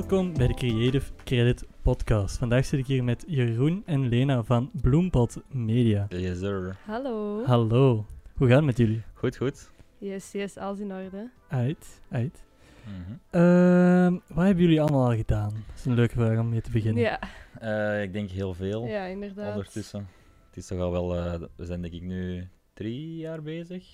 Welkom 0.00 0.34
bij 0.34 0.46
de 0.46 0.54
Creative 0.54 1.12
Credit 1.24 1.64
Podcast. 1.82 2.38
Vandaag 2.38 2.64
zit 2.64 2.78
ik 2.78 2.86
hier 2.86 3.04
met 3.04 3.24
Jeroen 3.26 3.82
en 3.86 4.08
Lena 4.08 4.42
van 4.42 4.70
Bloempot 4.82 5.36
Media. 5.48 6.06
Yes, 6.08 6.38
sir. 6.38 6.76
Hallo. 6.84 7.44
Hallo, 7.44 8.06
hoe 8.36 8.46
gaat 8.48 8.56
het 8.56 8.64
met 8.64 8.76
jullie? 8.76 9.02
Goed, 9.14 9.36
goed. 9.36 9.70
Yes, 9.98 10.32
yes, 10.32 10.56
alles 10.56 10.78
in 10.78 10.92
orde. 10.92 11.30
Uit, 11.48 12.00
uit. 12.08 12.44
Mhm. 12.84 13.16
Ehm, 13.30 14.12
wat 14.34 14.44
hebben 14.44 14.62
jullie 14.64 14.80
allemaal 14.80 15.10
al 15.10 15.16
gedaan? 15.16 15.48
Dat 15.48 15.76
is 15.78 15.84
een 15.84 15.94
leuke 15.94 16.14
vraag 16.14 16.38
om 16.38 16.48
mee 16.48 16.60
te 16.60 16.70
beginnen. 16.70 17.02
Ja, 17.02 17.20
Eh, 17.58 18.02
ik 18.02 18.12
denk 18.12 18.30
heel 18.30 18.54
veel 18.54 18.86
ja, 18.86 19.04
inderdaad. 19.04 19.50
ondertussen. 19.56 20.08
Het 20.48 20.56
is 20.56 20.66
toch 20.66 20.78
al 20.80 20.90
wel, 20.90 21.16
eh, 21.16 21.40
we 21.56 21.64
zijn 21.64 21.80
denk 21.82 21.94
ik 21.94 22.02
nu 22.02 22.48
drie 22.74 23.16
jaar 23.16 23.42
bezig. 23.42 23.86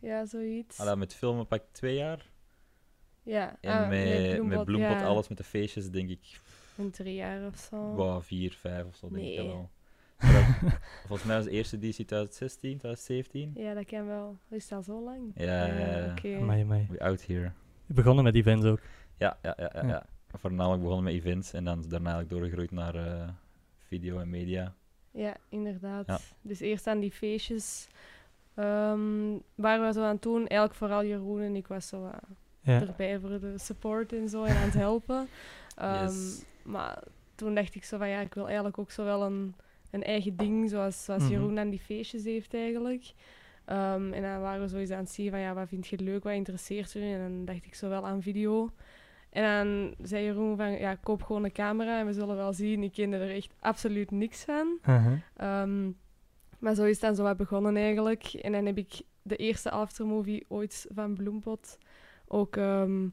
Ja, 0.00 0.26
zoiets. 0.26 0.80
Allee, 0.80 0.96
met 0.96 1.14
filmen 1.14 1.46
pak 1.46 1.58
ik 1.60 1.66
twee 1.72 1.94
jaar. 1.96 2.26
Ja, 3.28 3.56
En 3.60 3.72
ah, 3.72 3.88
met, 3.88 4.04
Bloempot, 4.34 4.46
met 4.48 4.64
Bloempot, 4.64 5.00
ja, 5.00 5.06
alles 5.06 5.28
met 5.28 5.38
de 5.38 5.44
feestjes, 5.44 5.90
denk 5.90 6.10
ik 6.10 6.40
Een 6.78 6.90
drie 6.90 7.14
jaar 7.14 7.46
of 7.46 7.56
zo. 7.56 7.76
wow, 7.94 8.22
vier, 8.22 8.52
vijf 8.60 8.84
of 8.86 8.96
zo, 8.96 9.08
denk 9.08 9.26
ik 9.26 9.36
wel. 9.36 9.70
Dat- 10.18 10.72
volgens 11.06 11.24
mij 11.28 11.36
was 11.36 11.44
de 11.44 11.50
eerste 11.50 11.76
editie 11.76 12.04
2016, 12.04 12.78
2017. 12.78 13.52
Ja, 13.54 13.74
dat 13.74 13.84
kan 13.84 14.06
wel. 14.06 14.36
Is 14.50 14.68
dat 14.68 14.78
al 14.78 14.84
zo 14.84 15.04
lang? 15.04 15.32
Ja, 15.34 15.66
ja, 15.66 15.96
ja. 15.98 16.10
Oké. 16.10 16.36
Amai, 16.36 16.62
amai. 16.62 16.86
We 16.90 17.00
out 17.00 17.26
here. 17.26 17.52
We 17.86 17.94
begonnen 17.94 18.24
met 18.24 18.34
events 18.34 18.66
ook. 18.66 18.80
Ja, 19.16 19.38
ja, 19.42 19.54
ja, 19.58 19.70
ja, 19.74 19.82
Ja. 19.82 19.88
ja. 19.88 20.06
Voornamelijk 20.38 20.82
begonnen 20.82 21.04
met 21.04 21.14
events 21.14 21.52
en 21.52 21.64
dan 21.64 21.80
daarna 21.88 22.10
eigenlijk 22.12 22.30
doorgegroeid 22.30 22.70
naar 22.70 22.94
eh, 22.94 23.28
video 23.78 24.18
en 24.18 24.30
media. 24.30 24.74
Ja, 25.10 25.36
inderdaad. 25.48 26.06
Ja. 26.06 26.18
Dus 26.42 26.60
eerst 26.60 26.86
aan 26.86 27.00
die 27.00 27.12
feestjes. 27.12 27.88
ehm 28.54 29.36
waar 29.54 29.80
we 29.86 29.92
zo 29.92 30.02
aan 30.02 30.12
het 30.14 30.22
doen, 30.22 30.38
eigenlijk 30.46 30.74
vooral 30.74 31.04
Jeroen 31.04 31.40
en 31.40 31.56
ik 31.56 31.66
was 31.66 31.88
zo 31.88 32.06
eh, 32.06 32.12
Ja. 32.60 32.80
erbij 32.80 33.18
voor 33.20 33.40
de 33.40 33.54
support 33.58 34.12
en 34.12 34.28
zo 34.28 34.44
en 34.44 34.56
aan 34.56 34.62
het 34.62 34.74
helpen. 34.74 35.28
Ehm, 35.76 36.02
Yes. 36.04 36.44
Maar 36.62 37.02
toen 37.34 37.54
dacht 37.54 37.74
ik 37.74 37.84
zo 37.84 37.98
van 37.98 38.08
ja, 38.08 38.20
ik 38.20 38.34
wil 38.34 38.46
eigenlijk 38.46 38.78
ook 38.78 38.90
zo 38.90 39.04
wel 39.04 39.22
een, 39.24 39.54
een 39.90 40.02
eigen 40.02 40.36
ding, 40.36 40.70
zoals, 40.70 41.04
zoals 41.04 41.22
Mhm. 41.22 41.32
Jeroen 41.32 41.58
aan 41.58 41.70
die 41.70 41.80
feestjes 41.80 42.24
heeft 42.24 42.54
eigenlijk. 42.54 43.12
Ehm, 43.64 44.12
en 44.12 44.22
dan 44.22 44.40
waren 44.40 44.60
we 44.60 44.68
zo 44.68 44.76
eens 44.76 44.90
aan 44.90 44.98
het 44.98 45.10
zien 45.10 45.30
van 45.30 45.40
ja, 45.40 45.54
wat 45.54 45.68
vind 45.68 45.86
je 45.86 45.98
leuk, 45.98 46.22
wat 46.24 46.32
interesseert 46.32 46.92
je? 46.92 47.00
En 47.00 47.18
dan 47.18 47.44
dacht 47.44 47.66
ik 47.66 47.74
zo 47.74 47.88
wel 47.88 48.06
aan 48.06 48.22
video. 48.22 48.70
En 49.30 49.42
dan 49.42 49.94
zei 50.06 50.24
Jeroen 50.24 50.56
van 50.56 50.70
ja, 50.72 50.94
koop 50.94 51.22
gewoon 51.22 51.44
een 51.44 51.52
camera 51.52 51.98
en 51.98 52.06
we 52.06 52.12
zullen 52.12 52.36
wel 52.36 52.52
zien. 52.52 52.82
Ik 52.82 52.92
kende 52.92 53.16
er 53.16 53.34
echt 53.34 53.54
absoluut 53.60 54.10
niks 54.10 54.44
van. 54.44 54.78
Uh-huh. 54.88 55.12
Ehm, 55.36 55.90
maar 56.58 56.74
zo 56.74 56.84
is 56.84 56.90
het 56.92 57.00
dan 57.00 57.14
zo 57.14 57.22
wat 57.22 57.36
begonnen 57.36 57.76
eigenlijk. 57.76 58.24
En 58.24 58.52
dan 58.52 58.66
heb 58.66 58.78
ik 58.78 59.00
de 59.22 59.36
eerste 59.36 59.70
aftermovie 59.70 60.44
ooit 60.48 60.86
van 60.94 61.14
Bloempot 61.14 61.78
ook 62.28 62.56
ehm, 62.56 63.08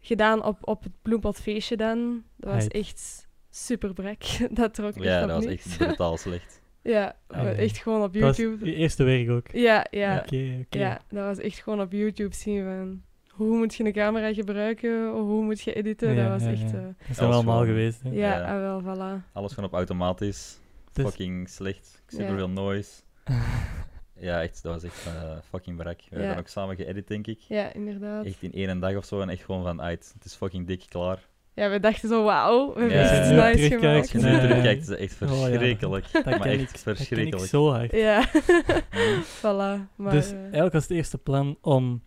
gedaan 0.00 0.44
op, 0.44 0.58
op 0.60 0.82
het 0.82 0.92
Bloempotfeestje 1.02 1.76
dan. 1.76 2.22
Dat 2.36 2.50
was 2.52 2.60
Heid. 2.60 2.72
echt 2.72 3.28
super 3.50 3.92
brak. 3.92 4.22
dat 4.50 4.74
trok 4.74 4.94
echt 4.94 5.04
Ja, 5.04 5.20
dat 5.20 5.30
was 5.36 5.44
niks. 5.44 5.64
echt 5.66 5.76
brutaal 5.78 6.16
slecht. 6.16 6.60
ja, 6.82 7.16
Ah, 7.26 7.42
ja. 7.42 7.50
echt 7.52 7.78
gewoon 7.78 8.02
op 8.02 8.12
Dat 8.12 8.22
was 8.22 8.36
YouTube. 8.36 8.64
je 8.66 8.74
eerste 8.74 9.04
werk 9.04 9.30
ook. 9.30 9.50
Ja, 9.52 9.86
ja, 9.90 10.16
Oké, 10.16 10.58
oké. 10.64 10.78
ja, 10.78 11.00
dat 11.08 11.24
was 11.24 11.38
echt 11.38 11.58
gewoon 11.58 11.80
op 11.80 11.92
YouTube 11.92 12.34
zien 12.34 12.64
van... 12.64 13.02
Hoe 13.28 13.56
moet 13.56 13.74
je 13.74 13.84
een 13.84 13.92
camera 13.92 14.32
gebruiken? 14.32 15.14
Of 15.14 15.20
hoe 15.20 15.44
moet 15.44 15.60
je 15.60 15.72
editen? 15.72 16.14
Ja, 16.14 16.22
dat 16.22 16.32
was 16.32 16.42
ja, 16.42 16.50
echt... 16.50 16.70
ja. 16.70 16.78
eh, 16.78 16.82
Dat 16.82 16.94
zijn 16.96 16.96
we 17.16 17.22
Alles 17.22 17.34
allemaal 17.34 17.58
gewoon- 17.60 17.66
geweest. 17.74 18.02
Hè? 18.02 18.08
ja, 18.10 18.38
Ja. 18.38 18.54
ah, 18.54 18.60
wel, 18.60 18.82
voilà. 18.82 19.32
Alles 19.32 19.52
gewoon 19.52 19.68
op 19.68 19.74
automatisch. 19.76 20.60
Dus- 20.92 21.04
Fucking 21.04 21.48
slecht. 21.48 22.02
Ja. 22.08 22.18
Super 22.18 22.34
veel 22.36 22.48
noise. 22.48 22.90
Ja, 24.20 24.42
echt, 24.42 24.62
dat 24.62 24.72
was 24.72 24.82
echt 24.82 25.06
eh, 25.06 25.36
fucking 25.48 25.76
brak. 25.76 25.96
We 25.98 26.04
Ja. 26.04 26.08
hebben 26.10 26.28
dan 26.28 26.38
ook 26.38 26.48
samen 26.48 26.76
geëdit, 26.76 27.08
denk 27.08 27.26
ik. 27.26 27.38
Ja, 27.40 27.72
inderdaad. 27.72 28.24
Echt 28.24 28.42
in 28.42 28.52
één 28.52 28.80
dag 28.80 28.96
of 28.96 29.04
zo 29.04 29.20
en 29.20 29.28
echt 29.28 29.44
gewoon 29.44 29.62
van 29.62 29.82
uit. 29.82 30.10
Het 30.14 30.24
is 30.24 30.34
fucking 30.34 30.66
dik 30.66 30.84
klaar. 30.88 31.26
Ja, 31.54 31.70
we 31.70 31.80
dachten 31.80 32.08
zo, 32.08 32.24
wauw, 32.24 32.74
we 32.74 32.80
hebben 32.80 32.98
Ja. 32.98 33.20
iets 33.20 33.28
Ja, 33.30 33.48
nice 33.48 33.68
gemaakt. 33.78 33.98
Als 34.00 34.10
je 34.10 34.18
nu 34.18 34.38
terugkijkt, 34.38 34.82
is 34.82 34.88
het 34.88 34.98
echt 34.98 35.22
Oh, 35.22 35.28
ja, 35.28 35.34
dat- 35.36 35.48
verschrikkelijk. 35.48 36.12
Dat 36.12 36.24
maar 36.24 36.38
ken 36.40 36.50
echt 36.50 36.60
ik, 36.60 36.70
dat 36.72 36.82
ken 36.82 36.92
ik 36.92 36.96
verschrikkelijk. 36.96 37.48
zo 37.48 37.70
hard. 37.70 37.92
Ja, 37.92 38.28
voilà. 39.38 39.94
Maar, 39.96 40.10
dus 40.12 40.30
eh, 40.30 40.38
eigenlijk 40.40 40.72
was 40.72 40.82
het 40.82 40.90
eerste 40.92 41.18
plan 41.18 41.58
om 41.60 42.02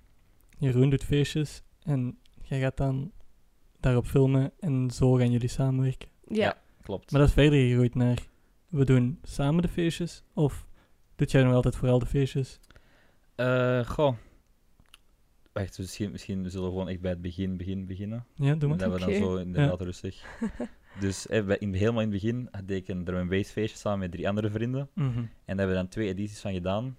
Jeroen 0.58 0.90
doet 0.90 1.04
feestjes 1.04 1.64
en 1.84 2.18
jij 2.42 2.60
gaat 2.60 2.78
dan 2.78 3.12
daarop 3.80 4.06
filmen 4.06 4.52
en 4.60 4.92
zo 4.92 5.14
gaan 5.14 5.32
jullie 5.32 5.48
samenwerken. 5.50 6.10
ja. 6.28 6.58
Klopt. 6.82 7.12
Maar 7.12 7.20
dat 7.20 7.30
is 7.30 7.36
verder 7.36 7.60
gegroeid 7.60 7.96
naar 7.96 8.18
we 8.70 8.86
doen 8.86 9.20
samen 9.24 9.62
de 9.62 9.68
feestjes 9.68 10.24
of 10.34 10.66
doet 11.22 11.32
jij 11.32 11.44
nog 11.44 11.54
altijd 11.54 11.76
vooral 11.76 12.00
de 12.00 12.06
feestjes? 12.06 12.60
Eh, 13.36 13.86
goh. 13.86 14.16
Wacht, 15.52 15.78
misschien, 15.78 16.12
misschien 16.12 16.50
zullen 16.50 16.66
we 16.66 16.72
gewoon 16.72 16.90
echt 16.90 17.02
bij 17.02 17.12
het 17.12 17.22
begin, 17.22 17.58
begin 17.58 17.86
beginnen. 17.86 18.26
Ja, 18.36 18.56
doe 18.56 18.70
maar. 18.70 18.78
Dat 18.78 18.92
we 18.92 19.00
dan 19.00 19.08
Oké. 19.10 19.18
zo 19.18 19.36
inderdaad 19.36 19.82
rustig. 19.82 20.24
Dus 21.00 21.28
eh, 21.28 21.46
bij- 21.46 21.58
in, 21.58 21.74
helemaal 21.74 22.02
in 22.02 22.12
het 22.12 22.22
begin 22.22 22.48
had 22.52 22.70
ik 22.70 22.88
een 22.88 23.04
drum 23.04 23.20
and 23.20 23.30
bass 23.30 23.52
feestje 23.52 23.78
samen 23.78 24.00
met 24.00 24.12
drie 24.12 24.28
andere 24.28 24.50
vrienden. 24.50 24.90
Mhm. 24.94 25.18
En 25.18 25.28
daar 25.46 25.58
hebben 25.58 25.68
we 25.68 25.74
dan 25.82 25.88
twee 25.88 26.08
edities 26.08 26.40
van 26.40 26.54
gedaan. 26.54 26.98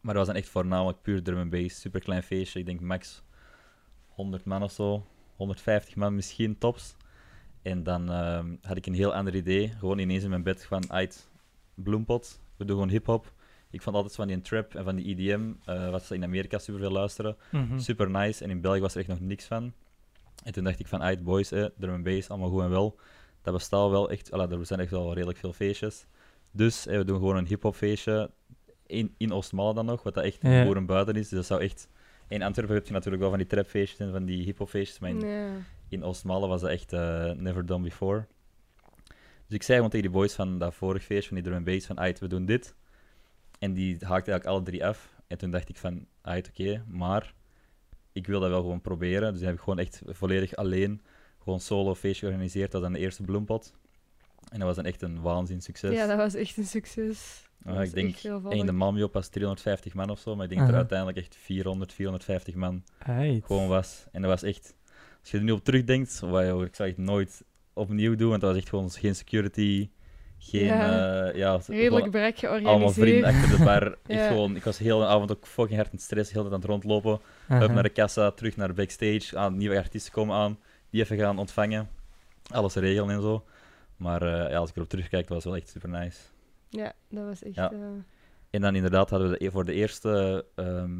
Maar 0.00 0.14
dat 0.14 0.26
was 0.26 0.26
dan 0.26 0.42
echt 0.42 0.48
voornamelijk 0.48 1.02
puur 1.02 1.22
drum 1.22 1.38
and 1.38 1.50
bass. 1.50 1.80
Super 1.80 2.00
klein 2.00 2.22
feestje. 2.22 2.58
Ik 2.58 2.66
denk 2.66 2.80
max 2.80 3.22
100 4.08 4.44
man 4.44 4.62
of 4.62 4.72
zo. 4.72 5.06
150 5.36 5.96
man 5.96 6.14
misschien, 6.14 6.58
tops. 6.58 6.96
En 7.62 7.82
dan 7.82 8.10
ehm, 8.10 8.56
had 8.62 8.76
ik 8.76 8.86
een 8.86 8.94
heel 8.94 9.14
ander 9.14 9.34
idee. 9.34 9.68
Gewoon 9.78 9.98
ineens 9.98 10.22
in 10.24 10.30
mijn 10.30 10.42
bed 10.42 10.64
van 10.64 10.90
uit 10.90 11.28
Bloempot. 11.74 12.40
We 12.56 12.64
doen 12.64 12.76
gewoon 12.76 12.90
hip-hop. 12.90 13.32
Ik 13.70 13.82
vond 13.82 13.96
altijd 13.96 14.14
van 14.14 14.26
die 14.26 14.40
trap 14.40 14.74
en 14.74 14.84
van 14.84 14.96
die 14.96 15.06
EDM, 15.16 15.52
eh, 15.64 15.90
wat 15.90 16.02
ze 16.04 16.14
in 16.14 16.24
Amerika 16.24 16.58
super 16.58 16.80
veel 16.80 16.90
luisteren. 16.90 17.36
Mhm. 17.50 17.78
Super 17.78 18.10
nice. 18.10 18.44
En 18.44 18.50
in 18.50 18.60
België 18.60 18.80
was 18.80 18.92
er 18.94 18.98
echt 19.00 19.08
nog 19.08 19.20
niks 19.20 19.44
van. 19.44 19.72
En 20.44 20.52
toen 20.52 20.64
dacht 20.64 20.78
ik 20.78 20.86
van, 20.86 21.02
uit 21.02 21.24
boys, 21.24 21.52
eh, 21.52 21.64
drum 21.78 21.94
and 21.94 22.04
bass, 22.04 22.28
allemaal 22.28 22.48
goed 22.50 22.62
en 22.62 22.70
wel. 22.70 22.98
Dat 23.42 23.54
bestaat 23.54 23.90
wel 23.90 24.10
echt, 24.10 24.32
alla, 24.32 24.50
er 24.50 24.66
zijn 24.66 24.80
echt 24.80 24.90
wel 24.90 25.14
redelijk 25.14 25.38
veel 25.38 25.52
feestjes. 25.52 26.06
Dus 26.50 26.86
eh, 26.86 26.96
we 26.96 27.04
doen 27.04 27.16
gewoon 27.18 27.36
een 27.36 27.46
hip-hop 27.46 27.74
feestje 27.74 28.30
in, 28.86 29.14
in 29.16 29.32
Oostmalle 29.32 29.74
dan 29.74 29.86
nog, 29.86 30.02
wat 30.02 30.14
dat 30.14 30.24
echt 30.24 30.38
Ja. 30.42 30.64
boeren 30.64 30.86
buiten 30.86 31.14
is. 31.14 31.28
Dus 31.28 31.38
dat 31.38 31.46
zou 31.46 31.60
echt. 31.60 31.88
In 32.28 32.42
Antwerpen 32.42 32.74
heb 32.74 32.86
je 32.86 32.92
natuurlijk 32.92 33.20
wel 33.22 33.30
van 33.30 33.38
die 33.40 33.48
trapfeestjes 33.48 33.98
en 33.98 34.12
van 34.12 34.24
die 34.24 34.44
hip-hop 34.44 34.68
feestjes, 34.68 34.98
maar 34.98 35.10
in, 35.10 35.20
in 35.88 36.04
Oostmalle 36.04 36.46
was 36.46 36.60
dat 36.60 36.70
echt 36.70 36.92
eh, 36.92 37.30
never 37.30 37.66
done 37.66 37.82
before. 37.82 38.26
Dus 39.46 39.54
ik 39.56 39.62
zei 39.62 39.76
gewoon 39.76 39.90
tegen 39.90 40.06
die 40.10 40.16
boys 40.20 40.32
van 40.34 40.58
dat 40.58 40.74
vorig 40.74 41.02
feestje, 41.04 41.26
van 41.28 41.36
die 41.36 41.44
drum 41.44 41.56
and 41.56 41.64
bass, 41.66 41.86
van 41.86 41.98
uit, 42.00 42.18
we 42.18 42.26
doen 42.28 42.46
dit. 42.46 42.74
En 43.58 43.72
die 43.72 43.90
haakten 43.92 44.08
eigenlijk 44.32 44.46
alle 44.46 44.62
drie 44.62 44.86
af. 44.86 45.14
En 45.26 45.38
toen 45.38 45.50
dacht 45.50 45.68
ik 45.68 45.76
van, 45.76 46.06
uit, 46.22 46.48
oké, 46.48 46.84
maar 46.88 47.34
ik 48.12 48.26
wil 48.26 48.40
dat 48.40 48.50
wel 48.50 48.60
gewoon 48.60 48.80
proberen. 48.80 49.30
Dus 49.30 49.38
dan 49.38 49.48
heb 49.48 49.56
ik 49.56 49.62
gewoon 49.62 49.78
echt 49.78 50.02
volledig 50.06 50.56
alleen 50.56 51.00
gewoon 51.42 51.60
solo 51.60 51.94
feestje 51.94 52.26
georganiseerd. 52.26 52.70
Dat 52.72 52.80
was 52.80 52.90
dan 52.90 52.98
de 52.98 53.04
eerste 53.04 53.22
bloempot. 53.22 53.74
En 54.50 54.58
dat 54.58 54.66
was 54.68 54.76
dan 54.76 54.84
echt 54.84 55.02
een 55.02 55.20
waanzin 55.20 55.60
succes. 55.62 55.94
ja, 55.94 56.06
dat 56.06 56.16
was 56.16 56.34
echt 56.34 56.56
een 56.56 56.64
succes. 56.66 57.44
Dat 57.58 57.72
Ah, 57.72 57.78
was 57.78 57.88
ik 57.88 57.94
denk, 57.94 58.14
echt 58.14 58.24
en 58.60 58.66
de 58.66 58.72
Malmio 58.72 59.08
was 59.12 59.28
350 59.28 59.94
man 59.94 60.10
of 60.10 60.18
zo, 60.18 60.34
maar 60.34 60.44
ik 60.44 60.48
denk 60.50 60.60
dat 60.60 60.70
er 60.70 60.76
uiteindelijk 60.76 61.18
echt 61.18 61.36
400, 61.36 61.92
450 61.92 62.54
man 62.54 62.84
gewoon 63.44 63.68
was. 63.68 64.04
En 64.12 64.22
dat 64.22 64.30
was 64.30 64.42
echt, 64.42 64.74
als 65.20 65.30
je 65.30 65.38
er 65.38 65.44
nu 65.44 65.50
op 65.52 65.64
terugdenkt, 65.64 66.20
wat, 66.20 66.44
joh, 66.46 66.64
ik 66.64 66.74
zou 66.74 66.88
het 66.88 66.98
nooit 66.98 67.44
opnieuw 67.76 68.14
doen, 68.16 68.28
want 68.28 68.40
dat 68.40 68.50
was 68.50 68.58
echt 68.60 68.68
gewoon 68.68 68.90
geen 68.90 69.14
security, 69.14 69.88
geen, 70.38 70.64
Ja. 70.64 70.86
ja, 70.86 71.32
ja 71.34 71.60
Redelijk 71.66 71.94
gewoon 72.04 72.10
brek 72.10 72.44
allemaal 72.44 72.90
vrienden 72.90 73.22
georganiseerd. 73.24 73.24
achter 73.24 73.58
de 73.58 73.64
bar. 73.64 73.96
Echt 74.16 74.26
gewoon, 74.26 74.56
ik 74.56 74.64
was 74.64 74.78
heel 74.78 74.98
de 74.98 75.06
avond 75.06 75.30
ook 75.30 75.46
fucking 75.46 75.76
hard 75.78 75.92
in 75.92 75.98
stress, 75.98 76.32
heel 76.32 76.42
de 76.42 76.48
tijd 76.48 76.62
aan 76.62 76.70
het 76.70 76.84
rondlopen. 76.84 77.20
Aha. 77.48 77.62
Up 77.62 77.70
naar 77.70 77.82
de 77.82 77.88
kassa, 77.88 78.30
terug 78.30 78.56
naar 78.56 78.68
de 78.68 78.74
backstage, 78.74 79.36
aan 79.38 79.56
nieuwe 79.56 79.76
artiesten 79.76 80.12
komen 80.12 80.36
aan, 80.36 80.58
die 80.90 81.02
even 81.02 81.16
gaan 81.18 81.38
ontvangen, 81.38 81.88
alles 82.50 82.74
regelen 82.74 83.14
en 83.14 83.20
zo. 83.22 83.44
Maar 83.96 84.22
eh, 84.22 84.50
ja, 84.50 84.56
als 84.58 84.70
ik 84.70 84.76
erop 84.76 84.88
terugkijk, 84.88 85.28
was 85.28 85.36
het 85.36 85.46
wel 85.46 85.56
echt 85.56 85.68
super 85.68 85.88
nice. 85.88 86.18
Ja, 86.68 86.92
dat 87.10 87.24
was 87.24 87.42
echt... 87.42 87.54
Ja. 87.54 87.70
eh, 87.72 87.78
En 88.50 88.60
dan 88.60 88.74
inderdaad 88.74 89.10
hadden 89.10 89.30
we 89.30 89.38
de, 89.38 89.50
voor 89.50 89.64
de 89.64 89.72
eerste, 89.72 90.44
ehm, 90.54 90.90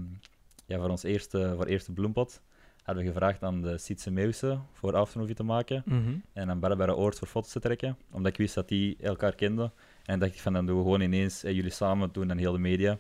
ja, 0.66 0.78
voor 0.78 0.88
ons 0.88 1.02
eerste, 1.02 1.52
voor 1.56 1.66
eerste 1.66 1.92
bloempot, 1.92 2.40
hadden 2.86 3.04
we 3.04 3.10
gevraagd 3.10 3.42
aan 3.42 3.62
de 3.62 3.78
Sietse 3.78 4.10
Meeuwse 4.10 4.58
voor 4.72 4.96
aftermovie 4.96 5.34
te 5.34 5.42
maken. 5.42 5.82
Mhm. 5.84 6.14
En 6.32 6.50
aan 6.50 6.60
Barbara 6.60 6.92
Oort 6.92 7.18
voor 7.18 7.28
foto's 7.28 7.52
te 7.52 7.60
trekken, 7.60 7.96
omdat 8.10 8.32
ik 8.32 8.38
wist 8.38 8.54
dat 8.54 8.68
die 8.68 8.96
elkaar 9.00 9.34
kenden. 9.34 9.64
En 9.64 9.72
dan 10.04 10.18
dacht 10.18 10.34
ik 10.34 10.40
van, 10.40 10.52
dan 10.52 10.66
doen 10.66 10.76
we 10.76 10.82
gewoon 10.82 11.00
ineens, 11.00 11.44
eh, 11.44 11.52
jullie 11.54 11.70
samen 11.70 12.08
doen 12.12 12.28
dan 12.28 12.36
heel 12.38 12.52
de 12.52 12.58
media. 12.58 12.98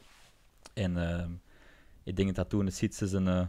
En 0.74 0.96
ehm, 1.10 1.30
ik 2.04 2.16
denk 2.16 2.34
dat 2.34 2.48
toen 2.50 2.64
de 2.64 2.70
Sietse 2.70 3.06
zijn 3.06 3.28
eh, 3.28 3.46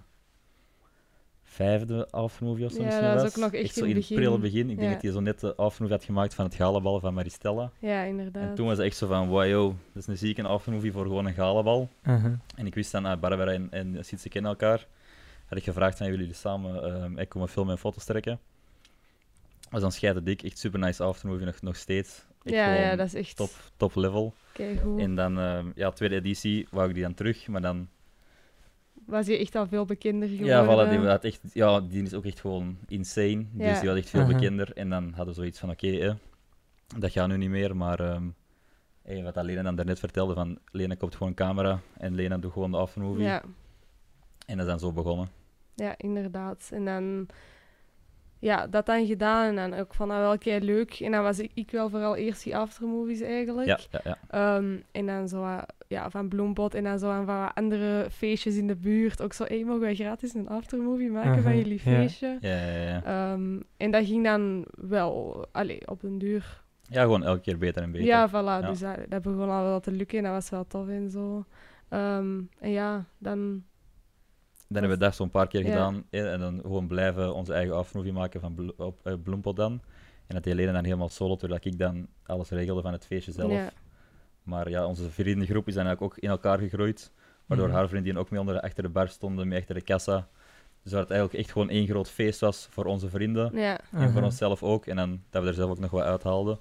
vijfde 1.44 2.07
aftermovie 2.12 2.66
of 2.66 2.72
zo 2.72 2.78
Ja, 2.78 2.84
misschien 2.86 3.04
dat 3.06 3.13
was 3.13 3.24
was. 3.24 3.31
ook 3.38 3.51
nog 3.51 3.62
echt 3.62 3.74
zo 3.74 3.86
in 3.86 4.00
prille 4.01 4.19
begin. 4.19 4.39
begin. 4.39 4.69
Ik 4.69 4.78
denk 4.80 4.92
dat 4.94 5.01
hij 5.01 5.12
zo 5.12 5.19
net 5.19 5.39
de 5.39 5.56
aftermovie 5.56 5.98
had 5.98 6.06
gemaakt 6.06 6.34
van 6.34 6.45
het 6.45 6.56
galabal 6.56 7.00
van 7.00 7.13
Maristella. 7.13 7.72
ja, 7.80 8.01
inderdaad. 8.04 8.44
En 8.50 8.56
toen 8.56 8.66
was 8.68 8.78
het 8.78 8.86
echt 8.86 8.98
zo 8.98 9.07
van, 9.07 9.28
wow, 9.28 9.45
yo, 9.48 9.68
dat 9.94 10.01
is 10.01 10.07
een 10.07 10.18
zieke 10.18 10.44
aftermovie 10.44 10.92
voor 10.92 11.04
gewoon 11.06 11.25
een 11.25 11.34
galabal. 11.34 11.89
Aha. 12.04 12.39
En 12.56 12.66
ik 12.66 12.75
wist 12.75 12.92
dan, 12.92 13.06
ah, 13.06 13.19
Barbara 13.19 13.51
en, 13.51 13.68
en 13.72 14.06
Sietse 14.06 14.30
kennen 14.30 14.51
elkaar. 14.51 14.88
Had 15.47 15.57
ik 15.57 15.63
gevraagd 15.63 16.01
aan 16.01 16.07
jullie 16.07 16.33
samen 16.33 16.83
ehm 16.83 17.17
ik 17.17 17.29
komen 17.29 17.49
filmen 17.49 17.73
en 17.73 17.79
foto's 17.79 18.03
trekken. 18.05 18.39
Was 19.69 19.81
dan 19.81 19.91
scheiden 19.91 20.23
dik, 20.23 20.44
echt 20.44 20.57
super 20.57 20.79
nice 20.79 21.03
aftermovie 21.03 21.45
nog, 21.45 21.61
nog 21.61 21.75
steeds. 21.75 22.25
Echt 22.44 22.55
ja, 22.55 22.73
ja, 22.73 22.95
dat 22.95 23.05
is 23.07 23.13
echt 23.13 23.35
top, 23.35 23.49
top 23.77 23.95
level. 23.95 24.33
keigoed. 24.53 24.99
En 24.99 25.15
dan, 25.15 25.39
ehm, 25.39 25.71
ja, 25.75 25.91
tweede 25.91 26.15
editie 26.15 26.67
wou 26.71 26.88
ik 26.88 26.94
die 26.94 27.03
dan 27.03 27.13
terug, 27.13 27.47
maar 27.47 27.61
dan 27.61 27.88
was 29.05 29.27
hij 29.27 29.39
echt 29.39 29.55
al 29.55 29.67
veel 29.67 29.85
bekender 29.85 30.29
geworden. 30.29 30.55
Ja, 30.55 30.85
voilà, 30.85 30.89
die, 30.89 30.99
had 30.99 31.23
echt, 31.23 31.41
ja, 31.53 31.81
die 31.81 32.03
is 32.03 32.13
ook 32.13 32.25
echt 32.25 32.39
gewoon 32.39 32.77
insane. 32.88 33.45
Ja. 33.57 33.69
Dus 33.69 33.79
die 33.79 33.89
was 33.89 33.97
echt 33.97 34.09
veel 34.09 34.25
bekender. 34.25 34.71
En 34.73 34.89
dan 34.89 35.03
hadden 35.03 35.27
we 35.27 35.33
zoiets 35.33 35.59
van, 35.59 35.69
oké, 35.69 35.88
hè, 35.88 36.13
dat 36.97 37.11
gaat 37.11 37.27
nu 37.27 37.38
niet 37.38 37.50
meer. 37.50 37.75
Maar 37.75 38.00
ehm, 38.00 38.27
hey, 39.01 39.23
wat 39.23 39.43
Lena 39.43 39.61
dan 39.61 39.75
daarnet 39.75 40.00
vertelde, 40.00 40.33
van 40.33 40.59
Lena 40.71 40.95
koopt 40.95 41.13
gewoon 41.13 41.29
een 41.29 41.35
camera 41.35 41.79
en 41.97 42.15
Lena 42.15 42.38
doet 42.38 42.51
gewoon 42.51 42.71
de 42.71 42.77
aftermovie. 42.77 43.23
Ja, 43.23 43.41
En 44.45 44.57
dat 44.57 44.65
is 44.65 44.71
dan 44.71 44.79
zo 44.79 44.91
begonnen. 44.91 45.37
Ja, 45.77 45.94
inderdaad. 45.97 46.69
En 46.74 46.85
dan, 46.85 47.27
ja, 48.39 48.68
dat 48.68 48.85
dan 48.85 49.06
gedaan. 49.06 49.57
En 49.57 49.69
dan 49.69 49.79
ook 49.79 49.94
van, 49.94 50.07
nou 50.07 50.21
wel 50.21 50.38
kei 50.38 50.65
leuk. 50.65 51.00
En 51.00 51.12
dan 51.12 51.24
was 51.24 51.39
ik, 51.39 51.51
ik 51.53 51.71
wel 51.71 51.89
vooral 51.89 52.15
eerst 52.15 52.44
die 52.44 52.57
aftermovies 52.57 53.21
eigenlijk. 53.21 53.68
Ja, 53.68 53.79
ja, 53.91 54.01
ja. 54.03 54.18
Ehm, 54.29 54.75
en 54.91 55.06
dan 55.06 55.27
zo 55.27 55.41
wat, 55.41 55.74
ja, 55.88 56.09
van 56.09 56.27
Bloempot 56.27 56.74
en 56.74 56.83
dan 56.83 57.00
zo 57.00 57.09
aan 57.09 57.25
van 57.25 57.38
wat 57.38 57.51
andere 57.53 58.07
feestjes 58.12 58.56
in 58.56 58.68
de 58.68 58.75
buurt. 58.75 59.21
Ook 59.21 59.33
zo, 59.33 59.44
hey, 59.44 59.63
mogen 59.63 59.81
wij 59.81 59.95
gratis 59.95 60.33
een 60.33 60.47
aftermovie 60.50 61.12
maken 61.12 61.44
van 61.44 61.57
jullie 61.57 61.79
feestje? 61.79 62.38
Ja, 62.41 62.57
ja, 62.57 62.81
ja. 62.81 63.03
Ehm, 63.03 63.59
en 63.77 63.91
dat 63.91 64.06
ging 64.06 64.24
dan 64.24 64.65
wel, 64.75 65.45
allee, 65.51 65.88
op 65.88 66.03
een 66.03 66.18
duur. 66.18 66.62
ja, 66.89 67.01
gewoon 67.01 67.24
elke 67.24 67.41
keer 67.41 67.57
beter 67.57 67.83
en 67.83 67.91
beter. 67.91 68.07
Ja, 68.07 68.29
voilà. 68.29 68.65
Dus 68.68 68.79
dat, 68.79 68.97
dat 69.09 69.21
begon 69.21 69.50
al 69.50 69.63
wel 69.63 69.79
te 69.79 69.91
lukken 69.91 70.18
en 70.18 70.24
dat 70.24 70.33
was 70.33 70.50
wel 70.50 70.68
tof 70.68 70.88
en 70.88 71.09
zo. 71.09 71.45
Ehm, 71.89 72.41
en 72.59 72.71
ja, 72.71 73.06
dan... 73.18 73.63
Dan 74.67 74.81
hebben 74.81 74.99
we 74.99 75.05
dat 75.05 75.15
zo'n 75.15 75.29
paar 75.29 75.47
keer 75.47 75.61
Ja. 75.63 75.67
gedaan. 75.67 76.03
En 76.09 76.39
dan 76.39 76.59
gewoon 76.61 76.87
blijven 76.87 77.33
onze 77.33 77.53
eigen 77.53 77.75
aftermovie 77.75 78.13
maken 78.13 78.39
van 78.41 78.53
Blo- 78.53 78.73
op 78.77 78.99
eh, 79.05 79.13
Bloempot 79.23 79.55
dan. 79.55 79.71
En 80.27 80.35
dat 80.35 80.43
deed 80.43 80.53
Lena 80.53 80.71
dan 80.71 80.83
helemaal 80.83 81.09
solo, 81.09 81.35
terwijl 81.35 81.59
ik 81.63 81.77
dan 81.79 82.07
alles 82.25 82.49
regelde 82.49 82.81
van 82.81 82.91
het 82.91 83.05
feestje 83.05 83.31
zelf. 83.31 83.51
Ja, 83.51 83.69
Maar 84.43 84.69
ja, 84.69 84.85
onze 84.85 85.09
vriendengroep 85.09 85.67
is 85.67 85.73
dan 85.73 85.85
eigenlijk 85.85 86.13
ook 86.13 86.23
in 86.23 86.29
elkaar 86.29 86.59
gegroeid. 86.59 87.11
Waardoor 87.45 87.67
Mhm. 87.67 87.75
haar 87.75 87.87
vriendinnen 87.89 88.21
ook 88.21 88.29
mee 88.29 88.39
onder, 88.39 88.59
achter 88.59 88.83
de 88.83 88.89
bar 88.89 89.07
stonden, 89.07 89.47
mee 89.47 89.59
achter 89.59 89.75
de 89.75 89.81
kassa. 89.81 90.27
Dus 90.83 90.91
dat 90.91 91.01
het 91.01 91.11
eigenlijk 91.11 91.39
echt 91.43 91.51
gewoon 91.51 91.69
één 91.69 91.87
groot 91.87 92.09
feest 92.09 92.39
was 92.39 92.67
voor 92.69 92.85
onze 92.85 93.09
vrienden. 93.09 93.51
ja, 93.55 93.79
En 93.91 93.99
voor 94.09 94.17
Aha. 94.17 94.23
onszelf 94.25 94.63
ook. 94.63 94.85
En 94.85 94.95
dan 94.95 95.23
dat 95.29 95.41
we 95.43 95.47
er 95.47 95.53
zelf 95.53 95.69
ook 95.69 95.79
nog 95.79 95.91
wat 95.91 96.03
uithaalden. 96.03 96.59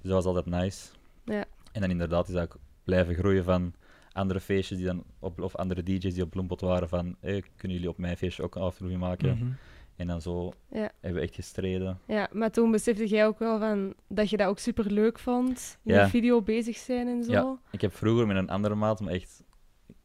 Dus 0.00 0.10
dat 0.10 0.12
was 0.12 0.24
altijd 0.24 0.46
nice. 0.62 0.88
Ja. 1.24 1.44
En 1.72 1.80
dan 1.80 1.90
inderdaad 1.90 2.28
is 2.28 2.34
dat 2.34 2.42
ook 2.42 2.56
blijven 2.84 3.14
groeien 3.14 3.44
van 3.44 3.74
andere 4.14 4.40
feestjes 4.40 4.78
die 4.78 4.86
dan 4.86 5.04
op, 5.18 5.40
of 5.40 5.56
andere 5.56 5.82
DJ's 5.82 6.14
die 6.14 6.22
op 6.22 6.30
Bloempot 6.30 6.60
waren 6.60 6.88
van 6.88 7.16
hey, 7.20 7.42
kunnen 7.56 7.76
jullie 7.76 7.92
op 7.92 7.98
mijn 7.98 8.16
feestje 8.16 8.42
ook 8.42 8.54
een 8.54 8.62
aftermovie 8.62 8.98
maken? 8.98 9.38
Mhm. 9.38 9.50
En 9.96 10.06
dan 10.06 10.20
zo 10.20 10.52
ja. 10.70 10.90
hebben 11.00 11.20
we 11.20 11.26
echt 11.26 11.34
gestreden. 11.34 11.98
Ja, 12.06 12.28
maar 12.32 12.50
toen 12.50 12.70
besefte 12.70 13.06
jij 13.06 13.26
ook 13.26 13.38
wel 13.38 13.58
van 13.58 13.94
dat 14.08 14.30
je 14.30 14.36
dat 14.36 14.46
ook 14.48 14.58
super 14.58 14.92
leuk 14.92 15.18
vond. 15.18 15.78
Met 15.82 15.96
Ja. 15.96 16.08
video 16.08 16.42
bezig 16.42 16.76
zijn 16.76 17.06
en 17.08 17.24
zo. 17.24 17.32
Ja. 17.32 17.58
Ik 17.70 17.80
heb 17.80 17.94
vroeger 17.94 18.26
met 18.26 18.36
een 18.36 18.48
andere 18.50 18.74
maat, 18.74 19.00
maar 19.00 19.12
echt 19.12 19.44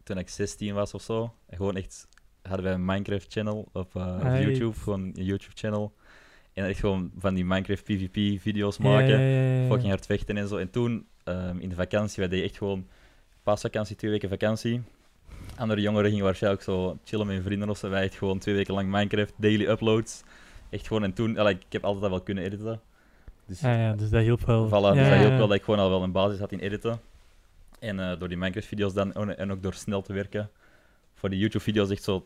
toen 0.03 0.17
ik 0.17 0.29
16 0.29 0.73
was 0.73 0.93
of 0.93 1.01
zo, 1.01 1.33
gewoon 1.49 1.75
echt 1.75 2.07
hadden 2.41 2.65
wij 2.65 2.73
een 2.73 2.85
Minecraft 2.85 3.31
channel 3.33 3.69
op, 3.73 3.95
eh, 3.95 4.15
op. 4.19 4.23
YouTube, 4.41 4.75
gewoon 4.79 5.01
een 5.01 5.23
YouTube 5.23 5.55
channel. 5.55 5.93
En 6.53 6.65
echt 6.65 6.79
gewoon 6.79 7.11
van 7.17 7.33
die 7.33 7.45
Minecraft 7.45 7.83
PvP 7.83 8.41
video's 8.41 8.77
maken. 8.77 9.09
ja, 9.09 9.17
ja, 9.19 9.41
ja, 9.53 9.61
ja. 9.61 9.67
fucking 9.67 9.89
hard 9.89 10.05
vechten 10.05 10.37
en 10.37 10.47
zo. 10.47 10.57
En 10.57 10.69
toen, 10.69 11.07
ehm, 11.23 11.59
in 11.59 11.69
de 11.69 11.75
vakantie, 11.75 12.15
wij 12.19 12.27
deden 12.27 12.45
echt 12.45 12.57
gewoon 12.57 12.87
paasvakantie, 13.43 13.95
twee 13.95 14.11
weken 14.11 14.29
vakantie. 14.29 14.81
Andere 15.57 15.81
jongeren 15.81 16.09
gingen 16.09 16.25
waarschijnlijk 16.25 16.63
zo 16.63 16.97
chillen 17.03 17.25
met 17.25 17.35
hun 17.35 17.45
vrienden 17.45 17.69
of 17.69 17.77
zo. 17.77 17.89
Wij 17.89 18.03
echt 18.03 18.15
gewoon 18.15 18.39
twee 18.39 18.55
weken 18.55 18.73
lang 18.73 18.89
Minecraft, 18.91 19.33
daily 19.35 19.65
uploads. 19.65 20.23
Echt 20.69 20.87
gewoon, 20.87 21.03
en 21.03 21.13
toen, 21.13 21.37
allee, 21.37 21.53
ik 21.53 21.65
heb 21.69 21.83
altijd 21.83 22.03
al 22.03 22.09
wel 22.09 22.21
kunnen 22.21 22.43
editen. 22.43 22.81
Dus, 23.45 23.59
Ja, 23.59 23.75
ja, 23.75 23.93
dus 23.93 24.09
dat 24.09 24.21
hielp 24.21 24.45
wel. 24.45 24.67
voilà, 24.67 24.71
ja, 24.71 24.93
dus 24.93 25.09
dat 25.09 25.17
hielp 25.17 25.37
wel 25.37 25.47
dat 25.47 25.57
ik 25.57 25.63
gewoon 25.63 25.79
al 25.79 25.89
wel 25.89 26.03
een 26.03 26.11
basis 26.11 26.39
had 26.39 26.51
in 26.51 26.59
editen. 26.59 26.99
En 27.79 27.99
eh, 27.99 28.19
door 28.19 28.27
die 28.27 28.37
Minecraft-video's 28.37 28.93
dan, 28.93 29.13
en 29.13 29.51
ook 29.51 29.63
door 29.63 29.73
snel 29.73 30.01
te 30.01 30.13
werken, 30.13 30.49
voor 31.13 31.29
die 31.29 31.39
YouTube-video's 31.39 31.89
echt 31.89 32.03
zo 32.03 32.25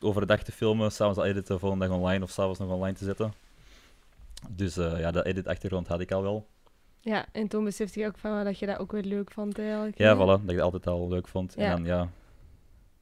overdag 0.00 0.42
te 0.42 0.52
filmen, 0.52 0.92
s'avonds 0.92 1.18
al 1.18 1.24
editen, 1.24 1.58
volgende 1.58 1.86
dag 1.86 1.96
online 1.96 2.24
of 2.24 2.30
s'avonds 2.30 2.58
nog 2.58 2.70
online 2.70 2.96
te 2.96 3.04
zetten. 3.04 3.32
Dus 4.48 4.76
eh, 4.76 4.98
ja, 4.98 5.10
dat 5.10 5.24
edit-achtergrond 5.24 5.88
had 5.88 6.00
ik 6.00 6.12
al 6.12 6.22
wel. 6.22 6.46
Ja, 7.06 7.26
en 7.32 7.48
toen 7.48 7.64
besefte 7.64 8.00
je 8.00 8.06
ook 8.06 8.18
van 8.18 8.44
dat 8.44 8.58
je 8.58 8.66
dat 8.66 8.78
ook 8.78 8.92
weer 8.92 9.02
leuk 9.02 9.30
vond 9.30 9.58
eigenlijk. 9.58 9.98
Ja, 9.98 10.14
voilà, 10.14 10.18
dat 10.18 10.40
ik 10.42 10.50
het 10.50 10.60
altijd 10.60 10.86
al 10.86 11.08
leuk 11.08 11.28
vond. 11.28 11.54
Ja. 11.56 11.62
En 11.62 11.70
dan, 11.70 11.84
ja, 11.84 12.08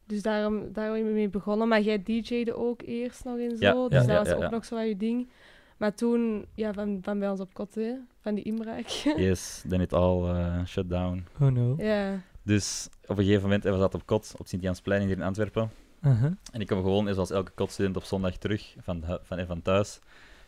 Dus 0.07 0.23
daarom, 0.23 0.73
daarom 0.73 0.95
ben 0.95 1.07
je 1.07 1.13
mee 1.15 1.29
begonnen. 1.29 1.69
Maar 1.69 1.81
jij 1.81 2.03
DJ'de 2.03 2.57
ook 2.57 2.83
eerst 2.83 3.25
nog 3.25 3.39
en 3.39 3.57
zo. 3.57 3.65
Ja, 3.65 3.89
dus 3.89 3.91
ja, 3.91 3.97
dat 3.99 4.07
ja, 4.07 4.19
was 4.19 4.29
ja, 4.29 4.35
ook 4.35 4.41
ja. 4.41 4.51
nog 4.51 4.65
zo 4.65 4.79
je 4.79 4.97
ding. 4.97 5.29
Maar 5.77 5.95
toen, 5.95 6.47
ja, 6.55 6.73
van, 6.73 6.99
van 7.03 7.19
bij 7.19 7.31
ons 7.31 7.41
op 7.41 7.55
kot, 7.55 7.75
hè, 7.75 7.93
van 8.21 8.35
die 8.35 8.45
inbraak. 8.45 8.87
yes, 9.17 9.65
then 9.69 9.81
it 9.81 9.93
all 9.93 10.29
uh, 10.29 10.65
shut 10.67 10.91
down. 10.91 11.27
Oh 11.41 11.49
no. 11.49 11.75
ja, 11.79 12.21
Dus 12.43 12.89
op 13.07 13.19
een 13.19 13.25
gegeven 13.25 13.43
moment, 13.43 13.65
eh, 13.65 13.73
we 13.73 13.79
zaten 13.79 14.01
op 14.01 14.07
kot 14.07 14.35
op 14.39 14.47
Sint-Jansplein 14.47 15.03
hier 15.03 15.17
in 15.17 15.23
Antwerpen. 15.23 15.71
Aha. 16.01 16.37
En 16.53 16.61
ik 16.61 16.67
kwam 16.67 16.83
gewoon, 16.83 17.09
eh, 17.09 17.15
zoals 17.15 17.31
elke 17.31 17.53
kotstudent, 17.55 17.97
op 17.97 18.05
zondag 18.05 18.37
terug 18.37 18.75
van, 18.81 19.05
van, 19.23 19.39
eh, 19.39 19.47
van 19.47 19.63
thuis. 19.63 20.01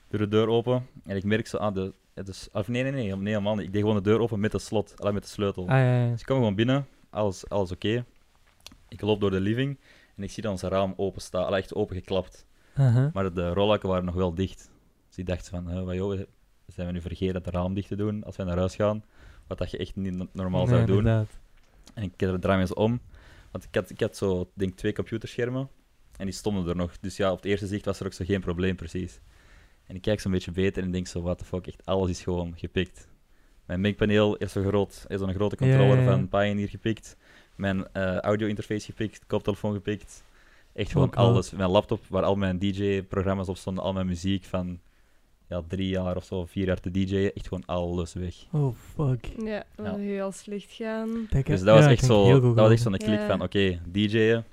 Doe 0.08 0.20
de 0.20 0.28
deur 0.28 0.48
open. 0.48 0.86
En 1.04 1.16
ik 1.16 1.24
merk 1.24 1.46
zo 1.46 1.58
aan 1.58 1.74
de... 1.74 1.92
Het 2.16 2.28
is, 2.28 2.48
of 2.52 2.68
nee, 2.68 2.82
nee, 2.82 2.92
nee, 2.92 3.14
nee, 3.16 3.28
helemaal 3.28 3.54
niet. 3.54 3.66
Ik 3.66 3.72
deed 3.72 3.80
gewoon 3.80 3.96
de 3.96 4.02
deur 4.02 4.20
open 4.20 4.40
met 4.40 4.52
de 4.52 4.58
slot, 4.58 5.00
alleen 5.00 5.14
met 5.14 5.22
de 5.22 5.28
sleutel. 5.28 5.62
Ah, 5.62 5.68
ja, 5.68 6.02
ja. 6.04 6.10
Dus 6.10 6.20
ik 6.20 6.26
kom 6.26 6.36
gewoon 6.36 6.54
binnen, 6.54 6.86
alles, 7.10 7.48
alles 7.48 7.72
oké. 7.72 8.04
Ik 8.88 9.00
loop 9.00 9.20
door 9.20 9.30
de 9.30 9.40
living 9.40 9.78
en 10.16 10.22
ik 10.22 10.30
zie 10.30 10.42
dat 10.42 10.52
ons 10.52 10.62
raam 10.62 10.94
open 10.96 11.22
staan, 11.22 11.54
echt 11.54 11.74
opengeklapt. 11.74 12.46
Maar 13.12 13.32
de 13.34 13.48
rolluiken 13.52 13.88
waren 13.88 14.04
nog 14.04 14.14
wel 14.14 14.34
dicht. 14.34 14.70
Dus 15.08 15.18
ik 15.18 15.26
dacht 15.26 15.48
van, 15.48 15.84
wat 15.84 15.94
joh, 15.94 16.20
zijn 16.66 16.86
we 16.86 16.92
nu 16.92 17.00
vergeten 17.00 17.34
dat 17.34 17.44
de 17.44 17.50
raam 17.50 17.74
dicht 17.74 17.88
te 17.88 17.96
doen 17.96 18.24
als 18.24 18.36
we 18.36 18.42
naar 18.44 18.58
huis 18.58 18.74
gaan? 18.76 19.04
Wat 19.46 19.58
dat 19.58 19.70
je 19.70 19.76
echt 19.78 19.96
niet 19.96 20.14
no- 20.14 20.28
normaal 20.32 20.64
Nee, 20.66 20.74
zou 20.74 20.86
doen. 20.86 20.96
inderdaad. 20.98 21.28
En 21.94 22.02
ik 22.02 22.16
draai 22.16 22.40
me 22.56 22.60
eens 22.60 22.74
om. 22.74 23.00
Want 23.50 23.64
ik 23.64 23.74
had, 23.74 23.90
ik 23.90 24.00
had 24.00 24.16
zo, 24.16 24.50
denk 24.54 24.76
twee 24.76 24.92
computerschermen. 24.92 25.68
En 26.16 26.24
die 26.24 26.34
stonden 26.34 26.68
er 26.68 26.76
nog. 26.76 26.98
Dus 27.00 27.16
ja, 27.16 27.30
op 27.30 27.36
het 27.36 27.46
eerste 27.46 27.66
zicht 27.66 27.84
was 27.84 28.00
er 28.00 28.06
ook 28.06 28.12
zo 28.12 28.24
geen 28.24 28.40
probleem, 28.40 28.76
precies. 28.76 29.20
En 29.86 29.94
ik 29.94 30.02
kijk 30.02 30.20
zo'n 30.20 30.32
beetje 30.32 30.50
beter 30.50 30.82
en 30.82 30.90
denk 30.90 31.06
zo, 31.06 31.22
what 31.22 31.38
the 31.38 31.44
fuck, 31.44 31.66
echt 31.66 31.82
alles 31.86 32.10
is 32.10 32.22
gewoon 32.22 32.52
gepikt. 32.56 33.08
Mijn 33.66 33.80
mengpaneel 33.80 34.36
is 34.36 34.52
zo 34.52 34.62
groot, 34.62 35.04
is 35.08 35.18
zo'n 35.18 35.34
grote 35.34 35.56
controller 35.56 35.96
ja, 35.96 36.02
ja. 36.02 36.10
van 36.10 36.28
Pioneer 36.28 36.68
gepikt. 36.68 37.16
Mijn 37.56 37.92
eh, 37.92 38.16
audio-interface 38.18 38.84
gepikt, 38.86 39.26
koptelefoon 39.26 39.72
gepikt. 39.74 40.24
Echt 40.74 40.92
gewoon 40.92 41.10
wel. 41.14 41.24
alles. 41.24 41.50
Mijn 41.50 41.70
laptop, 41.70 42.00
waar 42.08 42.22
al 42.22 42.34
mijn 42.36 42.58
DJ-programma's 42.58 43.48
op 43.48 43.56
stonden, 43.56 43.84
al 43.84 43.92
mijn 43.92 44.06
muziek 44.06 44.44
van 44.44 44.80
ja, 45.48 45.62
drie 45.68 45.88
jaar 45.88 46.16
of 46.16 46.24
zo, 46.24 46.44
vier 46.44 46.66
jaar 46.66 46.80
te 46.80 46.90
DJ'en, 46.90 47.32
echt 47.34 47.48
gewoon 47.48 47.66
alles 47.66 48.12
weg. 48.14 48.34
Oh, 48.52 48.74
fuck. 48.94 49.26
ja, 49.44 49.64
dat 49.76 49.86
Ja. 49.86 49.96
heel 49.96 50.32
slecht 50.32 50.72
gaan. 50.72 51.28
Dus 51.44 51.62
dat 51.62 51.74
was 51.76 51.84
ja, 51.84 51.90
echt 51.90 52.04
zo, 52.04 52.40
dat 52.40 52.54
was 52.54 52.70
echt 52.70 52.82
zo'n 52.82 52.96
klik 52.96 53.18
Ja. 53.18 53.26
van, 53.26 53.42
oké, 53.42 53.80
DJ'en 53.92 54.44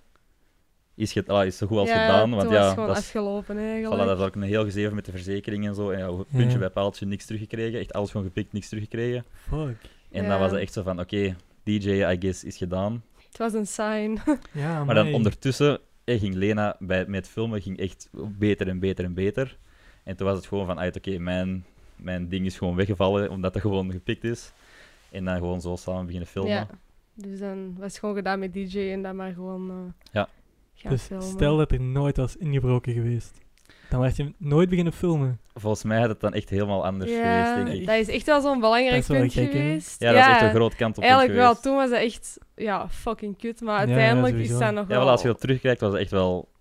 is, 0.95 1.27
ah, 1.27 1.45
is 1.45 1.57
zo 1.57 1.67
goed 1.67 1.77
als 1.77 1.89
ja, 1.89 2.05
gedaan. 2.05 2.29
Want 2.29 2.49
ja, 2.49 2.69
gewoon 2.69 2.87
dat 2.87 2.97
is, 2.97 3.03
afgelopen 3.03 3.57
eigenlijk. 3.57 3.93
voilà, 3.95 4.05
dat 4.07 4.17
was 4.17 4.27
ook 4.27 4.35
een 4.35 4.41
heel 4.41 4.63
gezeven 4.63 4.95
met 4.95 5.05
de 5.05 5.11
verzekering 5.11 5.67
en 5.67 5.75
zo. 5.75 5.89
En 5.89 5.99
ja, 5.99 6.07
puntje 6.31 6.49
Ja. 6.51 6.57
bij 6.57 6.69
paaltje, 6.69 7.05
niks 7.05 7.25
teruggekregen. 7.25 7.79
Echt 7.79 7.93
alles 7.93 8.11
gewoon 8.11 8.25
gepikt, 8.25 8.53
niks 8.53 8.67
teruggekregen. 8.69 9.25
Fuck. 9.33 9.75
En 10.11 10.23
Ja. 10.23 10.29
dan 10.29 10.39
was 10.39 10.51
het 10.51 10.59
echt 10.59 10.73
zo 10.73 10.81
van, 10.83 10.99
oké, 10.99 11.35
DJ'en, 11.63 12.11
I 12.11 12.17
guess, 12.19 12.43
is 12.43 12.57
gedaan. 12.57 13.03
Het 13.27 13.37
was 13.37 13.53
een 13.53 13.67
sign. 13.67 14.17
Ja, 14.51 14.83
Maar 14.83 14.95
dan 14.95 15.13
ondertussen 15.13 15.79
eh, 16.03 16.19
ging 16.19 16.35
Lena 16.35 16.75
bij, 16.79 17.05
met 17.07 17.27
filmen 17.27 17.61
ging 17.61 17.77
echt 17.79 18.09
beter 18.13 18.67
en 18.67 18.79
beter 18.79 19.05
en 19.05 19.13
beter. 19.13 19.57
En 20.03 20.15
toen 20.15 20.27
was 20.27 20.37
het 20.37 20.45
gewoon 20.47 20.65
van, 20.65 20.79
uit 20.79 20.95
oké, 20.97 21.17
mijn, 21.17 21.65
mijn 21.95 22.29
ding 22.29 22.45
is 22.45 22.57
gewoon 22.57 22.75
weggevallen, 22.75 23.29
omdat 23.29 23.53
het 23.53 23.61
gewoon 23.63 23.91
gepikt 23.91 24.23
is. 24.23 24.51
En 25.11 25.25
dan 25.25 25.37
gewoon 25.37 25.61
zo 25.61 25.75
samen 25.75 26.03
beginnen 26.05 26.27
filmen. 26.29 26.51
ja. 26.51 26.67
Dus 27.15 27.39
dan 27.39 27.75
was 27.77 27.87
het 27.91 27.97
gewoon 27.99 28.15
gedaan 28.15 28.39
met 28.39 28.53
DJ 28.53 28.79
en 28.91 29.01
dan 29.01 29.15
maar 29.15 29.33
gewoon 29.33 29.69
eh, 29.69 29.75
Ja. 30.11 30.29
Gaan 30.83 30.91
Dus 30.91 31.01
filmen. 31.03 31.25
stel 31.27 31.57
dat 31.57 31.71
er 31.71 31.81
nooit 31.81 32.17
was 32.17 32.35
ingebroken 32.35 32.93
geweest. 32.93 33.41
Dan 33.89 34.01
werd 34.01 34.15
je 34.15 34.33
nooit 34.37 34.69
beginnen 34.69 34.93
filmen. 34.93 35.39
Volgens 35.53 35.83
mij 35.83 35.99
had 35.99 36.09
het 36.09 36.19
dan 36.19 36.33
echt 36.33 36.49
helemaal 36.49 36.85
anders 36.85 37.11
ja, 37.11 37.17
geweest, 37.17 37.65
denk 37.65 37.79
ik. 37.81 37.87
dat 37.87 37.95
is 37.95 38.15
echt 38.15 38.25
wel 38.25 38.41
zo'n 38.41 38.59
belangrijk 38.59 39.05
wel 39.05 39.19
punt 39.19 39.33
gek, 39.33 39.51
geweest. 39.51 39.99
Ja, 39.99 40.11
dat 40.11 40.21
is 40.21 40.27
echt 40.27 40.41
een 40.41 40.49
groot 40.49 40.75
kant 40.75 40.97
op 40.97 41.03
Eigenlijk 41.03 41.33
wel, 41.33 41.59
toen 41.59 41.75
was 41.75 41.89
dat 41.89 41.99
echt 41.99 42.37
ja, 42.55 42.89
fucking 42.89 43.37
kut. 43.37 43.61
Maar 43.61 43.73
Ja, 43.73 43.87
ja, 43.87 43.93
uiteindelijk 43.93 44.35
is 44.35 44.49
dat 44.49 44.59
nog 44.59 44.87
Ja, 44.87 44.87
wel... 44.87 44.99
wel, 44.99 45.09
als 45.09 45.21
je 45.21 45.27
dat 45.27 45.39
terugkijkt, 45.39 45.81
was 45.81 45.91
het 45.91 46.01
echt 46.01 46.11
wel... 46.11 46.51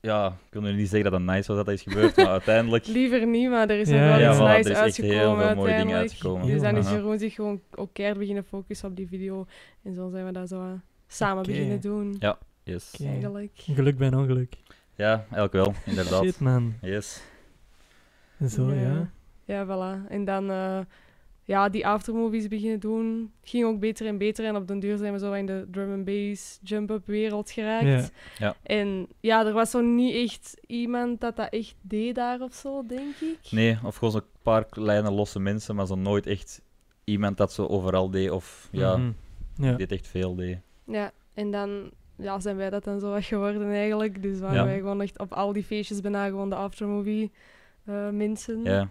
Ja, 0.00 0.26
ik 0.26 0.52
wil 0.52 0.62
nu 0.62 0.72
niet 0.72 0.88
zeggen 0.88 1.10
dat 1.10 1.20
het 1.20 1.30
nice 1.30 1.46
was 1.46 1.56
dat 1.56 1.66
dat 1.66 1.74
is 1.74 1.82
gebeurd, 1.82 2.16
maar 2.16 2.26
uiteindelijk... 2.40 2.86
Liever 2.86 3.26
niet, 3.26 3.50
maar 3.50 3.68
er 3.70 3.78
is 3.78 3.88
Ja, 3.88 3.94
nog 3.94 4.08
wel 4.08 4.18
ja, 4.18 4.30
iets 4.30 4.38
voilà, 4.38 4.42
er 4.42 4.56
nice 4.56 4.70
is 4.70 4.98
echt 4.98 5.10
heel 5.10 5.36
veel 5.36 5.54
mooie 5.54 5.76
dingen 5.76 5.96
uitgekomen. 5.96 6.46
Dus 6.46 6.60
dan 6.62 6.76
is. 6.76 6.90
Jeroen 6.90 7.18
zich 7.18 7.34
gewoon 7.34 7.60
ook 7.74 7.92
keihard 7.92 8.18
beginnen 8.18 8.44
focussen 8.44 8.88
op 8.88 8.96
die 8.96 9.06
video. 9.08 9.46
En 9.82 9.94
zo 9.94 10.08
zijn 10.10 10.24
we 10.24 10.32
dat 10.32 10.48
zo 10.48 10.60
eh, 10.60 10.70
samen 11.06 11.42
beginnen 11.42 11.80
doen. 11.80 12.16
Ja. 12.18 12.38
Yes. 12.64 12.94
Eigenlijk. 13.04 13.50
Geluk 13.54 13.98
bij 13.98 14.06
een 14.06 14.16
ongeluk. 14.16 14.54
Ja, 14.94 15.12
eigenlijk 15.18 15.52
wel, 15.52 15.74
inderdaad. 15.86 16.24
Shit, 16.24 16.40
man. 16.40 16.74
Yes. 16.82 17.22
Zo, 18.48 18.72
ja. 18.72 19.10
Ja, 19.44 19.64
voilà. 19.66 20.08
En 20.10 20.24
dan 20.24 20.50
eh, 20.50 20.78
ja, 21.44 21.68
die 21.68 21.86
aftermovies 21.86 22.48
beginnen 22.48 22.80
doen. 22.80 23.32
Ging 23.42 23.64
ook 23.64 23.80
beter 23.80 24.06
en 24.06 24.18
beter. 24.18 24.44
En 24.44 24.56
op 24.56 24.68
den 24.68 24.78
duur 24.80 24.96
zijn 24.96 25.12
we 25.12 25.18
zo 25.18 25.32
in 25.32 25.46
de 25.46 25.66
drum 25.70 25.92
and 25.92 26.04
bass 26.04 26.58
jump-up 26.62 27.06
wereld 27.06 27.50
geraakt. 27.50 27.84
Ja. 27.84 28.08
Ja. 28.38 28.56
En 28.62 29.08
ja, 29.20 29.46
er 29.46 29.52
was 29.52 29.70
zo 29.70 29.80
niet 29.80 30.14
echt 30.14 30.56
iemand 30.66 31.20
dat 31.20 31.36
dat 31.36 31.52
echt 31.52 31.74
deed 31.80 32.14
daar 32.14 32.40
of 32.40 32.54
zo, 32.54 32.86
denk 32.86 33.14
ik. 33.20 33.38
Nee, 33.50 33.78
of 33.84 33.96
gewoon 33.96 34.12
zo'n 34.12 34.22
paar 34.42 34.64
kleine 34.64 35.10
losse 35.10 35.40
mensen, 35.40 35.74
maar 35.74 35.86
zo 35.86 35.94
nooit 35.94 36.26
echt 36.26 36.62
iemand 37.04 37.36
dat 37.36 37.52
zo 37.52 37.66
overal 37.66 38.10
deed, 38.10 38.30
of 38.30 38.68
ja, 38.72 38.96
Mhm. 38.96 39.10
Ja. 39.56 39.72
dit 39.72 39.92
echt 39.92 40.06
veel 40.06 40.34
deed. 40.34 40.58
Ja, 40.86 41.12
en 41.34 41.50
dan 41.50 41.90
ja, 42.16 42.40
zijn 42.40 42.56
wij 42.56 42.70
dat 42.70 42.84
dan 42.84 43.00
zo 43.00 43.10
wat 43.10 43.24
geworden 43.24 43.70
eigenlijk. 43.72 44.22
Dus 44.22 44.38
waren 44.38 44.56
Ja. 44.56 44.64
wij 44.64 44.78
gewoon 44.78 45.00
echt 45.00 45.18
op 45.18 45.32
al 45.32 45.52
die 45.52 45.64
feestjes 45.64 46.00
bijna 46.00 46.26
gewoon 46.26 46.48
de 46.48 46.54
aftermovie 46.56 47.32
eh, 47.84 48.08
mensen. 48.10 48.62
Ja. 48.64 48.78
En, 48.80 48.90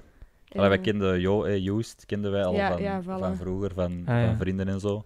Allee, 0.59 0.69
wij 0.69 0.79
kenden 0.79 1.19
Jo, 1.19 1.43
eh, 1.43 1.57
Joost, 1.63 2.05
kenden 2.05 2.31
wij 2.31 2.43
al 2.45 2.53
Ja, 2.53 2.71
van, 2.71 2.81
ja, 2.81 3.01
voilà. 3.01 3.05
van 3.05 3.35
vroeger, 3.35 3.73
van, 3.73 3.91
Ah, 4.05 4.21
ja. 4.21 4.25
van 4.25 4.37
vrienden 4.37 4.67
en 4.67 4.79
zo. 4.79 5.05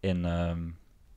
En 0.00 0.24
ehm, 0.24 0.60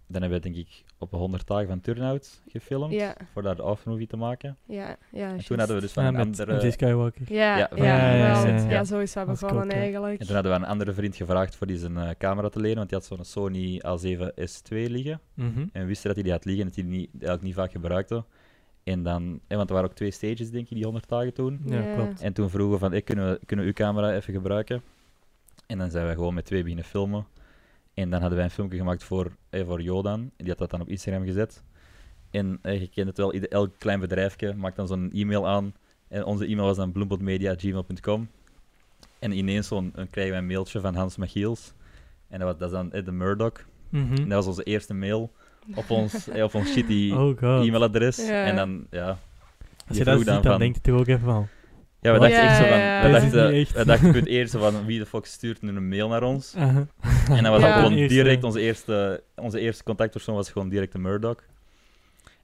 dan 0.08 0.22
hebben 0.22 0.30
we 0.30 0.40
denk 0.40 0.56
ik 0.56 0.84
op 0.98 1.12
100 1.12 1.48
dagen 1.48 1.68
van 1.68 1.82
Turnout 1.82 2.42
gefilmd, 2.48 2.94
Ja, 2.94 3.16
voor 3.34 3.42
daar 3.42 3.56
de 3.56 3.62
aftermovie 3.62 4.08
te 4.08 4.18
maken. 4.18 4.58
ja, 4.66 4.96
ja. 5.12 5.30
En 5.34 5.46
toen 5.46 5.58
hadden 5.58 5.76
we 5.76 5.82
dus 5.82 5.92
van 5.92 6.04
Ja, 6.04 6.10
een 6.10 6.16
met 6.16 6.26
andere... 6.40 6.64
MJ 6.64 6.72
Skywalker. 6.72 7.22
Ja, 7.34 7.58
Ja, 7.58 7.58
ja, 7.58 7.68
van- 7.68 7.78
ja, 7.78 7.84
Ja, 7.98 8.14
ja, 8.16 8.44
wel. 8.44 8.54
ja, 8.54 8.62
ja, 8.64 8.70
ja. 8.70 8.84
zo 8.84 8.98
begonnen 9.26 9.38
cool, 9.40 9.66
ja. 9.66 9.70
eigenlijk. 9.72 10.20
En 10.20 10.26
toen 10.26 10.36
hadden 10.36 10.52
we 10.54 10.58
een 10.58 10.66
andere 10.66 10.94
vriend 10.94 11.16
gevraagd 11.16 11.56
voor 11.56 11.68
die 11.68 11.78
zijn 11.78 11.98
eh, 11.98 12.10
camera 12.18 12.50
te 12.50 12.60
lenen, 12.60 12.78
want 12.78 12.90
die 12.90 12.98
had 12.98 13.08
zo'n 13.08 13.24
Sony 13.26 13.82
A7S2 13.88 14.70
liggen. 14.90 15.20
Mhm. 15.34 15.60
En 15.60 15.82
we 15.82 15.86
wisten 15.86 16.06
dat 16.08 16.16
hij 16.16 16.24
die 16.24 16.32
had 16.34 16.46
liggen 16.46 16.64
en 16.64 16.68
dat 16.70 16.80
hij 16.80 16.90
die 16.90 16.98
niet, 17.00 17.10
eigenlijk 17.12 17.44
niet 17.44 17.54
vaak 17.56 17.72
gebruikte. 17.72 18.24
En 18.84 19.04
dan, 19.04 19.40
eh, 19.48 19.58
want 19.58 19.70
er 19.70 19.76
waren 19.76 19.90
ook 19.90 19.96
twee 19.96 20.12
stages, 20.12 20.52
denk 20.52 20.70
ik, 20.70 20.76
die 20.76 20.84
100 20.84 21.08
dagen 21.10 21.34
toen. 21.34 21.62
Ja, 21.66 21.76
Ja. 21.80 21.84
En 21.84 21.96
klopt. 21.96 22.36
toen 22.36 22.50
vroegen 22.50 22.74
we 22.74 22.80
van, 22.80 22.92
hey, 22.92 23.02
kunnen, 23.02 23.30
we, 23.32 23.40
kunnen 23.46 23.66
we 23.66 23.72
uw 23.72 23.86
camera 23.86 24.14
even 24.16 24.34
gebruiken? 24.34 24.82
En 25.68 25.78
dan 25.78 25.92
zijn 25.92 26.08
we 26.08 26.14
gewoon 26.14 26.34
met 26.34 26.46
twee 26.46 26.62
beginnen 26.62 26.86
filmen. 26.86 27.26
En 27.96 28.10
dan 28.10 28.20
hadden 28.20 28.38
wij 28.38 28.46
een 28.48 28.54
filmpje 28.54 28.78
gemaakt 28.78 29.04
voor, 29.04 29.32
eh, 29.50 29.66
voor 29.66 29.82
Jodan. 29.82 30.20
En 30.20 30.32
die 30.38 30.48
had 30.50 30.58
dat 30.58 30.70
dan 30.70 30.82
op 30.82 30.90
Instagram 30.90 31.24
gezet. 31.26 31.64
En 32.32 32.60
eh, 32.62 32.80
je 32.80 32.88
kent 32.88 33.08
het 33.08 33.18
wel, 33.18 33.34
ieder, 33.34 33.50
elk 33.50 33.74
klein 33.78 34.00
bedrijfje 34.00 34.54
maakt 34.54 34.76
dan 34.76 34.88
zo'n 34.88 35.12
e-mail 35.14 35.48
aan. 35.48 35.74
En 36.08 36.24
onze 36.26 36.46
e-mail 36.46 36.68
was 36.68 36.78
dan 36.78 36.92
bloempotmedia.gmail.com. 36.92 38.28
En 39.20 39.32
ineens 39.32 39.68
zo'n, 39.68 39.92
dan 39.96 40.10
krijgen 40.10 40.34
we 40.34 40.40
een 40.40 40.48
mailtje 40.48 40.80
van 40.80 40.96
Hans 40.96 41.18
Michiels. 41.18 41.74
En 42.28 42.40
dat, 42.40 42.48
was, 42.48 42.58
dat 42.58 42.68
is 42.70 42.76
dan 42.76 42.92
eh, 42.92 43.06
de 43.06 43.12
Murdoch. 43.12 43.54
Mhm. 43.90 44.14
En 44.16 44.30
dat 44.30 44.38
was 44.38 44.46
onze 44.46 44.64
eerste 44.64 44.94
mail 44.94 45.32
op 45.76 45.90
ons, 45.90 46.28
eh, 46.30 46.44
op 46.44 46.54
ons 46.56 46.72
shitty 46.72 47.12
Oh 47.14 47.42
e-mailadres. 47.42 48.18
En 48.28 48.56
dan, 48.56 48.88
ja, 48.92 49.18
Als 49.88 49.98
je 49.98 50.04
dat 50.04 50.18
ziet, 50.18 50.26
dan 50.26 50.42
dan 50.42 50.52
van- 50.52 50.60
denkt 50.60 50.78
het 50.78 50.88
er 50.88 50.94
ook 50.94 51.08
even 51.08 51.26
van. 51.26 51.48
Ja, 52.06 52.14
we 52.14 52.20
dachten 52.20 52.42
echt 52.42 52.58
zo 52.58 52.64
van, 52.68 52.78
ja, 52.78 53.02
we 53.06 53.12
dachten, 53.12 53.52
we 53.80 53.86
dachten 53.86 54.14
het 54.14 54.26
eerst 54.26 54.52
van 54.58 54.86
wie 54.86 55.00
de 55.00 55.06
fuck 55.06 55.26
stuurt 55.26 55.62
nu 55.62 55.70
een 55.76 55.88
mail 55.88 56.08
naar 56.08 56.24
ons. 56.24 56.54
En 56.54 56.88
dat 57.28 57.48
was 57.48 57.62
Ja. 57.62 57.68
ook 57.68 57.74
gewoon 57.86 58.08
direct 58.08 58.44
onze 58.44 58.60
eerste, 58.62 59.24
onze 59.36 59.60
eerste 59.60 59.84
contactpersoon 59.84 60.36
was 60.36 60.52
gewoon 60.52 60.70
direct 60.70 60.92
de 60.92 60.98
Murdoch. 60.98 61.44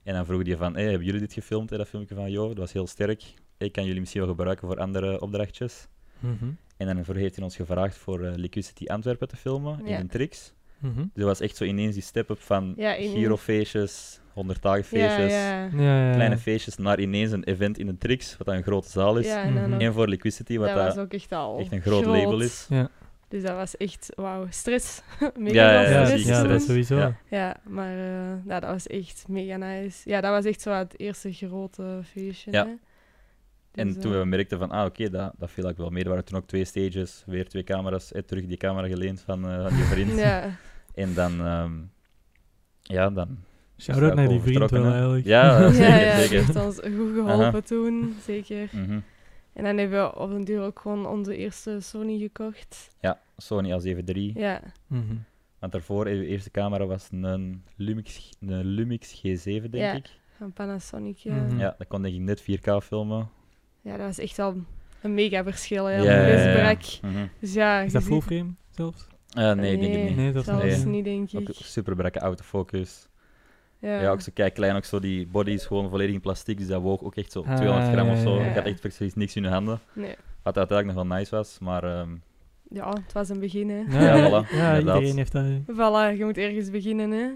En 0.04 0.14
dan 0.14 0.26
vroeg 0.26 0.46
hij 0.46 0.58
van, 0.58 0.74
hey, 0.74 0.84
hebben 0.84 1.06
jullie 1.06 1.20
dit 1.20 1.34
gefilmd, 1.34 1.70
hè, 1.70 1.78
dat 1.78 1.88
filmpje 1.88 2.16
van 2.16 2.32
Jo? 2.32 2.48
Dat 2.48 2.58
was 2.58 2.74
heel 2.74 2.88
sterk. 2.88 3.24
Ik 3.58 3.72
kan 3.72 3.84
jullie 3.86 4.00
misschien 4.00 4.22
wel 4.22 4.30
gebruiken 4.30 4.68
voor 4.68 4.78
andere 4.78 5.22
opdrachtjes. 5.22 5.88
Mhm. 6.20 6.46
En 6.78 6.88
dan 6.88 6.96
heeft 7.16 7.36
hij 7.36 7.44
ons 7.44 7.56
gevraagd 7.56 7.98
voor 7.98 8.24
eh, 8.24 8.32
Liquidity 8.36 8.86
Antwerpen 8.86 9.28
te 9.28 9.36
filmen 9.36 9.80
in 9.80 9.92
Ja. 9.92 10.00
een 10.00 10.08
tricks. 10.08 10.54
Mhm. 10.82 10.98
Dus 10.98 11.08
dat 11.14 11.26
was 11.26 11.40
echt 11.40 11.56
zo 11.56 11.64
ineens 11.64 11.94
die 11.94 12.04
step-up 12.04 12.40
van 12.40 12.74
Ja, 12.78 12.94
in- 12.94 13.12
Giro-feestjes, 13.12 14.20
100 14.34 14.62
dagen 14.62 14.78
Ja, 15.00 15.10
feestjes, 15.10 15.32
ja. 15.34 15.70
Ja, 15.84 16.08
ja. 16.08 16.14
kleine 16.14 16.38
feestjes, 16.38 16.78
naar 16.78 17.00
ineens 17.00 17.32
een 17.32 17.44
event 17.44 17.78
in 17.78 17.88
een 17.88 17.98
tricks, 17.98 18.38
wat 18.38 18.48
dan 18.48 18.56
een 18.56 18.64
grote 18.64 18.90
zaal 18.90 19.18
is. 19.18 19.28
En 19.28 19.54
Mhm. 19.54 19.74
En 19.82 19.94
voor 19.94 20.08
Liquidity, 20.08 20.58
wat 20.58 20.68
dat 20.68 20.86
dat 20.96 21.00
ook 21.00 21.14
echt 21.14 21.32
al 21.32 21.60
echt 21.60 21.72
een 21.72 21.82
groot, 21.82 22.06
label 22.06 22.42
is. 22.42 22.66
Ja, 22.70 22.90
Dus 23.28 23.44
dat 23.44 23.56
was 23.56 23.78
echt, 23.78 24.12
wauw, 24.16 24.46
stress. 24.50 25.02
mega 25.38 25.54
Ja, 25.56 25.82
ja, 25.82 26.06
stress. 26.06 26.26
ja, 26.26 26.44
dat 26.44 26.62
sowieso. 26.62 26.96
Ja. 26.98 27.16
Ja, 27.30 27.56
maar 27.68 27.98
eh, 27.98 28.46
ja, 28.48 28.60
dat 28.60 28.70
was 28.70 28.88
echt 28.88 29.26
mega 29.28 29.58
nice. 29.58 30.10
Ja, 30.10 30.22
dat 30.22 30.32
was 30.32 30.46
echt 30.46 30.62
zo 30.62 30.72
het 30.72 31.00
eerste 31.00 31.32
grote 31.34 32.00
feestje. 32.12 32.52
Ja. 32.52 32.68
En 33.72 33.88
Dus, 33.88 34.02
toen 34.02 34.14
eh, 34.14 34.20
we 34.20 34.26
merkten 34.26 34.58
van, 34.58 34.72
ah 34.72 34.86
oké, 34.86 35.10
dat, 35.10 35.34
dat 35.38 35.52
viel 35.52 35.70
ik 35.70 35.78
wel 35.78 35.90
mee. 35.90 36.04
Er 36.04 36.10
waren 36.10 36.26
toen 36.26 36.38
ook 36.38 36.48
twee 36.48 36.66
stages, 36.66 37.24
weer 37.26 37.48
twee 37.50 37.64
camera's, 37.64 38.12
eh, 38.12 38.22
terug 38.22 38.46
die 38.46 38.58
camera 38.58 38.88
geleend 38.88 39.22
van, 39.22 39.50
eh, 39.50 39.62
van 39.68 39.76
die 39.76 39.86
vriend. 39.86 40.18
Ja, 40.28 40.44
En 40.96 41.14
dan, 41.14 41.40
ehm, 41.46 41.72
ja, 42.82 43.10
dan... 43.10 43.38
Shout-out 43.78 44.10
Ja, 44.10 44.14
naar 44.16 44.28
die 44.28 44.40
vriend 44.40 44.70
wel 44.72 44.92
eigenlijk. 44.92 45.26
Ja, 45.26 45.60
ja, 45.60 45.72
zeker, 45.72 46.06
ja, 46.06 46.18
zeker. 46.20 46.38
heeft 46.46 46.56
ons 46.66 46.76
goed 46.80 47.14
geholpen 47.16 47.64
toen, 47.64 48.16
zeker. 48.26 48.70
Mhm. 48.72 49.00
En 49.54 49.64
dan 49.64 49.78
hebben 49.78 50.02
we 50.04 50.16
op 50.20 50.30
een 50.30 50.44
duur 50.44 50.62
ook 50.62 50.80
gewoon 50.80 51.06
onze 51.08 51.36
eerste 51.38 51.80
Sony 51.80 52.20
gekocht. 52.20 52.96
Ja, 53.00 53.20
Sony 53.38 53.80
A7 53.82 54.04
III. 54.06 54.32
Ja, 54.36 54.62
Mhm. 54.88 55.14
Want 55.60 55.74
daarvoor, 55.74 56.06
de 56.06 56.26
eerste 56.26 56.52
camera 56.52 56.86
was 56.86 57.08
een 57.12 57.64
Lumix, 57.76 58.30
een 58.40 58.64
Lumix 58.66 59.18
G7, 59.18 59.44
denk 59.44 59.74
Ja. 59.76 59.94
ik. 59.94 60.10
van 60.38 60.54
Panasonic. 60.54 61.18
Ja. 61.18 61.34
Mhm. 61.36 61.60
Ja, 61.60 61.76
dat 61.78 61.88
kon 61.88 62.02
denk 62.02 62.16
ik 62.16 62.22
net 62.22 62.42
4K 62.42 62.84
filmen. 62.84 63.30
ja, 63.82 63.98
dat 63.98 64.06
was 64.06 64.18
echt 64.20 64.38
wel 64.38 64.56
een 65.02 65.14
mega 65.14 65.44
verschil. 65.44 65.86
Hè, 65.86 65.96
Ja. 65.96 66.76
Dus 67.40 67.54
ja, 67.54 67.82
Is 67.82 67.92
dat 67.94 68.04
full 68.04 68.22
frame 68.22 68.50
zelfs? 68.70 69.08
Eh, 69.32 69.52
nee, 69.52 69.74
ik 69.74 69.80
denk 69.82 69.94
het 69.94 70.04
niet. 70.04 70.16
Nee, 70.16 70.32
dat 70.32 70.64
is 70.64 70.84
niet. 70.84 71.04
denk 71.04 71.30
Ook 71.36 71.50
ik. 71.50 71.56
super 71.56 71.96
brakke 71.96 72.20
autofocus. 72.20 73.08
Ja, 73.80 74.02
Ja. 74.02 74.10
ook 74.12 74.22
zo 74.22 74.32
kijk 74.34 74.54
klein, 74.54 74.76
ook 74.76 74.86
zo 74.86 75.00
die 75.00 75.28
body 75.28 75.52
is 75.52 75.66
gewoon 75.66 75.90
volledig 75.90 76.14
in 76.16 76.22
plastic, 76.22 76.58
dus 76.58 76.68
dat 76.68 76.82
woog 76.82 77.02
ook 77.04 77.16
echt 77.16 77.32
zo 77.32 77.44
Ah, 77.48 77.56
200 77.56 77.92
gram 77.94 78.10
of 78.10 78.20
zo. 78.20 78.36
ja, 78.36 78.42
ja. 78.44 78.50
Ik 78.50 78.56
had 78.56 78.66
echt 78.66 78.80
precies 78.82 79.14
niks 79.14 79.36
in 79.36 79.44
de 79.44 79.50
handen. 79.50 79.80
Nee. 79.94 80.16
Wat 80.44 80.58
uiteindelijk 80.58 80.98
nog 80.98 81.08
wel 81.08 81.18
nice 81.18 81.36
was, 81.36 81.58
maar 81.60 81.84
ehm, 81.84 82.10
ja, 82.70 82.90
het 82.90 83.14
was 83.14 83.30
een 83.30 83.40
begin. 83.40 83.70
Hè. 83.70 83.78
Ja, 84.00 84.30
voilà, 84.30 84.48
ja 84.56 84.70
inderdaad. 84.70 84.96
iedereen 84.96 85.18
heeft 85.18 85.32
dat. 85.32 85.46
Voilà, 85.62 86.18
je 86.18 86.26
moet 86.26 86.38
ergens 86.38 86.70
beginnen. 86.70 87.12
Hè. 87.12 87.30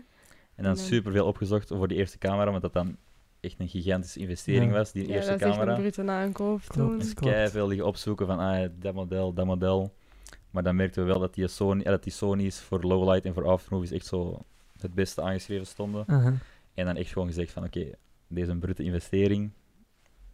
En 0.56 0.64
dan 0.64 0.78
super 0.78 1.12
veel 1.12 1.26
opgezocht 1.26 1.68
voor 1.68 1.88
die 1.88 1.98
eerste 1.98 2.18
camera, 2.18 2.46
omdat 2.46 2.62
dat 2.62 2.74
dan 2.74 2.98
echt 3.40 3.56
een 3.60 3.68
gigantische 3.68 4.20
investering 4.20 4.72
Ja. 4.72 4.78
was, 4.78 4.92
die 4.92 5.08
Ja, 5.08 5.14
eerste 5.14 5.32
dat 5.32 5.40
is 5.40 5.46
echt 5.46 5.56
camera. 5.56 5.76
een 5.76 5.82
brute 5.82 6.12
aankoop 6.12 6.62
toen. 6.62 6.98
Dus 7.00 7.14
veel 7.52 7.68
liggen 7.68 7.88
opzoeken 7.88 8.26
van 8.28 8.40
ah, 8.40 8.60
ja, 8.60 8.68
dat 8.80 8.94
model, 8.94 9.34
dat 9.34 9.46
model. 9.46 9.94
Maar 10.56 10.64
dan 10.64 10.76
merkten 10.76 11.06
we 11.06 11.12
wel 11.12 11.20
dat 11.20 11.34
die, 11.34 11.48
Sony, 11.48 11.84
ja, 11.84 11.90
dat 11.90 12.04
die 12.04 12.12
Sony's 12.14 12.60
voor 12.60 12.82
lowlight 12.84 13.26
en 13.26 13.34
voor 13.34 13.48
aftermovies 13.48 13.92
echt 13.92 14.06
zo 14.06 14.40
het 14.80 14.94
beste 14.94 15.22
aangeschreven 15.22 15.66
stonden. 15.68 16.06
En 16.74 16.86
dan 16.86 16.96
echt 16.96 17.12
gewoon 17.12 17.28
gezegd 17.28 17.52
van 17.52 17.64
oké, 17.64 17.80
deze 18.28 18.46
is 18.46 18.48
een 18.48 18.60
brute 18.60 18.84
investering, 18.84 19.52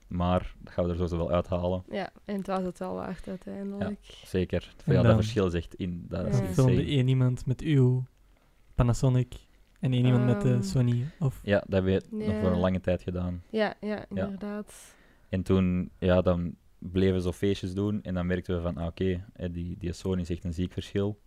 maar 0.08 0.54
dat 0.60 0.74
gaan 0.74 0.84
we 0.84 0.90
er 0.90 0.96
sowieso 0.96 1.18
wel 1.18 1.32
uithalen. 1.32 1.84
Ja, 1.90 2.10
en 2.26 2.36
het 2.38 2.48
was 2.48 2.64
het 2.64 2.80
wel 2.80 2.94
waard 2.94 3.28
uiteindelijk. 3.28 4.00
Zeker. 4.26 4.74
En 4.86 4.94
Ja, 4.94 5.02
dat 5.02 5.16
verschil 5.16 5.46
is 5.46 5.54
echt 5.54 5.76
in. 5.76 6.06
Dat 6.08 6.28
is 6.28 6.38
Ja. 6.40 6.46
Filmde 6.46 6.86
één 6.86 7.08
iemand 7.08 7.46
met 7.46 7.62
uw 7.62 8.04
Panasonic 8.76 9.34
en 9.80 9.94
één 9.94 10.06
iemand 10.06 10.26
met 10.26 10.42
de 10.42 10.50
Ehm. 10.54 10.62
Sony. 10.62 11.06
Of, 11.20 11.40
Ja, 11.44 11.60
dat 11.60 11.72
hebben 11.72 11.94
we 11.94 12.04
nog 12.16 12.28
Ja. 12.28 12.42
voor 12.42 12.52
een 12.52 12.60
lange 12.60 12.82
tijd 12.82 13.02
gedaan. 13.02 13.44
Ja, 13.50 13.74
ja, 13.80 14.06
inderdaad. 14.10 14.96
En 15.30 15.44
toen, 15.44 15.92
ja, 15.98 16.22
dan 16.22 16.56
bleven 16.82 17.16
we 17.16 17.22
zo 17.22 17.32
feestjes 17.32 17.74
doen 17.74 18.00
en 18.04 18.14
dan 18.14 18.26
merkten 18.26 18.56
we 18.56 18.62
van, 18.62 18.78
ah, 18.78 18.86
oké, 18.86 19.24
die, 19.52 19.76
die 19.80 19.94
Sony 19.94 20.22
is 20.22 20.30
echt 20.30 20.44
een 20.44 20.54
ziek 20.54 20.74
verschil. 20.74 21.20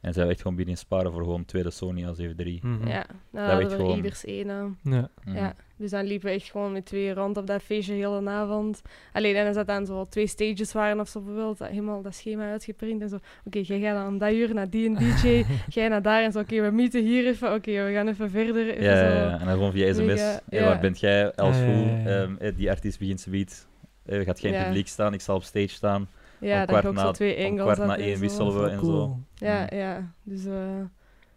En 0.00 0.12
zijn 0.12 0.26
we 0.26 0.32
echt 0.32 0.40
gewoon 0.42 0.56
beginnen 0.56 0.80
sparen 0.80 1.12
voor 1.12 1.22
gewoon 1.22 1.44
tweede 1.44 1.70
Sony 1.70 2.02
A7 2.04 2.36
III. 2.36 2.58
Mhm. 2.62 2.88
Ja, 2.88 3.06
dan 3.32 3.42
weet 3.42 3.50
hadden 3.50 3.68
we 3.68 3.76
gewoon- 3.76 3.96
ieders 3.96 4.24
één. 4.24 4.46
Ja. 4.82 5.10
Mhm. 5.24 5.36
Ja, 5.36 5.54
dus 5.76 5.90
dan 5.90 6.04
liepen 6.04 6.28
we 6.28 6.34
echt 6.34 6.50
gewoon 6.50 6.72
met 6.72 6.84
twee 6.84 7.14
rond 7.14 7.36
op 7.36 7.46
dat 7.46 7.62
feestje 7.62 7.94
heel 7.94 8.20
de 8.20 8.30
avond. 8.30 8.82
Alleen 9.12 9.36
en 9.36 9.46
als 9.46 9.56
dat 9.56 9.66
dan 9.66 9.86
zo 9.86 10.04
twee 10.08 10.26
stages 10.26 10.72
waren 10.72 11.00
of 11.00 11.08
zo 11.08 11.20
bijvoorbeeld, 11.20 11.58
dat 11.58 11.68
helemaal 11.68 12.02
dat 12.02 12.14
schema 12.14 12.50
uitgeprint 12.50 13.02
en 13.02 13.08
zo. 13.08 13.18
Oké, 13.44 13.58
jij 13.62 13.80
gaat 13.80 13.94
dan 14.04 14.18
dat 14.18 14.32
uur 14.32 14.54
naar 14.54 14.70
die 14.70 14.86
en 14.86 14.94
DJ, 14.94 15.44
jij 15.68 15.88
naar 15.88 16.02
daar 16.02 16.22
en 16.22 16.32
zo. 16.32 16.38
Oké, 16.38 16.60
we 16.62 16.70
meeten 16.70 17.04
hier 17.04 17.26
even. 17.26 17.54
Oké, 17.54 17.84
we 17.84 17.92
gaan 17.92 18.08
even 18.08 18.30
verder. 18.30 18.68
Even 18.70 18.82
Ja, 18.82 18.96
zo. 18.96 19.14
ja, 19.16 19.32
en 19.40 19.44
dan 19.46 19.54
gewoon 19.54 19.72
via 19.72 19.92
sms. 19.92 20.06
Mega, 20.06 20.40
hey, 20.48 20.58
ja. 20.60 20.64
waar 20.64 20.80
bent 20.80 21.00
jij? 21.00 21.32
Ja, 21.36 21.44
hoe? 21.64 22.02
Ehm, 22.06 22.34
eh, 22.38 22.56
die 22.56 22.70
artiest 22.70 22.98
begint 22.98 23.20
zoiets. 23.20 23.66
Er 24.08 24.24
gaat 24.24 24.40
geen 24.40 24.52
Ja. 24.52 24.64
publiek 24.64 24.88
staan, 24.88 25.12
ik 25.12 25.20
zal 25.20 25.36
op 25.36 25.42
stage 25.42 25.68
staan. 25.68 26.08
Ja, 26.40 26.60
om 26.60 26.66
kwart 26.66 26.86
ook 26.86 26.94
na- 26.94 27.00
zo 27.00 27.10
twee 27.12 27.48
om 27.50 27.56
kwart 27.56 27.78
na 27.78 27.96
en 27.96 28.02
één 28.02 28.18
wisselen 28.20 28.62
we 28.62 28.68
en 28.70 28.78
cool. 28.78 28.92
zo. 28.92 29.18
Ja, 29.46 29.66
ja. 29.70 30.12
Dus, 30.22 30.44
eh 30.44 30.54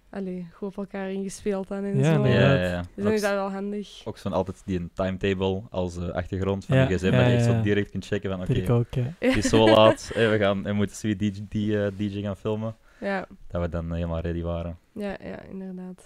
allee, 0.09 0.47
goed 0.53 0.67
op 0.67 0.77
elkaar 0.77 1.11
ingespeeld 1.11 1.67
dan 1.67 1.83
en 1.83 1.97
Ja, 1.97 2.13
zo. 2.13 2.21
nee, 2.21 2.33
Ja, 2.33 2.53
ja. 2.53 2.81
Dus 2.95 3.03
dan 3.03 3.13
is 3.13 3.21
dat 3.21 3.31
wel 3.31 3.51
handig. 3.51 4.01
ook 4.05 4.17
zo'n 4.17 4.33
altijd 4.33 4.61
die 4.65 4.79
een 4.79 4.89
timetable 4.93 5.61
als 5.69 5.97
eh, 5.97 6.09
achtergrond 6.09 6.65
van 6.65 6.77
Ja, 6.77 6.85
de 6.85 6.95
gsm, 6.95 7.05
ja, 7.05 7.11
dat 7.11 7.25
je 7.25 7.33
echt 7.33 7.43
zo 7.45 7.61
direct 7.61 7.89
kunt 7.91 8.05
checken 8.05 8.29
van 8.31 8.39
oké, 8.41 8.53
Vind 8.53 8.67
ik 8.67 8.69
ook, 8.69 8.93
ja. 8.93 9.13
het 9.19 9.35
is 9.37 9.49
zo 9.49 9.65
laat, 9.75 10.11
we, 10.13 10.35
gaan, 10.39 10.63
we 10.63 10.73
moeten 10.73 10.95
zoiets 10.95 11.19
die, 11.19 11.45
die, 11.49 11.83
eh, 11.85 11.91
DJ 11.97 12.21
gaan 12.21 12.37
filmen, 12.37 12.75
Ja, 12.99 13.25
dat 13.47 13.61
we 13.61 13.69
dan 13.69 13.93
helemaal 13.93 14.19
ready 14.19 14.41
waren. 14.41 14.77
ja, 14.91 15.15
ja, 15.23 15.41
inderdaad. 15.49 16.03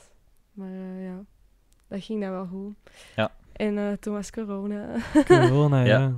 Maar 0.54 0.72
eh, 0.72 1.06
ja, 1.06 1.24
dat 1.88 2.04
ging 2.04 2.22
dan 2.22 2.32
wel 2.32 2.46
goed. 2.46 2.74
Ja. 3.16 3.32
En 3.54 3.78
eh, 3.78 3.92
toen 4.00 4.14
was 4.14 4.32
corona. 4.32 4.86
Corona, 5.28 5.84
Ja. 5.84 6.12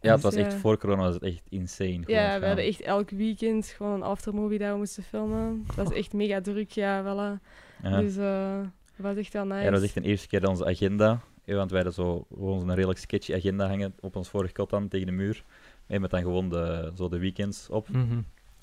Ja. 0.00 0.12
Het 0.12 0.22
Dus, 0.22 0.22
was 0.22 0.34
echt, 0.34 0.52
ja. 0.52 0.58
voor 0.58 0.78
corona 0.78 1.02
was 1.02 1.14
het 1.14 1.22
echt 1.22 1.42
insane. 1.48 2.02
gewoon 2.04 2.04
Ja, 2.06 2.40
we 2.40 2.46
hadden 2.46 2.64
echt 2.64 2.80
elk 2.80 3.10
weekend 3.10 3.66
gewoon 3.66 3.92
een 3.92 4.02
aftermovie 4.02 4.58
dat 4.58 4.70
we 4.70 4.76
moesten 4.76 5.02
filmen. 5.02 5.64
Het 5.66 5.76
was 5.76 5.92
echt 5.92 6.12
mega 6.12 6.40
druk, 6.40 6.70
ja, 6.70 7.02
voilà. 7.02 7.42
Ja. 7.82 8.00
Dus 8.00 8.16
eh 8.16 8.60
het 8.96 9.04
was 9.04 9.16
echt 9.16 9.32
wel 9.32 9.44
nice. 9.44 9.58
Ja, 9.58 9.70
dat 9.70 9.72
was 9.72 9.82
echt 9.82 9.94
de 9.94 10.02
eerste 10.02 10.28
keer 10.28 10.48
onze 10.48 10.66
agenda, 10.66 11.20
hè, 11.44 11.54
want 11.54 11.70
wij 11.70 11.82
hadden 11.82 12.04
zo 12.04 12.26
gewoon 12.34 12.60
zo'n 12.60 12.74
redelijk 12.74 12.98
sketchy 12.98 13.34
agenda 13.34 13.66
hangen 13.68 13.94
op 14.00 14.16
ons 14.16 14.28
vorige 14.28 14.52
kot 14.52 14.70
dan 14.70 14.88
tegen 14.88 15.06
de 15.06 15.12
muur. 15.12 15.44
En 15.86 16.00
met 16.00 16.10
dan 16.10 16.20
gewoon 16.20 16.48
de, 16.48 16.92
zo 16.96 17.08
de 17.08 17.18
weekends 17.18 17.68
op. 17.68 17.88
Mhm. 17.88 18.12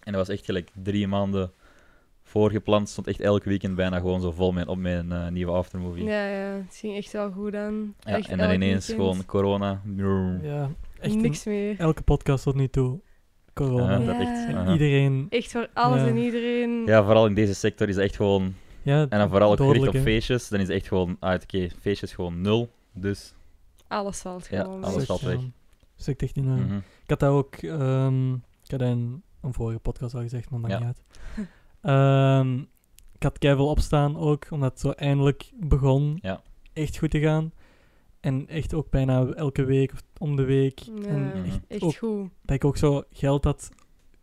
En 0.03 0.11
dat 0.11 0.15
was 0.15 0.29
echt 0.29 0.45
gelijk 0.45 0.69
drie 0.83 1.07
maanden 1.07 1.51
voorgepland. 2.33 2.89
Stond 2.89 3.07
echt 3.07 3.19
elk 3.19 3.43
weekend 3.43 3.75
bijna 3.75 3.97
gewoon 3.99 4.21
zo 4.21 4.31
vol 4.31 4.51
met, 4.51 4.67
op 4.67 4.77
mijn 4.77 5.11
eh, 5.11 5.27
nieuwe 5.27 5.51
aftermovie. 5.51 6.03
Ja, 6.03 6.27
ja, 6.27 6.51
het 6.65 6.75
ging 6.75 6.95
echt 6.97 7.11
wel 7.11 7.31
goed 7.31 7.55
aan. 7.55 7.93
Ja, 7.99 8.15
Echt 8.17 8.29
en 8.29 8.37
dan 8.37 8.51
ineens 8.51 8.87
weekend. 8.87 9.07
gewoon 9.07 9.25
corona. 9.25 9.81
Ja, 10.41 10.69
echt 10.99 11.15
Niks 11.15 11.45
een- 11.45 11.51
meer. 11.51 11.79
elke 11.79 12.01
podcast 12.01 12.43
tot 12.43 12.55
nu 12.55 12.67
toe. 12.67 12.99
Corona. 13.53 13.91
Ja, 13.91 13.97
dat 13.97 14.15
Ja. 14.15 14.21
echt, 14.61 14.71
iedereen... 14.71 15.27
Echt 15.29 15.51
voor 15.51 15.69
alles 15.73 16.01
Ja. 16.01 16.07
en 16.07 16.17
iedereen. 16.17 16.85
Ja, 16.85 17.03
vooral 17.03 17.25
in 17.25 17.33
deze 17.33 17.53
sector 17.55 17.87
is 17.89 17.95
het 17.95 18.03
echt 18.03 18.15
gewoon 18.15 18.53
Ja, 18.81 19.01
En 19.01 19.19
dan 19.19 19.29
vooral 19.29 19.51
ook 19.51 19.57
gericht 19.57 19.87
op 19.87 19.95
feestjes. 19.95 20.47
Dan 20.49 20.59
is 20.59 20.67
het 20.67 20.75
echt 20.75 20.87
gewoon, 20.87 21.17
ah, 21.19 21.33
oké, 21.43 21.69
feestjes 21.81 22.13
gewoon 22.13 22.41
nul. 22.41 22.69
Dus, 22.93 23.33
Alles 23.87 24.19
valt 24.21 24.47
Ja, 24.51 24.61
gewoon 24.63 24.83
alles 24.83 24.95
weg. 24.95 25.05
valt 25.05 25.21
weg. 25.21 25.39
Ja, 25.39 25.47
Stikt 25.95 26.21
echt 26.21 26.35
niet 26.35 26.45
mhm. 26.45 26.75
Ik 26.77 27.09
had 27.09 27.19
dat 27.19 27.29
ook, 27.29 27.55
ehm, 27.55 28.33
ik 28.33 28.39
had 28.71 28.79
dat 28.79 28.89
in 28.89 29.23
een 29.41 29.53
vorige 29.53 29.79
podcast 29.79 30.15
al 30.15 30.21
gezegd, 30.21 30.49
maar 30.49 30.59
maakt 30.59 30.73
Ja. 30.73 30.79
niet 30.79 30.87
uit. 30.87 31.01
Ehm, 31.83 32.57
ik 33.15 33.23
had 33.23 33.37
keihard 33.37 33.67
opstaan 33.67 34.17
ook, 34.17 34.45
omdat 34.49 34.71
het 34.71 34.79
zo 34.79 34.89
eindelijk 34.89 35.51
begon 35.59 36.17
Ja. 36.21 36.41
echt 36.73 36.97
goed 36.97 37.11
te 37.11 37.19
gaan. 37.19 37.51
En 38.19 38.47
echt 38.47 38.73
ook 38.73 38.89
bijna 38.89 39.25
elke 39.25 39.63
week 39.63 39.91
of 39.93 40.03
om 40.17 40.35
de 40.35 40.43
week. 40.43 40.79
Ja, 40.79 41.07
En 41.07 41.31
echt 41.45 41.59
Echt 41.67 41.81
ook, 41.81 41.95
goed. 41.95 42.29
dat 42.41 42.55
ik 42.55 42.65
ook 42.65 42.77
zo 42.77 43.03
geld 43.11 43.43
had 43.43 43.69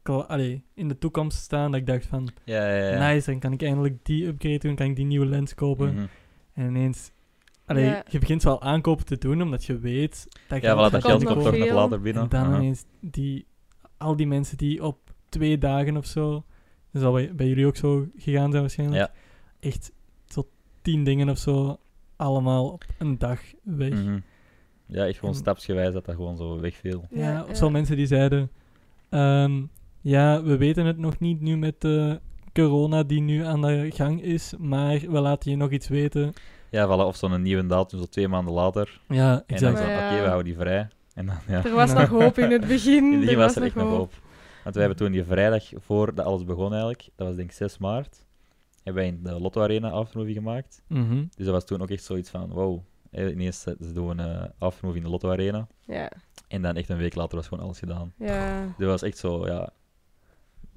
allee, 0.02 0.62
in 0.74 0.88
de 0.88 0.98
toekomst 0.98 1.38
staan, 1.38 1.70
dat 1.70 1.80
ik 1.80 1.86
dacht 1.86 2.06
van, 2.06 2.28
ja, 2.44 2.68
ja, 2.76 2.90
ja. 2.90 3.08
nice, 3.12 3.30
dan 3.30 3.40
kan 3.40 3.52
ik 3.52 3.62
eindelijk 3.62 4.04
die 4.04 4.26
upgrade 4.26 4.58
doen, 4.58 4.74
kan 4.74 4.86
ik 4.86 4.96
die 4.96 5.04
nieuwe 5.04 5.26
lens 5.26 5.54
kopen. 5.54 5.94
Mhm. 5.94 6.06
En 6.52 6.66
ineens, 6.66 7.10
allee, 7.66 7.84
Ja. 7.84 8.04
je 8.08 8.18
begint 8.18 8.42
wel 8.42 8.62
aankopen 8.62 9.04
te 9.04 9.18
doen, 9.18 9.42
omdat 9.42 9.64
je 9.64 9.78
weet 9.78 10.26
dat 10.48 10.62
Ja, 10.62 10.74
voilà, 10.74 10.92
dat 10.92 11.04
geld 11.04 11.24
komt 11.24 11.42
toch 11.44 11.56
nog 11.58 11.70
later 11.70 12.00
binnen. 12.00 12.22
En 12.22 12.28
dan 12.28 12.44
Aha. 12.44 12.56
ineens 12.56 12.84
die, 13.00 13.46
al 13.96 14.16
die 14.16 14.26
mensen 14.26 14.56
die 14.56 14.84
op 14.84 14.98
twee 15.28 15.58
dagen 15.58 15.96
of 15.96 16.06
zo, 16.06 16.44
dat 16.92 17.02
zal 17.02 17.12
bij, 17.12 17.34
bij 17.34 17.46
jullie 17.46 17.66
ook 17.66 17.76
zo 17.76 18.06
gegaan 18.16 18.50
zijn 18.50 18.62
waarschijnlijk, 18.62 19.00
Ja. 19.00 19.10
echt 19.68 19.92
tot 20.26 20.46
tien 20.82 21.04
dingen 21.04 21.28
of 21.28 21.38
zo, 21.38 21.78
allemaal 22.16 22.68
op 22.68 22.84
een 22.98 23.18
dag 23.18 23.40
weg. 23.62 23.90
Mhm. 23.92 24.18
Ja, 24.86 25.06
echt 25.06 25.18
gewoon 25.18 25.34
En- 25.34 25.40
stapsgewijs 25.40 25.92
dat 25.92 26.04
dat 26.04 26.14
gewoon 26.14 26.36
zo 26.36 26.60
wegviel. 26.60 27.04
Ja, 27.10 27.30
Ja, 27.32 27.42
of 27.42 27.48
ja. 27.48 27.54
zo 27.54 27.70
mensen 27.70 27.96
die 27.96 28.06
zeiden, 28.06 28.50
ehm, 29.08 29.62
ja, 30.00 30.42
we 30.42 30.56
weten 30.56 30.84
het 30.86 30.98
nog 30.98 31.18
niet 31.18 31.40
nu 31.40 31.56
met 31.56 31.80
de 31.80 32.20
corona 32.52 33.02
die 33.02 33.20
nu 33.20 33.44
aan 33.44 33.60
de 33.62 33.90
gang 33.94 34.22
is, 34.22 34.54
maar 34.58 34.98
we 34.98 35.20
laten 35.20 35.50
je 35.50 35.56
nog 35.56 35.70
iets 35.70 35.88
weten. 35.88 36.32
Ja, 36.70 36.86
voilà, 36.86 37.06
of 37.06 37.16
zo'n 37.16 37.42
nieuwe 37.42 37.66
datum, 37.66 37.98
zo 37.98 38.04
twee 38.04 38.28
maanden 38.28 38.54
later. 38.54 39.00
Ja, 39.08 39.32
En 39.32 39.36
dan 39.46 39.68
exact. 39.68 39.78
zo, 39.78 39.84
oké, 39.84 40.20
we 40.20 40.26
houden 40.26 40.44
die 40.44 40.54
vrij. 40.56 40.88
En 41.14 41.26
dan, 41.26 41.34
ja. 41.48 41.64
Er 41.64 41.74
was 41.74 41.92
nog 41.94 42.08
hoop 42.08 42.38
in 42.38 42.50
het 42.50 42.66
begin. 42.66 43.04
In 43.04 43.10
het 43.10 43.20
begin 43.20 43.28
er 43.34 43.36
was 43.38 43.56
er 43.56 43.62
echt 43.62 43.74
nog 43.74 43.88
hoop. 43.88 44.12
Want 44.62 44.74
wij 44.74 44.84
hebben 44.84 44.96
toen 45.04 45.12
die 45.12 45.24
vrijdag 45.24 45.64
voor 45.76 46.12
alles 46.22 46.44
begon 46.44 46.70
eigenlijk, 46.70 47.08
dat 47.16 47.26
was 47.26 47.36
denk 47.36 47.48
ik 47.50 47.56
6 47.56 47.78
maart, 47.78 48.26
hebben 48.82 49.02
wij 49.02 49.12
in 49.12 49.22
de 49.22 49.40
Lotto 49.40 49.62
Arena 49.62 49.90
aftermovie 49.90 50.34
gemaakt. 50.34 50.82
Mhm. 50.86 51.24
Dus 51.36 51.44
dat 51.44 51.54
was 51.54 51.64
toen 51.64 51.82
ook 51.82 51.90
echt 51.90 52.04
zoiets 52.04 52.30
van, 52.30 52.50
wow, 52.50 52.80
eh, 53.10 53.30
ineens 53.30 53.64
eh, 53.66 53.74
ze 53.80 53.92
doen 53.92 54.18
een 54.18 54.36
uh, 54.42 54.44
aftermovie 54.58 55.00
in 55.00 55.06
de 55.06 55.12
Lotto 55.12 55.30
Arena. 55.30 55.66
Ja, 55.86 56.10
En 56.48 56.62
dan 56.62 56.76
echt 56.76 56.88
een 56.88 56.96
week 56.96 57.14
later 57.14 57.36
was 57.36 57.48
gewoon 57.48 57.64
alles 57.64 57.78
gedaan. 57.78 58.12
ja. 58.16 58.64
Dus 58.64 58.74
dat 58.78 58.88
was 58.88 59.02
echt 59.02 59.18
zo, 59.18 59.46
ja, 59.46 59.70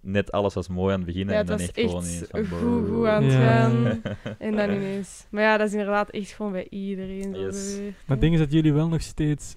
net 0.02 0.32
alles 0.32 0.54
was 0.54 0.68
mooi 0.68 0.94
aan 0.94 1.00
het 1.00 1.08
begin 1.08 1.28
Ja, 1.28 1.34
en 1.34 1.46
dan 1.46 1.58
was 1.58 1.72
echt 1.72 1.90
gewoon 1.90 2.04
ineens 2.04 2.26
van... 2.30 2.46
goed, 2.46 2.90
goed 2.90 3.06
aan 3.08 3.24
het 3.24 3.34
Ja. 3.34 3.40
gaan. 3.40 4.02
En 4.40 4.56
dan 4.56 4.70
ineens. 4.70 5.28
Maar 5.32 5.44
ja, 5.44 5.58
dat 5.58 5.68
is 5.68 5.74
inderdaad 5.74 6.10
echt 6.10 6.32
gewoon 6.32 6.52
bij 6.52 6.68
iedereen 6.70 7.34
Yes. 7.40 7.78
Maar 7.80 7.94
het 8.06 8.22
ding 8.22 8.34
is 8.34 8.40
dat 8.40 8.52
jullie 8.52 8.74
wel 8.74 8.88
nog 8.88 9.02
steeds, 9.02 9.56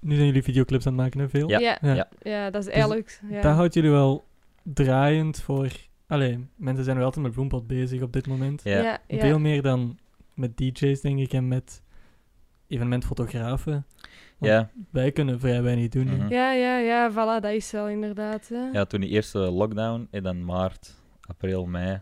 nu 0.00 0.14
zijn 0.14 0.26
jullie 0.26 0.42
videoclips 0.42 0.86
aan 0.86 0.92
het 0.92 1.02
maken, 1.02 1.20
hè, 1.20 1.28
veel? 1.28 1.48
Ja. 1.48 1.58
Ja, 1.58 1.78
Ja. 1.82 2.08
ja. 2.22 2.50
Dat 2.50 2.62
is 2.66 2.68
eigenlijk... 2.72 3.20
Ja. 3.30 3.40
Dat 3.40 3.54
houdt 3.54 3.74
jullie 3.74 3.90
wel 3.90 4.24
draaiend 4.62 5.40
voor, 5.40 5.68
allee, 6.06 6.46
mensen 6.56 6.84
zijn 6.84 6.96
wel 6.96 7.04
altijd 7.04 7.24
met 7.24 7.34
Bloempot 7.34 7.66
bezig 7.66 8.02
op 8.02 8.12
dit 8.12 8.26
moment. 8.26 8.60
Ja. 8.64 8.82
ja, 8.82 8.98
ja. 9.06 9.20
Veel 9.20 9.38
meer 9.38 9.62
dan 9.62 9.98
met 10.34 10.56
DJ's, 10.56 11.00
denk 11.00 11.18
ik, 11.18 11.32
en 11.32 11.48
met 11.48 11.82
evenementfotografen. 12.68 13.86
Want 14.38 14.52
Ja, 14.52 14.70
Wij 14.90 15.12
kunnen 15.12 15.40
vrij 15.40 15.62
weinig 15.62 15.88
doen. 15.88 16.04
Mhm. 16.06 16.32
Ja, 16.32 16.52
ja, 16.52 16.78
ja, 16.78 17.10
voilà, 17.12 17.42
dat 17.42 17.52
is 17.52 17.70
wel 17.70 17.88
inderdaad. 17.88 18.48
Hè. 18.48 18.68
ja, 18.72 18.84
toen 18.84 19.00
die 19.00 19.10
eerste 19.10 19.38
lockdown, 19.38 20.08
en 20.10 20.22
dan 20.22 20.44
maart, 20.44 20.94
april, 21.20 21.66
mei, 21.66 22.00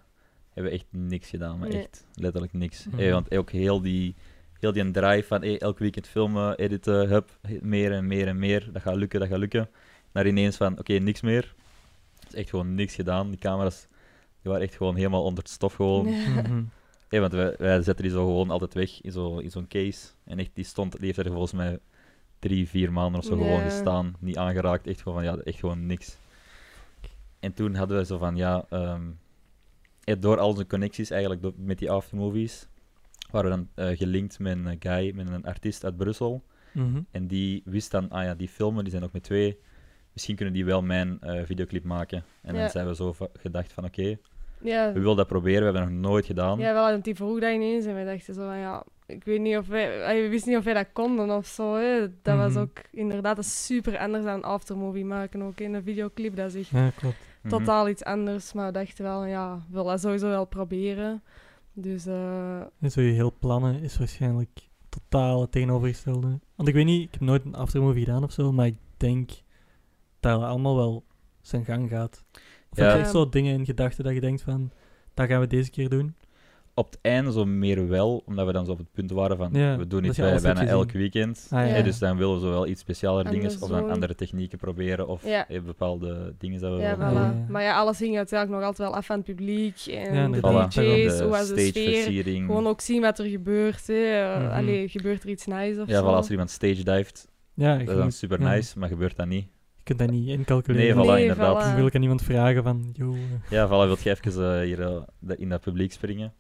hebben 0.53 0.73
we 0.73 0.79
echt 0.79 0.87
niks 0.91 1.29
gedaan. 1.31 1.59
Maar 1.59 1.69
Nee. 1.69 1.79
echt 1.79 2.07
letterlijk 2.15 2.53
niks. 2.53 2.87
Eh, 2.99 3.13
want 3.13 3.37
ook 3.37 3.51
heel 3.51 3.81
die, 3.81 4.15
heel 4.61 4.73
die 4.73 4.91
drive 4.91 5.27
van 5.27 5.43
eh, 5.43 5.61
elk 5.61 5.79
weekend 5.79 6.07
filmen, 6.09 6.57
editen, 6.57 7.09
hup, 7.09 7.39
meer 7.61 7.93
en 7.93 8.07
meer 8.07 8.27
en 8.29 8.39
meer. 8.39 8.69
Dat 8.73 8.83
gaat 8.83 8.97
lukken, 8.97 9.21
dat 9.21 9.29
gaat 9.29 9.39
lukken. 9.39 9.69
Naar 10.13 10.27
ineens 10.27 10.57
van, 10.57 10.79
oké, 10.79 10.93
niks 10.93 11.21
meer. 11.21 11.55
Het 12.21 12.29
is 12.29 12.35
echt 12.35 12.51
gewoon 12.51 12.75
niks 12.75 12.95
gedaan. 12.95 13.29
Die 13.31 13.39
camera's 13.39 13.87
die 14.43 14.51
waren 14.53 14.67
echt 14.67 14.77
gewoon 14.77 14.97
helemaal 14.97 15.23
onder 15.25 15.43
het 15.43 15.53
stof 15.53 15.75
gewoon. 15.75 16.09
Ja. 16.09 16.43
Mhm. 16.43 16.63
Want 17.21 17.33
wij, 17.33 17.55
wij 17.59 17.83
zetten 17.83 18.05
die 18.05 18.13
zo 18.15 18.27
gewoon 18.27 18.51
altijd 18.51 18.75
weg 18.75 19.01
in 19.03 19.13
zo'n 19.13 19.43
in 19.43 19.51
zo'n 19.51 19.69
case. 19.69 20.07
En 20.25 20.39
echt, 20.39 20.51
die, 20.55 20.65
stond, 20.65 20.93
die 20.93 21.05
heeft 21.05 21.19
er 21.19 21.27
volgens 21.31 21.53
mij 21.53 21.79
drie, 22.39 22.69
vier 22.69 22.93
maanden 22.93 23.21
of 23.21 23.27
zo 23.27 23.37
gewoon 23.37 23.61
gestaan. 23.61 24.15
Niet 24.19 24.37
aangeraakt, 24.37 24.87
echt 24.87 25.01
gewoon 25.03 25.23
van, 25.23 25.25
ja, 25.37 25.43
echt 25.45 25.59
gewoon 25.59 25.87
niks. 25.87 26.17
En 27.41 27.53
toen 27.55 27.75
hadden 27.75 27.97
we 27.99 28.05
zo 28.05 28.19
van, 28.19 28.37
ja, 28.37 28.65
ehm, 28.71 29.03
eh, 30.05 30.15
door 30.19 30.39
al 30.39 30.49
onze 30.49 30.67
connecties 30.67 31.11
eigenlijk 31.11 31.43
door- 31.43 31.53
met 31.57 31.79
die 31.79 31.91
aftermovies, 31.91 32.69
waren 33.31 33.51
we 33.51 33.57
dan 33.57 33.87
eh, 33.87 33.97
gelinkt 33.99 34.39
met 34.39 34.57
een 34.65 34.77
guy, 34.79 35.13
met 35.15 35.31
een 35.31 35.45
artiest 35.45 35.85
uit 35.85 35.97
Brussel. 35.97 36.43
Mhm. 36.73 37.01
En 37.11 37.27
die 37.27 37.63
wist 37.65 37.91
dan, 37.91 38.11
ah 38.11 38.25
ja, 38.25 38.35
die 38.35 38.49
filmen, 38.49 38.83
die 38.85 38.93
zijn 38.93 39.05
ook 39.05 39.13
met 39.13 39.23
twee. 39.23 39.59
Misschien 40.13 40.37
kunnen 40.37 40.55
die 40.55 40.65
wel 40.65 40.83
mijn 40.83 41.21
eh, 41.21 41.41
videoclip 41.45 41.85
maken. 41.85 42.25
En 42.43 42.55
Ja. 42.55 42.61
dan 42.61 42.71
zijn 42.71 42.87
we 42.87 42.95
zo 42.95 43.15
gedacht 43.39 43.73
van, 43.73 43.85
oké, 43.85 44.17
Ja, 44.61 44.93
we 44.93 45.01
willen 45.01 45.17
dat 45.17 45.27
proberen, 45.27 45.59
we 45.59 45.65
hebben 45.65 45.83
dat 45.83 45.91
nog 45.91 46.01
nooit 46.11 46.27
gedaan. 46.27 46.59
ja, 46.59 46.73
wel, 46.73 46.91
want 46.91 47.05
die 47.05 47.15
vroeg 47.15 47.41
dat 47.41 47.53
ineens 47.53 47.85
en 47.85 47.95
wij 47.95 48.05
dachten 48.05 48.35
zo 48.35 48.47
van, 48.47 48.59
ja, 48.59 48.85
ik 49.07 49.25
weet 49.25 49.41
niet 49.41 49.57
of 49.57 49.67
wij, 49.67 50.23
we 50.23 50.29
wisten 50.29 50.49
niet 50.51 50.59
of 50.59 50.65
wij 50.65 50.75
dat 50.75 50.87
konden 50.93 51.31
of 51.31 51.47
zo. 51.47 51.75
Hè. 51.75 52.07
Dat 52.23 52.37
was 52.37 52.53
Mhm. 52.53 52.61
ook 52.63 52.79
inderdaad 52.91 53.45
super 53.45 53.99
anders 53.99 54.25
dan 54.25 54.35
een 54.35 54.43
aftermovie 54.45 55.05
maken, 55.05 55.43
ook 55.43 55.61
in 55.61 55.75
een 55.75 55.83
videoclip. 55.83 56.37
Dat 56.37 56.55
is 56.55 56.61
echt 56.61 56.71
Ja, 56.71 56.91
klopt. 56.97 57.17
Mhm. 57.41 57.49
totaal 57.59 57.89
iets 57.89 58.05
anders, 58.05 58.53
maar 58.53 58.67
we 58.67 58.73
dachten 58.73 59.05
wel, 59.05 59.25
ja, 59.25 59.55
we 59.57 59.63
willen 59.71 59.87
dat 59.91 60.01
sowieso 60.01 60.29
wel 60.29 60.45
proberen. 60.45 61.23
Dus 61.79 62.07
eh, 62.07 62.61
En 62.61 62.91
zo 62.91 63.01
je 63.01 63.13
heel 63.13 63.35
plannen 63.39 63.83
is 63.83 63.99
waarschijnlijk 63.99 64.69
totaal 64.89 65.41
het 65.41 65.53
tegenovergestelde. 65.53 66.39
Want 66.55 66.69
ik 66.69 66.75
weet 66.75 66.85
niet, 66.85 67.03
ik 67.03 67.13
heb 67.13 67.21
nooit 67.21 67.45
een 67.45 67.55
aftermovie 67.55 68.05
gedaan 68.05 68.23
of 68.23 68.33
zo, 68.33 68.53
maar 68.53 68.67
ik 68.67 68.77
denk 68.97 69.31
dat 70.21 70.41
het 70.41 70.49
allemaal 70.51 70.77
wel 70.77 71.05
zijn 71.41 71.65
gang 71.65 71.89
gaat. 71.89 72.25
Of 72.71 72.79
heb 72.79 72.87
Ja. 72.87 72.95
je 72.95 73.01
echt 73.01 73.11
zo 73.11 73.29
dingen 73.29 73.55
in 73.55 73.65
gedachten 73.65 74.05
dat 74.05 74.15
je 74.15 74.21
denkt 74.21 74.43
van, 74.43 74.71
dat 75.15 75.29
gaan 75.29 75.41
we 75.41 75.47
deze 75.47 75.71
keer 75.71 75.89
doen? 75.89 76.15
Op 76.79 76.87
het 76.91 76.99
einde 77.03 77.33
zo 77.33 77.45
meer 77.45 77.89
wel, 77.89 78.23
omdat 78.27 78.47
we 78.47 78.53
dan 78.53 78.65
zo 78.65 78.71
op 78.73 78.79
het 78.79 78.93
punt 78.93 79.11
waren 79.11 79.37
van, 79.37 79.49
Ja, 79.53 79.77
we 79.77 79.87
doen 79.87 80.03
dit 80.03 80.17
je 80.17 80.23
bij, 80.23 80.41
bijna 80.41 80.67
elk 80.67 80.91
weekend. 80.93 81.47
Ah, 81.51 81.69
ja. 81.69 81.75
Eh, 81.75 81.85
dus 81.85 81.99
dan 81.99 82.17
willen 82.17 82.35
we 82.35 82.41
zo 82.41 82.51
wel 82.51 82.67
iets 82.67 82.81
specialer 82.81 83.31
dingen, 83.31 83.51
of 83.61 83.69
dan 83.69 83.91
andere 83.91 84.15
technieken 84.15 84.59
proberen, 84.59 85.09
of 85.09 85.25
Ja. 85.25 85.49
eh, 85.49 85.61
bepaalde 85.63 86.35
dingen 86.39 86.61
dat 86.61 86.73
we 86.75 86.79
ja, 86.81 86.97
willen 86.97 87.13
voilà. 87.13 87.17
Ja, 87.17 87.29
doen. 87.31 87.39
ja. 87.39 87.47
Maar 87.49 87.63
ja, 87.63 87.77
alles 87.77 87.99
hing 87.99 88.17
uiteindelijk 88.17 88.59
nog 88.61 88.69
altijd 88.69 88.89
wel 88.89 88.97
af 88.99 89.07
van 89.07 89.17
het 89.17 89.25
publiek 89.25 89.87
en 89.87 90.15
Ja, 90.15 90.29
de. 90.29 90.37
Voilà, 90.39 90.69
DJ's, 90.69 91.17
de 91.17 91.23
hoe 91.23 91.31
was 91.31 91.49
de 91.49 91.59
sfeer. 91.59 91.69
stageversiering. 91.69 92.47
Gewoon 92.47 92.67
ook 92.67 92.81
zien 92.81 93.01
wat 93.01 93.19
er 93.19 93.27
gebeurt. 93.27 93.87
Hè. 93.87 94.37
Mhm. 94.39 94.51
allee, 94.51 94.89
gebeurt 94.89 95.23
er 95.23 95.29
iets 95.29 95.47
nice 95.47 95.81
of 95.81 95.89
Ja, 95.89 95.99
zo? 95.99 96.03
voilà, 96.05 96.15
als 96.15 96.25
er 96.27 96.31
iemand 96.33 96.51
stage 96.51 96.83
dived, 96.85 97.29
Ja, 97.55 97.73
dat 97.79 97.89
is 97.89 97.95
dan 97.97 98.13
super 98.13 98.41
ja. 98.41 98.55
nice, 98.55 98.79
maar 98.79 98.89
gebeurt 98.89 99.17
dat 99.17 99.27
niet. 99.27 99.45
je 99.77 99.83
kunt 99.83 99.99
dat 99.99 100.11
niet 100.11 100.25
Nee, 100.27 100.37
incalculeren. 100.37 101.05
voilà, 101.05 101.09
Nee, 101.09 101.21
inderdaad. 101.23 101.63
voilà. 101.63 101.67
Dan 101.67 101.75
wil 101.77 101.87
ik 101.87 101.95
aan 101.95 102.03
iemand 102.03 102.23
vragen 102.23 102.63
van, 102.63 102.91
joh, 102.93 103.17
Ja, 103.51 103.67
voilà, 103.67 103.71
wilt 103.87 104.03
je 104.03 104.11
even 104.11 104.55
eh, 104.55 104.61
hier 104.65 105.05
in 105.39 105.49
dat 105.49 105.61
publiek 105.61 105.93
springen? 105.93 106.33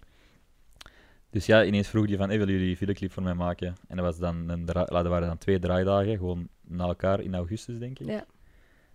Dus 1.30 1.46
ja, 1.46 1.64
ineens 1.64 1.88
vroeg 1.88 2.06
die 2.06 2.16
van, 2.16 2.28
hey, 2.28 2.38
willen 2.38 2.52
jullie 2.54 2.70
een 2.70 2.76
videoclip 2.76 3.12
voor 3.12 3.22
mij 3.22 3.34
maken? 3.34 3.74
En 3.88 3.96
dat, 3.96 4.04
was 4.04 4.18
dan 4.18 4.48
een 4.48 4.64
dra- 4.64 4.84
dat 4.84 5.06
waren 5.06 5.28
dan 5.28 5.38
twee 5.38 5.58
draaidagen, 5.58 6.16
gewoon 6.16 6.48
na 6.60 6.84
elkaar 6.86 7.20
in 7.20 7.34
augustus, 7.34 7.78
denk 7.78 7.98
ik. 7.98 8.06
Ja. 8.06 8.12
Ja. 8.12 8.24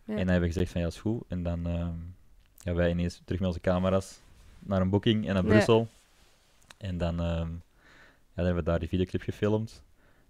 En 0.06 0.15
dan 0.17 0.28
hebben 0.28 0.39
we 0.41 0.54
gezegd 0.54 0.72
van, 0.72 0.82
ja, 0.82 0.88
is 0.88 1.00
goed. 1.00 1.24
En 1.28 1.44
dan 1.44 1.67
ehm 1.67 1.94
ja, 2.63 2.74
wij 2.74 2.89
ineens 2.89 3.22
terug 3.26 3.39
met 3.39 3.48
onze 3.50 3.62
camera's 3.62 4.20
naar 4.60 4.82
een 4.82 4.89
boeking 4.89 5.28
en 5.28 5.34
naar 5.34 5.44
Ja. 5.44 5.50
Brussel. 5.50 5.88
En 6.78 6.98
dan, 6.98 7.20
ehm, 7.20 7.28
ja, 7.38 7.44
dan 8.36 8.46
hebben 8.46 8.56
we 8.63 8.70
daar 8.70 8.80
die 8.80 8.88
videoclip 8.88 9.22
gefilmd. 9.22 9.82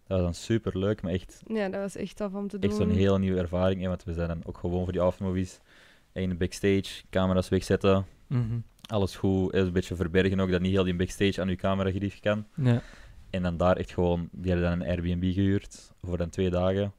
Dat 0.08 0.18
was 0.20 0.22
dan 0.22 0.34
super 0.34 0.78
leuk, 0.80 1.02
maar 1.02 1.12
echt, 1.12 1.42
Ja, 1.48 1.70
dat 1.70 1.82
was 1.82 1.96
echt 1.96 2.16
tof 2.16 2.34
om 2.34 2.48
te 2.48 2.60
doen. 2.60 2.70
echt 2.70 2.80
zo'n 2.80 2.90
hele 2.90 3.20
nieuwe 3.20 3.40
ervaring. 3.40 3.82
Hè, 3.82 3.88
want 3.88 4.04
we 4.04 4.14
zijn 4.14 4.28
dan 4.28 4.42
ook 4.46 4.58
gewoon 4.58 4.84
voor 4.84 4.92
die 4.92 5.02
aftermovies 5.02 5.60
in 6.12 6.30
de 6.30 6.36
backstage, 6.36 7.04
camera's 7.10 7.50
wegzetten, 7.50 8.06
mhm. 8.28 8.58
Alles 8.91 9.15
goed, 9.15 9.51
eh, 9.54 9.62
een 9.62 9.71
beetje 9.71 9.95
verbergen 9.95 10.39
ook, 10.39 10.51
dat 10.51 10.62
niet 10.62 10.71
heel 10.71 10.84
die 10.84 10.95
backstage 10.95 11.41
aan 11.41 11.47
uw 11.47 11.56
camera 11.56 11.91
gericht 11.91 12.19
kan. 12.19 12.45
ja. 12.56 12.82
En 13.30 13.43
dan 13.43 13.58
daar 13.58 13.77
echt 13.77 13.91
gewoon, 13.93 14.30
die 14.32 14.51
hadden 14.51 14.69
dan 14.69 14.80
een 14.82 14.88
Airbnb 14.88 15.34
gehuurd 15.34 15.91
voor 16.04 16.17
dan 16.17 16.30
twee 16.30 16.49
dagen. 16.49 16.93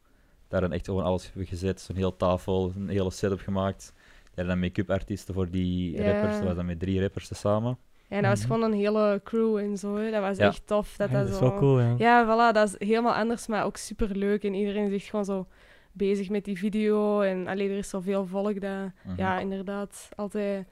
Daar 0.48 0.60
dan 0.60 0.72
echt 0.72 0.84
gewoon 0.84 1.04
alles 1.04 1.32
gezet, 1.36 1.80
zo'n 1.80 1.96
heel 1.96 2.16
tafel, 2.16 2.72
een 2.76 2.88
hele 2.88 3.10
setup 3.10 3.40
gemaakt. 3.40 3.92
Die 3.94 4.28
hadden 4.34 4.46
dan 4.46 4.58
make-up 4.58 4.90
artiesten 4.90 5.34
voor 5.34 5.50
die 5.50 5.92
Ja. 5.96 6.12
rappers, 6.12 6.36
dat 6.36 6.44
was 6.46 6.54
dan 6.56 6.66
met 6.66 6.78
drie 6.78 7.00
rappers 7.00 7.28
tezamen. 7.28 7.78
Ja, 8.08 8.20
dat 8.20 8.30
was 8.30 8.38
Mhm. 8.46 8.52
gewoon 8.52 8.72
een 8.72 8.78
hele 8.78 9.20
crew 9.24 9.56
en 9.56 9.78
zo. 9.78 9.96
Hè. 9.96 10.10
Dat 10.10 10.20
was 10.20 10.36
Ja. 10.36 10.46
echt 10.46 10.66
tof. 10.66 10.96
Dat 10.96 11.10
Ja, 11.10 11.14
dat 11.14 11.22
dat 11.24 11.32
is 11.32 11.38
zo... 11.40 11.48
wel 11.50 11.58
cool, 11.58 11.80
ja. 11.80 11.94
Ja, 11.98 12.24
voilà, 12.24 12.54
dat 12.54 12.68
is 12.68 12.88
helemaal 12.88 13.14
anders, 13.14 13.46
maar 13.46 13.64
ook 13.64 13.76
super 13.76 14.16
leuk. 14.16 14.44
En 14.44 14.54
iedereen 14.54 14.86
is 14.86 14.92
echt 14.94 15.08
gewoon 15.10 15.24
zo 15.24 15.46
bezig 15.92 16.28
met 16.28 16.44
die 16.44 16.58
video. 16.58 17.20
En 17.20 17.46
alleen 17.46 17.70
er 17.70 17.76
is 17.78 17.88
zoveel 17.88 18.26
volk 18.26 18.60
dat, 18.60 18.90
Mhm. 19.04 19.16
ja, 19.16 19.38
inderdaad, 19.38 20.08
altijd 20.16 20.66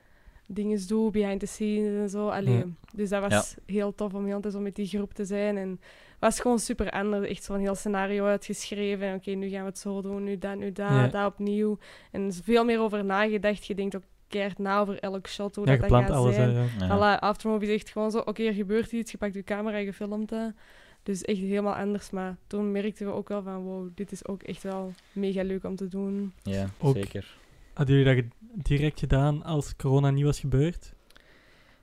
dingen 0.53 0.87
doet, 0.87 1.13
behind 1.13 1.41
the 1.41 1.47
scenes 1.47 1.95
en 2.01 2.09
zo. 2.09 2.29
Allee, 2.29 2.57
Ja. 2.57 2.65
Dus 2.95 3.09
dat 3.09 3.31
was 3.31 3.55
heel 3.67 3.95
tof 3.95 4.15
om 4.15 4.27
heel 4.27 4.41
tijd 4.41 4.53
zo 4.55 4.61
met 4.61 4.75
die 4.75 4.87
groep 4.87 5.13
te 5.15 5.25
zijn. 5.25 5.57
En 5.57 5.69
het 5.71 6.19
was 6.21 6.41
gewoon 6.41 6.59
super 6.59 6.91
anders. 6.91 7.29
Echt 7.29 7.45
zo'n 7.45 7.59
heel 7.59 7.75
scenario 7.75 8.25
uitgeschreven. 8.25 9.07
En 9.07 9.15
Oké, 9.15 9.31
nu 9.31 9.49
gaan 9.49 9.61
we 9.63 9.69
het 9.69 9.79
zo 9.79 10.03
doen, 10.03 10.25
nu 10.25 10.39
dat, 10.39 10.57
nu 10.57 10.73
dat, 10.73 10.89
Ja. 10.89 11.07
dat 11.07 11.27
opnieuw. 11.33 11.79
En 12.11 12.21
er 12.21 12.27
is 12.29 12.41
veel 12.45 12.65
meer 12.65 12.81
over 12.81 13.05
nagedacht. 13.05 13.67
Je 13.67 13.75
denkt 13.75 13.97
ook 13.97 14.03
keert 14.29 14.59
na 14.59 14.81
over 14.81 14.99
elk 14.99 15.27
shot, 15.29 15.57
hoe 15.57 15.67
Ja, 15.67 15.77
dat, 15.77 15.91
gaat 15.91 16.11
alles, 16.11 16.37
hè, 16.37 16.53
zijn. 16.53 16.69
ja. 16.79 16.87
Ja. 16.87 17.17
Voilà, 17.17 17.21
Aftermovie 17.21 17.69
is 17.69 17.75
echt 17.75 17.91
gewoon 17.91 18.11
zo, 18.11 18.19
oké, 18.19 18.43
er 18.43 18.53
gebeurt 18.53 18.93
iets, 18.93 19.11
je 19.11 19.19
pakt 19.19 19.35
je 19.35 19.43
camera 19.45 19.77
en 19.77 19.85
je 19.85 19.93
filmt 19.93 20.29
dat. 20.29 20.53
Dus 21.03 21.23
echt 21.23 21.39
helemaal 21.39 21.75
anders, 21.75 22.11
maar 22.11 22.37
toen 22.47 22.73
merkten 22.73 23.07
we 23.07 23.13
ook 23.13 23.29
wel 23.29 23.43
van, 23.43 23.63
wow, 23.63 23.89
dit 23.95 24.13
is 24.13 24.27
ook 24.27 24.43
echt 24.43 24.63
wel 24.63 24.93
mega 25.13 25.43
leuk 25.43 25.65
om 25.65 25.77
te 25.77 25.89
doen. 25.89 26.33
Ja, 26.43 26.67
Ook- 26.79 26.95
zeker. 26.97 27.37
Hadden 27.75 27.97
jullie 27.97 28.15
dat 28.15 28.25
direct 28.65 28.99
gedaan 28.99 29.43
als 29.45 29.77
corona 29.77 30.11
niet 30.11 30.25
was 30.25 30.41
gebeurd? 30.41 30.95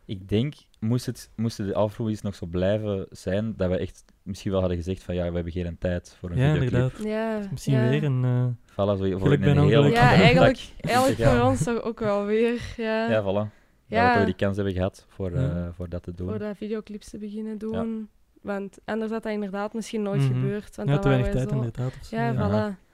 Ik 0.05 0.29
denk, 0.29 0.53
moest 0.79 1.05
het, 1.05 1.29
moesten 1.35 1.67
de 1.67 1.73
afro's 1.73 2.21
nog 2.21 2.35
zo 2.35 2.45
blijven 2.45 3.05
zijn, 3.09 3.53
dat 3.57 3.69
we 3.69 3.77
echt 3.77 4.05
misschien 4.23 4.51
wel 4.51 4.59
hadden 4.59 4.77
gezegd 4.77 5.03
van 5.03 5.15
ja, 5.15 5.27
we 5.29 5.33
hebben 5.35 5.51
geen 5.53 5.77
tijd 5.77 6.15
voor 6.19 6.31
een 6.31 6.37
Ja, 6.37 6.53
videoclip. 6.53 6.73
inderdaad. 6.99 7.03
Ja, 7.43 7.47
Misschien 7.51 7.73
ja. 7.73 7.89
weer 7.89 8.03
een... 8.03 8.23
eh, 8.23 8.45
Voilà, 8.71 8.75
zo 8.75 9.17
voor 9.17 9.31
een 9.31 9.59
ongeluk. 9.59 9.93
Ja, 9.93 10.11
eigenlijk, 10.13 10.59
eigenlijk 10.81 11.29
voor 11.29 11.41
ons 11.41 11.63
toch 11.63 11.81
ook 11.81 11.99
wel 11.99 12.25
weer. 12.25 12.73
Ja, 12.77 13.09
Ja, 13.09 13.21
voilà. 13.23 13.51
Ja. 13.85 14.09
Dat 14.09 14.19
we 14.19 14.25
die 14.25 14.35
kans 14.35 14.55
hebben 14.55 14.73
gehad 14.73 15.05
voor, 15.09 15.31
eh, 15.31 15.67
voor 15.71 15.89
dat 15.89 16.03
te 16.03 16.13
doen. 16.13 16.27
voor 16.29 16.39
dat 16.39 16.57
videoclips 16.57 17.09
te 17.09 17.17
beginnen 17.17 17.57
doen. 17.57 18.09
Want 18.41 18.77
anders 18.85 19.11
had 19.11 19.23
dat 19.23 19.31
inderdaad 19.31 19.73
misschien 19.73 20.01
nooit 20.01 20.21
Mhm. 20.21 20.33
gebeurd. 20.33 20.75
Want 20.75 20.87
ja, 20.87 20.93
dan 20.93 21.03
te 21.03 21.09
weinig 21.09 21.31
tijd 21.31 21.49
zo- 21.49 21.55
inderdaad. 21.55 21.93
Of 21.99 22.05
zo, 22.05 22.15
Ja, 22.15 22.33
voilà. 22.33 22.86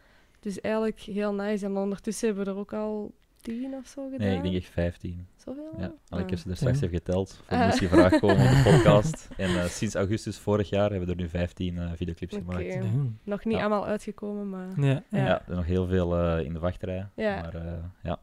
Dus 0.44 0.62
eigenlijk 0.62 1.00
heel 1.00 1.34
nice. 1.34 1.66
En 1.66 1.78
ondertussen 1.78 2.28
hebben 2.28 2.46
we 2.46 2.52
er 2.52 2.58
ook 2.58 2.74
al 2.74 3.14
tien 3.42 3.74
of 3.74 3.88
zo 3.88 4.04
gedaan. 4.10 4.28
Nee, 4.28 4.36
ik 4.38 4.44
denk 4.44 4.56
echt 4.56 4.70
15. 4.70 5.28
Zoveel? 5.38 5.70
Ja, 5.78 5.94
Ah. 6.10 6.20
ik 6.20 6.30
heb 6.30 6.40
ze 6.40 6.50
er 6.50 6.56
straks 6.56 6.80
Ja. 6.80 6.86
even 6.86 6.98
geteld. 6.98 7.42
Voor 7.48 7.58
Ah. 7.58 7.66
moest 7.66 7.80
die 7.80 7.88
vraag 7.88 8.20
komen 8.20 8.36
op 8.36 8.52
de 8.54 8.62
podcast. 8.72 9.30
En 9.38 9.50
eh, 9.50 9.66
sinds 9.66 9.96
augustus 9.96 10.38
vorig 10.38 10.70
jaar 10.70 10.90
hebben 10.90 11.08
we 11.08 11.14
er 11.16 11.22
nu 11.22 11.30
15 11.30 11.78
eh, 11.78 11.92
videoclips 11.96 12.36
gemaakt. 12.36 12.78
Nog 13.24 13.46
niet 13.46 13.54
Ja. 13.56 13.60
allemaal 13.60 13.86
uitgekomen, 13.86 14.50
maar 14.50 14.68
Ja, 14.80 15.04
ja. 15.10 15.38
Er 15.40 15.42
zijn 15.46 15.58
nog 15.58 15.66
heel 15.66 15.88
veel 15.88 16.18
eh, 16.18 16.46
in 16.46 16.54
de 16.54 16.60
wachtrij. 16.60 17.08
Ja. 17.16 17.42
Maar 17.42 17.56
eh, 17.56 17.74
ja, 18.04 18.20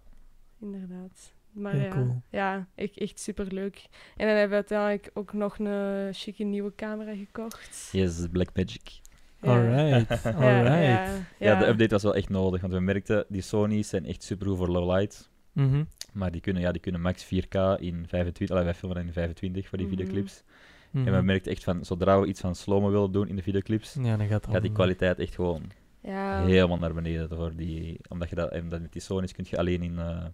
inderdaad. 0.60 1.32
Maar 1.50 1.72
Heel 1.72 1.82
ja, 1.82 1.88
cool. 1.90 2.22
ja 2.30 2.66
echt, 2.74 2.98
echt 2.98 3.20
super 3.20 3.46
leuk. 3.52 3.86
En 4.16 4.26
dan 4.26 4.36
hebben 4.36 4.48
we 4.48 4.54
uiteindelijk 4.54 5.10
ook 5.14 5.32
nog 5.32 5.58
een 5.58 6.08
chique 6.14 6.44
nieuwe 6.44 6.74
camera 6.74 7.14
gekocht. 7.14 7.88
yes, 7.92 8.26
Blackmagic. 8.30 9.00
Alright, 9.40 10.08
Ja, 10.24 10.30
alright. 10.32 11.22
ja, 11.38 11.50
Ja. 11.52 11.58
de 11.58 11.66
update 11.66 11.90
was 11.90 12.02
wel 12.02 12.14
echt 12.14 12.28
nodig, 12.28 12.60
want 12.60 12.72
we 12.72 12.80
merkten, 12.80 13.24
die 13.28 13.42
Sony's 13.42 13.88
zijn 13.88 14.06
echt 14.06 14.22
super 14.22 14.46
goed 14.46 14.56
voor 14.56 14.68
low 14.68 14.90
light. 14.96 15.30
Mhm. 15.52 15.84
Maar 16.12 16.30
die 16.30 16.40
kunnen, 16.40 16.62
ja, 16.62 16.72
die 16.72 16.80
kunnen 16.80 17.00
max 17.00 17.24
4K 17.24 17.78
in 17.80 18.04
25, 18.08 18.50
allee, 18.50 18.64
wij 18.64 18.74
filmen 18.74 19.06
in 19.06 19.12
25 19.12 19.68
voor 19.68 19.78
die 19.78 19.86
Mhm. 19.86 19.96
videoclips. 19.96 20.42
Mhm. 20.90 21.06
En 21.06 21.14
we 21.16 21.22
merkten 21.22 21.52
echt 21.52 21.64
van, 21.64 21.84
zodra 21.84 22.20
we 22.20 22.26
iets 22.26 22.40
van 22.40 22.54
slow-mo 22.54 22.90
willen 22.90 23.12
doen 23.12 23.28
in 23.28 23.36
de 23.36 23.42
videoclips, 23.42 23.96
Ja, 24.02 24.16
dan 24.16 24.26
gaat 24.28 24.44
die 24.44 24.54
al- 24.70 24.70
kwaliteit 24.72 25.18
echt 25.18 25.34
gewoon 25.34 25.62
Ja. 26.02 26.44
helemaal 26.44 26.78
naar 26.78 26.94
beneden. 26.94 27.28
Voor 27.28 27.52
die, 27.56 28.00
omdat 28.08 28.28
je 28.28 28.34
dat, 28.34 28.52
omdat 28.52 28.80
met 28.80 28.92
die 28.92 29.02
Sony's 29.02 29.32
kun 29.32 29.44
je 29.48 29.58
alleen 29.58 29.82
in, 29.82 29.98
eh, 29.98 30.24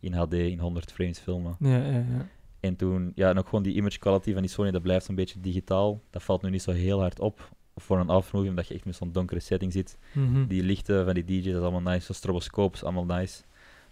in 0.00 0.12
HD, 0.12 0.32
in 0.32 0.58
100 0.58 0.92
frames 0.92 1.18
filmen. 1.18 1.56
Ja, 1.58 1.76
ja, 1.76 1.90
ja. 1.92 2.26
En 2.60 2.76
toen, 2.76 3.12
ja, 3.14 3.28
en 3.30 3.38
ook 3.38 3.44
gewoon 3.48 3.62
die 3.62 3.74
image 3.74 3.98
quality 3.98 4.32
van 4.32 4.42
die 4.42 4.50
Sony, 4.50 4.70
dat 4.70 4.82
blijft 4.82 5.08
een 5.08 5.14
beetje 5.14 5.40
digitaal. 5.40 6.00
Dat 6.10 6.22
valt 6.22 6.42
nu 6.42 6.50
niet 6.50 6.62
zo 6.62 6.70
heel 6.72 7.00
hard 7.00 7.20
op 7.20 7.48
voor 7.76 7.98
een 7.98 8.08
afmovie, 8.08 8.48
omdat 8.50 8.68
je 8.68 8.74
echt 8.74 8.84
met 8.84 8.96
zo'n 8.96 9.12
donkere 9.12 9.40
setting 9.40 9.72
zit. 9.72 9.98
Mhm. 10.12 10.46
Die 10.46 10.62
lichten 10.62 11.04
van 11.04 11.14
die 11.14 11.24
DJ's, 11.24 11.44
dat 11.44 11.54
is 11.54 11.60
allemaal 11.68 11.92
nice. 11.92 12.04
Zo 12.06 12.12
stroboscoops, 12.12 12.82
allemaal 12.84 13.04
nice. 13.04 13.42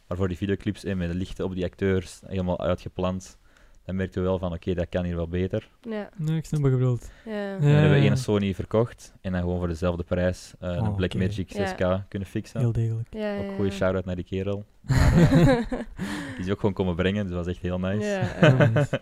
Maar 0.09 0.16
voor 0.16 0.29
die 0.29 0.37
videoclips 0.37 0.85
en 0.85 0.97
met 0.99 1.11
de 1.11 1.16
lichten 1.16 1.44
op 1.44 1.55
die 1.55 1.64
acteurs, 1.64 2.20
helemaal 2.27 2.61
uitgeplant, 2.61 3.38
dan 3.85 3.97
merkten 3.97 4.23
we 4.23 4.29
wel 4.29 4.38
van, 4.38 4.53
oké, 4.53 4.75
dat 4.75 4.88
kan 4.88 5.05
hier 5.05 5.16
wel 5.16 5.29
beter. 5.29 5.68
Ja. 5.83 6.09
Ja, 6.25 6.35
ik 6.35 6.44
snap 6.44 6.61
wat 6.62 6.70
je 6.70 6.77
bedoelt. 6.77 7.11
Ja. 7.25 7.33
En 7.33 7.61
dan 7.61 7.68
hebben 7.70 7.90
we 7.90 7.97
Ja. 7.97 8.03
één 8.03 8.16
Sony 8.18 8.55
verkocht 8.55 9.12
en 9.20 9.33
dan 9.33 9.40
gewoon 9.40 9.59
voor 9.59 9.68
dezelfde 9.68 10.03
prijs 10.03 10.53
eh, 10.61 10.70
Oh, 10.70 10.77
een. 10.87 10.94
Blackmagic 10.94 11.51
Ja. 11.53 11.75
6K 11.75 12.09
kunnen 12.09 12.29
fixen. 12.29 12.61
Heel 12.61 12.73
degelijk. 12.73 13.09
Ja, 13.11 13.37
Ook 13.38 13.44
ja, 13.44 13.55
goede 13.55 13.70
ja. 13.70 13.77
shout-out 13.77 14.05
naar 14.05 14.16
die 14.16 14.25
kerel. 14.25 14.64
Maar, 14.87 15.31
eh, 15.31 15.57
die 16.37 16.44
is 16.44 16.51
ook 16.51 16.61
gewoon 16.61 16.75
komen 16.75 16.94
brengen, 16.94 17.25
dus 17.25 17.35
dat 17.35 17.44
was 17.44 17.55
echt 17.55 17.62
heel 17.62 17.79
nice. 17.79 18.07
Ja, 18.09 18.20
Heel 18.20 18.57
ja. 18.59 18.66
nice. 18.75 19.01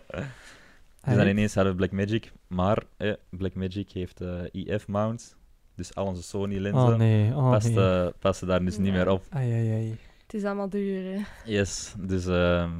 Dus 1.05 1.15
dan 1.15 1.27
ineens 1.27 1.55
hadden 1.55 1.73
we 1.73 1.77
Blackmagic, 1.77 2.31
maar 2.47 2.83
eh, 2.97 3.13
Blackmagic 3.29 3.91
heeft 3.91 4.21
eh 4.21 4.43
IF-mount, 4.51 5.37
dus 5.75 5.95
al 5.95 6.05
onze 6.05 6.23
Sony-lenzen 6.23 6.81
Oh 6.91 6.95
nee, 6.95 7.35
oh 7.35 7.63
nee. 7.63 8.11
passen 8.19 8.47
daar 8.47 8.65
dus 8.65 8.77
niet 8.77 8.91
meer 8.93 9.09
op. 9.09 9.25
Ai, 9.29 9.51
ai, 9.51 9.71
ai. 9.71 9.97
Het 10.23 10.33
is 10.33 10.43
allemaal 10.43 10.69
duur, 10.69 11.13
hè. 11.13 11.21
Yes, 11.51 11.93
dus 11.99 12.25
ehm, 12.25 12.71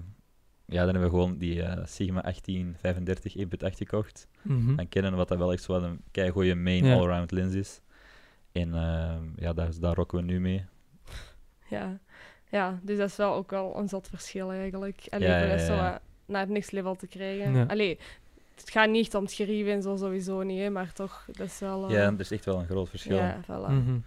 ja, 0.65 0.85
dan 0.85 0.89
hebben 0.95 1.01
we 1.01 1.09
gewoon 1.09 1.37
die 1.37 1.63
eh, 1.63 1.85
Sigma 1.85 2.21
1835 2.21 3.35
1.8 3.71 3.77
gekocht. 3.77 4.27
Mhm. 4.41 4.75
Dan 4.75 4.89
kennen 4.89 5.11
we 5.11 5.17
wat 5.17 5.27
dat 5.27 5.37
wel 5.37 5.51
echt 5.51 5.63
zo 5.63 5.73
een 5.75 6.01
keigoeie 6.11 6.55
main 6.55 6.85
Ja. 6.85 6.93
all-round 6.95 7.31
lens 7.31 7.53
is. 7.53 7.81
En 8.51 8.73
ehm, 8.73 9.23
ja, 9.35 9.53
daar, 9.53 9.69
daar 9.79 9.95
rocken 9.95 10.17
we 10.17 10.23
nu 10.23 10.39
mee. 10.39 10.65
Ja. 11.69 11.99
ja, 12.49 12.79
dus 12.81 12.97
dat 12.97 13.09
is 13.09 13.15
wel 13.15 13.33
ook 13.33 13.51
wel 13.51 13.77
een 13.77 13.89
zot 13.89 14.07
verschil 14.07 14.51
eigenlijk. 14.51 15.07
Alleen 15.09 15.29
Ja, 15.29 15.37
ja, 15.43 15.55
ja. 15.55 16.01
Naar 16.25 16.41
het 16.41 16.49
next 16.49 16.71
level 16.71 16.95
te 16.95 17.07
krijgen. 17.07 17.53
Ja. 17.55 17.63
Allee, 17.63 17.97
het 18.55 18.69
gaat 18.69 18.89
niet 18.89 19.05
echt 19.05 19.15
om 19.15 19.23
het 19.23 19.33
gerieven 19.33 19.71
en 19.71 19.81
zo 19.81 19.95
sowieso 19.95 20.41
niet, 20.43 20.59
hè, 20.59 20.69
maar 20.69 20.93
toch, 20.93 21.25
dat 21.31 21.47
is 21.47 21.59
wel... 21.59 21.85
eh, 21.87 21.91
Ja, 21.93 21.99
er 22.13 22.19
is 22.19 22.31
echt 22.31 22.45
wel 22.45 22.59
een 22.59 22.65
groot 22.65 22.89
verschil. 22.89 23.15
ja, 23.17 23.41
voilà. 23.43 23.69
Mhm. 23.71 23.97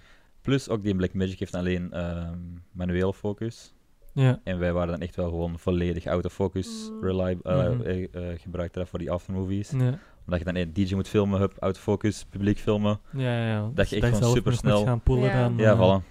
Plus 0.40 0.68
ook 0.68 0.82
die 0.82 0.94
Blackmagic 0.96 1.38
heeft 1.38 1.54
alleen 1.54 1.92
ehm, 1.92 2.38
manueel 2.72 3.12
focus. 3.12 3.74
Ja, 4.12 4.40
En 4.44 4.58
wij 4.58 4.72
waren 4.72 4.88
dan 4.90 5.00
echt 5.00 5.16
wel 5.16 5.28
gewoon 5.28 5.58
volledig 5.58 6.04
autofocus 6.06 6.90
Mm. 6.92 7.02
reliable, 7.04 7.84
eh, 7.84 8.02
eh, 8.14 8.30
eh, 8.32 8.38
gebruikt 8.40 8.74
dat 8.74 8.88
voor 8.88 8.98
die 8.98 9.10
aftermovies. 9.10 9.70
ja. 9.70 9.98
Omdat 10.24 10.38
je 10.38 10.44
dan 10.44 10.54
een 10.56 10.72
DJ 10.72 10.94
moet 10.94 11.08
filmen, 11.08 11.40
hup, 11.40 11.56
autofocus, 11.58 12.24
publiek 12.24 12.58
filmen. 12.58 13.00
Ja, 13.12 13.46
ja. 13.48 13.60
Dat 13.62 13.76
Dus 13.76 13.88
je 13.88 13.96
echt 13.96 14.04
daar 14.04 14.14
gewoon 14.22 14.34
nog 14.44 14.62
moet 14.62 14.82
gaan 14.84 15.00
pullen 15.00 15.22
Ja. 15.22 15.42
dan. 15.48 15.56
Ja, 15.56 15.72
eh, 15.72 16.00
voilà. 16.00 16.04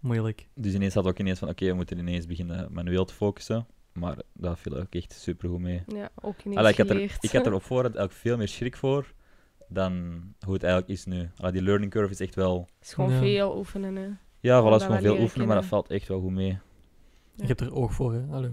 Moeilijk. 0.00 0.46
Dus 0.54 0.74
ineens 0.74 0.94
hadden 0.94 1.12
we 1.12 1.18
ook 1.18 1.24
ineens 1.24 1.38
van, 1.38 1.48
oké, 1.48 1.66
we 1.66 1.72
moeten 1.74 1.98
ineens 1.98 2.26
beginnen 2.26 2.68
manueel 2.72 3.04
te 3.04 3.14
focussen. 3.14 3.66
Maar 3.94 4.16
dat 4.32 4.58
viel 4.58 4.76
ook 4.76 4.94
echt 4.94 5.12
super 5.12 5.48
goed 5.48 5.60
mee. 5.60 5.82
Ja, 5.86 6.08
ook 6.22 6.40
ineens 6.44 6.58
Allee, 6.58 6.70
ik, 6.72 6.78
had 6.78 6.90
er, 6.90 7.00
ik 7.20 7.30
had 7.32 7.46
er 7.46 7.52
op 7.60 7.62
voorhand 7.62 7.94
eigenlijk 7.96 8.26
veel 8.26 8.36
meer 8.36 8.48
schrik 8.48 8.76
voor 8.76 9.12
dan 9.68 10.22
hoe 10.44 10.54
het 10.54 10.62
eigenlijk 10.62 10.92
is 10.92 11.04
nu. 11.04 11.30
Allee, 11.36 11.52
die 11.52 11.62
learning 11.62 11.90
curve 11.90 12.10
is 12.12 12.20
echt 12.20 12.34
wel... 12.34 12.60
Het 12.78 12.86
is 12.88 12.92
gewoon 12.94 13.12
Ja. 13.12 13.18
veel 13.18 13.56
oefenen, 13.56 13.96
hè. 13.96 14.08
Ja, 14.40 14.62
voilà, 14.62 14.74
is 14.74 14.82
gewoon 14.82 15.00
veel 15.00 15.18
oefenen, 15.20 15.46
maar 15.46 15.56
dat 15.56 15.64
valt 15.64 15.90
echt 15.90 16.08
wel 16.08 16.20
goed 16.20 16.30
mee. 16.32 16.58
Je 17.36 17.46
hebt 17.46 17.60
er 17.60 17.74
oog 17.74 17.92
voor, 17.94 18.12
hè. 18.12 18.22
Allee. 18.30 18.50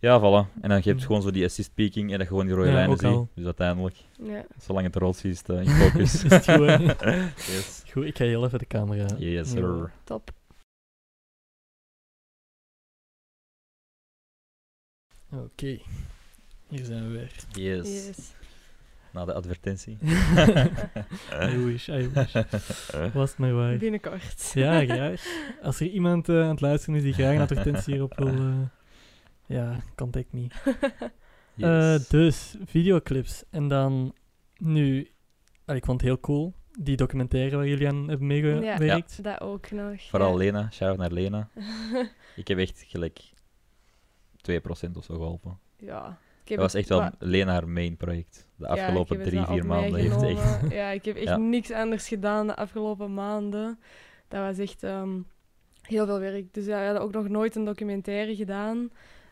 Ja, 0.00 0.18
voilà. 0.20 0.52
En 0.54 0.68
dan 0.68 0.70
heb 0.70 0.82
je 0.84 0.94
Mhm. 0.94 1.02
gewoon 1.04 1.22
zo 1.22 1.30
die 1.30 1.44
assist 1.44 1.74
peaking 1.74 2.04
en 2.12 2.18
dat 2.18 2.20
je 2.20 2.26
gewoon 2.26 2.46
die 2.46 2.54
rode 2.54 2.68
Ja, 2.68 2.74
lijnen 2.74 2.96
ziet. 2.98 3.26
Dus 3.34 3.44
uiteindelijk, 3.44 3.96
Ja. 4.22 4.44
zolang 4.58 4.86
het 4.86 4.96
rood 4.96 5.14
is, 5.16 5.24
is 5.24 5.38
het 5.38 5.48
eh, 5.48 5.60
in 5.62 5.68
focus. 5.68 6.14
Is 6.24 6.30
het 6.30 6.50
goed, 6.50 6.66
hè? 7.00 7.14
yes. 7.54 7.82
Goed, 7.92 8.04
ik 8.04 8.16
ga 8.16 8.24
heel 8.24 8.44
even 8.44 8.58
de 8.58 8.66
camera. 8.66 9.06
Yes, 9.18 9.52
Ja. 9.52 9.58
sir. 9.58 9.92
Top. 10.04 10.30
Oké. 15.32 15.78
Hier 16.68 16.84
zijn 16.84 17.02
we 17.02 17.18
weer. 17.18 17.32
Yes. 17.52 18.06
Yes. 18.06 18.32
Na 19.12 19.24
de 19.24 19.32
advertentie. 19.34 19.98
I 21.52 21.56
wish, 21.64 21.88
I 21.88 22.08
wish. 22.08 22.32
Was 23.12 23.30
het 23.30 23.38
maar 23.38 23.54
waar. 23.54 23.76
Binnenkort. 23.76 24.50
Ja, 24.54 24.84
graag. 24.84 25.22
Als 25.62 25.80
er 25.80 25.86
iemand 25.86 26.28
eh, 26.28 26.42
aan 26.42 26.48
het 26.48 26.60
luisteren 26.60 26.94
is 26.94 27.02
die 27.02 27.12
graag 27.12 27.34
een 27.34 27.40
advertentie 27.40 27.92
hierop 27.92 28.16
wil, 28.16 28.28
eh, 28.28 28.58
ja, 29.46 29.80
contact 29.96 30.32
me. 30.32 30.46
Eh, 31.56 31.66
Yes. 31.94 32.08
dus, 32.08 32.56
videoclips. 32.64 33.44
En 33.50 33.68
dan 33.68 34.14
nu, 34.56 35.10
ik 35.66 35.84
vond 35.84 36.00
het 36.00 36.00
heel 36.00 36.20
cool, 36.20 36.54
die 36.78 36.96
documentaire 36.96 37.56
waar 37.56 37.66
jullie 37.68 37.88
aan 37.88 38.08
hebben 38.08 38.26
meegewerkt. 38.26 39.22
Dat 39.22 39.40
ook 39.40 39.70
nog. 39.70 40.02
Vooral 40.08 40.30
ja. 40.30 40.36
Lena, 40.36 40.70
shout 40.70 40.96
naar 40.96 41.12
Lena. 41.12 41.48
Ik 42.36 42.48
heb 42.48 42.58
echt 42.58 42.84
gelijk 42.88 43.20
2% 44.40 44.96
of 44.96 45.04
zo 45.04 45.14
geholpen. 45.14 45.58
ja. 45.76 46.18
Ik 46.42 46.48
heb 46.56 46.64
Dat 46.64 46.72
was 46.72 46.80
echt 46.80 46.88
wel 46.88 47.10
Lena 47.18 47.52
haar 47.52 47.68
main 47.68 47.96
project. 47.96 48.48
De 48.56 48.64
Ja, 48.64 48.70
afgelopen 48.70 49.18
het 49.20 49.28
drie, 49.28 49.44
vier 49.44 49.66
maanden 49.66 49.94
heeft 50.00 50.22
echt... 50.22 50.70
Ja, 50.72 50.88
ik 50.90 51.04
heb 51.04 51.16
echt 51.16 51.24
Ja. 51.36 51.36
niks 51.36 51.70
anders 51.70 52.08
gedaan 52.08 52.46
de 52.46 52.56
afgelopen 52.56 53.14
maanden. 53.14 53.78
Dat 54.28 54.40
was 54.40 54.58
echt 54.58 54.82
ehm, 54.82 55.18
heel 55.82 56.06
veel 56.06 56.18
werk. 56.18 56.54
Dus 56.54 56.66
ja, 56.66 56.78
we 56.78 56.84
hadden 56.84 57.02
ook 57.02 57.12
nog 57.12 57.28
nooit 57.28 57.56
een 57.56 57.64
documentaire 57.64 58.36
gedaan. 58.36 58.90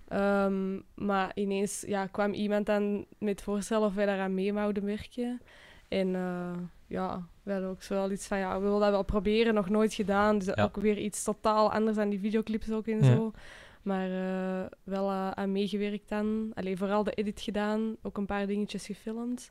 Ehm, 0.09 0.79
maar 0.95 1.31
ineens 1.35 1.85
ja, 1.87 2.07
kwam 2.07 2.33
iemand 2.33 2.67
dan 2.67 3.07
met 3.19 3.43
voorstellen 3.43 3.87
of 3.87 3.95
wij 3.95 4.07
daaraan 4.07 4.35
mee 4.35 4.53
wouden 4.53 4.85
werken. 4.85 5.41
En 5.89 6.15
eh, 6.15 6.51
ja, 6.87 7.27
we 7.43 7.53
hadden 7.53 7.71
ook 7.71 7.83
zo 7.83 7.95
wel 7.95 8.11
iets 8.11 8.27
van, 8.27 8.39
ja, 8.39 8.57
we 8.59 8.63
willen 8.65 8.81
dat 8.81 8.91
wel 8.91 9.03
proberen, 9.03 9.55
nog 9.55 9.69
nooit 9.69 9.95
gedaan. 9.95 10.39
Dus 10.39 10.47
Ja. 10.55 10.63
ook 10.65 10.77
weer 10.77 10.99
iets 10.99 11.23
totaal 11.25 11.73
anders 11.73 11.97
dan 11.97 12.09
die 12.09 12.21
videoclips 12.21 12.71
ook 12.71 12.87
en 12.87 13.05
Ja. 13.05 13.15
zo. 13.15 13.33
Maar 13.83 14.11
eh, 14.11 14.67
wel 14.85 15.09
eh, 15.11 15.31
aan 15.31 15.53
meegewerkt 15.53 16.09
dan. 16.09 16.51
Alleen 16.55 16.77
vooral 16.79 17.05
de 17.05 17.13
edit 17.13 17.41
gedaan, 17.41 17.97
ook 18.03 18.17
een 18.17 18.27
paar 18.27 18.47
dingetjes 18.47 18.87
gefilmd. 18.87 19.51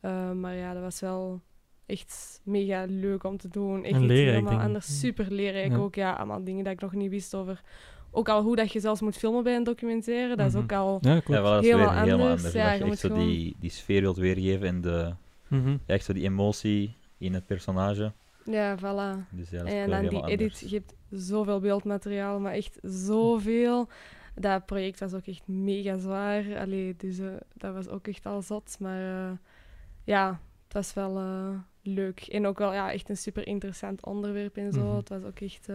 Eh, 0.00 0.30
maar 0.32 0.54
ja, 0.54 0.72
dat 0.72 0.82
was 0.82 1.00
wel 1.00 1.40
echt 1.86 2.40
mega 2.44 2.84
leuk 2.88 3.24
om 3.24 3.36
te 3.36 3.48
doen. 3.48 3.84
Echt 3.84 3.94
En 3.94 4.02
iets 4.02 4.12
leerrijk, 4.12 4.44
helemaal 4.44 4.64
anders. 4.64 4.98
Super 5.00 5.26
leerrijk 5.32 5.70
Ja. 5.72 5.76
ook. 5.78 5.94
Ja, 5.94 6.12
allemaal 6.12 6.44
dingen 6.44 6.64
dat 6.64 6.72
ik 6.72 6.80
nog 6.80 6.92
niet 6.92 7.10
wist 7.10 7.34
over. 7.34 7.60
Ook 8.10 8.28
al 8.28 8.42
hoe 8.42 8.56
dat 8.56 8.72
je 8.72 8.80
zelfs 8.80 9.00
moet 9.00 9.16
filmen 9.16 9.42
bij 9.42 9.56
een 9.56 9.64
documentaire, 9.64 10.36
dat 10.36 10.46
is 10.46 10.52
Mhm. 10.52 10.62
ook 10.62 10.72
al... 10.72 10.98
Ja, 11.00 11.14
Ja, 11.14 11.20
klopt. 11.20 11.40
wel, 11.40 11.50
dat 11.52 11.62
is 11.62 11.68
Helemaal 11.70 11.90
weer 11.92 12.02
helemaal 12.02 12.20
anders. 12.26 12.44
anders. 12.44 12.62
Ja, 12.64 12.70
dat 12.70 12.78
je 12.78 12.84
echt 12.92 12.98
zo 12.98 13.08
gewoon- 13.08 13.26
die, 13.26 13.56
die 13.60 13.70
sfeer 13.70 14.00
wilt 14.00 14.16
weergeven 14.16 14.66
en 14.66 14.80
de, 14.80 15.14
Mhm. 15.48 15.70
ja, 15.70 15.76
echt 15.86 16.04
zo 16.04 16.12
die 16.12 16.22
emotie 16.24 16.94
in 17.18 17.34
het 17.34 17.46
personage. 17.46 18.12
Ja, 18.44 18.78
voilà. 18.78 19.28
Dus 19.30 19.50
ja, 19.50 19.64
En 19.64 19.90
dan 19.90 20.08
die 20.08 20.26
edit, 20.26 20.40
anders. 20.52 20.60
je 20.60 20.76
hebt 20.76 20.94
zoveel 21.10 21.60
beeldmateriaal, 21.60 22.40
maar 22.40 22.52
echt 22.52 22.78
zoveel. 22.82 23.88
Dat 24.34 24.66
project 24.66 25.00
was 25.00 25.14
ook 25.14 25.26
echt 25.26 25.46
mega 25.46 25.98
zwaar. 25.98 26.58
Allee, 26.58 26.94
dus 26.96 27.18
eh, 27.18 27.26
dat 27.54 27.74
was 27.74 27.88
ook 27.88 28.06
echt 28.06 28.26
al 28.26 28.42
zot. 28.42 28.76
Maar 28.80 29.28
eh, 29.28 29.36
ja, 30.04 30.40
het 30.64 30.72
was 30.72 30.94
wel 30.94 31.18
eh, 31.18 31.58
leuk. 31.82 32.20
En 32.20 32.46
ook 32.46 32.58
wel 32.58 32.72
ja, 32.72 32.92
echt 32.92 33.08
een 33.08 33.16
super 33.16 33.46
interessant 33.46 34.04
onderwerp 34.06 34.56
en 34.56 34.72
zo. 34.72 34.86
Mhm. 34.86 34.96
Het 34.96 35.08
was 35.08 35.22
ook 35.22 35.40
echt 35.40 35.68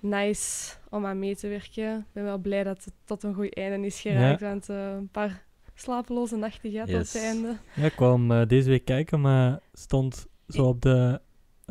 nice 0.00 0.74
om 0.90 1.06
aan 1.06 1.18
mee 1.18 1.36
te 1.36 1.48
werken. 1.48 1.98
Ik 1.98 2.04
ben 2.12 2.24
wel 2.24 2.38
blij 2.38 2.62
dat 2.64 2.84
het 2.84 2.94
tot 3.04 3.22
een 3.22 3.34
goed 3.34 3.54
einde 3.54 3.86
is 3.86 4.00
geraakt. 4.00 4.40
Want 4.40 4.68
een 4.68 5.08
paar 5.12 5.44
slapeloze 5.74 6.36
nachten 6.36 6.70
gehad 6.70 6.88
Yes. 6.88 7.12
het 7.12 7.22
einde. 7.22 7.56
Ja, 7.74 7.84
ik 7.84 7.92
kwam 7.92 8.46
deze 8.46 8.68
week 8.68 8.84
kijken, 8.84 9.20
maar 9.20 9.60
stond 9.72 10.26
zo 10.48 10.64
op 10.64 10.80
de... 10.82 11.20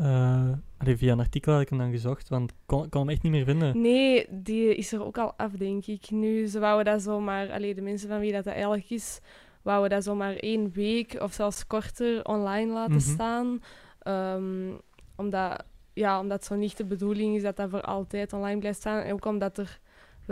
eh, 0.02 0.50
allee, 0.78 0.98
via 0.98 1.12
een 1.12 1.20
artikel 1.20 1.54
had 1.54 1.62
ik 1.62 1.70
hem 1.70 1.78
dan 1.78 1.92
gezocht, 1.92 2.30
want 2.30 2.52
ik 2.52 2.58
kon, 2.66 2.90
kon 2.90 3.02
hem 3.02 3.10
echt 3.10 3.24
niet 3.24 3.32
meer 3.32 3.46
vinden. 3.46 3.82
Nee, 3.82 4.26
die 4.30 4.76
is 4.76 4.92
er 4.94 5.06
ook 5.06 5.18
al 5.18 5.34
af, 5.38 5.52
denk 5.52 5.86
ik. 5.86 6.10
Nu, 6.12 6.46
ze 6.48 6.60
wouden 6.60 6.94
dat 6.94 7.02
zomaar... 7.02 7.52
Allee, 7.52 7.76
de 7.76 7.82
mensen 7.82 8.10
van 8.10 8.20
wie 8.20 8.32
dat, 8.32 8.44
dat 8.44 8.54
eigenlijk 8.54 8.90
is, 8.90 9.20
wouden 9.62 9.90
dat 9.90 10.04
zomaar 10.04 10.36
één 10.36 10.72
week 10.72 11.18
of 11.22 11.34
zelfs 11.34 11.68
korter 11.68 12.26
online 12.26 12.72
laten 12.74 12.94
Mhm. 12.94 13.02
staan. 13.02 13.62
Ehm, 14.00 14.70
omdat, 15.16 15.64
ja, 15.94 16.20
omdat 16.20 16.38
het 16.38 16.46
zo 16.48 16.56
niet 16.56 16.78
de 16.78 16.86
bedoeling 16.86 17.36
is 17.36 17.42
dat 17.42 17.56
dat 17.56 17.70
voor 17.70 17.82
altijd 17.82 18.34
online 18.34 18.60
blijft 18.60 18.80
staan. 18.80 19.02
En 19.02 19.14
ook 19.14 19.26
omdat 19.26 19.58
er 19.58 19.80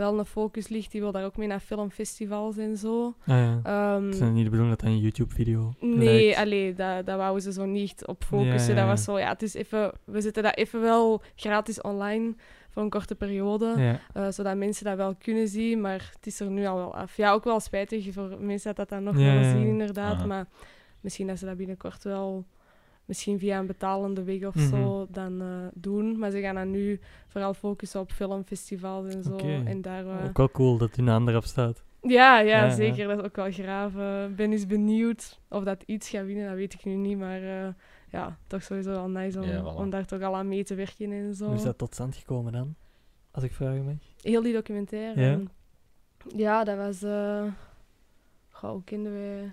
wel 0.00 0.18
een 0.18 0.24
focus 0.24 0.68
ligt. 0.68 0.90
Die 0.92 1.00
wil 1.00 1.12
daar 1.12 1.24
ook 1.24 1.36
mee 1.36 1.48
naar 1.48 1.60
filmfestivals 1.60 2.56
en 2.56 2.76
zo. 2.76 3.14
Ah, 3.26 3.26
ja. 3.26 3.60
Ehm, 3.62 4.04
Het 4.04 4.14
is 4.14 4.20
niet 4.20 4.44
de 4.44 4.50
bedoeling 4.50 4.68
dat 4.68 4.80
dat 4.80 4.88
een 4.88 4.98
YouTube-video 4.98 5.74
Nee, 5.80 6.22
lijkt. 6.24 6.38
allee, 6.38 6.74
dat, 6.74 7.06
dat 7.06 7.16
wouden 7.16 7.42
ze 7.42 7.52
zo 7.52 7.64
niet 7.64 8.06
op 8.06 8.24
focussen. 8.24 8.74
Ja, 8.74 8.80
Dat 8.80 8.88
was 8.88 9.04
zo, 9.04 9.18
ja, 9.18 9.28
het 9.28 9.42
is 9.42 9.54
even, 9.54 9.92
we 10.04 10.20
zetten 10.20 10.42
dat 10.42 10.56
even 10.56 10.80
wel 10.80 11.22
gratis 11.34 11.80
online 11.80 12.34
voor 12.70 12.82
een 12.82 12.90
korte 12.90 13.14
periode. 13.14 13.74
Ja. 13.76 14.00
eh, 14.12 14.30
zodat 14.30 14.56
mensen 14.56 14.84
dat 14.84 14.96
wel 14.96 15.14
kunnen 15.18 15.48
zien, 15.48 15.80
maar 15.80 16.10
het 16.16 16.26
is 16.26 16.40
er 16.40 16.50
nu 16.50 16.66
al 16.66 16.76
wel 16.76 16.94
af. 16.94 17.16
Ja, 17.16 17.32
ook 17.32 17.44
wel 17.44 17.60
spijtig 17.60 18.12
voor 18.12 18.36
mensen 18.40 18.74
dat 18.74 18.76
dat 18.76 18.88
dan 18.88 19.02
nog 19.02 19.14
willen 19.16 19.50
zien, 19.50 19.66
inderdaad. 19.66 20.14
Aha. 20.14 20.26
Maar 20.26 20.46
misschien 21.00 21.26
dat 21.26 21.38
ze 21.38 21.44
dat 21.46 21.56
binnenkort 21.56 22.04
wel, 22.04 22.44
misschien 23.10 23.38
via 23.38 23.58
een 23.58 23.66
betalende 23.66 24.22
weg 24.24 24.44
of 24.44 24.54
Mhm. 24.54 24.68
zo, 24.68 25.06
dan 25.10 25.40
eh, 25.40 25.46
doen. 25.74 26.18
Maar 26.18 26.30
ze 26.30 26.40
gaan 26.40 26.54
dan 26.54 26.70
nu 26.70 27.00
vooral 27.28 27.54
focussen 27.54 28.00
op 28.00 28.10
filmfestivals 28.12 29.14
en 29.14 29.22
zo. 29.22 29.32
Oké. 29.32 29.62
En 29.64 29.82
daar, 29.82 30.06
eh, 30.06 30.24
Ook 30.28 30.36
wel 30.36 30.50
cool 30.50 30.76
dat 30.78 30.96
hun 30.96 31.04
naam 31.04 31.28
erop 31.28 31.44
staat. 31.44 31.82
ja, 32.02 32.38
ja, 32.38 32.40
Ja, 32.40 32.64
ja. 32.64 32.70
zeker. 32.70 33.08
Dat 33.08 33.18
is 33.18 33.24
ook 33.24 33.36
wel 33.36 33.50
graaf. 33.52 33.96
Eh, 33.96 34.24
Ik 34.24 34.36
ben 34.36 34.52
eens 34.52 34.66
benieuwd 34.66 35.40
of 35.48 35.64
dat 35.64 35.82
iets 35.86 36.08
gaat 36.08 36.24
winnen, 36.26 36.46
dat 36.46 36.54
weet 36.54 36.74
ik 36.74 36.84
nu 36.84 36.94
niet. 36.94 37.18
Maar 37.18 37.42
eh, 37.42 37.68
ja, 38.10 38.38
toch 38.46 38.62
sowieso 38.62 38.90
wel 38.90 39.08
nice 39.08 39.40
om, 39.40 39.46
Ja, 39.46 39.62
voilà. 39.62 39.76
om 39.76 39.90
daar 39.90 40.06
toch 40.06 40.22
al 40.22 40.36
aan 40.36 40.48
mee 40.48 40.64
te 40.64 40.74
werken 40.74 41.12
en 41.12 41.34
zo. 41.34 41.44
Hoe 41.46 41.54
is 41.54 41.62
dat 41.62 41.78
tot 41.78 41.94
stand 41.94 42.16
gekomen 42.16 42.52
dan? 42.52 42.74
Als 43.30 43.44
ik 43.44 43.52
vragen 43.52 43.84
mag. 43.84 43.94
Heel 44.22 44.42
die 44.42 44.52
documentaire. 44.52 45.20
Ja? 45.20 45.38
Ja, 46.36 46.64
dat 46.64 46.76
was... 46.76 47.02
eh 47.02 47.42
Goh, 48.48 48.70
hoe 48.70 48.84
kenden 48.84 49.12
wij 49.12 49.52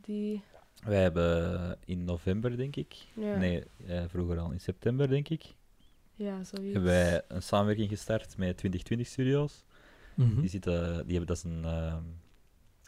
die? 0.00 0.42
Wij 0.80 1.02
hebben 1.02 1.76
in 1.84 2.04
november, 2.04 2.56
denk 2.56 2.76
ik. 2.76 2.94
Ja, 3.14 3.36
Nee, 3.36 3.64
eh, 3.86 4.02
vroeger 4.08 4.38
al 4.38 4.50
in 4.50 4.60
september, 4.60 5.08
denk 5.08 5.28
ik. 5.28 5.44
ja 6.14 6.44
zoiets. 6.44 6.72
Hebben 6.72 6.90
wij 6.90 7.22
een 7.28 7.42
samenwerking 7.42 7.88
gestart 7.88 8.36
met 8.36 8.56
2020 8.56 9.06
Studios. 9.06 9.64
Mhm. 10.14 10.40
Die, 10.40 10.50
zitten, 10.50 10.82
die 11.06 11.16
hebben 11.16 11.26
dat 11.26 11.36
is 11.36 11.42
een, 11.44 11.64
ehm, 11.64 12.02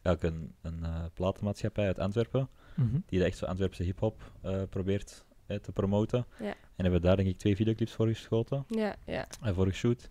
eigenlijk 0.02 0.22
een, 0.22 0.52
een 0.62 0.84
eh, 0.84 1.04
platenmaatschappij 1.14 1.86
uit 1.86 1.98
Antwerpen. 1.98 2.48
Mhm. 2.76 2.98
Die 3.06 3.24
echt 3.24 3.36
zo 3.38 3.44
Antwerpse 3.46 3.82
hip-hop 3.82 4.32
eh, 4.42 4.62
probeert 4.70 5.24
eh, 5.46 5.56
te 5.56 5.72
promoten. 5.72 6.26
Ja. 6.40 6.54
En 6.76 6.82
hebben 6.84 7.02
daar 7.02 7.16
denk 7.16 7.28
ik 7.28 7.38
twee 7.38 7.56
videoclips 7.56 7.92
voor 7.92 8.06
geschoten 8.06 8.64
Ja, 8.68 8.96
ja. 9.06 9.26
en 9.42 9.54
voor 9.54 9.66
geshoot. 9.66 10.10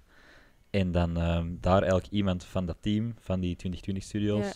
En 0.69 0.91
dan 0.91 1.17
ehm, 1.17 1.55
daar 1.59 1.81
eigenlijk 1.81 2.11
iemand 2.11 2.43
van 2.45 2.65
dat 2.65 2.77
team, 2.79 3.13
van 3.19 3.39
die 3.39 3.55
2020 3.55 4.03
Studios, 4.03 4.45
Ja. 4.45 4.53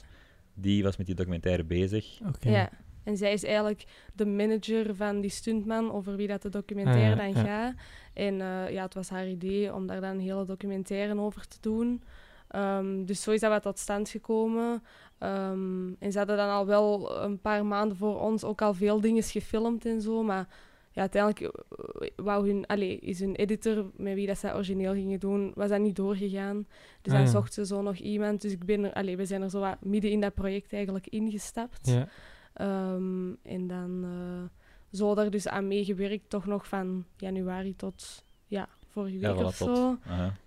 die 0.53 0.83
was 0.83 0.97
met 0.97 1.05
die 1.05 1.15
documentaire 1.15 1.63
bezig. 1.63 2.19
Oké. 2.27 2.49
Ja. 2.49 2.69
En 3.05 3.17
zij 3.17 3.33
is 3.33 3.43
eigenlijk 3.43 3.85
de 4.13 4.25
manager 4.25 4.95
van 4.95 5.21
die 5.21 5.29
stuntman 5.29 5.91
over 5.91 6.15
wie 6.15 6.27
dat 6.27 6.41
de 6.41 6.49
documentaire 6.49 7.11
Ah, 7.11 7.33
dan 7.33 7.43
gaat. 7.45 7.73
En 8.13 8.41
eh, 8.41 8.69
ja, 8.71 8.83
het 8.83 8.93
was 8.93 9.09
haar 9.09 9.27
idee 9.27 9.73
om 9.73 9.87
daar 9.87 10.01
dan 10.01 10.09
een 10.09 10.19
hele 10.19 10.45
documentaire 10.45 11.19
over 11.19 11.47
te 11.47 11.57
doen. 11.61 12.03
Ehm, 12.47 13.05
dus 13.05 13.21
zo 13.21 13.31
is 13.31 13.39
dat 13.39 13.51
wat 13.51 13.61
tot 13.61 13.79
stand 13.79 14.09
gekomen. 14.09 14.83
Ehm, 15.17 15.87
en 15.99 16.11
ze 16.11 16.17
hadden 16.17 16.37
dan 16.37 16.49
al 16.49 16.65
wel 16.65 17.17
een 17.23 17.39
paar 17.39 17.65
maanden 17.65 17.97
voor 17.97 18.19
ons 18.19 18.43
ook 18.43 18.61
al 18.61 18.73
veel 18.73 19.01
dingen 19.01 19.23
gefilmd 19.23 19.85
en 19.85 20.01
zo. 20.01 20.23
Maar 20.23 20.47
ja, 20.91 21.01
uiteindelijk 21.01 21.53
eh, 21.53 22.09
wou 22.15 22.47
hun, 22.47 22.65
is 23.01 23.19
hun 23.19 23.35
editor 23.35 23.91
met 23.95 24.13
wie 24.13 24.27
dat 24.27 24.37
ze 24.37 24.53
origineel 24.53 24.93
gingen 24.93 25.19
doen, 25.19 25.51
was 25.55 25.69
dat 25.69 25.79
niet 25.79 25.95
doorgegaan. 25.95 26.65
Dus 27.01 27.11
Ah, 27.13 27.17
dan 27.17 27.27
ja. 27.27 27.31
zochten 27.31 27.53
ze 27.65 27.75
zo 27.75 27.81
nog 27.81 27.95
iemand. 27.95 28.41
Dus 28.41 28.51
ik 28.51 28.65
ben 28.65 28.93
er, 28.93 29.17
we 29.17 29.25
zijn 29.25 29.41
er 29.41 29.49
zo 29.49 29.59
wat 29.59 29.77
midden 29.81 30.11
in 30.11 30.21
dat 30.21 30.33
project 30.33 30.73
eigenlijk 30.73 31.07
ingestapt. 31.07 31.87
Ja. 31.87 32.07
Ehm, 32.55 33.29
en 33.43 33.67
dan 33.67 34.03
eh, 34.03 34.97
zo 34.97 35.15
daar 35.15 35.29
dus 35.29 35.47
aan 35.47 35.67
meegewerkt, 35.67 36.29
toch 36.29 36.45
nog 36.45 36.67
van 36.67 37.05
januari 37.17 37.75
tot 37.75 38.23
ja, 38.47 38.67
vorige 38.89 39.17
week 39.17 39.21
Ja, 39.25 39.35
voilà, 39.35 39.45
of 39.45 39.57
tot, 39.57 39.77
zo. 39.77 39.97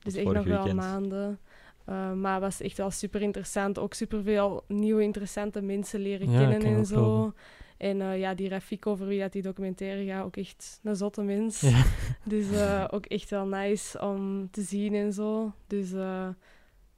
Dus 0.02 0.14
echt 0.14 0.32
nog 0.32 0.44
wel 0.44 0.74
maanden. 0.74 1.38
Eh, 1.84 2.12
maar 2.12 2.32
het 2.32 2.42
was 2.42 2.60
echt 2.60 2.76
wel 2.76 2.90
super 2.90 3.22
interessant. 3.22 3.78
Ook 3.78 3.94
super 3.94 4.22
veel 4.22 4.64
nieuwe 4.68 5.02
interessante 5.02 5.60
mensen 5.60 6.00
leren 6.00 6.30
Ja, 6.30 6.38
kennen 6.38 6.76
en 6.76 6.86
zo. 6.86 6.94
geloven. 6.94 7.34
En 7.76 8.00
eh, 8.00 8.18
ja, 8.18 8.34
die 8.34 8.48
Rafik 8.48 8.86
over 8.86 9.06
wie 9.06 9.20
dat 9.20 9.32
die 9.32 9.42
documentaire 9.42 10.04
gaat, 10.04 10.24
ook 10.24 10.36
echt 10.36 10.80
een 10.82 10.96
zotte 10.96 11.22
mens. 11.22 11.60
Ja. 11.60 11.82
Dus 12.24 12.50
eh, 12.50 12.84
ook 12.90 13.06
echt 13.06 13.30
wel 13.30 13.46
nice 13.46 14.00
om 14.00 14.50
te 14.50 14.62
zien 14.62 14.94
en 14.94 15.12
zo. 15.12 15.52
Dus 15.66 15.92
eh, 15.92 16.28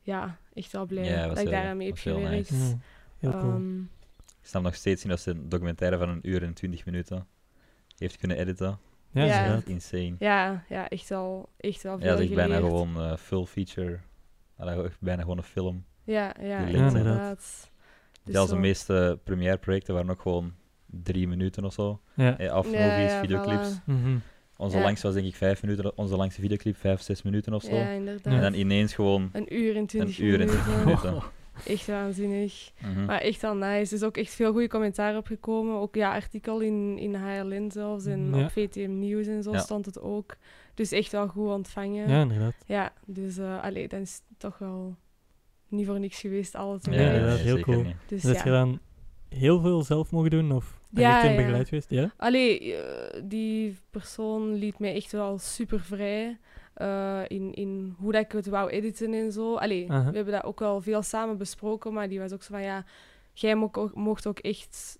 ja, 0.02 0.38
echt 0.54 0.72
wel 0.72 0.86
blij 0.86 1.04
Ja, 1.04 1.26
was 1.26 1.36
dat 1.36 1.44
ik 1.44 1.50
daaraan 1.50 1.76
mee 1.76 1.86
heb 1.86 1.98
gewerkt. 1.98 2.30
nice. 2.50 2.54
Ja, 2.66 2.76
Heel 3.18 3.30
cool. 3.30 3.52
Ehm, 3.52 3.80
Ik 4.40 4.46
snap 4.46 4.62
nog 4.62 4.74
steeds 4.74 5.02
niet 5.02 5.12
dat 5.12 5.20
ze 5.20 5.30
een 5.30 5.48
documentaire 5.48 5.98
van 5.98 6.08
een 6.08 6.18
uur 6.22 6.42
en 6.42 6.54
twintig 6.54 6.84
minuten 6.84 7.26
heeft 7.98 8.16
kunnen 8.16 8.36
editen. 8.38 8.78
ja, 9.12 9.24
ja. 9.24 9.60
Insane. 9.66 10.14
Ja, 10.18 10.64
ja 10.68 10.88
echt, 10.88 11.08
wel, 11.08 11.48
echt 11.56 11.82
wel 11.82 11.96
veel 11.98 12.06
Ja, 12.06 12.12
dat 12.12 12.20
is 12.20 12.26
echt 12.26 12.34
bijna 12.34 12.56
gewoon 12.56 12.96
eh, 13.00 13.16
full 13.16 13.44
feature. 13.44 13.98
Allee, 14.56 14.82
echt 14.84 15.00
bijna 15.00 15.22
gewoon 15.22 15.36
een 15.38 15.42
film. 15.42 15.84
Ja, 16.04 16.34
ja, 16.40 16.58
inderdaad. 16.58 17.70
Dus 18.24 18.34
ja, 18.34 18.40
onze 18.40 18.54
zo- 18.54 18.60
meeste 18.60 19.18
première 19.24 19.56
projecten 19.58 19.94
waren 19.94 20.10
ook 20.10 20.20
gewoon 20.20 20.54
drie 20.86 21.28
minuten 21.28 21.64
of 21.64 21.72
zo. 21.72 22.00
Ja. 22.14 22.38
Eh, 22.38 22.46
Ja, 22.46 22.54
movies, 22.56 22.74
ja, 23.10 23.20
videoclips. 23.20 23.78
voilà. 23.80 23.84
Mhm. 23.84 24.16
Onze 24.56 24.76
Ja. 24.76 24.82
langste 24.82 25.06
was 25.06 25.14
denk 25.14 25.26
ik 25.26 25.34
vijf 25.36 25.62
minuten. 25.62 25.96
Onze 25.98 26.16
langste 26.16 26.40
videoclip 26.40 26.76
vijf, 26.76 27.00
zes 27.00 27.22
minuten 27.22 27.54
of 27.54 27.62
zo. 27.62 27.74
Ja, 27.74 27.88
inderdaad. 27.90 28.32
en 28.34 28.40
dan 28.40 28.54
ineens 28.54 28.94
gewoon 28.94 29.30
Een 29.32 29.54
uur 29.54 29.76
en 29.76 29.86
twintig 29.86 30.18
een 30.18 30.24
uur 30.24 30.32
en 30.40 30.46
minuten. 30.46 30.62
twintig 30.62 30.84
minuten. 30.84 31.22
Echt 31.66 31.86
waanzinnig. 31.86 32.70
Mhm. 32.82 33.04
Maar 33.04 33.20
echt 33.20 33.40
wel 33.42 33.54
nice. 33.54 33.90
Er 33.90 34.00
is 34.00 34.02
ook 34.02 34.16
echt 34.16 34.34
veel 34.34 34.52
goede 34.52 34.68
commentaar 34.68 35.16
opgekomen. 35.16 35.76
Ook 35.76 35.94
ja, 35.94 36.12
artikel 36.14 36.60
in, 36.60 36.98
in 36.98 37.14
HLN 37.14 37.70
zelfs 37.70 38.04
en 38.04 38.34
Ja. 38.34 38.44
op 38.44 38.50
VTM 38.50 38.98
Nieuws 38.98 39.26
en 39.26 39.42
zo 39.42 39.52
Ja. 39.52 39.58
stond 39.58 39.86
het 39.86 40.00
ook. 40.00 40.36
Dus 40.74 40.92
echt 40.92 41.12
wel 41.12 41.28
goed 41.28 41.48
ontvangen. 41.48 42.08
Ja, 42.08 42.20
inderdaad. 42.20 42.54
Ja, 42.66 42.92
dus 43.06 43.38
uh, 43.38 43.62
allee, 43.62 43.88
dat 43.88 44.00
is 44.00 44.20
toch 44.38 44.58
wel 44.58 44.96
niet 45.68 45.86
voor 45.86 46.00
niks 46.00 46.20
geweest, 46.20 46.54
alle 46.54 46.78
Ja, 46.82 46.90
inderdaad, 46.92 47.38
heel 47.38 47.56
zeker 47.56 47.72
cool. 47.72 47.84
niet. 47.84 47.96
Dus 48.06 48.22
Dus 48.22 48.42
je 48.42 48.50
dan 48.50 48.78
heel 49.28 49.60
veel 49.60 49.82
zelf 49.82 50.10
mogen 50.10 50.30
doen? 50.30 50.52
Of 50.52 50.80
ben 50.90 51.02
je 51.02 51.08
Ja, 51.08 51.16
echt 51.16 51.24
in 51.26 51.30
ja. 51.32 51.36
begeleid 51.36 51.68
geweest? 51.68 51.90
Ja? 51.90 52.12
Allee, 52.16 52.74
eh, 52.76 53.20
die 53.24 53.76
persoon 53.90 54.54
liet 54.54 54.78
mij 54.78 54.94
echt 54.94 55.12
wel 55.12 55.38
super 55.38 55.80
vrij 55.80 56.38
eh, 56.80 57.20
in, 57.28 57.54
in 57.54 57.94
hoe 57.98 58.12
dat 58.12 58.24
ik 58.24 58.32
het 58.32 58.46
wou 58.46 58.70
editen 58.70 59.12
en 59.12 59.32
zo. 59.32 59.54
Allee, 59.54 59.86
we 59.86 59.92
hebben 59.92 60.32
dat 60.32 60.44
ook 60.44 60.58
wel 60.58 60.80
veel 60.80 61.02
samen 61.02 61.36
besproken, 61.36 61.92
maar 61.92 62.08
die 62.08 62.20
was 62.20 62.32
ook 62.32 62.42
zo 62.42 62.52
van 62.52 62.62
ja, 62.62 62.84
jij 63.32 63.54
mocht 63.54 63.76
ook, 63.76 63.94
mocht 63.94 64.26
ook 64.26 64.38
echt 64.38 64.98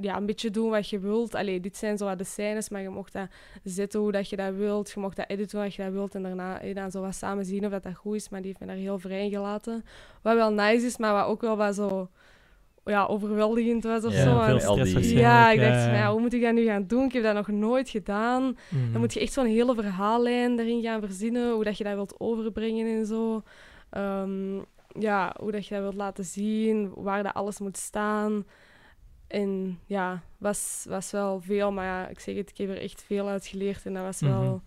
ja, 0.00 0.16
een 0.16 0.26
beetje 0.26 0.50
doen 0.50 0.70
wat 0.70 0.88
je 0.88 0.98
wilt. 0.98 1.34
Allee, 1.34 1.60
dit 1.60 1.76
zijn 1.76 1.98
zo 1.98 2.04
wat 2.04 2.18
de 2.18 2.24
scènes, 2.24 2.68
maar 2.68 2.80
je 2.80 2.88
mocht 2.88 3.12
dat 3.12 3.28
zetten 3.64 4.00
hoe 4.00 4.12
dat 4.12 4.28
je 4.28 4.36
dat 4.36 4.54
wilt. 4.54 4.90
Je 4.90 5.00
mocht 5.00 5.16
dat 5.16 5.28
editen 5.28 5.60
dat 5.60 5.74
je 5.74 5.82
dat 5.82 5.92
wilt 5.92 6.14
en 6.14 6.22
daarna 6.22 6.60
eh, 6.60 6.74
dan 6.74 6.90
zo 6.90 7.00
wat 7.00 7.14
samen 7.14 7.44
zien 7.44 7.64
of 7.64 7.70
dat, 7.70 7.82
dat 7.82 7.94
goed 7.94 8.14
is. 8.14 8.28
Maar 8.28 8.40
die 8.40 8.48
heeft 8.48 8.60
me 8.60 8.66
daar 8.66 8.76
heel 8.76 8.98
vrij 8.98 9.24
in 9.24 9.30
gelaten. 9.30 9.84
Wat 10.22 10.34
wel 10.34 10.52
nice 10.52 10.86
is, 10.86 10.96
maar 10.96 11.12
wat 11.12 11.26
ook 11.26 11.40
wel 11.40 11.56
wat 11.56 11.74
zo 11.74 12.08
ja, 12.84 13.04
overweldigend 13.06 13.84
was 13.84 14.04
of 14.04 14.12
Ja, 14.12 14.22
zo. 14.22 14.58
veel 14.58 14.86
stress 14.86 15.10
ja, 15.10 15.50
ik 15.50 15.60
dacht, 15.60 15.82
van, 15.84 15.92
ja, 15.94 16.10
hoe 16.12 16.20
moet 16.20 16.32
ik 16.32 16.42
dat 16.42 16.52
nu 16.52 16.64
gaan 16.64 16.86
doen? 16.86 17.04
Ik 17.04 17.12
heb 17.12 17.22
dat 17.22 17.34
nog 17.34 17.48
nooit 17.48 17.88
gedaan. 17.88 18.42
Mhm. 18.68 18.90
Dan 18.92 19.00
moet 19.00 19.14
je 19.14 19.20
echt 19.20 19.32
zo'n 19.32 19.46
hele 19.46 19.74
verhaallijn 19.74 20.58
erin 20.58 20.82
gaan 20.82 21.00
verzinnen, 21.00 21.52
hoe 21.52 21.64
dat 21.64 21.78
je 21.78 21.84
dat 21.84 21.94
wilt 21.94 22.14
overbrengen 22.18 22.86
en 22.98 23.06
zo. 23.06 23.42
Ehm, 23.90 24.56
ja, 24.98 25.34
hoe 25.40 25.52
dat 25.52 25.66
je 25.66 25.74
dat 25.74 25.82
wilt 25.82 25.94
laten 25.94 26.24
zien, 26.24 26.92
waar 26.94 27.22
dat 27.22 27.34
alles 27.34 27.58
moet 27.60 27.76
staan. 27.76 28.44
En 29.26 29.78
ja, 29.86 30.22
was, 30.38 30.86
was 30.88 31.10
wel 31.10 31.40
veel, 31.40 31.72
maar 31.72 31.84
ja, 31.84 32.08
ik 32.08 32.20
zeg 32.20 32.34
het, 32.36 32.50
ik 32.50 32.56
heb 32.56 32.68
er 32.68 32.80
echt 32.82 33.02
veel 33.06 33.28
uit 33.28 33.46
geleerd 33.46 33.86
en 33.86 33.94
dat 33.94 34.02
was 34.02 34.20
wel, 34.20 34.62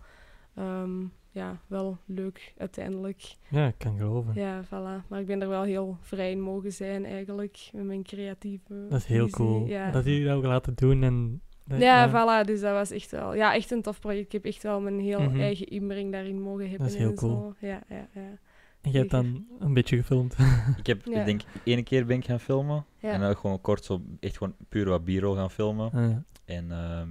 ehm, 0.56 0.90
ja, 1.34 1.58
wel 1.66 1.98
leuk 2.04 2.54
uiteindelijk. 2.58 3.34
Ja, 3.48 3.66
ik 3.66 3.74
kan 3.78 3.98
geloven. 3.98 4.34
Ja, 4.34 4.64
voilà. 4.64 5.08
Maar 5.08 5.20
ik 5.20 5.26
ben 5.26 5.42
er 5.42 5.48
wel 5.48 5.62
heel 5.62 5.96
vrij 6.00 6.30
in 6.30 6.40
mogen 6.40 6.72
zijn 6.72 7.04
eigenlijk, 7.04 7.68
met 7.72 7.84
mijn 7.84 8.02
creatieve 8.02 8.86
Dat 8.88 8.98
is 8.98 9.04
heel 9.06 9.28
visie. 9.28 9.36
cool. 9.46 9.66
Ja. 9.66 9.90
Dat 9.90 10.04
jullie 10.04 10.24
dat 10.24 10.36
ook 10.36 10.44
laten 10.44 10.74
doen. 10.74 11.02
En, 11.02 11.40
dat- 11.64 11.80
Ja, 11.80 12.08
voilà. 12.10 12.46
Dus 12.46 12.60
dat 12.60 12.72
was 12.72 12.90
echt 12.90 13.10
wel, 13.10 13.34
ja, 13.34 13.54
echt 13.54 13.70
een 13.70 13.82
tof 13.82 14.00
project. 14.00 14.24
Ik 14.24 14.32
heb 14.32 14.44
echt 14.44 14.62
wel 14.62 14.80
mijn 14.80 15.00
heel 15.00 15.20
Mhm. 15.20 15.40
eigen 15.40 15.66
inbreng 15.66 16.12
daarin 16.12 16.40
mogen 16.42 16.60
hebben. 16.68 16.78
Dat 16.78 16.88
is 16.88 16.96
heel 16.96 17.08
en 17.10 17.14
cool. 17.16 17.54
Zo. 17.60 17.66
Ja, 17.66 17.82
ja, 17.88 18.08
ja. 18.14 18.38
En 18.80 18.90
jij 18.90 18.98
hebt 19.00 19.10
dan 19.12 19.46
een 19.58 19.74
beetje 19.74 19.96
gefilmd. 19.96 20.36
Ik 20.78 20.86
heb, 20.86 21.04
Ja. 21.04 21.18
ik 21.20 21.24
denk, 21.26 21.40
één 21.64 21.84
keer 21.84 22.06
ben 22.06 22.16
ik 22.16 22.24
gaan 22.24 22.40
filmen. 22.40 22.84
Ja. 22.98 23.10
En 23.12 23.20
dan 23.20 23.36
gewoon 23.36 23.60
kort 23.60 23.84
zo, 23.84 24.00
echt 24.20 24.36
gewoon 24.36 24.54
puur 24.68 24.88
wat 24.88 25.04
b-roll 25.04 25.36
gaan 25.36 25.50
filmen. 25.50 25.90
Ja. 25.92 26.22
En 26.44 26.70
ehm, 26.72 27.08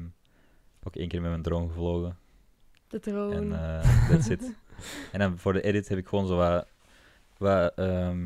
ook 0.84 0.96
één 0.96 1.08
keer 1.08 1.22
met 1.22 1.30
mijn 1.30 1.42
drone 1.42 1.68
gevlogen. 1.68 2.18
De 2.94 3.00
troon. 3.00 3.34
En 3.34 3.54
eh 3.54 4.10
that's 4.10 4.28
it. 4.30 4.42
En 5.12 5.20
dan 5.20 5.38
voor 5.38 5.54
de 5.54 5.62
edit 5.62 5.88
heb 5.90 5.98
ik 5.98 6.08
gewoon 6.08 6.28
zo 6.28 6.36
wat, 6.36 6.66
wat 7.38 7.74
ehm, 7.76 8.18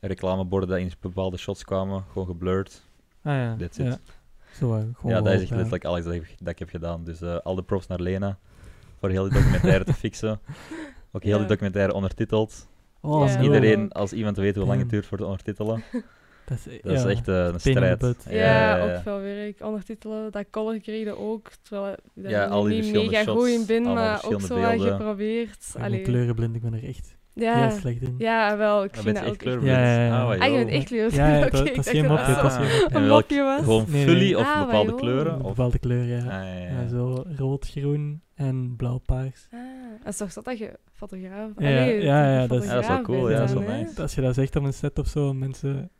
reclameborden 0.00 0.68
dat 0.68 0.78
in 0.78 0.92
bepaalde 1.00 1.36
shots 1.36 1.64
kwamen, 1.64 2.04
gewoon 2.12 2.26
geblurred. 2.26 2.82
Ah 3.22 3.32
ja. 3.32 3.56
That's 3.56 3.76
ja. 3.76 3.84
it. 3.84 3.98
Zo, 4.52 4.74
eh, 4.74 4.82
gewoon 4.94 5.12
ja, 5.16 5.20
dat 5.22 5.32
is 5.32 5.40
echt 5.40 5.50
letterlijk 5.50 5.84
alles 5.84 6.04
dat 6.04 6.12
ik, 6.12 6.34
dat 6.38 6.48
ik 6.48 6.58
heb 6.58 6.68
gedaan. 6.68 7.04
Dus 7.04 7.20
eh, 7.20 7.36
al 7.36 7.54
de 7.54 7.62
props 7.62 7.86
naar 7.86 8.00
Lena 8.00 8.38
voor 9.00 9.08
heel 9.10 9.22
die 9.28 9.32
documentaire 9.32 9.84
te 9.84 9.92
fixen. 10.04 10.40
Ook 11.12 11.22
heel 11.22 11.32
die 11.32 11.42
Ja. 11.42 11.48
documentaire 11.48 11.92
ondertiteld. 11.92 12.68
Oh, 13.00 13.26
Ja. 13.26 13.32
zo. 13.32 13.40
Iedereen, 13.40 13.92
als 13.92 14.12
iemand 14.12 14.36
weet 14.36 14.56
hoe 14.56 14.66
lang 14.66 14.80
het 14.80 14.90
duurt 14.90 15.06
voor 15.06 15.18
het 15.18 15.26
ondertitelen, 15.26 15.82
Dat 16.46 16.58
is, 16.66 16.80
dat 16.82 16.92
is 16.92 17.02
ja. 17.02 17.08
echt 17.08 17.28
eh, 17.28 17.44
een 17.46 17.60
strijd. 17.60 18.16
ja, 18.28 18.36
ja, 18.36 18.84
ook 18.96 19.02
veel 19.02 19.20
werk. 19.20 19.62
Ondertitelen, 19.62 20.32
dat 20.32 20.44
color 20.50 20.80
kregen 20.80 21.18
ook. 21.18 21.50
Terwijl 21.62 21.92
ik 21.92 21.98
daar 22.14 22.30
Ja, 22.30 22.44
al 22.46 22.62
die 22.62 22.70
niet 22.72 22.78
verschillende 22.78 23.10
mega 23.10 23.22
shots, 23.24 23.40
goed 23.40 23.48
in 23.48 23.66
ben, 23.66 23.84
allemaal 23.86 24.04
maar 24.04 24.24
ook 24.24 24.40
zo 24.40 24.60
wat 24.60 24.70
beelden. 24.70 24.96
geprobeerd. 24.96 25.50
Ik 25.66 25.72
ben 25.74 25.82
Allee. 25.82 26.02
kleurenblind, 26.02 26.54
ik 26.56 26.62
ben 26.62 26.74
er 26.74 26.84
echt 26.84 27.16
Ja, 27.34 27.68
heel 27.68 27.78
slecht 27.78 28.02
in. 28.02 28.14
ja, 28.18 28.56
wel. 28.56 28.84
Ik 28.84 28.96
vind 28.96 29.16
dat 29.16 29.24
echt. 29.24 29.42
Ja, 29.44 29.60
ja, 29.60 30.04
ja. 30.06 30.22
Ah, 30.22 30.28
Ah, 30.40 30.50
je 30.50 30.56
bent 30.56 30.70
echt 30.70 30.84
kleur. 30.84 31.14
Ja, 31.14 31.28
ja, 31.28 31.40
dat- 31.40 31.44
ik 31.46 31.50
dat 31.52 31.66
is 31.68 31.74
dacht 31.74 31.88
geen 31.88 32.02
dat 32.02 32.10
mopje, 32.10 32.32
dat 32.34 32.42
dat 32.42 32.52
zo 32.52 32.60
is 32.62 32.68
geen 32.68 32.80
mopje. 32.80 32.96
En 32.96 33.02
Een 33.02 33.08
welk- 33.08 33.20
mopje 33.20 33.42
was. 33.42 33.60
Gewoon 33.62 33.84
Nee, 33.88 34.04
fully 34.06 34.34
of 34.34 34.42
Ah, 34.46 34.64
bepaalde 34.64 34.94
kleuren? 34.94 35.34
Of... 35.36 35.42
bepaalde 35.48 35.78
kleur, 35.78 36.04
ja. 36.04 36.22
Ah, 36.82 36.88
zo 36.90 37.24
rood, 37.36 37.66
groen 37.70 38.22
en 38.34 38.74
blauw-paars. 38.76 39.48
Ah, 39.52 40.08
is 40.08 40.16
toch 40.16 40.32
zo 40.32 40.40
dat 40.42 40.58
je 40.58 40.78
fotograaf... 40.92 41.50
Ja, 41.58 41.68
ja, 41.68 42.32
ja, 42.40 42.46
dat 42.46 42.62
is- 42.62 42.68
Ja, 42.68 42.74
dat 42.74 42.82
is 42.82 42.88
wel 42.88 43.00
cool, 43.02 43.30
ja, 43.30 43.38
dat 43.38 43.48
is 43.48 43.54
wel 43.54 43.62
nice. 43.76 44.02
Als 44.02 44.14
je 44.14 44.20
dat 44.20 44.34
zegt 44.34 44.56
op 44.56 44.64
een 44.64 44.72
set 44.74 44.98
of 44.98 45.06
zo, 45.08 45.32
mensen 45.34 45.90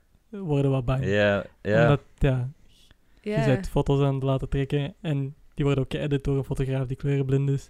worden 0.43 0.71
wat 0.71 0.85
bang. 0.85 1.05
Ja, 1.05 1.45
ja. 1.63 1.83
Omdat, 1.83 2.01
ja, 2.19 2.49
je 3.21 3.31
Ja. 3.31 3.45
bent 3.45 3.69
foto's 3.69 4.01
aan 4.03 4.15
het 4.15 4.23
laten 4.23 4.49
trekken 4.49 4.95
en 5.01 5.35
die 5.55 5.65
worden 5.65 5.85
ook 5.85 5.93
geëdit 5.93 6.25
door 6.25 6.37
een 6.37 6.45
fotograaf 6.45 6.87
die 6.87 6.97
kleurenblind 6.97 7.49
is. 7.51 7.69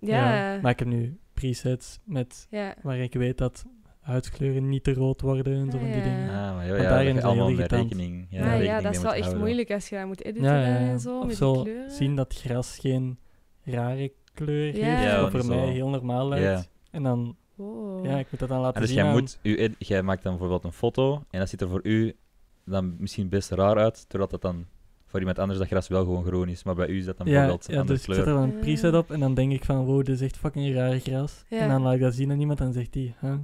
Ja. 0.00 0.58
Maar 0.62 0.70
ik 0.72 0.78
heb 0.78 0.88
nu 0.88 1.18
presets 1.32 1.98
met, 2.04 2.46
Ja. 2.50 2.74
waar 2.82 2.98
ik 2.98 3.14
weet 3.14 3.38
dat 3.38 3.64
huidskleuren 4.00 4.68
niet 4.68 4.84
te 4.84 4.92
rood 4.94 5.20
worden 5.20 5.54
en 5.54 5.70
zo 5.70 5.76
Ah, 5.76 5.82
van 5.82 5.92
die 5.92 6.00
ja. 6.00 6.04
dingen. 6.04 6.28
Ah, 6.28 6.54
maar 6.54 6.66
joh, 6.66 6.76
ja, 6.76 6.82
daarin 6.82 7.04
dat 7.04 7.14
je 7.14 7.18
is 7.20 7.24
allemaal 7.24 7.48
heel 7.48 7.56
rekening. 7.66 8.26
Ja, 8.30 8.38
Ja, 8.38 8.44
rekening 8.44 8.70
ja, 8.70 8.80
dat 8.80 8.94
is 8.94 9.02
wel 9.02 9.12
echt 9.12 9.20
houden. 9.20 9.42
moeilijk 9.42 9.70
als 9.70 9.88
je 9.88 9.96
dat 9.96 10.06
moet 10.06 10.24
editen 10.24 10.48
Ja, 10.48 10.60
ja, 10.60 10.66
ja. 10.66 10.76
en 10.88 11.00
zo, 11.00 11.18
Of 11.18 11.26
met 11.26 11.36
zo 11.36 11.52
die 11.54 11.62
kleuren. 11.62 11.90
zien 11.90 12.16
dat 12.16 12.34
gras 12.34 12.78
geen 12.78 13.18
rare 13.64 14.12
kleur 14.34 14.76
Ja. 14.76 14.84
heeft, 14.84 15.02
Ja, 15.02 15.20
wat 15.20 15.30
voor 15.30 15.46
mij 15.46 15.68
heel 15.68 15.88
normaal 15.88 16.28
lijkt. 16.28 16.44
Ja. 16.44 16.64
En 16.90 17.02
dan, 17.02 17.36
Wow. 17.58 18.04
ja, 18.04 18.18
ik 18.18 18.26
moet 18.30 18.40
dat 18.40 18.48
dan 18.48 18.58
laten 18.60 18.74
En 18.74 18.80
dus 18.80 18.90
zien 18.90 18.98
jij, 18.98 19.08
aan- 19.08 19.12
moet, 19.18 19.38
u 19.42 19.74
jij 19.78 20.02
maakt 20.02 20.22
dan 20.22 20.32
bijvoorbeeld 20.32 20.64
een 20.64 20.72
foto 20.72 21.22
en 21.30 21.38
dat 21.38 21.48
ziet 21.48 21.60
er 21.60 21.68
voor 21.68 21.80
u 21.82 22.16
dan 22.64 22.96
misschien 22.98 23.28
best 23.28 23.50
raar 23.50 23.76
uit, 23.78 24.08
terwijl 24.08 24.30
dat 24.30 24.42
dan 24.42 24.66
voor 25.06 25.18
iemand 25.20 25.38
anders 25.38 25.58
dat 25.58 25.68
gras 25.68 25.88
wel 25.88 26.04
gewoon 26.04 26.24
groen 26.24 26.48
is, 26.48 26.62
maar 26.64 26.74
bij 26.74 26.88
u 26.88 26.98
is 26.98 27.04
dat 27.04 27.16
dan 27.18 27.26
Ja, 27.26 27.32
bijvoorbeeld 27.32 27.68
een 27.68 27.74
ja 27.74 27.80
andere 27.80 27.98
dus 27.98 28.08
ik 28.08 28.14
zet 28.14 28.22
kleur. 28.24 28.34
er 28.34 28.40
dan 28.40 28.50
een 28.50 28.56
Ja. 28.56 28.62
preset 28.62 28.94
op 28.94 29.10
en 29.10 29.20
dan 29.20 29.34
denk 29.34 29.52
ik 29.52 29.64
van, 29.64 29.84
wow, 29.84 29.96
dit 30.04 30.08
is 30.14 30.20
echt 30.20 30.36
fucking 30.36 30.74
raar 30.74 30.98
gras. 30.98 31.44
Ja. 31.48 31.58
En 31.58 31.68
dan 31.68 31.82
laat 31.82 31.94
ik 31.94 32.00
dat 32.00 32.14
zien 32.14 32.30
aan 32.30 32.40
iemand 32.40 32.58
en 32.58 32.64
dan 32.64 32.74
zegt 32.74 32.92
die, 32.92 33.14
huh? 33.20 33.30
Dat 33.30 33.40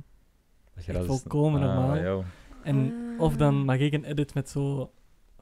echt 0.74 0.84
gras 0.86 1.00
is- 1.02 1.06
volkomen 1.06 1.62
ah, 1.62 1.74
normaal. 1.74 2.02
joh. 2.02 2.24
En 2.62 2.92
of 3.18 3.36
dan 3.36 3.64
maak 3.64 3.78
ik 3.78 3.92
een 3.92 4.04
edit 4.04 4.34
met 4.34 4.48
zo, 4.48 4.90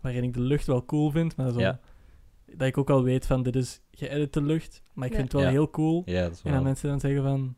waarin 0.00 0.22
ik 0.24 0.34
de 0.34 0.40
lucht 0.40 0.66
wel 0.66 0.84
cool 0.84 1.10
vind, 1.10 1.36
maar 1.36 1.50
zo, 1.52 1.60
Ja. 1.60 1.80
dat 2.56 2.68
ik 2.68 2.78
ook 2.78 2.90
al 2.90 3.02
weet 3.02 3.26
van, 3.26 3.42
dit 3.42 3.56
is 3.56 3.80
geëdite 3.90 4.42
lucht, 4.42 4.82
maar 4.94 5.06
ik 5.06 5.12
Ja. 5.12 5.18
vind 5.18 5.32
het 5.32 5.40
wel 5.40 5.50
Ja. 5.50 5.56
heel 5.56 5.70
cool. 5.70 6.02
Ja, 6.04 6.22
dat 6.22 6.30
is 6.32 6.36
En 6.36 6.42
dan 6.44 6.52
wel... 6.52 6.62
mensen 6.62 6.88
dan 6.88 7.00
zeggen 7.00 7.22
van, 7.22 7.54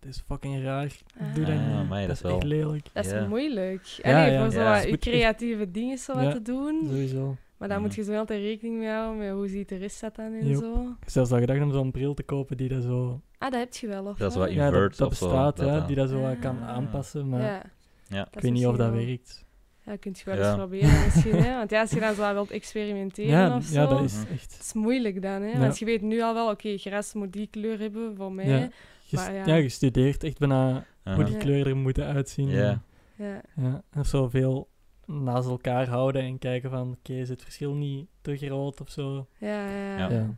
dit 0.00 0.10
is 0.14 0.22
fucking 0.26 0.62
raar, 0.62 0.92
doe 1.34 1.44
dat 1.44 1.54
Ah, 1.54 1.66
niet, 1.66 1.74
amai, 1.76 2.06
dat 2.06 2.16
dat 2.20 2.30
is 2.30 2.36
echt 2.36 2.44
lelijk. 2.46 2.86
Dat 2.92 3.04
is 3.04 3.26
moeilijk. 3.28 3.82
Ja. 3.84 4.40
voor 4.42 4.50
zo 4.52 4.60
Ja. 4.60 4.70
wat 4.72 4.80
Je 4.80 4.84
je 4.86 4.92
moet 4.92 5.06
echt- 5.06 5.14
creatieve 5.16 5.70
dingen 5.70 5.98
zo 5.98 6.14
wat 6.14 6.22
Ja. 6.22 6.32
te 6.32 6.42
doen. 6.42 6.80
Sowieso. 6.86 7.36
Maar 7.56 7.68
daar 7.68 7.80
moet 7.80 7.94
je 7.94 8.02
zo 8.04 8.14
altijd 8.16 8.40
rekening 8.40 8.78
mee 8.78 8.88
houden 8.88 9.18
met 9.18 9.30
hoe 9.30 9.48
ziet 9.48 9.68
de 9.68 9.76
rest 9.76 10.00
dat 10.00 10.16
dan 10.16 10.32
en 10.32 10.46
Yup. 10.46 10.60
zo. 10.60 10.72
Ik 10.72 10.96
heb 11.00 11.08
zelfs 11.10 11.30
al 11.32 11.38
gedacht 11.38 11.60
om 11.60 11.72
zo'n 11.72 11.90
bril 11.90 12.14
te 12.14 12.22
kopen 12.22 12.56
die 12.56 12.68
dat 12.68 12.82
zo... 12.82 13.20
Ah, 13.38 13.50
dat 13.50 13.60
heb 13.60 13.74
je 13.74 13.86
wel, 13.86 14.04
of 14.06 14.18
Dat 14.18 14.30
is 14.30 14.36
wat? 14.36 14.46
wat 14.46 14.54
Ja, 14.56 14.64
Invert 14.66 14.88
dat, 14.90 14.98
dat 14.98 15.08
of 15.08 15.14
zo, 15.16 15.26
bestaat, 15.26 15.56
dat 15.56 15.66
ja, 15.66 15.80
die 15.86 15.96
dat 15.96 16.08
zo 16.08 16.20
wat 16.20 16.38
kan 16.38 16.58
Ah. 16.62 16.68
aanpassen, 16.68 17.28
maar 17.28 17.40
Ja, 17.40 17.62
Ja. 18.08 18.18
dat 18.24 18.34
ik 18.36 18.40
weet 18.40 18.52
niet 18.52 18.66
of 18.66 18.76
dat 18.76 18.90
wel- 18.90 19.04
werkt. 19.06 19.46
Ja, 19.84 19.96
kunt 19.96 20.18
je 20.18 20.24
wel 20.24 20.34
Ja. 20.36 20.46
eens 20.48 20.56
proberen 20.62 21.04
misschien, 21.04 21.34
hè. 21.34 21.56
Want 21.56 21.70
ja, 21.70 21.80
als 21.80 21.90
je 21.90 22.00
dan 22.00 22.14
zo 22.14 22.20
wat 22.20 22.32
wilt 22.32 22.50
experimenteren 22.50 23.30
Ja, 23.30 23.56
of 23.56 23.64
zo, 23.64 23.80
ja, 23.80 23.86
dat 23.86 24.02
is 24.04 24.16
echt... 24.32 24.52
het 24.52 24.60
is 24.60 24.72
moeilijk 24.72 25.22
dan, 25.22 25.42
hè. 25.42 25.50
Ja. 25.50 25.58
Want 25.58 25.78
je 25.78 25.84
weet 25.84 26.02
nu 26.02 26.20
al 26.22 26.34
wel, 26.34 26.50
oké, 26.50 26.76
gras 26.78 27.12
moet 27.14 27.32
die 27.32 27.48
kleur 27.50 27.78
hebben 27.78 28.16
voor 28.16 28.32
mij. 28.32 28.70
Ja. 29.10 29.24
Je, 29.24 29.30
Maar 29.30 29.34
ja. 29.34 29.46
ja, 29.46 29.54
je 29.54 29.68
studeert 29.68 30.24
echt 30.24 30.38
bijna 30.38 30.84
hoe 31.04 31.24
die 31.24 31.32
Ja. 31.34 31.38
kleuren 31.40 31.72
er 31.72 31.76
moeten 31.76 32.04
uitzien. 32.04 32.48
Ja. 32.48 32.82
Ja. 33.16 33.40
Ja, 33.56 33.82
en 33.90 34.04
zo 34.04 34.28
veel 34.28 34.68
naast 35.06 35.48
elkaar 35.48 35.88
houden 35.88 36.22
en 36.22 36.38
kijken 36.38 36.70
van, 36.70 36.96
oké, 36.98 37.12
is 37.12 37.28
het 37.28 37.42
verschil 37.42 37.74
niet 37.74 38.06
te 38.20 38.36
groot 38.36 38.80
of 38.80 38.90
zo? 38.90 39.26
Ja, 39.38 39.66
ja, 39.70 39.96
Ja. 39.96 40.08
Ja. 40.10 40.34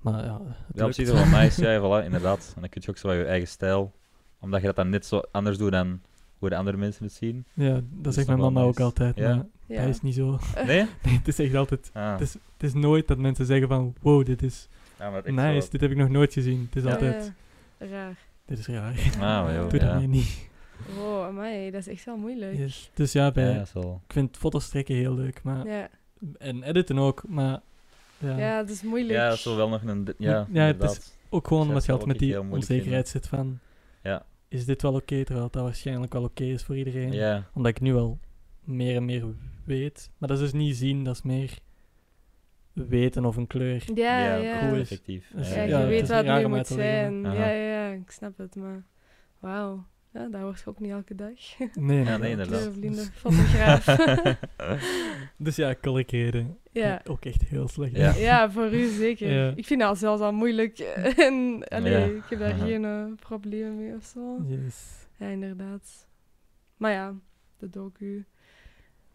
Maar 0.00 0.24
ja, 0.24 0.40
het 0.66 0.76
Ja, 0.76 0.84
op 0.86 0.92
zich 0.92 1.12
wel 1.12 1.26
nice, 1.40 1.62
ja, 1.62 1.78
voilà, 1.80 2.04
inderdaad. 2.04 2.52
En 2.54 2.60
dan 2.60 2.70
kun 2.70 2.80
je 2.84 2.90
ook 2.90 2.96
zo 2.96 3.08
wat 3.08 3.16
je 3.16 3.24
eigen 3.24 3.48
stijl, 3.48 3.92
omdat 4.40 4.60
je 4.60 4.66
dat 4.66 4.76
dan 4.76 4.88
net 4.90 5.06
zo 5.06 5.20
anders 5.32 5.58
doet 5.58 5.72
dan 5.72 6.00
hoe 6.38 6.48
de 6.48 6.56
andere 6.56 6.76
mensen 6.76 7.04
het 7.04 7.12
zien. 7.12 7.46
Ja, 7.54 7.72
dat 7.72 8.06
is 8.06 8.14
zegt 8.14 8.26
toch 8.26 8.26
mijn 8.26 8.52
mama 8.52 8.66
nice. 8.66 8.68
ook 8.68 8.80
altijd, 8.80 9.16
Ja. 9.16 9.34
maar 9.34 9.44
Ja. 9.66 9.80
dat 9.80 9.88
is 9.94 10.00
niet 10.02 10.14
zo. 10.14 10.38
Nee? 10.66 10.86
Nee, 11.02 11.14
het 11.18 11.28
is 11.28 11.38
echt 11.38 11.54
altijd... 11.54 11.90
Ah. 11.92 12.12
Het 12.12 12.20
is, 12.20 12.32
het 12.32 12.62
is 12.62 12.72
nooit 12.74 13.08
dat 13.08 13.18
mensen 13.18 13.46
zeggen 13.46 13.68
van, 13.68 13.94
wow, 14.00 14.26
dit 14.26 14.42
is 14.42 14.68
Ja, 14.98 15.20
nice, 15.24 15.60
zo- 15.62 15.70
dit 15.70 15.80
heb 15.80 15.90
ik 15.90 15.96
nog 15.96 16.08
nooit 16.08 16.32
gezien. 16.32 16.60
Het 16.66 16.76
is 16.76 16.82
Ja. 16.82 16.90
altijd, 16.90 17.24
Ja, 17.24 17.32
raar. 17.90 18.18
dit 18.46 18.58
is 18.58 18.66
raar. 18.66 18.98
Ah, 19.14 19.18
maar 19.44 19.54
joh, 19.54 19.68
Doe 19.70 19.78
dat 19.78 19.88
ja. 19.88 19.98
niet. 19.98 20.48
Wow, 20.96 21.22
amai, 21.24 21.70
dat 21.70 21.80
is 21.80 21.88
echt 21.88 22.04
wel 22.04 22.16
moeilijk. 22.16 22.56
Yes. 22.56 22.90
Dus 22.94 23.12
ja, 23.12 23.30
bij, 23.32 23.52
Ja, 23.52 23.64
wel... 23.72 24.00
ik 24.06 24.12
vind 24.12 24.36
foto's 24.36 24.68
trekken 24.68 24.94
heel 24.94 25.14
leuk, 25.14 25.42
maar, 25.42 25.66
Ja, 25.66 25.88
en 26.38 26.62
editen 26.62 26.98
ook, 26.98 27.22
maar 27.28 27.60
ja, 28.18 28.36
ja 28.38 28.58
dat 28.60 28.70
is 28.70 28.82
moeilijk. 28.82 29.12
Ja, 29.18 29.28
dat 29.28 29.38
is 29.38 29.44
wel 29.44 29.68
nog 29.68 29.82
een... 29.82 30.14
Ja, 30.18 30.46
Ja, 30.52 30.64
het 30.64 30.82
is- 30.82 31.12
ook 31.28 31.46
gewoon 31.46 31.58
dat 31.62 31.68
omdat 31.68 31.84
je 31.84 31.92
altijd 31.92 32.08
met 32.10 32.18
die 32.18 32.40
onzekerheid 32.40 33.08
zit 33.08 33.26
van, 33.28 33.58
Ja. 34.02 34.24
is 34.48 34.64
dit 34.64 34.82
wel 34.82 34.94
oké, 34.94 35.24
terwijl 35.24 35.48
dat 35.50 35.62
waarschijnlijk 35.62 36.12
wel 36.12 36.22
oké 36.22 36.44
is 36.44 36.62
voor 36.62 36.76
iedereen. 36.76 37.12
Ja, 37.12 37.44
Omdat 37.54 37.70
ik 37.70 37.80
nu 37.80 37.94
al 37.94 38.18
meer 38.60 38.96
en 38.96 39.04
meer 39.04 39.24
weet. 39.64 40.10
Maar 40.18 40.28
dat 40.28 40.38
is 40.38 40.44
dus 40.44 40.60
niet 40.60 40.76
zien, 40.76 41.04
dat 41.04 41.14
is 41.14 41.22
meer 41.22 41.58
weten 42.74 43.24
of 43.24 43.36
een 43.36 43.46
kleur. 43.46 43.82
Ja, 43.94 44.36
ja, 44.36 44.60
is. 44.72 44.80
effectief. 44.80 45.30
Dus 45.34 45.48
Ja, 45.48 45.54
Ja, 45.56 45.62
je 45.62 45.68
ja, 45.68 45.86
weet 45.86 46.08
wat 46.08 46.44
om 46.44 46.50
moet 46.50 46.66
zijn. 46.66 47.22
Ja, 47.22 47.32
ja, 47.32 47.50
ja, 47.50 47.88
ik 47.92 48.10
snap 48.10 48.38
het, 48.38 48.56
maar 48.56 48.84
wauw. 49.38 49.84
Ja, 50.12 50.28
dat 50.28 50.40
hoort 50.40 50.58
je 50.60 50.66
ook 50.70 50.80
niet 50.80 50.90
elke 50.90 51.14
dag. 51.14 51.30
Nee, 51.74 52.04
Ja, 52.04 52.16
nee, 52.16 52.30
inderdaad. 52.30 52.60
Kleurblinde 52.60 52.96
Dus, 52.96 53.10
fotograaf. 53.14 53.84
dus 55.36 55.56
ja, 55.56 55.74
collecteren. 55.82 56.58
ja. 56.72 57.00
Ook 57.04 57.24
echt 57.24 57.42
heel 57.42 57.68
slecht. 57.68 57.96
Ja. 57.96 58.14
ja, 58.14 58.50
voor 58.50 58.74
u 58.74 58.88
zeker. 58.88 59.32
Ja. 59.32 59.52
Ik 59.56 59.66
vind 59.66 59.80
dat 59.80 59.98
zelfs 59.98 60.22
al 60.22 60.32
moeilijk. 60.32 60.78
en 61.26 61.64
allee, 61.68 61.92
Ja. 61.92 62.04
ik 62.04 62.22
heb 62.28 62.38
daar 62.38 62.54
geen 62.54 62.84
eh, 62.84 63.04
problemen 63.20 63.76
mee 63.76 63.94
of 63.94 64.04
zo. 64.04 64.44
Yes. 64.46 65.06
Ja, 65.18 65.26
inderdaad. 65.26 66.06
Maar 66.76 66.92
ja, 66.92 67.14
de 67.58 67.70
docu 67.70 68.24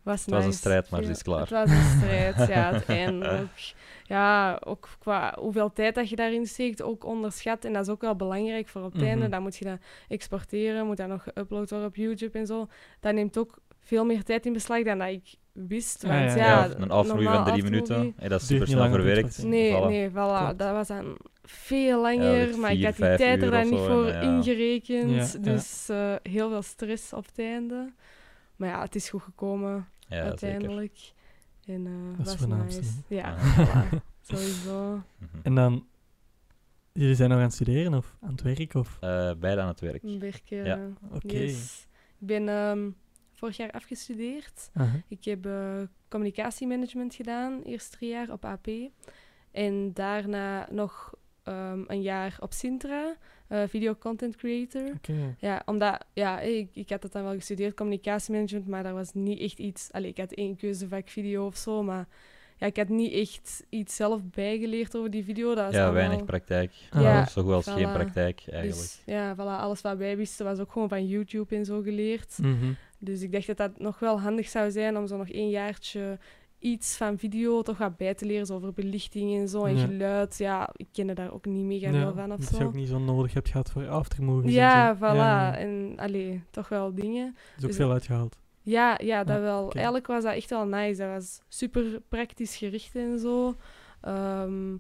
was 0.04 0.22
Het 0.26 0.30
was 0.34 0.46
een 0.46 0.54
strijd, 0.54 0.90
maar 0.90 1.04
ze 1.04 1.10
is 1.12 1.22
klaar. 1.24 1.40
Het 1.40 1.50
was 1.50 1.70
een 1.70 1.98
strijd, 1.98 2.48
ja, 2.48 2.70
uiteindelijk. 2.72 3.74
Ja, 4.06 4.62
ook 4.66 4.90
qua 5.00 5.36
hoeveel 5.40 5.74
tijd 5.74 5.96
dat 5.96 6.10
je 6.10 6.16
daarin 6.16 6.46
steekt, 6.46 6.82
ook 6.82 7.06
onderschat. 7.06 7.66
En 7.66 7.74
dat 7.74 7.82
is 7.86 7.92
ook 7.92 8.02
wel 8.02 8.16
belangrijk 8.16 8.68
voor 8.68 8.82
op 8.82 8.92
het 8.92 9.02
Mhm. 9.02 9.10
einde. 9.10 9.30
Dan 9.30 9.42
moet 9.42 9.56
je 9.58 9.66
dat 9.66 9.78
exporteren, 10.08 10.86
moet 10.86 10.98
dat 10.98 11.08
nog 11.08 11.24
geüpload 11.30 11.70
worden 11.70 11.86
op 11.86 11.96
YouTube 11.96 12.40
en 12.40 12.46
zo. 12.46 12.68
Dat 13.00 13.14
neemt 13.14 13.38
ook 13.38 13.58
veel 13.80 14.06
meer 14.06 14.24
tijd 14.24 14.46
in 14.46 14.54
beslag 14.54 14.84
dan 14.84 14.98
dat 14.98 15.08
ik 15.08 15.36
wist. 15.52 16.02
Want 16.04 16.14
ja, 16.14 16.26
ja, 16.30 16.36
ja. 16.36 16.64
Ja, 16.66 16.76
een 16.78 16.88
normaal 16.88 17.44
van 17.44 17.52
drie 17.54 17.64
minuten. 17.64 18.14
Hey, 18.18 18.30
dat 18.30 18.42
is 18.42 18.48
super 18.48 18.68
snel 18.68 18.90
verwerkt. 18.90 19.44
Nee, 19.44 19.74
Voilà. 19.74 19.86
nee, 19.88 20.10
voilà. 20.10 20.14
Klopt. 20.14 20.58
Dat 20.60 20.72
was 20.72 20.88
dan 20.88 21.18
veel 21.44 22.02
langer, 22.02 22.58
maar 22.60 22.72
ik 22.72 22.84
had 22.86 22.96
die 22.96 23.16
tijd 23.16 23.42
er 23.42 23.52
dan 23.52 23.70
niet 23.70 23.80
voor 23.80 24.06
en, 24.08 24.14
ja. 24.14 24.36
ingerekend. 24.36 25.10
Ja, 25.12 25.40
ja. 25.44 25.54
dus 25.54 25.90
eh, 25.90 26.14
heel 26.24 26.50
veel 26.50 26.62
stress 26.62 27.14
op 27.14 27.26
het 27.26 27.40
einde. 27.40 27.92
Maar 28.60 28.70
ja, 28.70 28.82
het 28.82 28.96
is 28.96 29.10
goed 29.10 29.22
gekomen 29.22 29.74
Ja, 29.74 29.86
zeker. 30.08 30.24
uiteindelijk. 30.26 31.12
En 31.66 31.86
eh 31.88 32.18
Dat 32.18 32.26
is 32.28 32.32
was 32.34 32.36
voornaamste, 32.42 32.82
nice. 32.82 32.94
hè? 33.08 33.16
Ja, 33.16 33.38
voilà. 33.56 33.98
Sowieso. 34.22 35.02
Mhm. 35.18 35.38
En 35.44 35.56
dan, 35.56 35.86
jullie 36.92 37.16
zijn 37.16 37.30
nog 37.30 37.38
aan 37.38 37.44
het 37.44 37.54
studeren 37.54 37.94
of 37.94 38.16
aan 38.22 38.32
het 38.32 38.42
werk? 38.42 38.74
Of? 38.74 38.98
Eh, 39.02 39.32
beide 39.40 39.62
aan 39.62 39.68
het 39.68 39.80
werk. 39.80 40.04
Een 40.04 40.20
werken. 40.20 40.64
Ja. 40.66 40.80
Oké. 41.12 41.38
Yes. 41.38 41.88
Ik 42.20 42.28
ben 42.28 42.50
ehm, 42.50 42.90
vorig 43.34 43.58
jaar 43.58 43.72
afgestudeerd. 43.72 44.70
Ik 45.08 45.24
heb 45.24 45.46
eh, 45.46 45.82
communicatiemanagement 46.10 47.16
gedaan, 47.16 47.62
eerst 47.62 47.92
drie 47.92 48.10
jaar 48.10 48.32
op 48.32 48.46
AP. 48.46 48.68
En 49.52 49.94
daarna 49.94 50.68
nog 50.72 51.14
ehm, 51.44 51.84
een 51.88 52.02
jaar 52.02 52.38
op 52.40 52.54
Sintra, 52.54 53.16
eh, 53.50 53.62
video 53.68 53.96
content 53.96 54.36
creator. 54.36 54.92
Ja, 55.40 55.62
omdat, 55.66 56.06
ja, 56.14 56.40
ik, 56.40 56.70
ik 56.74 56.90
had 56.90 57.02
dat 57.02 57.12
dan 57.12 57.24
wel 57.24 57.34
gestudeerd, 57.34 57.76
communicatiemanagement, 57.76 58.68
maar 58.68 58.84
dat 58.84 58.94
was 58.94 59.14
niet 59.14 59.40
echt 59.40 59.60
iets... 59.60 59.90
Allee, 59.92 60.10
ik 60.10 60.18
had 60.18 60.32
één 60.32 60.56
keuzevak 60.56 61.08
video 61.10 61.46
of 61.46 61.58
zo, 61.58 61.84
maar 61.84 62.08
ja, 62.58 62.66
ik 62.68 62.78
had 62.78 62.90
niet 62.90 63.12
echt 63.14 63.66
iets 63.70 63.96
zelf 63.96 64.22
bijgeleerd 64.24 64.96
over 64.96 65.10
die 65.10 65.24
video. 65.24 65.56
Dat 65.56 65.66
was 65.66 65.74
Ja, 65.74 65.84
allemaal- 65.84 66.02
weinig 66.08 66.26
praktijk. 66.26 66.72
Ah, 66.90 67.02
Ja, 67.02 67.26
Zo 67.28 67.44
goed 67.44 67.52
als 67.54 67.68
geen 67.68 67.92
praktijk, 67.92 68.44
eigenlijk. 68.50 68.82
Dus 68.82 69.02
ja, 69.06 69.36
voilà, 69.36 69.38
alles 69.62 69.82
wat 69.82 69.98
wij 69.98 70.18
wisten 70.18 70.46
was 70.46 70.60
ook 70.60 70.72
gewoon 70.72 70.90
van 70.90 71.08
YouTube 71.08 71.56
en 71.56 71.66
zo 71.66 71.82
geleerd. 71.82 72.38
Mhm. 72.42 72.72
Dus 73.02 73.22
ik 73.22 73.32
dacht 73.32 73.48
dat 73.48 73.58
dat 73.58 73.80
nog 73.80 74.00
wel 74.00 74.20
handig 74.20 74.48
zou 74.50 74.72
zijn 74.72 74.98
om 74.98 75.08
zo 75.08 75.18
nog 75.18 75.30
één 75.30 75.50
jaartje 75.50 76.18
iets 76.60 76.98
van 76.98 77.18
video 77.18 77.62
toch 77.62 77.78
wat 77.78 77.98
bij 77.98 78.14
te 78.14 78.26
leren, 78.26 78.46
zo 78.46 78.56
over 78.56 78.74
belichting 78.74 79.40
en 79.40 79.48
zo 79.48 79.64
en 79.66 79.78
Ja. 79.78 79.86
geluid. 79.86 80.38
Ja, 80.38 80.70
ik 80.76 80.88
kende 80.92 81.14
daar 81.14 81.34
ook 81.34 81.46
niet 81.46 81.66
mega 81.66 81.92
veel 81.92 82.14
van 82.14 82.32
of 82.32 82.40
dat 82.40 82.50
je 82.50 82.56
zo. 82.56 82.64
ook 82.64 82.74
niet 82.74 82.88
zo 82.88 83.00
nodig 83.00 83.34
hebt 83.34 83.50
gehad 83.50 83.72
voor 83.72 83.88
aftermovies. 83.88 84.54
Ja, 84.54 84.92
zo. 84.94 84.96
voilà. 84.98 85.16
Ja, 85.16 85.58
En 85.58 85.94
allee, 85.96 86.44
toch 86.52 86.70
wel 86.70 86.94
dingen. 86.94 87.26
er 87.26 87.34
is 87.58 87.64
ook 87.64 87.68
dus- 87.68 87.76
veel 87.78 87.92
uitgehaald. 87.92 88.38
Ja, 88.62 88.98
ja, 89.04 89.24
dat 89.24 89.40
wel. 89.42 89.72
Eigenlijk 89.72 90.08
was 90.08 90.24
dat 90.24 90.34
echt 90.36 90.50
wel 90.50 90.66
nice. 90.66 91.02
Dat 91.02 91.10
was 91.12 91.42
super 91.48 92.02
praktisch 92.10 92.56
gericht 92.56 92.96
en 92.96 93.20
zo. 93.20 93.56
Ehm 94.02 94.76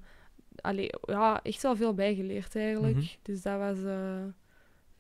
allee, 0.61 0.89
ja, 1.01 1.39
echt 1.43 1.61
wel 1.61 1.75
veel 1.75 1.93
bijgeleerd 1.93 2.55
eigenlijk. 2.55 2.95
Mhm. 2.95 3.05
Dus 3.21 3.41
dat 3.41 3.57
was 3.59 3.83
eh, 3.83 4.23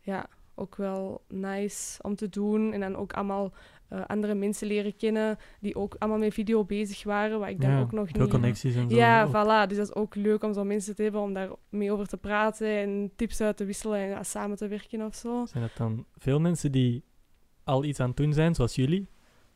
ja, 0.01 0.25
ook 0.55 0.75
wel 0.75 1.21
nice 1.27 1.99
om 2.03 2.15
te 2.15 2.29
doen. 2.29 2.73
En 2.73 2.79
dan 2.79 2.95
ook 2.95 3.13
allemaal 3.13 3.51
eh, 3.89 4.01
andere 4.07 4.33
mensen 4.35 4.67
leren 4.67 4.95
kennen 4.95 5.37
die 5.59 5.75
ook 5.75 5.95
allemaal 5.99 6.19
met 6.19 6.33
video 6.33 6.63
bezig 6.65 7.03
waren, 7.03 7.39
waar 7.39 7.49
ik 7.49 7.61
dan 7.61 7.71
ja, 7.71 7.79
ook 7.79 7.91
nog 7.91 8.09
veel 8.09 8.21
niet... 8.21 8.31
connecties 8.31 8.75
en 8.75 8.89
zo. 8.89 8.95
Ja, 8.95 9.23
ook. 9.23 9.29
voilà. 9.29 9.67
Dus 9.67 9.77
dat 9.77 9.87
is 9.87 9.95
ook 9.95 10.15
leuk 10.15 10.43
om 10.43 10.53
zo 10.53 10.63
mensen 10.63 10.95
te 10.95 11.03
hebben 11.03 11.21
om 11.21 11.33
daar 11.33 11.49
mee 11.69 11.91
over 11.91 12.07
te 12.07 12.17
praten 12.17 12.67
en 12.67 13.11
tips 13.15 13.41
uit 13.41 13.57
te 13.57 13.65
wisselen 13.65 14.15
en 14.17 14.25
samen 14.25 14.57
te 14.57 14.67
werken 14.67 15.05
of 15.05 15.15
zo. 15.15 15.45
Zijn 15.45 15.63
dat 15.63 15.77
dan 15.77 16.05
veel 16.17 16.39
mensen 16.39 16.71
die 16.71 17.03
al 17.63 17.83
iets 17.83 17.99
aan 17.99 18.07
het 18.07 18.17
doen 18.17 18.33
zijn, 18.33 18.55
zoals 18.55 18.75
jullie? 18.75 19.07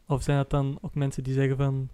Of 0.07 0.23
zijn 0.23 0.37
dat 0.37 0.49
dan 0.49 0.77
ook 0.81 0.95
mensen 0.95 1.23
die 1.23 1.33
zeggen 1.33 1.57
van... 1.57 1.89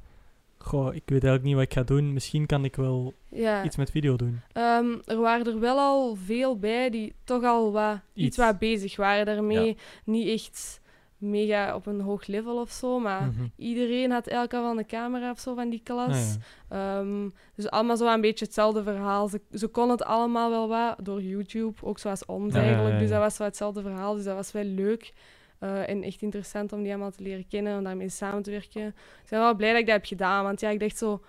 Goh, 0.62 0.86
ik 0.88 1.04
weet 1.06 1.24
eigenlijk 1.24 1.44
niet 1.44 1.54
wat 1.54 1.64
ik 1.64 1.74
ga 1.74 1.84
doen. 1.84 2.14
Misschien 2.14 2.46
kan 2.46 2.64
ik 2.66 2.76
wel 2.76 3.14
Ja. 3.30 3.64
iets 3.64 3.76
met 3.76 3.92
video 3.92 4.16
doen. 4.16 4.42
Ehm, 4.52 4.86
er 5.06 5.18
waren 5.20 5.46
er 5.46 5.60
wel 5.60 5.78
al 5.78 6.16
veel 6.16 6.58
bij 6.60 6.90
die 6.90 7.14
toch 7.24 7.44
al 7.44 7.72
wat, 7.72 8.00
iets. 8.14 8.26
Iets. 8.26 8.38
wat 8.38 8.60
bezig 8.60 8.96
waren 8.96 9.26
daarmee. 9.26 9.78
Niet 10.06 10.28
echt 10.28 10.79
mega 11.20 11.76
op 11.76 11.86
een 11.86 12.02
hoog 12.02 12.28
level 12.28 12.60
of 12.60 12.70
zo, 12.72 13.00
maar 13.00 13.26
Mhm. 13.26 13.46
iedereen 13.56 14.12
had 14.12 14.32
al 14.32 14.48
wel 14.50 14.78
een 14.78 14.86
camera 14.86 15.32
of 15.32 15.40
zo 15.40 15.56
van 15.56 15.70
die 15.70 15.82
klas. 15.84 16.38
Ja. 16.70 17.00
Ehm, 17.00 17.30
dus 17.56 17.70
allemaal 17.70 17.98
zo 17.98 18.14
een 18.14 18.22
beetje 18.22 18.46
hetzelfde 18.46 18.84
verhaal. 18.84 19.28
Ze, 19.28 19.42
ze 19.52 19.68
konden 19.68 19.98
het 19.98 20.06
allemaal 20.08 20.50
wel 20.50 20.68
wat 20.68 20.96
door 21.06 21.22
YouTube, 21.22 21.74
ook 21.84 22.00
zoals 22.00 22.26
ons 22.26 22.54
Ja, 22.54 22.62
eigenlijk. 22.62 23.00
Dus 23.00 23.10
dat 23.10 23.20
was 23.20 23.38
wel 23.38 23.48
hetzelfde 23.48 23.82
verhaal, 23.82 24.16
dus 24.16 24.24
dat 24.24 24.36
was 24.36 24.52
wel 24.52 24.64
leuk. 24.64 25.14
eh, 25.60 25.90
en 25.90 26.04
echt 26.04 26.22
interessant 26.22 26.74
om 26.74 26.82
die 26.82 26.92
allemaal 26.92 27.12
te 27.12 27.24
leren 27.24 27.48
kennen, 27.48 27.78
om 27.78 27.84
daarmee 27.84 28.10
samen 28.10 28.44
te 28.44 28.52
werken. 28.52 28.86
Ik 29.24 29.30
ben 29.30 29.40
wel 29.40 29.56
blij 29.56 29.70
dat 29.72 29.80
ik 29.80 29.86
dat 29.86 29.96
heb 29.96 30.06
gedaan, 30.06 30.44
want 30.44 30.60
ja, 30.60 30.70
ik 30.70 30.80
dacht 30.80 30.98
zo... 30.98 31.22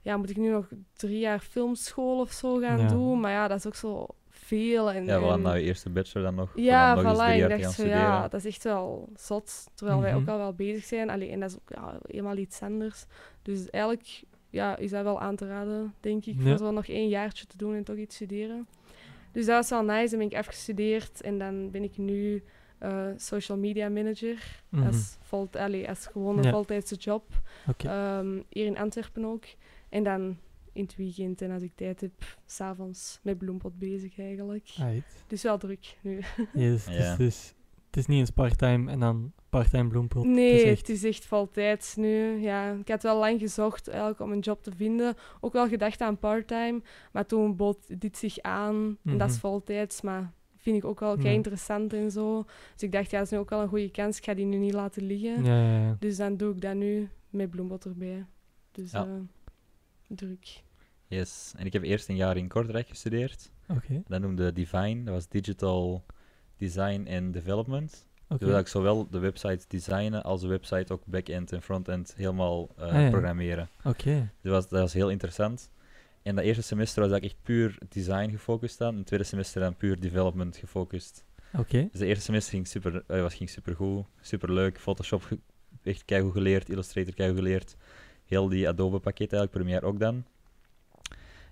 Ja, 0.00 0.16
moet 0.16 0.30
ik 0.30 0.36
nu 0.36 0.50
nog 0.50 0.68
drie 0.96 1.18
jaar 1.18 1.38
filmschool 1.38 2.20
of 2.20 2.30
zo 2.32 2.56
gaan 2.58 2.88
doen? 2.88 3.20
Maar 3.20 3.30
ja, 3.32 3.48
dat 3.48 3.58
is 3.58 3.66
ook 3.66 3.74
zo 3.74 4.06
veel. 4.44 4.90
En, 4.90 5.04
Ja, 5.04 5.06
we 5.08 5.12
en- 5.12 5.20
hadden 5.20 5.42
nou 5.42 5.56
je 5.56 5.62
eerste 5.64 5.90
bachelor 5.90 6.26
dan 6.26 6.34
nog. 6.34 6.52
ja, 6.54 6.94
dan 6.94 7.04
nog 7.04 7.12
eens 7.12 7.22
voilà. 7.22 7.26
drie 7.26 7.42
Ik 7.42 7.48
dacht 7.48 7.62
gaan 7.62 7.70
zo, 7.72 7.80
studeren. 7.82 8.00
ja, 8.00 8.28
dat 8.28 8.40
is 8.40 8.46
echt 8.46 8.64
wel 8.64 9.08
zot. 9.16 9.66
Terwijl 9.74 10.00
wij 10.00 10.10
Mhm. 10.12 10.20
ook 10.20 10.28
al 10.28 10.38
wel 10.38 10.52
bezig 10.54 10.84
zijn. 10.84 11.10
Allee, 11.10 11.30
en 11.30 11.40
dat 11.40 11.50
is 11.50 11.56
ook 11.56 11.68
ja, 11.76 11.98
helemaal 12.06 12.36
iets 12.36 12.60
anders. 12.62 13.04
Dus 13.42 13.70
eigenlijk 13.70 14.22
ja, 14.50 14.76
is 14.76 14.90
dat 14.90 15.02
wel 15.02 15.20
aan 15.20 15.36
te 15.36 15.46
raden, 15.46 15.94
denk 16.00 16.24
ik. 16.24 16.34
Ja. 16.38 16.42
Voor 16.42 16.58
zo 16.58 16.70
nog 16.70 16.86
één 16.86 17.08
jaartje 17.08 17.46
te 17.46 17.56
doen 17.56 17.74
en 17.74 17.84
toch 17.84 17.96
iets 17.96 18.14
studeren. 18.14 18.66
Dus 19.32 19.46
dat 19.46 19.54
was 19.56 19.70
wel 19.70 19.82
nice. 19.96 20.08
Dan 20.10 20.18
ben 20.18 20.28
ik 20.30 20.36
afgestudeerd. 20.36 21.20
En 21.20 21.38
dan 21.38 21.70
ben 21.70 21.82
ik 21.82 21.96
nu 21.96 22.42
eh, 22.78 23.06
social 23.16 23.58
media 23.58 23.88
manager. 23.88 24.62
Mhm. 24.68 24.86
Als, 24.86 25.16
vol, 25.20 25.48
allee, 25.52 25.88
als 25.88 26.06
gewone 26.06 26.42
Ja. 26.42 26.50
voltijdse 26.50 26.94
job. 26.94 27.22
Ehm, 27.76 28.40
hier 28.48 28.66
in 28.66 28.78
Antwerpen 28.78 29.24
ook. 29.24 29.44
En 29.88 30.02
dan 30.02 30.36
in 30.72 30.82
het 30.82 30.96
weekend 30.96 31.42
en 31.42 31.50
als 31.50 31.62
ik 31.62 31.72
tijd 31.74 32.00
heb, 32.00 32.12
s'avonds 32.46 33.18
met 33.22 33.38
bloempot 33.38 33.78
bezig 33.78 34.18
eigenlijk. 34.18 34.68
Aight. 34.78 35.24
Dus 35.26 35.42
wel 35.42 35.58
druk 35.58 35.96
nu. 36.02 36.20
Yes, 36.54 36.84
Ja. 36.86 36.92
dus, 36.92 37.16
dus, 37.16 37.54
het 37.86 37.96
is 37.96 38.06
niet 38.06 38.18
eens 38.18 38.30
part-time 38.30 38.90
en 38.90 39.00
dan 39.00 39.32
part-time 39.50 39.88
bloempot. 39.88 40.24
Nee, 40.24 40.50
Het 40.52 40.54
is 40.54 40.60
het 40.68 40.70
echt- 40.78 40.88
is 40.88 41.04
echt 41.04 41.24
voltijds 41.24 41.96
nu. 41.96 42.40
Ja, 42.40 42.72
ik 42.72 42.88
had 42.88 43.02
wel 43.02 43.18
lang 43.18 43.40
gezocht 43.40 43.88
eigenlijk 43.88 44.20
om 44.20 44.32
een 44.32 44.38
job 44.38 44.62
te 44.62 44.72
vinden. 44.76 45.14
Ook 45.40 45.52
wel 45.52 45.68
gedacht 45.68 46.00
aan 46.00 46.18
part-time, 46.18 46.82
maar 47.12 47.26
toen 47.26 47.56
bood 47.56 48.00
dit 48.00 48.16
zich 48.18 48.38
aan. 48.40 48.98
En 49.04 49.18
dat 49.18 49.28
is 49.28 49.36
Mhm. 49.36 49.40
voltijds, 49.46 50.00
maar 50.00 50.32
vind 50.56 50.76
ik 50.76 50.84
ook 50.84 51.00
wel 51.00 51.16
kei 51.16 51.34
interessant 51.34 51.92
en 51.92 52.10
zo. 52.10 52.44
Dus 52.72 52.82
ik 52.82 52.92
dacht, 52.92 53.10
ja, 53.10 53.16
dat 53.18 53.26
is 53.26 53.32
nu 53.32 53.38
ook 53.38 53.50
wel 53.50 53.62
een 53.62 53.68
goede 53.68 53.90
kans. 53.90 54.16
Ik 54.16 54.24
ga 54.24 54.34
die 54.34 54.44
nu 54.46 54.56
niet 54.56 54.72
laten 54.72 55.02
liggen. 55.06 55.44
Ja, 55.44 55.62
ja, 55.62 55.78
ja. 55.86 55.96
Dus 55.98 56.16
dan 56.16 56.36
doe 56.36 56.54
ik 56.54 56.60
dat 56.60 56.74
nu 56.74 57.08
met 57.30 57.50
bloembot 57.50 57.84
erbij. 57.84 58.26
Dus 58.72 58.90
Ja. 58.90 59.04
eh, 59.04 59.10
druk. 60.16 60.62
Yes. 61.06 61.52
En 61.56 61.66
ik 61.66 61.72
heb 61.72 61.82
eerst 61.82 62.08
een 62.08 62.16
jaar 62.16 62.36
in 62.36 62.48
Kortrijk 62.48 62.88
gestudeerd. 62.88 63.50
Oké. 63.68 64.02
Dat 64.08 64.20
noemde 64.20 64.52
Divine. 64.52 65.02
Dat 65.04 65.14
was 65.14 65.28
Digital 65.28 66.04
Design 66.56 67.06
and 67.10 67.32
Development. 67.32 68.06
oké. 68.28 68.44
Dus 68.44 68.48
dat 68.48 68.60
ik 68.60 68.66
zowel 68.68 69.08
de 69.10 69.18
website 69.18 69.64
designen 69.68 70.22
als 70.22 70.40
de 70.40 70.46
website 70.48 70.92
ook 70.92 71.02
back-end 71.06 71.52
en 71.52 71.62
front-end 71.62 72.14
helemaal 72.16 72.68
eh, 72.76 72.84
Ah, 72.84 73.00
ja. 73.02 73.10
programmeren. 73.10 73.68
Oké. 73.84 74.14
Dus 74.14 74.42
dat 74.42 74.52
was, 74.52 74.68
dat 74.68 74.80
was 74.80 74.92
heel 74.92 75.10
interessant. 75.10 75.70
En 76.22 76.34
dat 76.34 76.44
eerste 76.44 76.62
semester 76.62 77.08
was 77.08 77.16
ik 77.18 77.24
echt 77.24 77.36
puur 77.42 77.78
design 77.88 78.30
gefocust 78.30 78.80
aan. 78.80 78.90
En 78.92 78.96
het 78.96 79.06
tweede 79.06 79.24
semester 79.24 79.60
dan 79.60 79.76
puur 79.76 80.00
development 80.00 80.56
gefocust. 80.56 81.24
Oké. 81.58 81.88
Dus 81.90 82.00
de 82.00 82.06
eerste 82.06 82.24
semester 82.24 82.52
ging 82.52 82.66
super, 82.66 83.04
eh, 83.06 83.20
was, 83.20 83.34
ging 83.34 83.50
super 83.50 83.74
goed, 83.76 84.04
super 84.20 84.52
leuk. 84.52 84.80
Photoshop 84.80 85.22
ge- 85.22 85.38
echt 85.82 86.04
keigoed 86.04 86.32
geleerd, 86.32 86.68
Illustrator 86.68 87.14
keigoed 87.14 87.36
geleerd. 87.38 87.76
Heel 88.32 88.48
die 88.48 88.68
Adobe 88.68 88.98
pakket 88.98 89.32
eigenlijk, 89.32 89.50
Premiere 89.50 89.86
ook 89.86 89.98
dan. 90.00 90.24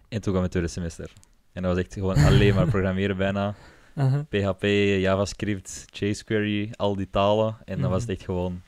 En 0.08 0.20
toen 0.20 0.30
kwam 0.32 0.42
het 0.42 0.50
tweede 0.50 0.68
semester. 0.68 1.12
En 1.52 1.62
dat 1.62 1.74
was 1.74 1.84
echt 1.84 1.94
gewoon 1.94 2.16
alleen 2.16 2.54
maar 2.54 2.66
programmeren 2.74 3.16
bijna. 3.16 3.54
Aha. 3.96 4.22
PHP, 4.28 4.62
JavaScript, 5.00 5.84
jQuery, 5.92 6.70
al 6.76 6.96
die 6.96 7.10
talen. 7.10 7.56
En 7.64 7.80
dan 7.80 7.90
was 7.90 8.00
het 8.00 8.08
Mhm. 8.10 8.16
echt 8.18 8.24
gewoon... 8.26 8.62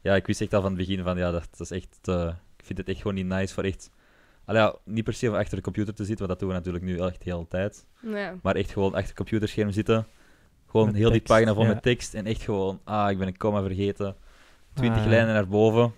Ja, 0.00 0.14
ik 0.14 0.26
wist 0.26 0.40
echt 0.40 0.54
al 0.54 0.60
van 0.60 0.70
het 0.70 0.78
begin 0.86 1.02
van, 1.02 1.16
ja, 1.18 1.30
dat, 1.30 1.48
dat 1.50 1.60
is 1.60 1.70
echt... 1.70 1.98
eh, 2.02 2.32
ik 2.56 2.64
vind 2.64 2.78
het 2.78 2.88
echt 2.88 2.98
gewoon 2.98 3.14
niet 3.14 3.26
nice 3.26 3.54
voor 3.54 3.62
echt... 3.64 3.90
Allee, 4.44 4.60
ja, 4.62 4.76
niet 4.84 5.04
per 5.04 5.12
se 5.14 5.28
om 5.28 5.34
achter 5.34 5.56
de 5.56 5.62
computer 5.62 5.94
te 5.94 6.04
zitten, 6.04 6.26
want 6.26 6.38
dat 6.38 6.48
doen 6.48 6.48
we 6.48 6.54
natuurlijk 6.54 6.84
nu 6.84 6.98
echt 7.06 7.24
de 7.24 7.30
hele 7.30 7.48
tijd. 7.48 7.86
Ja. 8.02 8.34
Maar 8.42 8.54
echt 8.54 8.70
gewoon 8.72 8.90
achter 8.92 9.06
het 9.08 9.16
computerscherm 9.16 9.70
zitten. 9.70 10.06
Gewoon 10.66 10.86
Met 10.86 10.94
heel 10.96 11.10
die 11.10 11.22
pagina 11.22 11.54
vol 11.54 11.62
ja. 11.62 11.68
met 11.68 11.82
tekst. 11.82 12.14
En 12.14 12.26
echt 12.26 12.42
gewoon, 12.42 12.80
ah, 12.84 13.10
ik 13.10 13.18
ben 13.18 13.26
een 13.26 13.36
comma 13.36 13.62
vergeten. 13.62 14.16
20 14.74 15.02
Ah. 15.02 15.08
lijnen 15.08 15.34
naar 15.34 15.48
boven. 15.48 15.92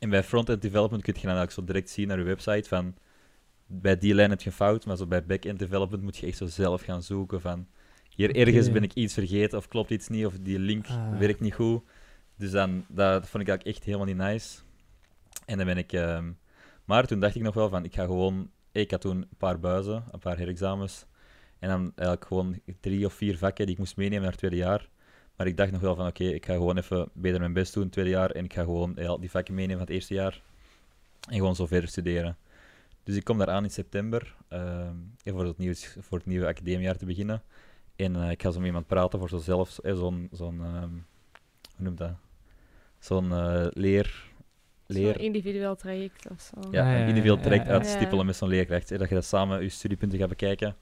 En 0.00 0.10
bij 0.10 0.22
front-end 0.22 0.62
development 0.62 1.02
kun 1.02 1.14
je 1.14 1.20
dan 1.26 1.36
eigenlijk 1.36 1.58
zo 1.58 1.72
direct 1.72 1.90
zien 1.90 2.08
naar 2.08 2.18
je 2.18 2.24
website 2.24 2.68
van... 2.68 2.94
Bij 3.66 3.98
die 3.98 4.14
lijn 4.14 4.30
heb 4.30 4.40
je 4.40 4.52
fout, 4.52 4.86
maar 4.86 4.96
zo 4.96 5.06
bij 5.06 5.24
back-end 5.24 5.58
development 5.58 6.02
moet 6.02 6.16
je 6.16 6.26
echt 6.26 6.36
zo 6.36 6.46
zelf 6.46 6.82
gaan 6.82 7.02
zoeken 7.02 7.40
van... 7.40 7.66
Hier 8.08 8.36
ergens 8.36 8.72
ben 8.72 8.82
ik 8.82 8.94
iets 8.94 9.14
vergeten, 9.14 9.58
of 9.58 9.68
klopt 9.68 9.90
iets 9.90 10.08
niet, 10.08 10.26
of 10.26 10.38
die 10.40 10.58
link 10.58 10.86
Ah. 10.86 11.18
werkt 11.18 11.40
niet 11.40 11.54
goed. 11.54 11.82
Dus 12.36 12.50
dan, 12.50 12.84
dat 12.88 13.28
vond 13.28 13.42
ik 13.42 13.48
eigenlijk 13.48 13.66
echt 13.76 13.84
helemaal 13.84 14.06
niet 14.06 14.16
nice. 14.16 14.58
En 15.46 15.56
dan 15.56 15.66
ben 15.66 15.76
ik... 15.78 15.92
ehm, 15.92 16.32
maar 16.84 17.06
toen 17.06 17.20
dacht 17.20 17.34
ik 17.34 17.42
nog 17.42 17.54
wel 17.54 17.68
van, 17.68 17.84
ik 17.84 17.94
ga 17.94 18.04
gewoon... 18.04 18.50
Ik 18.72 18.90
had 18.90 19.00
toen 19.00 19.16
een 19.16 19.36
paar 19.38 19.60
buizen, 19.60 20.04
een 20.10 20.18
paar 20.18 20.36
herexamens. 20.38 21.06
En 21.58 21.68
dan 21.68 21.92
eigenlijk 21.94 22.26
gewoon 22.26 22.60
drie 22.80 23.06
of 23.06 23.12
vier 23.12 23.38
vakken 23.38 23.64
die 23.64 23.74
ik 23.74 23.80
moest 23.80 23.96
meenemen 23.96 24.20
naar 24.20 24.30
het 24.30 24.38
tweede 24.38 24.56
jaar. 24.56 24.88
Maar 25.40 25.48
ik 25.48 25.56
dacht 25.56 25.72
nog 25.72 25.80
wel 25.80 25.94
van, 25.94 26.06
oké, 26.06 26.24
ik 26.24 26.46
ga 26.46 26.52
gewoon 26.52 26.76
even 26.76 27.08
beter 27.12 27.40
mijn 27.40 27.52
best 27.52 27.74
doen 27.74 27.82
het 27.82 27.92
tweede 27.92 28.10
jaar. 28.10 28.30
En 28.30 28.44
ik 28.44 28.52
ga 28.52 28.62
gewoon 28.62 28.92
ja, 28.96 29.16
die 29.16 29.30
vakken 29.30 29.54
meenemen 29.54 29.78
van 29.78 29.86
het 29.86 29.94
eerste 29.94 30.14
jaar. 30.14 30.42
En 31.28 31.34
gewoon 31.34 31.54
zo 31.54 31.66
verder 31.66 31.88
studeren. 31.88 32.36
Dus 33.02 33.16
ik 33.16 33.24
kom 33.24 33.38
daar 33.38 33.50
aan 33.50 33.64
in 33.64 33.70
september, 33.70 34.36
ehm, 34.48 34.94
voor, 35.24 35.44
het 35.44 35.58
nieuwe, 35.58 35.76
voor 36.00 36.18
het 36.18 36.26
nieuwe 36.26 36.46
academiejaar 36.46 36.96
te 36.96 37.04
beginnen. 37.04 37.42
En 37.96 38.16
eh, 38.16 38.30
ik 38.30 38.42
ga 38.42 38.50
zo 38.50 38.58
met 38.58 38.66
iemand 38.66 38.86
praten 38.86 39.18
voor 39.18 39.28
zo 39.28 39.38
zelf, 39.38 39.78
eh, 39.78 39.94
zo'n, 39.94 40.28
zo'n 40.32 40.64
ehm, 40.64 40.90
hoe 41.76 41.84
noemt 41.84 41.98
dat? 41.98 42.12
Zo'n 42.98 43.32
eh, 43.32 43.66
leer... 43.70 44.24
leer 44.86 45.12
Zo'n 45.14 45.22
individueel 45.22 45.76
traject 45.76 46.30
of 46.30 46.40
zo. 46.40 46.68
ja, 46.70 46.94
een 46.94 47.08
individueel 47.08 47.40
traject 47.40 47.66
ja, 47.66 47.72
ja. 47.72 47.78
uitstippelen 47.78 48.26
met 48.26 48.36
zo'n 48.36 48.48
leerkracht. 48.48 48.88
hè, 48.88 48.98
Dat 48.98 49.08
je 49.08 49.14
dat 49.14 49.24
samen 49.24 49.62
je 49.62 49.68
studiepunten 49.68 50.18
gaat 50.18 50.28
bekijken. 50.28 50.76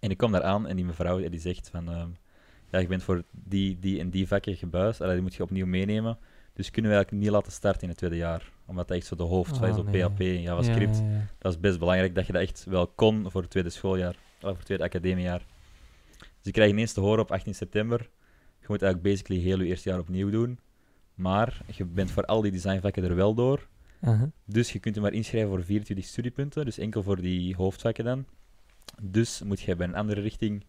En 0.00 0.10
ik 0.10 0.16
kom 0.16 0.32
daar 0.32 0.42
aan 0.42 0.66
en 0.66 0.76
die 0.76 0.84
mevrouw 0.84 1.28
die 1.28 1.40
zegt 1.40 1.68
van... 1.68 2.16
ja, 2.70 2.78
je 2.78 2.86
bent 2.86 3.02
voor 3.02 3.22
die, 3.30 3.78
die 3.78 4.00
en 4.00 4.10
die 4.10 4.26
vakken 4.26 4.56
gebuist. 4.56 4.98
Die 5.00 5.20
moet 5.20 5.34
je 5.34 5.42
opnieuw 5.42 5.66
meenemen. 5.66 6.18
Dus 6.52 6.70
kunnen 6.70 6.90
we 6.90 6.96
eigenlijk 6.96 7.26
niet 7.26 7.34
laten 7.34 7.52
starten 7.52 7.82
in 7.82 7.88
het 7.88 7.98
tweede 7.98 8.16
jaar. 8.16 8.52
Omdat 8.66 8.88
dat 8.88 8.96
echt 8.96 9.06
zo 9.06 9.16
de 9.16 9.22
hoofd 9.22 9.62
is 9.62 9.70
Oh, 9.70 9.78
op 9.78 9.90
nee. 9.90 10.04
PHP 10.04 10.20
en 10.20 10.42
JavaScript. 10.42 10.96
Ja, 10.96 11.04
ja, 11.04 11.10
ja. 11.10 11.26
Dat 11.38 11.52
is 11.52 11.60
best 11.60 11.78
belangrijk 11.78 12.14
dat 12.14 12.26
je 12.26 12.32
dat 12.32 12.42
echt 12.42 12.64
wel 12.64 12.86
kon 12.86 13.30
voor 13.30 13.40
het 13.40 13.50
tweede 13.50 13.70
schooljaar. 13.70 14.14
Of 14.14 14.40
voor 14.40 14.56
het 14.56 14.64
tweede 14.64 14.84
academiejaar. 14.84 15.44
Dus 16.18 16.28
je 16.42 16.50
krijgt 16.50 16.72
ineens 16.72 16.92
te 16.92 17.00
horen 17.00 17.22
op 17.22 17.30
18 17.30 17.54
september. 17.54 17.98
Je 18.60 18.66
moet 18.66 18.82
eigenlijk 18.82 19.12
basically 19.12 19.42
heel 19.42 19.58
je 19.58 19.66
eerste 19.66 19.88
jaar 19.88 19.98
opnieuw 19.98 20.30
doen. 20.30 20.58
Maar 21.14 21.60
je 21.76 21.84
bent 21.84 22.10
voor 22.10 22.24
al 22.24 22.40
die 22.40 22.52
designvakken 22.52 23.04
er 23.04 23.14
wel 23.14 23.34
door. 23.34 23.66
Dus 24.44 24.72
je 24.72 24.78
kunt 24.78 24.94
je 24.94 25.00
maar 25.00 25.12
inschrijven 25.12 25.50
voor 25.50 25.64
24 25.64 26.06
studiepunten, 26.06 26.64
dus 26.64 26.78
enkel 26.78 27.02
voor 27.02 27.20
die 27.20 27.56
hoofdvakken 27.56 28.04
dan. 28.04 28.26
Dus 29.02 29.42
moet 29.42 29.60
je 29.60 29.76
bij 29.76 29.86
een 29.86 29.94
andere 29.94 30.20
richting 30.20 30.64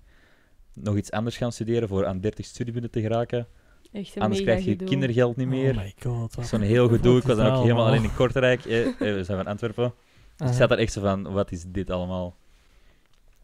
nog 0.83 0.95
iets 0.97 1.11
anders 1.11 1.37
gaan 1.37 1.51
studeren 1.51 1.87
voor 1.87 2.05
aan 2.05 2.19
30 2.19 2.45
studiepunten 2.45 2.91
te 2.91 3.01
geraken. 3.01 3.47
Echt 3.91 4.15
een 4.15 4.21
Anders 4.21 4.39
mega 4.41 4.51
krijg 4.51 4.65
je 4.65 4.71
gedoe. 4.71 4.87
kindergeld 4.87 5.35
niet 5.35 5.47
meer. 5.47 5.69
Oh 5.71 5.77
my 5.77 5.93
god. 6.03 6.37
Zo'n 6.41 6.61
heel 6.61 6.87
gedoe. 6.87 7.17
Ik 7.17 7.23
was 7.23 7.37
dan 7.37 7.51
ook 7.51 7.61
helemaal 7.61 7.85
alleen 7.85 8.03
in 8.03 8.15
Kortrijk. 8.15 8.65
Eh, 8.65 8.87
eh, 8.87 8.95
we 8.97 9.23
zijn 9.23 9.37
van 9.37 9.47
Antwerpen. 9.47 9.83
Dus 9.83 9.93
ik 10.35 10.41
Aha. 10.47 10.53
zat 10.53 10.69
daar 10.69 10.77
echt 10.77 10.93
zo 10.93 11.01
van, 11.01 11.31
wat 11.33 11.51
is 11.51 11.63
dit 11.67 11.89
allemaal? 11.89 12.35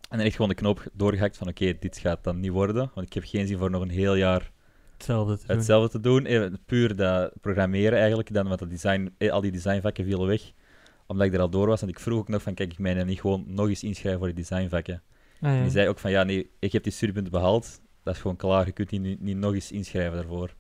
En 0.09 0.17
dan 0.17 0.27
echt 0.27 0.36
gewoon 0.36 0.49
de 0.49 0.55
knoop 0.57 0.84
doorgehakt 0.93 1.38
van, 1.38 1.47
oké, 1.47 1.73
dit 1.79 1.97
gaat 1.97 2.23
dan 2.23 2.39
niet 2.39 2.51
worden. 2.51 2.91
Want 2.93 3.07
ik 3.07 3.13
heb 3.13 3.23
geen 3.25 3.47
zin 3.47 3.57
voor 3.57 3.69
nog 3.69 3.81
een 3.81 3.89
heel 3.89 4.15
jaar 4.15 4.51
Hetzelfde 4.97 5.38
te 5.38 5.47
doen. 5.47 5.55
hetzelfde 5.55 5.89
te 5.89 5.99
doen. 5.99 6.25
Eh, 6.25 6.45
puur 6.65 6.95
dat 6.95 7.31
programmeren 7.41 7.97
eigenlijk. 7.99 8.34
Dan, 8.34 8.47
want 8.47 8.59
dat 8.59 8.69
design, 8.69 9.13
eh, 9.17 9.31
al 9.31 9.41
die 9.41 9.51
designvakken 9.51 10.05
vielen 10.05 10.27
weg. 10.27 10.51
Omdat 11.07 11.27
ik 11.27 11.34
er 11.34 11.39
al 11.39 11.49
door 11.49 11.67
was. 11.67 11.81
En 11.81 11.88
ik 11.88 11.99
vroeg 11.99 12.19
ook 12.19 12.27
nog 12.27 12.41
van, 12.41 12.53
kijk, 12.53 12.71
ik 12.71 12.79
mij 12.79 12.93
dan 12.93 13.05
niet 13.05 13.19
gewoon 13.21 13.43
nog 13.47 13.67
eens 13.67 13.84
inschrijven 13.84 14.19
voor 14.19 14.34
die 14.34 14.43
designvakken. 14.45 15.01
Ah, 15.43 15.55
ja. 15.55 15.61
Die 15.61 15.71
zei 15.71 15.87
ook 15.87 15.99
van, 15.99 16.11
ja, 16.11 16.23
nee, 16.23 16.49
ik 16.59 16.71
heb 16.71 16.83
die 16.83 16.91
studiepunten 16.91 17.31
behaald. 17.31 17.81
Dat 18.03 18.13
is 18.15 18.21
gewoon 18.21 18.35
klaar. 18.35 18.65
Je 18.65 18.71
kunt 18.71 18.89
die 18.89 18.99
nu 18.99 19.17
niet 19.19 19.37
nog 19.37 19.53
eens 19.53 19.71
inschrijven 19.71 20.15
daarvoor. 20.15 20.53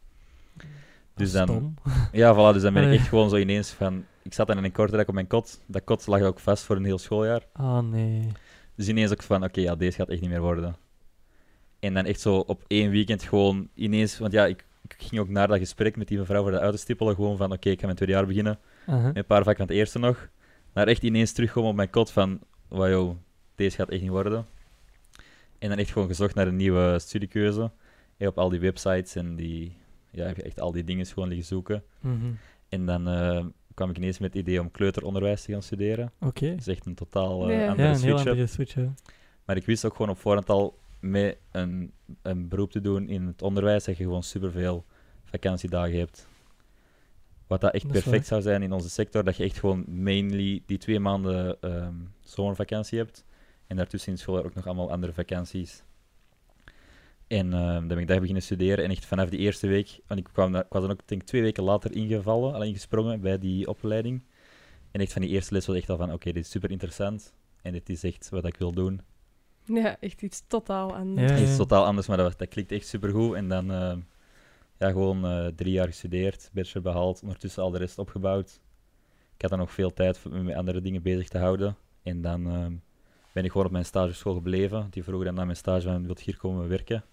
Dus 1.15 1.31
dan, 1.31 1.47
Stom. 1.47 1.73
ja, 2.21 2.33
voilà, 2.33 2.53
dus 2.53 2.61
dan 2.61 2.73
ben 2.73 2.81
ik 2.81 2.87
Allee. 2.87 2.99
echt 2.99 3.07
gewoon 3.07 3.29
zo 3.29 3.35
ineens 3.35 3.69
van... 3.71 4.05
Ik 4.21 4.33
zat 4.33 4.47
dan 4.47 4.57
in 4.57 4.63
een 4.63 4.71
Kortrijk 4.71 5.07
op 5.07 5.13
mijn 5.13 5.27
kot. 5.27 5.61
Dat 5.65 5.83
kot 5.83 6.07
lag 6.07 6.21
ook 6.21 6.39
vast 6.39 6.63
voor 6.63 6.75
een 6.75 6.85
heel 6.85 6.97
schooljaar. 6.97 7.41
Oh 7.59 7.79
nee. 7.79 8.27
Dus 8.75 8.87
ineens 8.87 9.11
ook 9.11 9.23
van, 9.23 9.43
oké, 9.43 9.61
ja, 9.61 9.75
deze 9.75 9.97
gaat 9.97 10.09
echt 10.09 10.21
niet 10.21 10.29
meer 10.29 10.41
worden. 10.41 10.75
En 11.79 11.93
dan 11.93 12.05
echt 12.05 12.19
zo 12.21 12.35
op 12.35 12.63
één 12.67 12.89
weekend 12.89 13.23
gewoon 13.23 13.69
ineens... 13.73 14.17
Want 14.19 14.31
ja, 14.31 14.45
ik, 14.45 14.65
ik 14.87 14.95
ging 14.97 15.21
ook 15.21 15.29
naar 15.29 15.47
dat 15.47 15.57
gesprek 15.57 15.95
met 15.95 16.07
die 16.07 16.17
mevrouw 16.17 16.41
voor 16.41 16.51
de 16.51 16.59
uit 16.59 16.71
te 16.71 16.77
stippelen. 16.77 17.15
Gewoon 17.15 17.37
van, 17.37 17.51
oké, 17.51 17.69
ik 17.69 17.79
ga 17.79 17.85
mijn 17.85 17.97
tweede 17.97 18.15
jaar 18.15 18.25
beginnen. 18.25 18.59
Met 18.85 19.17
een 19.17 19.25
paar 19.25 19.43
vakken 19.43 19.57
van 19.57 19.67
het 19.67 19.75
eerste 19.75 19.99
nog. 19.99 20.29
Naar 20.73 20.87
echt 20.87 21.03
ineens 21.03 21.31
terugkomen 21.31 21.69
op 21.69 21.75
mijn 21.75 21.89
kot 21.89 22.11
van... 22.11 22.39
Wow, 22.67 22.89
joh, 22.89 23.15
deze 23.55 23.75
gaat 23.75 23.89
echt 23.89 24.01
niet 24.01 24.09
worden. 24.09 24.45
En 25.63 25.69
dan 25.69 25.77
echt 25.77 25.91
gewoon 25.91 26.07
gezocht 26.07 26.35
naar 26.35 26.47
een 26.47 26.55
nieuwe 26.55 26.99
studiekeuze. 26.99 27.71
En 28.17 28.27
op 28.27 28.37
al 28.37 28.49
die 28.49 28.59
websites 28.59 29.15
en 29.15 29.35
die... 29.35 29.77
Ja, 30.11 30.25
heb 30.25 30.35
je 30.35 30.43
echt 30.43 30.59
al 30.59 30.71
die 30.71 30.83
dingen 30.83 31.05
gewoon 31.05 31.27
liggen 31.27 31.47
zoeken. 31.47 31.83
Mhm. 31.99 32.31
En 32.69 32.85
dan 32.85 33.07
eh, 33.07 33.45
kwam 33.73 33.89
ik 33.89 33.97
ineens 33.97 34.19
met 34.19 34.33
het 34.33 34.41
idee 34.41 34.59
om 34.61 34.71
kleuteronderwijs 34.71 35.43
te 35.43 35.51
gaan 35.51 35.63
studeren. 35.63 36.11
Oké. 36.19 36.49
Dat 36.49 36.59
is 36.59 36.67
echt 36.67 36.85
een 36.85 36.95
totaal 36.95 37.49
eh, 37.49 37.59
Ja. 37.59 37.67
andere 37.69 37.87
Ja, 37.87 37.93
een 37.93 37.99
heel 38.01 38.09
switch-up. 38.17 38.27
andere 38.27 38.47
switch. 38.47 38.75
Maar 39.45 39.55
ik 39.55 39.65
wist 39.65 39.85
ook 39.85 39.95
gewoon 39.95 40.09
op 40.11 40.17
voorhand 40.17 40.49
al 40.49 40.77
met 40.99 41.37
een, 41.51 41.91
een 42.21 42.47
beroep 42.47 42.71
te 42.71 42.81
doen 42.81 43.07
in 43.07 43.27
het 43.27 43.41
onderwijs 43.41 43.83
dat 43.83 43.97
je 43.97 44.03
gewoon 44.03 44.23
superveel 44.23 44.85
vakantiedagen 45.23 45.97
hebt. 45.97 46.27
Wat 47.47 47.61
dat 47.61 47.73
echt 47.73 47.83
Dat 47.83 47.91
perfect 47.91 48.27
zou 48.27 48.41
zijn 48.41 48.61
in 48.63 48.71
onze 48.71 48.89
sector, 48.89 49.23
dat 49.23 49.37
je 49.37 49.43
echt 49.43 49.59
gewoon 49.59 49.85
mainly 49.87 50.63
die 50.65 50.77
twee 50.77 50.99
maanden 50.99 51.61
ehm, 51.61 51.93
zomervakantie 52.21 52.97
hebt. 52.97 53.25
En 53.73 53.79
daartussen 53.79 54.11
in 54.11 54.17
schooljaar 54.17 54.45
ook 54.45 54.53
nog 54.53 54.65
allemaal 54.65 54.91
andere 54.91 55.13
vakanties. 55.13 55.83
En 57.27 57.53
ehm, 57.53 57.73
dan 57.73 57.87
ben 57.87 57.97
ik 57.97 58.07
daar 58.07 58.19
beginnen 58.19 58.43
studeren. 58.43 58.83
En 58.83 58.91
echt 58.91 59.05
vanaf 59.05 59.29
die 59.29 59.39
eerste 59.39 59.67
week, 59.67 59.99
want 60.07 60.19
ik, 60.19 60.29
kwam 60.31 60.51
daar, 60.51 60.61
ik 60.61 60.71
was 60.71 60.81
dan 60.81 60.91
ook 60.91 61.07
denk 61.07 61.21
ik 61.21 61.27
twee 61.27 61.41
weken 61.41 61.63
later 61.63 61.95
ingevallen, 61.95 62.53
alleen 62.53 62.73
gesprongen 62.73 63.21
bij 63.21 63.39
die 63.39 63.67
opleiding. 63.67 64.23
En 64.91 65.01
echt 65.01 65.13
van 65.13 65.21
die 65.21 65.31
eerste 65.31 65.53
les 65.53 65.65
was 65.65 65.75
echt 65.75 65.89
al 65.89 65.97
van, 65.97 66.13
oké, 66.13 66.31
dit 66.31 66.45
is 66.45 66.51
super 66.51 66.71
interessant. 66.71 67.33
En 67.61 67.71
dit 67.71 67.89
is 67.89 68.03
echt 68.03 68.29
wat 68.29 68.45
ik 68.45 68.57
wil 68.57 68.71
doen. 68.71 69.01
Ja, 69.65 69.97
echt 69.99 70.21
iets 70.21 70.43
totaal 70.47 70.95
anders. 70.95 71.31
Ja, 71.31 71.37
ja. 71.37 71.55
totaal 71.55 71.85
anders, 71.85 72.07
maar 72.07 72.17
dat, 72.17 72.37
dat 72.37 72.47
klikt 72.47 72.71
echt 72.71 72.87
supergoed. 72.87 73.35
En 73.35 73.49
dan 73.49 73.71
eh, 73.71 73.95
ja, 74.77 74.89
gewoon 74.89 75.25
eh, 75.25 75.47
drie 75.47 75.71
jaar 75.71 75.87
gestudeerd, 75.87 76.49
bachelor 76.53 76.83
behaald, 76.83 77.21
ondertussen 77.21 77.63
al 77.63 77.71
de 77.71 77.77
rest 77.77 77.97
opgebouwd. 77.99 78.61
Ik 79.35 79.41
had 79.41 79.49
dan 79.49 79.59
nog 79.59 79.71
veel 79.71 79.93
tijd 79.93 80.21
om 80.25 80.31
me 80.31 80.43
met 80.43 80.55
andere 80.55 80.81
dingen 80.81 81.01
bezig 81.01 81.27
te 81.27 81.37
houden. 81.37 81.77
En 82.03 82.21
dan 82.21 82.47
eh, 82.47 82.65
ben 83.33 83.43
ik 83.43 83.51
gewoon 83.51 83.65
op 83.65 83.71
mijn 83.71 83.85
stageschool 83.85 84.33
gebleven. 84.33 84.87
Die 84.89 85.03
vroegen 85.03 85.25
dan 85.25 85.35
na 85.35 85.43
mijn 85.45 85.57
stage 85.57 85.87
van, 85.87 86.05
wilt 86.05 86.19
je 86.19 86.25
hier 86.25 86.37
komen 86.39 86.67
werken? 86.67 87.03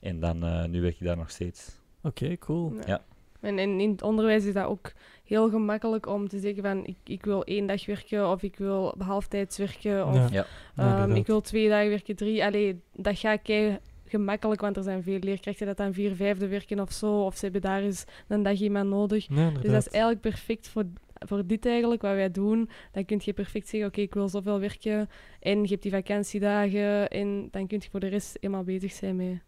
En 0.00 0.20
dan, 0.20 0.44
eh, 0.44 0.64
nu 0.64 0.80
werk 0.80 1.00
ik 1.00 1.06
daar 1.06 1.16
nog 1.16 1.30
steeds. 1.30 1.78
Oké, 2.02 2.38
cool. 2.38 2.72
Ja. 2.86 3.04
En, 3.40 3.58
en 3.58 3.80
in 3.80 3.90
het 3.90 4.02
onderwijs 4.02 4.44
is 4.44 4.52
dat 4.52 4.64
ook 4.64 4.92
heel 5.24 5.50
gemakkelijk 5.50 6.06
om 6.06 6.28
te 6.28 6.38
zeggen 6.38 6.62
van 6.62 6.86
ik, 6.86 6.96
ik 7.04 7.24
wil 7.24 7.44
één 7.44 7.66
dag 7.66 7.86
werken 7.86 8.30
of 8.30 8.42
ik 8.42 8.56
wil 8.56 8.94
halftijds 8.98 9.58
werken 9.58 10.06
of 10.06 10.14
Ja. 10.14 10.28
Ja. 10.30 10.46
Ja, 10.76 11.02
ehm, 11.02 11.14
ik 11.14 11.26
wil 11.26 11.40
twee 11.40 11.68
dagen 11.68 11.88
werken, 11.88 12.16
drie. 12.16 12.44
Allee, 12.44 12.80
dat 12.92 13.18
gaat 13.18 13.42
kei 13.42 13.78
gemakkelijk, 14.06 14.60
want 14.60 14.76
er 14.76 14.82
zijn 14.82 15.02
veel 15.02 15.18
leerkrachten 15.18 15.66
dat 15.66 15.76
dan 15.76 15.92
vier 15.92 16.14
vijfde 16.14 16.48
werken 16.48 16.80
of 16.80 16.92
zo. 16.92 17.24
Of 17.24 17.36
ze 17.36 17.44
hebben 17.44 17.62
daar 17.62 17.82
eens 17.82 18.04
een 18.28 18.42
dag 18.42 18.60
iemand 18.60 18.88
nodig. 18.88 19.26
Ja, 19.28 19.50
Dus 19.50 19.70
dat 19.70 19.86
is 19.86 19.88
eigenlijk 19.88 20.20
perfect 20.20 20.68
voor, 20.68 20.84
voor 21.14 21.46
dit 21.46 21.66
eigenlijk, 21.66 22.02
wat 22.02 22.12
wij 22.14 22.30
doen. 22.30 22.68
Dan 22.92 23.04
kun 23.04 23.20
je 23.24 23.32
perfect 23.32 23.68
zeggen, 23.68 23.88
oké, 23.88 24.00
ik 24.00 24.14
wil 24.14 24.28
zoveel 24.28 24.60
werken. 24.60 25.08
En 25.40 25.62
je 25.62 25.68
hebt 25.68 25.82
die 25.82 25.90
vakantiedagen. 25.92 27.08
En 27.08 27.48
dan 27.50 27.66
kun 27.66 27.78
je 27.82 27.88
voor 27.90 28.00
de 28.00 28.06
rest 28.08 28.36
helemaal 28.40 28.64
bezig 28.64 28.92
zijn 28.92 29.16
met 29.16 29.38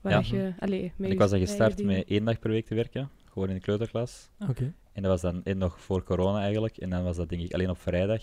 wat 0.00 0.12
Ja. 0.28 0.36
je... 0.36 0.52
Allee, 0.58 0.92
ik 0.98 1.18
was 1.18 1.30
dan 1.30 1.38
gestart 1.40 1.82
met 1.82 2.04
één 2.08 2.24
dag 2.24 2.38
per 2.38 2.50
week 2.50 2.66
te 2.66 2.74
werken, 2.74 3.10
gewoon 3.24 3.48
in 3.48 3.54
de 3.54 3.60
kleuterklas. 3.60 4.30
Oké. 4.48 4.74
En 4.92 5.02
dat 5.02 5.10
was 5.10 5.20
dan 5.32 5.44
en 5.44 5.58
nog 5.58 5.80
voor 5.80 6.02
corona 6.04 6.40
eigenlijk. 6.40 6.76
En 6.76 6.90
dan 6.90 7.02
was 7.04 7.16
dat 7.16 7.28
denk 7.28 7.42
ik 7.42 7.54
alleen 7.54 7.70
op 7.70 7.78
vrijdag. 7.78 8.22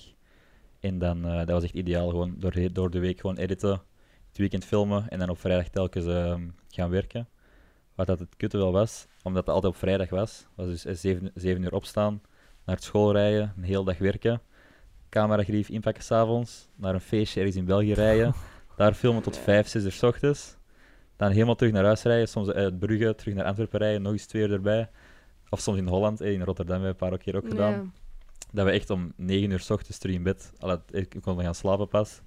En 0.79 0.97
dan, 0.99 1.25
eh, 1.25 1.37
dat 1.37 1.49
was 1.49 1.63
echt 1.63 1.73
ideaal, 1.73 2.09
gewoon 2.09 2.35
door, 2.37 2.51
de- 2.51 2.71
door 2.71 2.89
de 2.89 2.99
week 2.99 3.19
gewoon 3.19 3.37
editen, 3.37 3.81
het 4.27 4.37
weekend 4.37 4.65
filmen 4.65 5.09
en 5.09 5.19
dan 5.19 5.29
op 5.29 5.37
vrijdag 5.39 5.67
telkens 5.69 6.05
ehm, 6.05 6.47
gaan 6.69 6.89
werken. 6.89 7.27
Wat 7.95 8.07
dat 8.07 8.19
het 8.19 8.35
kutte 8.37 8.57
wel 8.57 8.71
was, 8.71 9.07
omdat 9.23 9.45
het 9.45 9.55
altijd 9.55 9.73
op 9.73 9.79
vrijdag 9.79 10.09
was, 10.09 10.47
was 10.55 10.67
dus 10.67 10.85
eh, 10.85 10.93
zeven, 10.95 11.31
zeven 11.33 11.61
uur 11.63 11.73
opstaan, 11.73 12.21
naar 12.67 12.77
school 12.79 13.11
rijden, 13.11 13.53
een 13.57 13.63
hele 13.63 13.83
dag 13.85 13.97
werken, 13.97 14.41
cameragrief 15.09 15.69
inpakken 15.69 16.03
s'avonds, 16.03 16.67
naar 16.75 16.93
een 16.93 17.01
feestje 17.01 17.39
ergens 17.39 17.57
in 17.57 17.65
België 17.65 17.93
rijden, 17.93 18.33
daar 18.77 18.93
filmen 18.93 19.21
tot 19.21 19.37
vijf, 19.37 19.67
zes 19.67 19.83
uur 19.83 19.91
s 19.91 20.03
ochtends, 20.03 20.55
dan 21.15 21.31
helemaal 21.31 21.55
terug 21.55 21.73
naar 21.73 21.83
huis 21.85 22.03
rijden, 22.03 22.27
soms 22.27 22.49
uit 22.49 22.79
Brugge 22.79 23.15
terug 23.15 23.33
naar 23.35 23.45
Antwerpen 23.45 23.79
rijden, 23.79 24.01
nog 24.01 24.11
eens 24.11 24.25
twee 24.25 24.41
uur 24.43 24.51
erbij. 24.51 24.89
Of 25.49 25.59
soms 25.59 25.77
in 25.77 25.87
Holland, 25.87 26.21
eh, 26.21 26.31
in 26.31 26.41
Rotterdam 26.41 26.81
hebben 26.81 26.95
we 26.99 27.03
een 27.05 27.09
paar 27.09 27.19
keer 27.19 27.35
ook 27.35 27.47
gedaan. 27.47 27.71
Ja. 27.71 27.85
Dat 28.51 28.65
we 28.65 28.71
echt 28.71 28.89
om 28.89 29.13
9 29.15 29.51
uur 29.51 29.59
s 29.59 29.69
ochtends 29.69 29.97
terug 29.97 30.15
in 30.15 30.23
bed. 30.23 30.51
Ik 30.91 31.09
kon 31.21 31.35
dan 31.35 31.43
gaan 31.43 31.55
slapen 31.55 31.87
pas. 31.87 32.21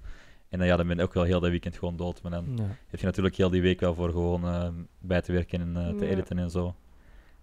En 0.49 0.57
dan, 0.57 0.67
ja, 0.67 0.75
dan 0.75 0.87
ben 0.87 0.97
ik 0.99 1.03
ook 1.05 1.13
wel 1.13 1.23
heel 1.23 1.39
dat 1.39 1.49
weekend 1.49 1.77
gewoon 1.77 1.95
dood. 1.97 2.21
Maar 2.21 2.31
dan 2.31 2.45
Ja. 2.57 2.63
heb 2.87 2.99
je 2.99 3.05
natuurlijk 3.05 3.35
heel 3.35 3.49
die 3.49 3.61
week 3.61 3.79
wel 3.79 3.93
voor 3.93 4.09
gewoon 4.09 4.45
eh, 4.45 4.67
bij 4.99 5.21
te 5.21 5.31
werken 5.31 5.61
en 5.61 5.77
eh, 5.87 5.97
te 5.97 6.05
Ja. 6.05 6.11
editen 6.11 6.37
en 6.39 6.49
zo. 6.51 6.75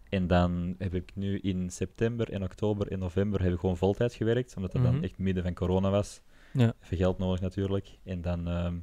En 0.09 0.27
dan 0.27 0.75
heb 0.79 0.95
ik 0.95 1.11
nu 1.15 1.39
in 1.39 1.71
september 1.71 2.33
en 2.33 2.43
oktober 2.43 2.93
en 2.93 2.99
november 2.99 3.43
heb 3.43 3.53
ik 3.53 3.59
gewoon 3.59 3.77
voltijds 3.77 4.17
gewerkt. 4.17 4.57
Omdat 4.57 4.73
dat 4.73 4.83
Mhm. 4.83 4.93
dan 4.93 5.03
echt 5.03 5.19
midden 5.19 5.43
van 5.43 5.55
corona 5.55 5.91
was. 5.91 6.21
Ja. 6.53 6.73
Even 6.85 6.97
geld 6.97 7.19
nodig 7.19 7.41
natuurlijk. 7.41 7.99
En 8.05 8.21
dan 8.23 8.49
ehm, 8.49 8.75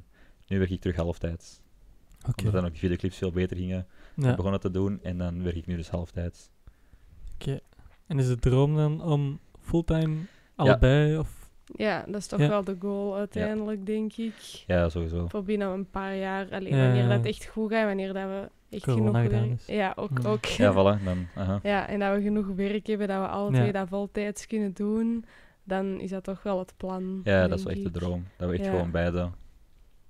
nu 0.46 0.58
werk 0.58 0.70
ik 0.70 0.80
terug 0.80 0.96
halftijds. 0.96 1.60
Oké. 2.28 2.38
Omdat 2.38 2.52
dan 2.52 2.64
ook 2.64 2.72
de 2.72 2.78
videoclips 2.78 3.16
veel 3.16 3.30
beter 3.32 3.56
gingen. 3.56 3.86
Ja. 4.16 4.34
Begonnen 4.34 4.60
te 4.60 4.70
doen. 4.70 5.02
En 5.02 5.18
dan 5.18 5.42
werk 5.42 5.56
ik 5.56 5.66
nu 5.66 5.76
dus 5.76 5.88
halftijds. 5.88 6.50
En 8.06 8.18
is 8.18 8.26
de 8.26 8.36
droom 8.38 8.76
dan 8.76 9.02
om 9.02 9.38
fulltime 9.60 10.16
allebei? 10.54 11.18
Of... 11.18 11.50
Ja, 11.74 12.04
dat 12.06 12.14
is 12.14 12.26
toch 12.26 12.40
Ja. 12.40 12.48
wel 12.48 12.64
de 12.64 12.76
goal 12.78 13.16
uiteindelijk, 13.16 13.86
denk 13.86 14.12
ik. 14.16 14.64
Ja, 14.66 14.88
sowieso. 14.88 15.26
Voor 15.28 15.42
binnen 15.44 15.68
een 15.68 15.90
paar 15.90 16.16
jaar. 16.16 16.50
Alleen 16.52 16.76
Ja, 16.76 16.82
wanneer 16.84 17.02
ja. 17.08 17.16
dat 17.16 17.24
echt 17.24 17.46
goed 17.46 17.70
gaat, 17.70 17.84
wanneer 17.86 18.12
dat 18.12 18.24
we 18.28 18.48
echt 18.70 18.82
Corona 18.84 19.06
genoeg 19.06 19.22
gedaan 19.22 19.48
werk... 19.48 19.60
is. 19.60 19.66
Ja, 19.66 19.92
ook. 19.96 20.18
Hmm. 20.18 20.26
ook. 20.26 20.44
Ja, 20.44 20.72
voilà. 20.72 21.04
Dan, 21.04 21.26
aha. 21.34 21.60
Ja, 21.62 21.88
en 21.88 21.98
dat 21.98 22.14
we 22.16 22.22
genoeg 22.22 22.46
werk 22.46 22.86
hebben, 22.86 23.08
dat 23.08 23.20
we 23.20 23.26
alle 23.28 23.50
Ja. 23.52 23.58
twee 23.58 23.72
dat 23.72 23.88
voltijds 23.88 24.46
kunnen 24.46 24.72
doen, 24.72 25.24
dan 25.64 26.00
is 26.00 26.10
dat 26.10 26.24
toch 26.24 26.42
wel 26.42 26.58
het 26.58 26.72
plan. 26.76 27.20
Ja, 27.24 27.48
dat 27.48 27.58
is 27.58 27.64
echt 27.64 27.82
de 27.82 27.90
droom. 27.90 28.26
Dat 28.36 28.48
we 28.48 28.54
echt 28.54 28.64
Ja. 28.64 28.70
gewoon 28.70 28.90
beide 28.90 29.30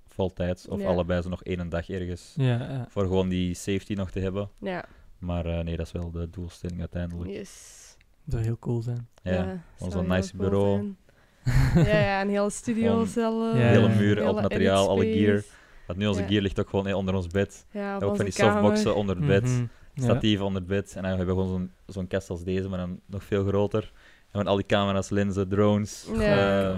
voltijds 0.07 0.67
of 0.67 0.79
Ja. 0.81 0.87
allebei 0.87 1.21
zo 1.21 1.29
nog 1.29 1.43
één 1.43 1.69
dag 1.69 1.89
ergens 1.89 2.33
Ja, 2.37 2.45
ja. 2.45 2.85
voor 2.89 3.03
gewoon 3.03 3.29
die 3.29 3.53
safety 3.53 3.93
nog 3.93 4.11
te 4.11 4.19
hebben. 4.19 4.49
Ja, 4.59 4.85
Maar 5.17 5.45
eh, 5.45 5.63
nee, 5.63 5.77
dat 5.77 5.85
is 5.85 5.91
wel 5.91 6.11
de 6.11 6.29
doelstelling 6.29 6.79
uiteindelijk. 6.79 7.29
yes. 7.31 7.95
Dat 8.23 8.33
zou 8.33 8.43
heel 8.45 8.57
cool 8.59 8.81
zijn. 8.81 9.07
Ja, 9.23 9.61
zou 9.77 9.91
heel 9.91 10.01
nice 10.15 10.37
cool 10.37 10.49
bureau. 10.49 10.75
zijn. 10.75 11.85
ja, 11.87 11.97
ja, 11.99 12.21
een 12.21 12.29
hele 12.29 12.49
studio 12.49 13.05
zelf. 13.05 13.57
Ja, 13.57 13.61
hele 13.67 13.89
ja. 13.89 13.95
muur, 13.95 14.21
al 14.23 14.33
het 14.33 14.41
materiaal, 14.41 14.89
alle 14.89 15.05
gear. 15.05 15.43
Want 15.87 15.99
nu 15.99 16.07
onze 16.07 16.21
Ja. 16.21 16.27
gear 16.27 16.41
ligt 16.41 16.59
ook 16.59 16.69
gewoon 16.69 16.93
onder 16.93 17.15
ons 17.15 17.27
bed. 17.27 17.65
Ja, 17.71 17.95
op 17.95 18.03
ook 18.03 18.15
van 18.15 18.25
die 18.25 18.33
kamer. 18.33 18.51
softboxen 18.53 18.95
onder 18.95 19.15
het 19.15 19.25
bed. 19.27 19.61
Ja. 19.93 20.03
statieven 20.03 20.45
onder 20.45 20.61
het 20.61 20.69
bed. 20.69 20.93
En 20.95 21.01
dan 21.01 21.17
hebben 21.17 21.25
we 21.35 21.41
gewoon 21.41 21.49
zo'n 21.57 21.71
zo'n 21.85 22.07
kast 22.07 22.29
als 22.29 22.43
deze, 22.43 22.69
maar 22.69 22.79
dan 22.79 22.99
nog 23.05 23.23
veel 23.23 23.45
groter. 23.45 23.81
En 23.83 24.27
gewoon 24.31 24.47
al 24.47 24.55
die 24.55 24.65
camera's, 24.65 25.09
lenzen, 25.09 25.49
drones, 25.49 26.07
Ja. 26.17 26.69
eh, 26.71 26.77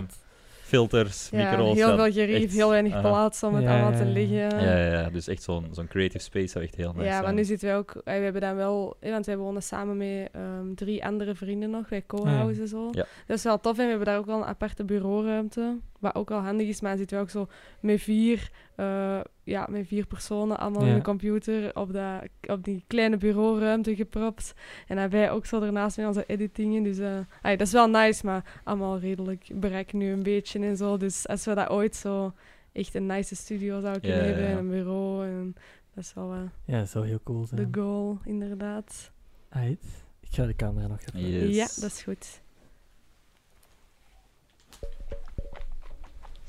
filters, 0.62 1.30
Ja, 1.32 1.50
micro's. 1.52 1.76
heel 1.76 1.96
veel 1.96 2.12
gerief, 2.12 2.44
echt, 2.44 2.54
heel 2.54 2.70
weinig 2.70 3.02
plaats 3.02 3.44
om 3.44 3.54
het 3.56 3.64
Ja, 3.64 3.72
allemaal 3.82 4.00
te 4.00 4.06
liggen. 4.06 4.38
Ja, 4.38 4.60
ja, 4.60 4.92
ja, 4.92 5.10
dus 5.10 5.28
echt 5.28 5.44
zo'n 5.44 5.68
zo'n 5.72 5.88
creative 5.88 6.24
space 6.24 6.48
zou 6.48 6.64
echt 6.64 6.76
heel 6.76 6.92
nice 6.94 7.06
Ja, 7.06 7.12
zijn. 7.12 7.24
maar 7.24 7.34
nu 7.34 7.44
zitten 7.44 7.68
wij 7.68 7.78
ook... 7.78 7.92
eh, 7.96 8.02
We 8.18 8.24
hebben 8.24 8.42
dan 8.42 8.56
wel... 8.56 8.98
eh, 9.00 9.12
Want 9.12 9.26
wij 9.26 9.38
wonen 9.38 9.64
samen 9.64 9.98
met 9.98 10.30
ehm, 10.32 10.74
drie 10.76 11.06
andere 11.06 11.36
vrienden 11.36 11.70
nog. 11.70 11.90
Wij 11.90 12.04
co-housen 12.08 12.68
zo. 12.68 12.88
Ja. 12.92 13.06
Dat 13.28 13.38
is 13.38 13.44
wel 13.44 13.60
tof. 13.60 13.78
En 13.78 13.84
we 13.84 13.90
hebben 13.90 14.08
daar 14.08 14.18
ook 14.18 14.26
wel 14.26 14.38
een 14.38 14.46
aparte 14.46 14.84
bureauruimte. 14.86 15.78
Wat 16.00 16.16
ook 16.16 16.30
wel 16.30 16.40
handig 16.40 16.68
is. 16.68 16.82
Maar 16.82 16.90
dan 16.90 17.00
zitten 17.00 17.18
we 17.18 17.24
ook 17.24 17.30
zo 17.30 17.48
met 17.80 18.02
vier... 18.02 18.50
eh, 18.76 19.20
ja, 19.44 19.68
met 19.70 19.88
vier 19.88 20.06
personen 20.06 20.60
allemaal 20.60 20.86
in 20.86 20.96
de 20.96 21.02
computer 21.02 21.76
op, 21.76 21.94
dat, 21.94 22.22
op 22.42 22.64
die 22.64 22.84
kleine 22.88 23.18
bureauruimte 23.18 23.96
gepropt. 23.96 24.54
En 24.88 24.96
dan 24.96 25.10
wij 25.10 25.32
ook 25.32 25.46
zo 25.46 25.62
ernaast 25.62 25.98
met 25.98 26.08
onze 26.08 26.24
editingen. 26.26 26.84
Dus 26.84 26.98
eh, 26.98 27.20
ai, 27.42 27.56
dat 27.58 27.68
is 27.68 27.74
wel 27.74 27.90
nice, 27.90 28.26
maar 28.26 28.62
allemaal 28.64 29.00
redelijk 29.00 29.50
bereik 29.54 29.94
nu 29.94 30.12
een 30.12 30.24
beetje 30.24 30.60
en 30.60 30.78
zo. 30.78 30.98
Dus 30.98 31.28
als 31.28 31.46
we 31.46 31.54
dat 31.54 31.70
ooit 31.70 31.96
zo 31.96 32.34
echt 32.72 32.96
een 32.96 33.06
nice 33.06 33.36
studio 33.36 33.80
zouden 33.82 34.02
kunnen 34.02 34.20
Ja, 34.20 34.26
hebben 34.26 34.44
ja. 34.44 34.52
en 34.52 34.58
een 34.58 34.70
bureau 34.70 35.26
en 35.28 35.56
Dat 35.94 36.04
is 36.04 36.14
wel 36.14 36.34
eh, 36.34 36.40
Ja, 36.66 36.80
dat 36.80 36.90
zou 36.90 37.08
heel 37.08 37.20
cool 37.24 37.42
de 37.42 37.48
zijn. 37.48 37.68
goal, 37.72 38.18
inderdaad. 38.24 39.12
Aight. 39.50 39.86
Ik 40.20 40.30
ga 40.36 40.46
de 40.46 40.56
camera 40.56 40.88
nog 40.88 41.00
even... 41.02 41.30
Yes. 41.30 41.56
Ja, 41.56 41.82
dat 41.82 41.92
is 41.92 42.02
goed. 42.04 42.42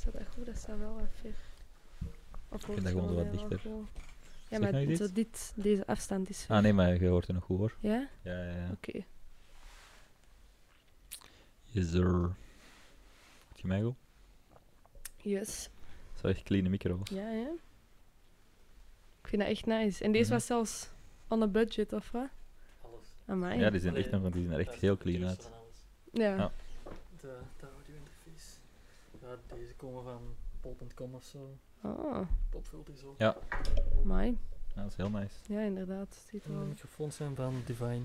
Is 0.00 0.06
dat 0.06 0.14
echt 0.14 0.34
goed? 0.34 0.46
Dat 0.46 0.56
staat 0.56 0.78
wel 0.78 0.94
wat 0.94 1.08
ver. 1.20 1.34
Of 2.48 2.62
vind 2.62 2.82
dat 2.82 2.92
gewoon 2.92 3.14
wat 3.14 3.30
dichter. 3.32 3.60
Ja, 3.64 3.80
Zeg 4.48 4.60
maar 4.60 4.94
zo 4.96 5.12
dit? 5.12 5.52
deze 5.56 5.86
afstand 5.86 6.28
is 6.28 6.44
ver. 6.44 6.56
Ah 6.56 6.62
nee, 6.62 6.72
maar 6.72 7.02
je 7.02 7.08
hoort 7.08 7.26
het 7.26 7.36
nog 7.36 7.44
goed 7.44 7.58
hoor. 7.58 7.76
Ja? 7.80 8.08
Ja, 8.22 8.44
ja, 8.44 8.56
ja. 8.56 8.70
Oké. 8.70 9.04
Yes, 11.64 11.90
sir. 11.90 12.04
Hoort 12.10 13.60
je 13.60 13.66
mij 13.66 13.80
goed? 13.82 13.94
Yes. 15.16 15.70
Zo 16.20 16.26
echt 16.26 16.42
clean 16.42 16.70
micro's. 16.70 17.08
Ja, 17.10 17.30
ja. 17.30 17.48
Ik 19.22 19.28
vind 19.28 19.42
dat 19.42 19.50
echt 19.50 19.66
nice. 19.66 20.04
En 20.04 20.12
deze 20.12 20.24
Mhm. 20.24 20.32
was 20.32 20.46
zelfs 20.46 20.90
on 21.28 21.42
a 21.42 21.46
budget, 21.46 21.92
of 21.92 22.10
wat? 22.10 22.28
Amai. 23.26 23.58
Ja, 23.58 23.70
die 23.70 23.80
zijn 23.80 23.96
echt, 23.96 24.10
nog, 24.10 24.30
die 24.30 24.42
zien 24.42 24.52
er 24.52 24.58
echt 24.58 24.74
heel 24.74 24.96
clean 24.96 25.28
uit. 25.28 25.50
Ja. 26.12 26.36
Ja. 26.36 26.50
Ja, 29.30 29.36
deze 29.56 29.74
komen 29.76 30.02
van 30.02 30.20
pol.com 30.60 31.14
of 31.14 31.22
zo. 31.24 31.58
Oh, 31.82 32.20
Popvult 32.50 32.88
is 32.88 33.04
ook. 33.04 33.18
Ja. 33.18 33.36
amai. 34.04 34.38
Ja, 34.74 34.82
dat 34.82 34.90
is 34.90 34.96
heel 34.96 35.10
nice. 35.10 35.34
Ja, 35.46 35.60
inderdaad. 35.60 36.24
Ziet 36.30 36.44
er 36.44 36.52
wel. 36.54 36.64
microfoons 36.64 37.16
zijn 37.16 37.34
van 37.34 37.62
Divine. 37.66 38.02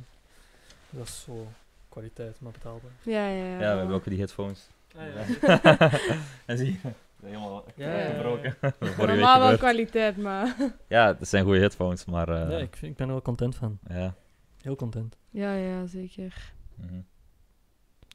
Dat 0.89 1.07
is 1.07 1.21
zo 1.23 1.47
kwaliteit, 1.89 2.39
maar 2.39 2.51
betaalbaar. 2.51 2.91
Ja, 3.03 3.28
ja, 3.28 3.45
ja. 3.45 3.59
Ja, 3.59 3.71
we 3.71 3.78
hebben 3.78 3.95
ook 3.95 4.03
die 4.03 4.17
headphones. 4.17 4.69
Ah, 4.95 5.03
en 6.45 6.57
zie 6.57 6.71
je, 6.71 6.89
helemaal 7.23 7.63
Ja, 7.76 7.89
ja, 7.97 8.07
ja. 8.07 8.13
gebroken. 8.13 8.55
Week 8.80 8.97
Normaal 8.97 9.39
wel 9.39 9.57
kwaliteit, 9.57 10.17
maar... 10.17 10.55
Ja, 10.88 11.13
dat 11.13 11.28
zijn 11.28 11.43
goede 11.43 11.59
headphones, 11.59 12.05
maar 12.05 12.30
eh, 12.30 12.49
ja, 12.49 12.57
ik, 12.57 12.76
vind, 12.76 12.91
ik 12.91 12.97
ben 12.97 13.07
er 13.07 13.13
wel 13.13 13.21
content 13.21 13.55
van. 13.55 13.80
ja. 13.88 14.15
Heel 14.61 14.76
content. 14.76 15.17
ja, 15.30 15.53
ja, 15.53 15.86
zeker. 15.86 16.53
mhm. 16.76 17.01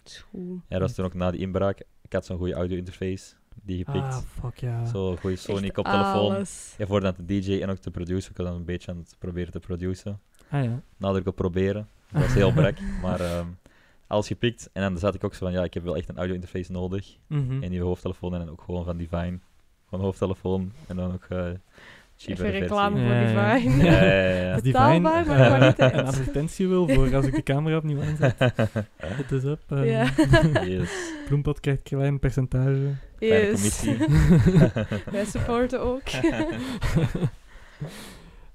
Het 0.03 0.09
is 0.13 0.19
goed. 0.19 0.61
ja, 0.69 0.79
dat 0.79 0.81
was 0.81 0.95
toen 0.95 1.05
ook 1.05 1.15
na 1.15 1.31
die 1.31 1.41
inbraak. 1.41 1.83
Ik 2.11 2.17
had 2.17 2.27
zo'n 2.27 2.39
goede 2.39 2.55
audio-interface, 2.55 3.35
die 3.63 3.85
gepikt. 3.85 4.05
Ah, 4.05 4.19
fuck 4.19 4.57
ja. 4.59 4.85
Zo'n 4.87 5.17
goede 5.19 5.37
Sony 5.37 5.65
Echt 5.65 5.73
koptelefoon. 5.73 6.35
alles. 6.35 6.75
Ja, 6.79 6.87
voor 6.87 7.01
dan 7.01 7.15
te 7.15 7.25
DJ 7.25 7.61
en 7.63 7.71
ook 7.71 7.77
te 7.79 7.91
produceren. 7.91 8.31
Ik 8.31 8.37
was 8.37 8.47
dan 8.47 8.57
een 8.57 8.65
beetje 8.65 8.91
aan 8.91 8.99
het 8.99 9.17
proberen 9.19 9.53
te 9.53 9.59
produceren. 9.61 10.21
Ah 10.51 10.65
ja. 10.65 10.81
Nadruk 10.97 11.27
op 11.27 11.37
proberen. 11.37 11.89
Dat 12.13 12.23
was 12.23 12.33
heel 12.33 12.53
brek, 12.53 12.81
maar 13.03 13.21
ehm, 13.21 13.47
alles 14.07 14.27
gepikt. 14.27 14.71
En 14.73 14.83
dan 14.83 14.99
zat 14.99 15.15
ik 15.15 15.25
ook 15.25 15.35
zo 15.35 15.45
van, 15.45 15.53
ja, 15.55 15.65
ik 15.65 15.75
heb 15.75 15.83
wel 15.83 15.97
echt 15.97 16.09
een 16.09 16.17
audio-interface 16.17 16.73
nodig. 16.73 17.17
Mhm. 17.27 17.63
Een 17.63 17.71
nieuwe 17.71 17.87
hoofdtelefoon 17.87 18.33
en 18.33 18.39
dan 18.39 18.51
ook 18.51 18.63
gewoon 18.63 18.85
van 18.85 18.97
Divine. 18.97 19.39
Gewoon 19.89 20.05
hoofdtelefoon 20.05 20.73
en 20.87 20.97
dan 20.97 21.13
ook 21.13 21.25
eh 21.29 21.51
Even 22.27 22.51
reclame 22.51 23.01
Ja, 23.01 23.07
voor 23.07 23.15
ja, 23.15 23.55
ja. 23.55 23.59
Divine. 23.59 23.85
Ja, 23.85 24.03
ja, 24.03 24.13
ja, 24.15 24.41
ja. 24.47 24.53
Als 24.53 24.63
Betaalbaar, 24.63 25.23
Divine, 25.25 25.39
maar 25.39 25.51
eh, 25.51 25.57
kwaliteit. 25.57 25.93
een 25.95 26.05
advertentie 26.05 26.69
wil 26.69 26.89
voor 26.89 27.15
als 27.17 27.27
ik 27.27 27.35
de 27.35 27.43
camera 27.43 27.77
opnieuw 27.77 28.03
aanzet. 28.03 28.35
Het 28.97 29.33
is 29.33 29.45
up. 29.45 29.61
ehm, 29.69 29.85
Ja. 29.85 30.07
Yes. 30.65 31.13
Bloempot 31.27 31.61
krijgt 31.61 31.91
een 31.93 31.99
klein 31.99 32.19
percentage. 32.19 32.91
Yes. 33.19 33.53
commissie. 33.53 33.97
Wij 35.11 35.25
supporten 35.25 35.81
ook. 35.81 36.03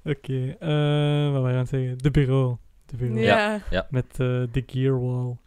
Oké, 0.05 0.55
eh, 0.59 1.31
wat 1.31 1.41
waren 1.41 1.43
we 1.43 1.49
aan 1.49 1.55
het 1.57 1.69
zeggen? 1.69 1.97
De 1.97 2.11
bureau. 2.11 2.57
De 2.85 2.97
bureau. 2.97 3.61
ja. 3.69 3.87
Met 3.89 4.05
eh, 4.11 4.17
de 4.51 4.63
gear 4.65 5.01
wall. 5.01 5.37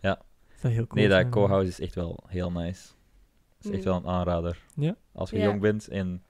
Ja. 0.00 0.14
Dat 0.60 0.70
is 0.70 0.76
heel 0.76 0.86
cool. 0.86 1.00
Nee, 1.08 1.08
dat 1.08 1.28
co-house 1.28 1.68
is 1.68 1.80
echt 1.80 1.94
wel 1.94 2.18
heel 2.26 2.50
nice. 2.52 2.88
Dat 3.60 3.70
is 3.72 3.78
echt 3.78 3.84
Mm. 3.84 3.90
wel 3.90 3.96
een 3.96 4.06
aanrader. 4.18 4.58
Ja? 4.74 4.94
Als 5.12 5.30
je 5.30 5.38
Ja. 5.38 5.44
jong 5.44 5.60
bent 5.60 5.88
en 5.88 6.22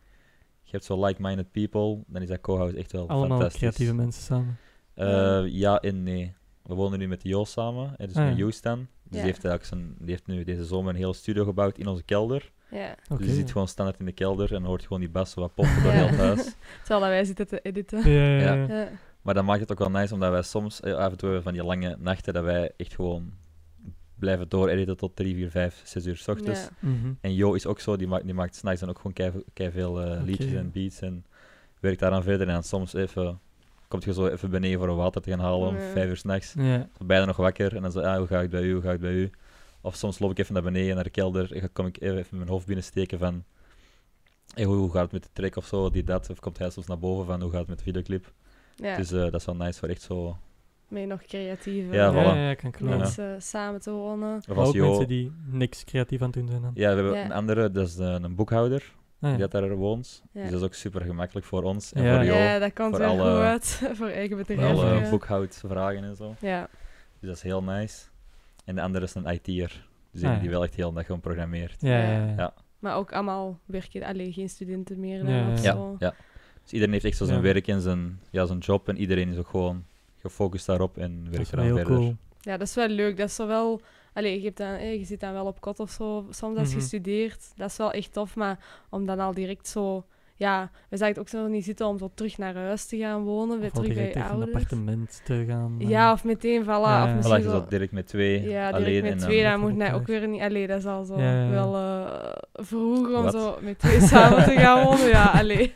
je 0.71 0.77
hebt 0.77 0.85
zo 0.85 1.05
like-minded 1.05 1.51
people, 1.51 2.05
dan 2.07 2.23
is 2.23 2.29
dat 2.29 2.41
co-house 2.41 2.77
echt 2.77 2.93
wel 2.93 3.09
Allemaal 3.09 3.29
fantastisch. 3.29 3.59
creatieve 3.61 3.95
mensen 3.95 4.23
samen. 4.23 4.59
Eh, 4.95 5.43
ja 5.47 5.81
en 5.81 6.03
nee. 6.03 6.35
We 6.63 6.75
wonen 6.75 6.99
nu 6.99 7.09
met 7.09 7.23
Joost 7.23 7.53
samen, 7.53 7.95
hè, 7.97 8.07
dus 8.07 8.17
Ah, 8.17 8.23
met 8.25 8.33
ja. 8.33 8.39
Joost 8.39 8.63
dan. 8.63 8.79
Dus 8.79 8.87
Ja. 9.03 9.25
die, 9.25 9.33
heeft 9.33 9.45
eigenlijk 9.45 9.65
zijn, 9.65 9.95
die 9.99 10.11
heeft 10.11 10.27
nu 10.27 10.45
deze 10.45 10.65
zomer 10.65 10.91
een 10.93 10.99
hele 11.01 11.13
studio 11.15 11.45
gebouwd 11.45 11.79
in 11.79 11.87
onze 11.87 12.03
kelder. 12.03 12.53
Ja. 12.71 12.95
Oké. 13.09 13.17
Dus 13.23 13.27
je 13.27 13.35
zit 13.35 13.51
gewoon 13.53 13.69
standaard 13.69 13.99
in 13.99 14.05
de 14.05 14.13
kelder 14.13 14.55
en 14.55 14.63
hoort 14.65 14.83
gewoon 14.83 15.01
die 15.01 15.09
bas 15.11 15.35
wat 15.35 15.55
pompen 15.55 15.83
door 15.83 15.93
Ja. 15.93 15.99
heel 15.99 16.07
het 16.09 16.17
huis. 16.19 16.45
Terwijl 16.85 17.01
dat 17.01 17.09
wij 17.09 17.25
zitten 17.25 17.47
te 17.47 17.61
editen. 17.61 18.11
Ja, 18.11 18.25
ja, 18.25 18.39
Ja. 18.41 18.55
ja. 18.55 18.67
Ja. 18.81 18.89
Maar 19.23 19.35
dat 19.35 19.45
maakt 19.45 19.61
het 19.61 19.73
ook 19.73 19.79
wel 19.79 19.91
nice, 19.91 20.15
omdat 20.15 20.31
wij 20.31 20.43
soms, 20.43 20.81
eh, 20.81 20.95
af 20.95 21.11
en 21.11 21.17
toe 21.17 21.29
hebben 21.29 21.43
van 21.43 21.53
die 21.53 21.65
lange 21.65 21.97
nachten, 21.99 22.35
dat 22.35 22.45
wij 22.45 22.71
echt 22.77 22.95
gewoon 22.95 23.33
blijven 24.21 24.49
doorediten 24.49 24.97
tot 24.97 25.17
3, 25.17 25.35
4, 25.35 25.51
5, 25.51 25.81
6 25.85 26.07
uur 26.07 26.17
s 26.17 26.29
ochtends. 26.29 26.61
Ja. 26.61 26.69
Mhm. 26.89 27.13
En 27.21 27.35
Jo 27.35 27.53
is 27.53 27.67
ook 27.67 27.81
zo, 27.81 27.97
die 27.97 28.07
maakt, 28.07 28.25
die 28.25 28.35
maakt 28.35 28.55
s'nachts 28.55 28.81
dan 28.81 28.89
ook 28.89 28.97
gewoon 28.97 29.13
kei, 29.13 29.33
kei 29.53 29.71
veel 29.71 30.01
eh, 30.03 30.23
liedjes 30.23 30.53
en 30.53 30.71
beats 30.71 31.01
en 31.01 31.25
werkt 31.81 31.99
daaraan 32.01 32.23
verder. 32.23 32.47
En 32.47 32.53
dan 32.53 32.63
soms 32.63 32.95
even, 32.95 33.41
komt 33.89 34.05
je 34.05 34.13
zo 34.13 34.27
even 34.27 34.51
beneden 34.51 34.79
voor 34.79 34.89
een 34.89 34.97
water 34.97 35.23
te 35.23 35.31
gaan 35.31 35.41
halen 35.41 35.69
om 35.69 35.75
Ja. 35.77 35.91
vijf 35.93 36.09
uur 36.09 36.17
s'nachts. 36.17 36.55
Ja. 36.59 36.89
Bijna 37.05 37.25
nog 37.25 37.37
wakker 37.37 37.77
en 37.77 37.83
dan 37.83 37.93
zo, 37.93 38.01
ah, 38.01 38.17
hoe 38.17 38.27
ga 38.27 38.41
ik 38.41 38.51
bij 38.51 38.63
u, 38.63 38.73
hoe 38.73 38.83
ga 38.83 38.93
ik 38.93 39.01
bij 39.01 39.13
u? 39.13 39.31
Of 39.81 39.95
soms 39.97 40.19
loop 40.19 40.31
ik 40.31 40.39
even 40.39 40.55
naar 40.55 40.63
beneden, 40.63 40.95
naar 40.95 41.05
de 41.05 41.11
kelder, 41.11 41.53
en 41.55 41.61
dan 41.61 41.73
kom 41.73 41.87
ik 41.87 42.01
even, 42.01 42.19
even 42.19 42.37
mijn 42.37 42.49
hoofd 42.51 42.67
binnensteken 42.67 43.19
van, 43.19 43.45
hey, 44.55 44.65
hoe, 44.65 44.77
hoe 44.77 44.91
gaat 44.91 45.03
het 45.03 45.13
met 45.13 45.23
de 45.23 45.29
track 45.33 45.57
of 45.57 45.67
zo, 45.67 45.91
die 45.91 46.05
dat. 46.05 46.31
Of 46.31 46.41
komt 46.41 46.59
hij 46.59 46.71
soms 46.71 46.87
naar 46.87 46.99
boven 46.99 47.27
van, 47.27 47.41
hoe 47.41 47.51
gaat 47.51 47.59
het 47.61 47.69
met 47.69 47.79
de 47.79 47.85
videoclip. 47.85 48.33
Ja. 48.77 48.97
Dus 48.97 49.13
eh, 49.13 49.21
dat 49.21 49.35
is 49.35 49.45
wel 49.45 49.57
nice 49.57 49.79
voor 49.79 49.89
echt 49.89 50.03
zo... 50.03 50.37
Mee 50.91 51.07
nog 51.07 51.23
creatieve 51.23 51.93
Ja, 51.95 52.05
Ja, 52.05 52.13
voilà. 52.13 52.37
ja, 52.37 52.49
ja, 52.49 52.55
kan 52.55 52.73
mensen 52.81 53.43
samen 53.43 53.81
te 53.81 53.91
wonen. 53.91 54.37
Of 54.37 54.47
Maar 54.47 54.57
als 54.57 54.69
ook 54.69 54.75
Jo... 54.75 54.87
mensen 54.89 55.09
die 55.09 55.33
niks 55.51 55.85
creatief 55.85 56.21
aan 56.21 56.27
het 56.27 56.37
doen 56.37 56.49
zijn 56.49 56.63
dan. 56.63 56.71
Ja, 56.75 56.89
we 56.89 56.95
hebben 56.95 57.15
Ja. 57.15 57.25
een 57.25 57.33
andere, 57.33 57.71
dat 57.71 57.87
is 57.87 57.99
eh, 57.99 58.17
een 58.21 58.35
boekhouder, 58.35 58.93
Ah, 59.21 59.31
die 59.31 59.31
ja. 59.31 59.37
dat 59.49 59.51
daar 59.51 59.75
woont. 59.75 60.23
Ja. 60.33 60.41
Dus 60.43 60.51
dat 60.51 60.61
is 60.61 60.67
ook 60.67 60.75
super 60.75 61.01
gemakkelijk 61.01 61.47
voor 61.47 61.63
ons 61.63 61.93
en 61.93 62.03
Ja. 62.03 62.15
voor 62.17 62.25
Jo. 62.25 62.35
Ja, 62.35 62.59
dat 62.59 62.73
komt 62.73 62.91
voor 62.91 62.99
wel 62.99 63.11
alle- 63.21 63.35
goed 63.35 63.43
uit 63.45 63.81
voor 63.99 64.09
eigen 64.09 64.37
Voor 64.37 64.47
bedrijf. 64.47 64.73
alle 64.79 64.95
ja. 65.01 65.11
boekhoudvragen 65.11 66.05
en 66.05 66.17
zo. 66.17 66.35
Ja. 66.41 66.69
Dus 67.19 67.29
dat 67.29 67.37
is 67.37 67.43
heel 67.43 67.63
nice. 67.63 68.07
En 68.65 68.75
de 68.75 68.83
andere 68.83 69.05
is 69.05 69.15
een 69.15 69.27
IT'er. 69.33 69.89
Dus 70.13 70.23
Ah, 70.23 70.29
die 70.29 70.37
ja. 70.37 70.39
die 70.41 70.51
wel 70.51 70.63
echt 70.63 70.75
heel 70.75 70.89
de 70.89 70.95
dag 70.95 71.07
gewoon 71.07 71.21
programmeert. 71.21 71.77
Ja, 71.79 71.99
ja, 71.99 72.11
ja. 72.27 72.35
Ja. 72.37 72.55
Maar 72.79 72.97
ook 72.97 73.13
allemaal 73.13 73.59
werken, 73.65 74.03
alleen 74.03 74.33
geen 74.33 74.49
studenten 74.49 75.01
meer 75.01 75.25
dan 75.25 75.33
Ja, 75.35 75.53
of 75.53 75.63
Ja, 75.63 75.73
zo. 75.73 75.97
ja. 75.99 76.15
Dus 76.63 76.73
iedereen 76.73 76.93
heeft 76.93 77.05
echt 77.05 77.17
zo 77.17 77.25
zijn 77.25 77.37
Ja. 77.37 77.43
werk 77.45 77.67
en 77.69 77.81
zijn, 77.81 78.21
ja, 78.31 78.47
zijn 78.47 78.59
job. 78.59 78.89
En 78.89 78.97
iedereen 78.99 79.29
is 79.29 79.37
ook 79.39 79.49
gewoon 79.49 79.85
gefocust 80.21 80.67
daarop 80.67 80.97
en 80.99 81.27
werkt 81.31 81.53
eraan 81.53 81.65
heel 81.65 81.77
verder. 81.77 81.97
cool. 81.97 82.17
Ja, 82.41 82.57
dat 82.57 82.69
is 82.69 82.75
wel 82.75 82.89
leuk. 82.89 83.17
Dat 83.17 83.29
is 83.29 83.35
zo 83.35 83.47
wel... 83.47 83.81
Allee, 84.13 84.39
je, 84.39 84.45
hebt 84.45 84.57
dan, 84.57 84.67
eh, 84.75 84.99
je 84.99 85.05
zit 85.05 85.21
dan 85.21 85.33
wel 85.33 85.47
op 85.47 85.61
kot 85.61 85.81
of 85.81 85.91
zo, 85.91 86.27
soms 86.31 86.59
als 86.59 86.69
Mhm. 86.69 86.77
je 86.79 86.83
studeert. 86.85 87.53
Dat 87.57 87.71
is 87.71 87.77
wel 87.77 87.93
echt 87.93 88.13
tof, 88.13 88.37
maar 88.37 88.59
om 88.91 89.07
dan 89.07 89.21
al 89.21 89.35
direct 89.35 89.69
zo... 89.69 90.05
Ja, 90.41 90.71
we 90.89 90.97
zagen 90.97 91.15
het 91.15 91.19
ook 91.23 91.29
zo 91.29 91.47
niet 91.49 91.65
zitten 91.65 91.87
om 91.87 91.99
zo 91.99 92.11
terug 92.15 92.39
naar 92.39 92.55
huis 92.55 92.87
te 92.87 92.97
gaan 92.97 93.23
wonen, 93.23 93.61
weer 93.61 93.71
terug 93.71 93.95
bij 93.95 94.09
even 94.09 94.21
een 94.21 94.27
ouders. 94.29 94.53
appartement 94.53 95.21
te 95.25 95.45
gaan. 95.49 95.77
eh. 95.81 95.89
Ja, 95.89 96.13
of 96.13 96.25
meteen, 96.25 96.63
voilà. 96.63 96.67
Ja, 96.67 97.03
Of 97.03 97.09
ja. 97.09 97.13
Voilà, 97.13 97.17
misschien 97.17 97.37
je 97.37 97.43
zo... 97.43 97.51
zat 97.51 97.71
direct 97.71 97.93
met 97.93 98.07
twee 98.07 98.43
Ja, 98.43 98.67
direct 98.73 98.75
alleen. 98.87 99.03
met 99.03 99.19
dan, 99.19 99.29
twee, 99.29 99.43
dan 99.43 99.61
moet 99.61 99.79
hij 99.79 99.95
ook 99.95 100.07
weer 100.07 100.29
niet... 100.29 100.41
Allee, 100.41 100.67
dat 100.67 100.79
is 100.79 100.87
al 100.87 101.05
zo 101.05 101.19
Ja, 101.19 101.33
ja, 101.33 101.43
ja. 101.45 101.51
wel 101.51 101.77
eh 101.77 102.33
vroeger 102.53 103.17
om 103.17 103.23
Wat? 103.23 103.33
zo 103.33 103.59
met 103.61 103.79
twee 103.79 104.01
samen 104.11 104.45
te 104.45 104.51
gaan 104.53 104.85
wonen. 104.85 105.09
Ja, 105.09 105.25
allee. 105.25 105.75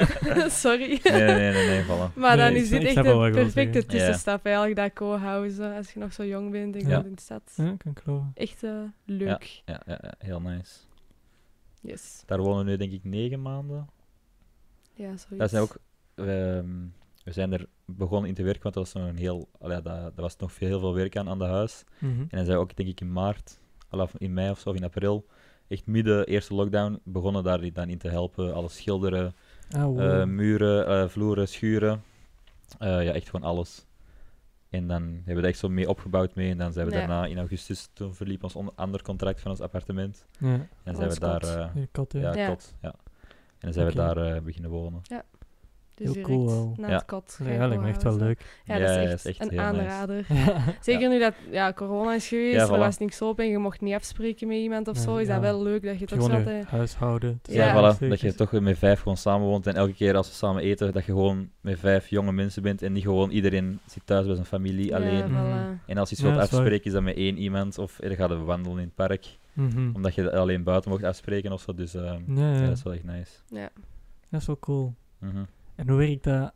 Sorry. 0.48 1.00
Nee, 1.02 1.22
nee, 1.22 1.52
nee, 1.52 1.66
nee, 1.66 1.82
voilà. 1.84 2.14
Maar 2.14 2.36
dan 2.36 2.50
ik 2.50 2.56
is 2.56 2.68
dit 2.68 2.80
ik 2.82 2.86
echt 2.86 3.02
wil 3.02 3.30
perfecte 3.30 3.86
tussenstap 3.86 4.44
eigenlijk, 4.46 4.76
dat 4.76 4.92
co-housen. 4.92 5.76
Als 5.76 5.92
je 5.92 5.98
nog 5.98 6.12
zo 6.12 6.24
jong 6.24 6.50
bent 6.50 6.80
Ja. 6.80 6.88
woont 6.94 7.06
in 7.06 7.14
de 7.14 7.20
stad. 7.20 7.52
Ja, 7.56 7.64
kan 7.78 7.92
ik 7.92 7.98
geloven. 8.04 8.30
Echt 8.34 8.62
eh, 8.62 8.70
leuk. 9.04 9.62
Ja, 9.64 9.80
ja, 9.86 9.98
ja, 10.02 10.14
heel 10.18 10.40
nice. 10.40 10.72
Yes. 11.80 12.22
Daar 12.26 12.38
wonen 12.40 12.64
we 12.64 12.70
nu 12.70 12.76
denk 12.76 12.92
ik 12.92 13.04
negen 13.04 13.42
maanden. 13.42 13.88
Ja, 14.96 15.06
zoiets. 15.16 15.36
Dat 15.38 15.50
zijn 15.50 15.62
ook, 15.62 15.76
ehm, 16.14 16.66
we 17.24 17.32
zijn 17.32 17.52
er 17.52 17.66
begonnen 17.84 18.28
in 18.28 18.34
te 18.34 18.42
werken, 18.42 18.62
want 18.62 18.74
dat 18.74 18.84
was 18.84 19.02
nog 19.02 19.10
een 19.10 19.16
heel, 19.18 19.48
allee, 19.60 19.82
dat, 19.82 20.00
dat 20.02 20.12
was 20.14 20.36
nog 20.36 20.52
veel, 20.52 20.68
heel 20.68 20.80
veel 20.80 20.94
werk 20.94 21.16
aan 21.16 21.28
aan 21.28 21.38
de 21.38 21.44
huis. 21.44 21.84
Mhm. 21.98 22.20
En 22.20 22.28
dan 22.30 22.44
zijn 22.44 22.56
we 22.56 22.62
ook, 22.62 22.76
denk 22.76 22.88
ik, 22.88 23.00
in 23.00 23.12
maart, 23.12 23.60
al 23.88 24.00
of 24.00 24.14
in 24.18 24.34
mei 24.34 24.50
of 24.50 24.58
zo, 24.58 24.68
of 24.70 24.76
in 24.76 24.84
april, 24.84 25.26
echt 25.68 25.86
midden 25.86 26.26
eerste 26.26 26.54
lockdown, 26.54 27.00
begonnen 27.04 27.44
daar 27.44 27.72
dan 27.72 27.88
in 27.88 27.98
te 27.98 28.08
helpen. 28.08 28.54
Alles 28.54 28.76
schilderen, 28.76 29.34
Ah, 29.70 29.82
wow. 29.84 30.00
eh, 30.00 30.24
muren, 30.26 30.86
eh, 30.86 31.08
vloeren, 31.08 31.48
schuren. 31.48 32.02
Eh, 32.78 33.04
ja, 33.04 33.12
echt 33.12 33.30
gewoon 33.30 33.48
alles. 33.50 33.84
En 34.70 34.86
dan 34.86 35.02
hebben 35.02 35.34
we 35.34 35.40
dat 35.40 35.44
echt 35.50 35.58
zo 35.58 35.68
mee 35.68 35.88
opgebouwd 35.88 36.34
mee. 36.34 36.50
En 36.50 36.58
dan 36.58 36.72
zijn 36.72 36.86
we 36.86 36.92
Ja. 36.92 36.98
daarna 36.98 37.26
in 37.26 37.38
augustus, 37.38 37.88
toen 37.92 38.14
verliep 38.14 38.42
ons 38.42 38.56
on- 38.56 38.74
ander 38.76 39.02
contract 39.02 39.40
van 39.40 39.50
ons 39.50 39.60
appartement. 39.60 40.26
ja. 40.38 40.46
En 40.48 40.68
dan 40.84 40.94
zijn 40.96 41.10
we 41.10 41.18
daar, 41.20 41.72
kot. 41.92 42.14
eh, 42.14 42.22
ja, 42.22 42.34
Ja. 42.34 42.48
kot, 42.48 42.74
ja. 42.82 42.94
En 43.58 43.72
dan 43.72 43.72
zijn 43.72 43.86
we 43.86 43.94
daar 43.94 44.16
eh, 44.16 44.40
beginnen 44.42 44.70
wonen. 44.70 45.00
Dus 45.94 46.04
heel 46.06 46.14
direct 46.14 46.28
cool 46.32 46.46
wel. 46.46 46.74
na 46.76 46.88
Ja. 46.88 46.94
het 46.94 47.04
kot. 47.04 47.38
Ja, 47.44 47.66
lijkt 47.68 47.82
me 47.82 47.88
echt 47.88 48.02
wel 48.02 48.16
leuk. 48.16 48.60
Ja, 48.64 48.78
dat 48.78 48.88
Ja, 48.88 48.94
is 48.94 48.94
ja, 48.94 49.00
echt, 49.02 49.10
dat 49.10 49.18
is 49.18 49.24
echt 49.26 49.40
een 49.40 49.46
nice. 49.56 49.62
aanrader. 49.62 50.24
Ja. 50.28 50.58
Zeker 50.80 51.08
nu 51.08 51.18
dat 51.18 51.34
ja, 51.50 51.72
corona 51.72 52.14
is 52.14 52.28
geweest, 52.28 52.54
Ja, 52.56 52.62
er 52.62 52.68
voilà. 52.68 52.78
was 52.78 52.98
niks 52.98 53.22
open 53.22 53.44
en 53.44 53.50
je 53.50 53.58
mocht 53.58 53.80
niet 53.80 53.94
afspreken 53.94 54.48
met 54.48 54.56
iemand 54.56 54.88
of 54.88 54.96
zo, 54.96 55.16
is 55.16 55.26
ja. 55.26 55.32
dat 55.32 55.42
wel 55.42 55.62
leuk 55.62 55.82
dat 55.82 55.98
je 55.98 56.06
toch 56.06 56.26
je 56.26 56.32
altijd... 56.36 56.66
huishouden. 56.66 57.38
te 57.42 57.52
Ja. 57.52 57.66
Ja, 57.66 57.94
voilà. 57.96 58.08
Dat 58.08 58.20
je 58.20 58.34
toch 58.34 58.50
weer 58.50 58.62
met 58.62 58.78
vijf 58.78 58.98
gewoon 59.00 59.16
samen 59.16 59.46
woont. 59.46 59.66
En 59.66 59.74
elke 59.74 59.94
keer 59.94 60.16
als 60.16 60.28
we 60.28 60.34
samen 60.34 60.62
eten, 60.62 60.92
dat 60.92 61.04
je 61.04 61.12
gewoon 61.12 61.50
met 61.60 61.78
vijf 61.78 62.08
jonge 62.08 62.32
mensen 62.32 62.62
bent. 62.62 62.82
En 62.82 62.92
niet 62.92 63.02
gewoon 63.04 63.30
iedereen 63.30 63.78
zit 63.86 64.02
thuis 64.06 64.26
bij 64.26 64.34
zijn 64.34 64.46
familie 64.46 64.94
alleen. 64.94 65.16
Ja, 65.16 65.26
Mhm. 65.26 65.44
voilà. 65.76 65.84
En 65.86 65.98
als 65.98 66.08
je 66.08 66.14
iets 66.14 66.24
Ja, 66.24 66.30
wilt 66.30 66.40
afspreken, 66.42 66.84
is 66.84 66.92
dat 66.92 67.02
met 67.02 67.16
één 67.16 67.36
iemand. 67.38 67.78
Of 67.78 67.98
er 68.02 68.14
gaat 68.14 68.28
we 68.28 68.36
wandelen 68.36 68.78
in 68.78 68.84
het 68.84 68.94
park. 68.94 69.26
Mhm. 69.56 69.90
Omdat 69.94 70.14
je 70.14 70.22
dat 70.22 70.32
alleen 70.32 70.62
buiten 70.62 70.90
mocht 70.90 71.02
afspreken 71.02 71.52
of 71.52 71.60
zo. 71.60 71.74
Dus 71.74 71.94
eh, 71.94 72.02
Ja, 72.02 72.18
ja. 72.26 72.52
ja, 72.54 72.66
dat 72.66 72.76
is 72.76 72.82
wel 72.82 72.92
echt 72.92 73.04
nice. 73.04 73.32
Ja. 73.48 73.70
Dat 74.30 74.40
is 74.40 74.46
wel 74.46 74.58
cool. 74.58 74.94
Mhm. 75.18 75.44
En 75.74 75.88
hoe 75.88 75.98
werkt 75.98 76.24
dat 76.24 76.52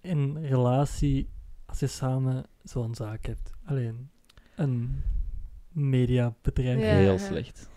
in 0.00 0.38
relatie 0.46 1.28
als 1.66 1.80
je 1.80 1.86
samen 1.86 2.44
zo'n 2.62 2.94
zaak 2.94 3.26
hebt? 3.26 3.50
Alleen 3.64 4.10
een 4.56 5.02
mediabedrijf. 5.72 6.78
Ja. 6.80 6.84
Heel 6.86 7.18
slecht. 7.18 7.69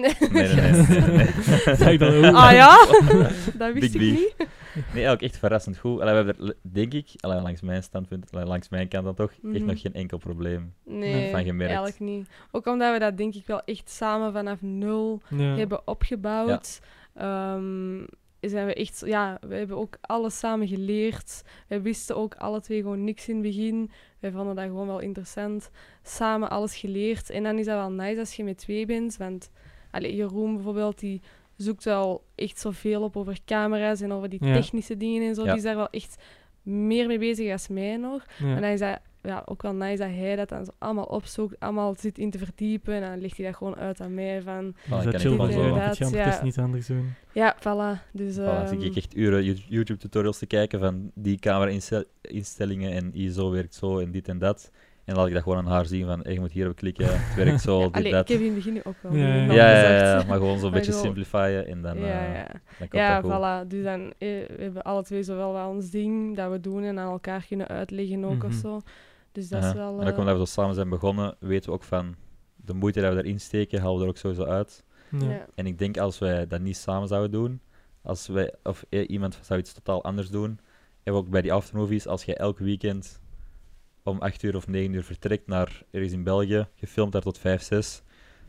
Nee. 0.00 0.14
Nee, 0.30 0.54
nee, 0.54 0.72
nee. 0.72 1.00
nee, 1.00 1.16
nee. 1.16 1.26
Zeg 1.76 1.88
ik 1.92 1.98
dan 1.98 2.14
ook? 2.24 2.34
Ah 2.34 2.52
ja? 2.52 2.86
dat 3.58 3.72
Big 3.72 3.80
wist 3.80 3.94
ik 3.94 4.00
beef. 4.00 4.10
niet. 4.18 4.34
Nee, 4.74 4.84
eigenlijk 4.92 5.22
echt 5.22 5.36
verrassend 5.38 5.78
goed. 5.78 6.00
Allee, 6.00 6.14
we 6.14 6.24
hebben 6.30 6.46
er, 6.48 6.54
denk 6.62 6.92
ik, 6.94 7.08
allee, 7.20 7.40
langs 7.40 7.60
mijn 7.60 7.82
standpunt, 7.82 8.32
allee, 8.32 8.46
langs 8.46 8.68
mijn 8.68 8.88
kant 8.88 9.04
dan 9.04 9.14
toch, 9.14 9.30
echt 9.30 9.42
Mhm. 9.42 9.64
nog 9.64 9.80
geen 9.80 9.94
enkel 9.94 10.18
probleem. 10.18 10.74
Nee, 10.84 11.30
van 11.30 11.44
gemerkt. 11.44 11.72
eigenlijk 11.74 11.98
niet. 12.12 12.28
Ook 12.50 12.66
omdat 12.66 12.92
we 12.92 12.98
dat 12.98 13.16
denk 13.16 13.34
ik 13.34 13.46
wel 13.46 13.62
echt 13.64 13.90
samen 13.90 14.32
vanaf 14.32 14.62
nul 14.62 15.22
Ja. 15.28 15.56
hebben 15.56 15.80
opgebouwd. 15.86 16.80
Ehm, 17.14 18.04
zijn 18.40 18.66
we 18.66 18.74
echt, 18.74 19.02
ja, 19.06 19.38
we 19.40 19.54
hebben 19.54 19.76
ook 19.76 19.96
alles 20.00 20.38
samen 20.38 20.68
geleerd. 20.68 21.42
We 21.68 21.80
wisten 21.80 22.16
ook 22.16 22.34
alle 22.34 22.60
twee 22.60 22.80
gewoon 22.80 23.04
niks 23.04 23.28
in 23.28 23.34
het 23.34 23.42
begin. 23.44 23.90
Wij 24.20 24.30
vonden 24.30 24.54
dat 24.54 24.64
gewoon 24.64 24.86
wel 24.86 24.98
interessant. 25.00 25.70
Samen 26.02 26.50
alles 26.50 26.76
geleerd. 26.76 27.30
En 27.30 27.42
dan 27.42 27.58
is 27.58 27.66
dat 27.66 27.74
wel 27.76 27.90
nice 27.92 28.18
als 28.20 28.34
je 28.34 28.44
met 28.44 28.58
twee 28.58 28.86
bent. 28.86 29.16
Want 29.16 29.50
allee, 29.98 30.14
Jeroen 30.16 30.54
bijvoorbeeld, 30.54 30.98
die 30.98 31.20
zoekt 31.56 31.84
wel 31.84 32.24
echt 32.34 32.60
zoveel 32.60 33.02
op 33.02 33.16
over 33.16 33.38
camera's 33.44 34.00
en 34.00 34.12
over 34.12 34.28
die 34.28 34.44
Ja. 34.44 34.52
technische 34.52 34.96
dingen 34.96 35.28
en 35.28 35.34
zo. 35.34 35.40
Ja. 35.42 35.46
Die 35.48 35.56
is 35.56 35.62
daar 35.62 35.76
wel 35.76 35.90
echt 35.90 36.16
meer 36.62 37.06
mee 37.06 37.18
bezig 37.18 37.52
als 37.52 37.68
mij 37.68 37.96
nog. 37.96 38.24
Ja. 38.38 38.54
En 38.54 38.60
dan 38.60 38.70
is 38.70 38.80
dat 38.80 38.98
ja, 39.22 39.42
ook 39.46 39.62
wel 39.62 39.72
nice 39.74 39.96
dat 40.02 40.10
hij 40.10 40.36
dat 40.36 40.48
dan 40.48 40.64
zo 40.64 40.70
allemaal 40.78 41.04
opzoekt, 41.04 41.60
allemaal 41.60 41.94
zit 41.98 42.18
in 42.18 42.30
te 42.30 42.38
verdiepen. 42.38 42.94
En 42.94 43.00
dan 43.00 43.20
legt 43.20 43.36
hij 43.36 43.46
dat 43.46 43.56
gewoon 43.56 43.76
uit 43.76 44.00
aan 44.00 44.14
mij 44.14 44.42
van, 44.42 44.74
kan 44.88 45.04
dat 45.04 45.20
chill 45.20 45.36
van 45.36 45.52
zo. 45.52 45.62
anders 45.70 45.98
ja. 45.98 46.40
niet 46.42 46.58
anders 46.58 46.86
doen. 46.86 47.12
ja, 47.32 47.56
voilà. 47.58 48.02
Dus, 48.12 48.34
Voilà, 48.36 48.38
ehm, 48.40 48.66
zie 48.68 48.78
ik 48.90 48.96
echt 48.96 49.16
uren 49.16 49.44
You- 49.44 49.58
YouTube-tutorials 49.68 50.38
te 50.38 50.46
kijken 50.46 50.80
van 50.80 51.10
die 51.14 51.38
camera-instellingen 51.38 52.92
en 52.92 53.14
ISO 53.14 53.50
werkt 53.50 53.74
zo 53.74 53.98
en 53.98 54.10
dit 54.10 54.28
en 54.28 54.38
dat. 54.38 54.70
En 55.08 55.14
laat 55.14 55.26
ik 55.26 55.32
dat 55.34 55.42
gewoon 55.42 55.58
aan 55.58 55.66
haar 55.66 55.86
zien 55.86 56.06
van, 56.06 56.20
hey, 56.22 56.32
je 56.32 56.40
moet 56.40 56.52
hier 56.52 56.68
op 56.68 56.76
klikken, 56.76 57.06
het 57.10 57.34
werkt 57.44 57.60
zo, 57.60 57.78
ja, 57.80 57.86
dit, 57.86 57.94
allee, 57.96 58.12
dat. 58.12 58.28
ik 58.28 58.28
heb 58.28 58.38
in 58.40 58.46
het 58.46 58.54
begin 58.54 58.80
ook 58.84 58.94
wel 59.00 59.14
Ja, 59.14 59.34
Ja, 59.52 59.80
ja, 60.16 60.24
maar 60.26 60.36
gewoon 60.38 60.58
zo'n 60.58 60.70
beetje 60.78 60.92
simplifyen 60.92 61.66
en 61.66 61.82
dan, 61.82 61.98
ja, 61.98 62.04
eh, 62.26 62.34
ja. 62.34 62.46
dan 62.78 62.88
komt 62.88 62.92
Ja, 62.92 63.20
dat 63.20 63.32
goed. 63.32 63.40
voilà. 63.40 63.68
Dus 63.68 63.82
dan 63.84 64.00
eh, 64.18 64.28
we 64.28 64.56
hebben 64.58 64.82
alle 64.82 65.02
twee 65.02 65.22
zowel 65.22 65.52
wel 65.52 65.68
ons 65.68 65.90
ding 65.90 66.36
dat 66.36 66.50
we 66.50 66.60
doen 66.60 66.82
en 66.82 66.98
aan 66.98 67.10
elkaar 67.12 67.44
kunnen 67.48 67.68
uitleggen 67.68 68.24
ook 68.24 68.44
of 68.44 68.50
Mhm. 68.50 68.60
zo. 68.60 68.80
Dus 69.32 69.48
dat 69.48 69.64
is 69.64 69.72
wel... 69.72 70.00
En 70.00 70.06
ook 70.06 70.12
eh, 70.12 70.18
omdat 70.18 70.32
we 70.38 70.46
zo 70.46 70.52
samen 70.52 70.74
zijn 70.74 70.88
begonnen, 70.88 71.36
weten 71.40 71.68
we 71.70 71.74
ook 71.76 71.84
van 71.84 72.14
de 72.56 72.74
moeite 72.74 73.00
dat 73.00 73.14
we 73.14 73.18
erin 73.24 73.40
steken, 73.40 73.80
halen 73.80 73.96
we 73.96 74.02
er 74.02 74.08
ook 74.08 74.16
sowieso 74.16 74.44
uit. 74.44 74.84
Ja. 75.10 75.30
ja. 75.30 75.46
En 75.54 75.66
ik 75.66 75.78
denk 75.78 75.98
als 75.98 76.18
wij 76.18 76.46
dat 76.46 76.60
niet 76.60 76.76
samen 76.76 77.08
zouden 77.08 77.30
doen, 77.30 77.60
als 78.02 78.26
wij, 78.26 78.54
of 78.62 78.84
eh, 78.88 79.04
iemand 79.10 79.38
zou 79.42 79.60
iets 79.60 79.72
totaal 79.72 80.04
anders 80.04 80.30
doen, 80.30 80.58
en 81.02 81.12
ook 81.12 81.28
bij 81.28 81.42
die 81.42 81.52
aftermovies, 81.52 82.06
als 82.06 82.24
je 82.24 82.34
elk 82.36 82.58
weekend 82.58 83.20
om 84.08 84.18
8 84.20 84.42
uur 84.42 84.56
of 84.56 84.66
9 84.68 84.92
uur 84.92 85.04
vertrekt 85.04 85.46
naar 85.46 85.82
ergens 85.90 86.12
in 86.12 86.22
België, 86.22 86.66
gefilmd 86.74 87.12
daar 87.12 87.22
tot 87.22 87.38
5, 87.38 87.62
6, 87.62 88.02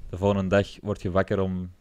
de 0.10 0.18
volgende 0.18 0.48
dag 0.48 0.68
word 0.82 1.02
je 1.02 1.12
wakker 1.12 1.40
om 1.40 1.72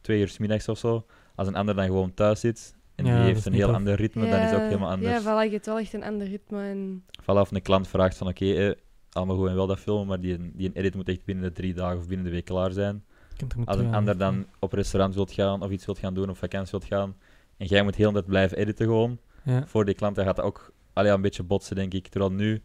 2 0.00 0.20
uur 0.20 0.28
's 0.28 0.38
middags 0.38 0.68
of 0.68 0.78
zo, 0.78 1.06
als 1.34 1.48
een 1.48 1.54
ander 1.54 1.74
dan 1.74 1.84
gewoon 1.84 2.14
thuis 2.14 2.40
zit, 2.40 2.76
en 2.94 3.04
Ja, 3.04 3.16
die 3.16 3.24
heeft 3.24 3.46
een 3.46 3.52
heel 3.52 3.66
tof. 3.66 3.74
ander 3.76 3.94
ritme, 3.94 4.28
dan 4.30 4.40
is 4.40 4.50
het 4.50 4.54
ook 4.60 4.66
helemaal 4.66 4.90
anders. 4.90 5.12
Ja, 5.12 5.20
voilà, 5.22 5.44
je 5.46 5.50
hebt 5.52 5.66
wel 5.66 5.78
echt 5.78 5.92
een 5.92 6.04
ander 6.04 6.26
ritme. 6.28 6.62
En... 6.62 7.04
Vanaf 7.22 7.50
een 7.50 7.62
klant 7.62 7.88
vraagt 7.88 8.16
van 8.16 8.26
oké, 8.28 8.52
eh, 8.52 8.74
allemaal 9.12 9.36
goed 9.36 9.48
en 9.48 9.54
wel 9.54 9.66
dat 9.66 9.78
filmen, 9.78 10.06
maar 10.06 10.20
die, 10.20 10.50
die 10.54 10.66
een 10.68 10.74
edit 10.74 10.94
moet 10.94 11.08
echt 11.08 11.24
binnen 11.24 11.44
de 11.44 11.52
drie 11.52 11.74
dagen 11.74 11.98
of 11.98 12.06
binnen 12.06 12.26
de 12.26 12.32
week 12.32 12.44
klaar 12.44 12.70
zijn. 12.72 13.04
Je 13.36 13.46
Als 13.64 13.76
een 13.78 13.94
ander 13.94 14.18
dan 14.18 14.46
op 14.58 14.72
restaurant 14.72 15.14
wilt 15.14 15.32
gaan 15.32 15.62
of 15.62 15.70
iets 15.70 15.86
wilt 15.86 15.98
gaan 15.98 16.14
doen 16.14 16.30
of 16.30 16.38
vakantie 16.38 16.70
wilt 16.70 16.84
gaan 16.84 17.16
en 17.56 17.66
jij 17.66 17.82
moet 17.82 17.94
heel 17.94 18.12
tijd 18.12 18.26
blijven 18.26 18.56
editen 18.58 18.86
gewoon, 18.86 19.18
Ja. 19.44 19.66
voor 19.66 19.84
die 19.84 19.94
klant 19.94 20.16
dan 20.16 20.24
gaat 20.24 20.36
dat 20.36 20.44
ook 20.44 20.72
allee, 20.92 21.12
een 21.12 21.20
beetje 21.20 21.42
botsen 21.42 21.76
denk 21.76 21.94
ik. 21.94 22.08
Terwijl 22.08 22.32
nu 22.32 22.62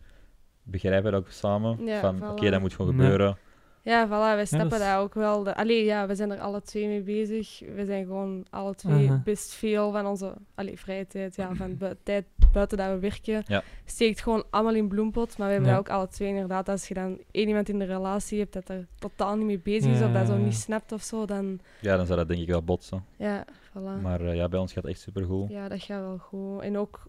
begrijpen 0.63 1.05
we 1.05 1.11
dat 1.11 1.19
ook 1.25 1.31
samen, 1.31 1.85
Ja, 1.85 1.99
van 1.99 2.19
voilà. 2.19 2.31
oké, 2.31 2.49
dat 2.49 2.61
moet 2.61 2.73
gewoon 2.73 2.91
gebeuren. 2.91 3.37
Ja, 3.81 4.07
voilà, 4.07 4.09
wij 4.35 4.45
snappen 4.45 4.69
dat 4.69 4.79
is- 4.79 4.85
dat 4.87 4.97
ook 4.97 5.13
wel. 5.13 5.43
De, 5.43 5.55
allee, 5.55 5.83
ja, 5.85 6.07
we 6.07 6.15
zijn 6.15 6.31
er 6.31 6.39
alle 6.39 6.61
twee 6.61 6.87
mee 6.87 7.01
bezig. 7.01 7.59
We 7.75 7.85
zijn 7.85 8.05
gewoon 8.05 8.45
alle 8.49 8.75
twee 8.75 9.07
Aha. 9.09 9.21
best 9.23 9.53
veel 9.53 9.91
van 9.91 10.05
onze 10.05 10.33
allee, 10.55 10.79
vrije 10.79 11.07
tijd, 11.07 11.35
ja, 11.35 11.53
van 11.55 11.77
bui- 11.77 11.95
tijd 12.03 12.25
buiten 12.53 12.77
dat 12.77 12.89
we 12.89 12.99
werken, 12.99 13.43
Ja. 13.47 13.63
steekt 13.85 14.21
gewoon 14.21 14.43
allemaal 14.49 14.75
in 14.75 14.87
bloempot. 14.87 15.37
Maar 15.37 15.47
we 15.47 15.53
hebben 15.53 15.71
Ja. 15.71 15.77
dat 15.77 15.87
ook 15.87 15.93
alle 15.95 16.07
twee 16.07 16.27
inderdaad. 16.29 16.69
Als 16.69 16.87
je 16.87 16.93
dan 16.93 17.17
één 17.31 17.47
iemand 17.47 17.69
in 17.69 17.79
de 17.79 17.85
relatie 17.85 18.39
hebt 18.39 18.53
dat 18.53 18.69
er 18.69 18.87
totaal 18.99 19.35
niet 19.35 19.45
mee 19.45 19.59
bezig 19.59 19.91
is 19.91 19.99
Ja, 19.99 20.05
of 20.07 20.13
dat 20.13 20.27
zo 20.27 20.37
niet 20.37 20.55
snapt 20.55 20.91
of 20.91 21.01
zo, 21.01 21.25
dan 21.25 21.59
Ja, 21.81 21.97
dan 21.97 22.05
zou 22.05 22.17
dat 22.19 22.27
denk 22.27 22.41
ik 22.41 22.47
wel 22.47 22.63
botsen. 22.63 23.05
ja, 23.17 23.45
voilà. 23.69 24.01
Maar 24.01 24.21
eh, 24.21 24.35
ja, 24.35 24.47
bij 24.49 24.59
ons 24.59 24.73
gaat 24.73 24.83
het 24.83 24.91
echt 24.91 25.01
supergoed. 25.01 25.49
Ja, 25.49 25.67
dat 25.67 25.81
gaat 25.83 26.01
wel 26.01 26.17
goed. 26.17 26.61
En 26.61 26.77
ook, 26.77 27.03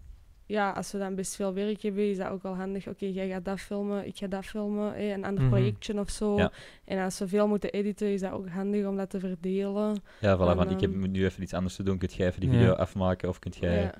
ja, 0.45 0.71
als 0.71 0.91
we 0.91 0.97
dan 0.97 1.15
best 1.15 1.35
veel 1.35 1.53
werk 1.53 1.81
hebben, 1.81 2.09
is 2.09 2.17
dat 2.17 2.29
ook 2.29 2.43
wel 2.43 2.55
handig. 2.55 2.87
Oké, 2.87 3.05
jij 3.05 3.27
gaat 3.29 3.45
dat 3.45 3.59
filmen, 3.59 4.05
ik 4.07 4.17
ga 4.17 4.27
dat 4.27 4.45
filmen, 4.45 4.93
hè, 4.93 5.13
een 5.13 5.25
ander 5.25 5.41
Mhm. 5.43 5.51
projectje 5.51 5.99
of 5.99 6.09
zo. 6.09 6.37
Ja. 6.37 6.51
En 6.85 7.03
als 7.03 7.19
we 7.19 7.27
veel 7.27 7.47
moeten 7.47 7.71
editen, 7.71 8.07
is 8.07 8.19
dat 8.21 8.31
ook 8.31 8.49
handig 8.49 8.85
om 8.85 8.97
dat 8.97 9.09
te 9.09 9.19
verdelen. 9.19 10.01
Ja, 10.19 10.37
voilà, 10.37 10.49
En, 10.49 10.55
van 10.55 10.69
ik 10.69 10.79
heb 10.79 10.95
nu 10.95 11.25
even 11.25 11.43
iets 11.43 11.53
anders 11.53 11.75
te 11.75 11.83
doen, 11.83 11.97
kunt 11.97 12.13
jij 12.13 12.27
even 12.27 12.39
die 12.41 12.49
Ja. 12.51 12.57
video 12.57 12.73
afmaken 12.73 13.29
of 13.29 13.39
kunt 13.39 13.55
jij 13.55 13.81
Ja, 13.81 13.93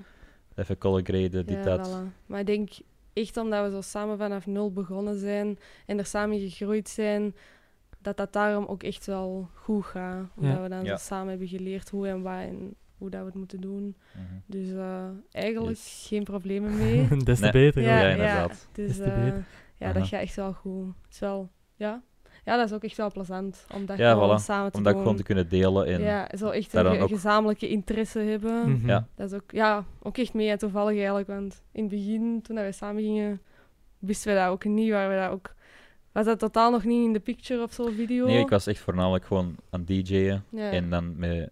even 0.54 0.78
color 0.78 1.00
graden, 1.02 1.46
dit, 1.46 1.56
ja, 1.56 1.64
dat. 1.76 1.88
voilà. 1.90 2.26
Maar 2.26 2.40
ik 2.40 2.46
denk 2.46 2.70
echt 3.12 3.36
omdat 3.36 3.64
we 3.64 3.70
zo 3.70 3.80
samen 3.80 4.18
vanaf 4.18 4.46
nul 4.46 4.72
begonnen 4.72 5.18
zijn 5.18 5.58
en 5.86 5.98
er 5.98 6.06
samen 6.06 6.38
gegroeid 6.38 6.88
zijn, 6.88 7.34
dat 7.98 8.16
dat 8.16 8.32
daarom 8.32 8.64
ook 8.64 8.82
echt 8.82 9.06
wel 9.06 9.48
goed 9.54 9.84
gaat. 9.84 10.26
Omdat 10.36 10.56
Ja. 10.56 10.62
we 10.62 10.68
dan 10.68 10.84
Ja. 10.84 10.96
zo 10.96 11.04
samen 11.04 11.28
hebben 11.28 11.48
geleerd 11.48 11.88
hoe 11.90 12.08
en 12.08 12.22
wat 12.22 12.32
en 12.40 12.74
hoe 12.98 13.10
dat 13.10 13.20
we 13.20 13.26
het 13.26 13.34
moeten 13.34 13.60
doen. 13.60 13.96
Mhm. 14.14 14.24
Dus 14.46 14.70
eh, 14.70 15.04
eigenlijk 15.30 15.68
Yes. 15.76 16.04
geen 16.08 16.24
problemen 16.24 16.76
mee. 16.76 17.08
Des 17.24 17.36
te 17.38 17.42
Nee. 17.42 17.52
beter. 17.52 17.82
Ja, 17.82 18.08
inderdaad. 18.08 18.68
Dus 18.72 18.86
Des 18.86 18.96
te 18.96 19.02
eh, 19.02 19.24
beter. 19.24 19.44
ja, 19.76 19.92
dat 19.92 20.08
gaat 20.08 20.20
echt 20.20 20.36
wel 20.36 20.52
goed. 20.52 20.86
Het 21.02 21.12
is 21.12 21.18
wel, 21.18 21.50
ja. 21.76 22.02
ja, 22.44 22.56
dat 22.56 22.66
is 22.66 22.72
ook 22.72 22.84
echt 22.84 22.96
wel 22.96 23.10
plezant 23.10 23.66
om 23.74 23.86
dat 23.86 23.98
Ja, 23.98 24.12
gewoon 24.12 24.40
voilà. 24.40 24.42
samen 24.42 24.70
te 24.72 24.76
Om 24.78 24.82
dat 24.82 24.92
doen. 24.92 25.02
gewoon 25.02 25.16
te 25.16 25.22
kunnen 25.22 25.48
delen. 25.48 25.86
En, 25.86 26.00
ja, 26.00 26.28
zo 26.38 26.48
echt 26.50 26.74
een 26.74 26.84
dan 26.84 26.94
ge- 26.94 27.00
ook- 27.02 27.08
gezamenlijke 27.08 27.68
interesse 27.68 28.18
hebben. 28.18 28.82
Ja. 28.84 29.06
Dat 29.14 29.32
is 29.32 29.36
ook, 29.38 29.50
ja, 29.50 29.84
ook 30.02 30.18
echt 30.18 30.34
mee 30.34 30.50
en 30.50 30.58
toevallig 30.58 30.96
eigenlijk. 30.96 31.26
Want 31.28 31.62
in 31.72 31.80
het 31.82 31.90
begin, 31.90 32.40
toen 32.42 32.56
dat 32.56 32.64
we 32.64 32.72
samen 32.72 33.02
gingen, 33.02 33.40
wisten 33.98 34.32
we 34.34 34.38
dat 34.40 34.48
ook 34.48 34.64
niet. 34.64 34.90
Waar 34.90 35.08
we 35.08 35.16
dat 35.16 35.30
ook, 35.30 35.54
was 36.12 36.24
dat 36.24 36.38
totaal 36.38 36.70
nog 36.70 36.84
niet 36.84 37.04
in 37.04 37.12
de 37.12 37.20
picture 37.20 37.62
of 37.62 37.72
zo, 37.72 37.86
video. 37.96 38.26
Nee, 38.26 38.38
ik 38.40 38.48
was 38.48 38.66
echt 38.66 38.78
voornamelijk 38.80 39.24
gewoon 39.24 39.56
aan 39.70 39.84
DJ'en. 39.84 40.44
ja. 40.50 40.70
En 40.70 40.90
dan 40.90 41.16
met, 41.16 41.50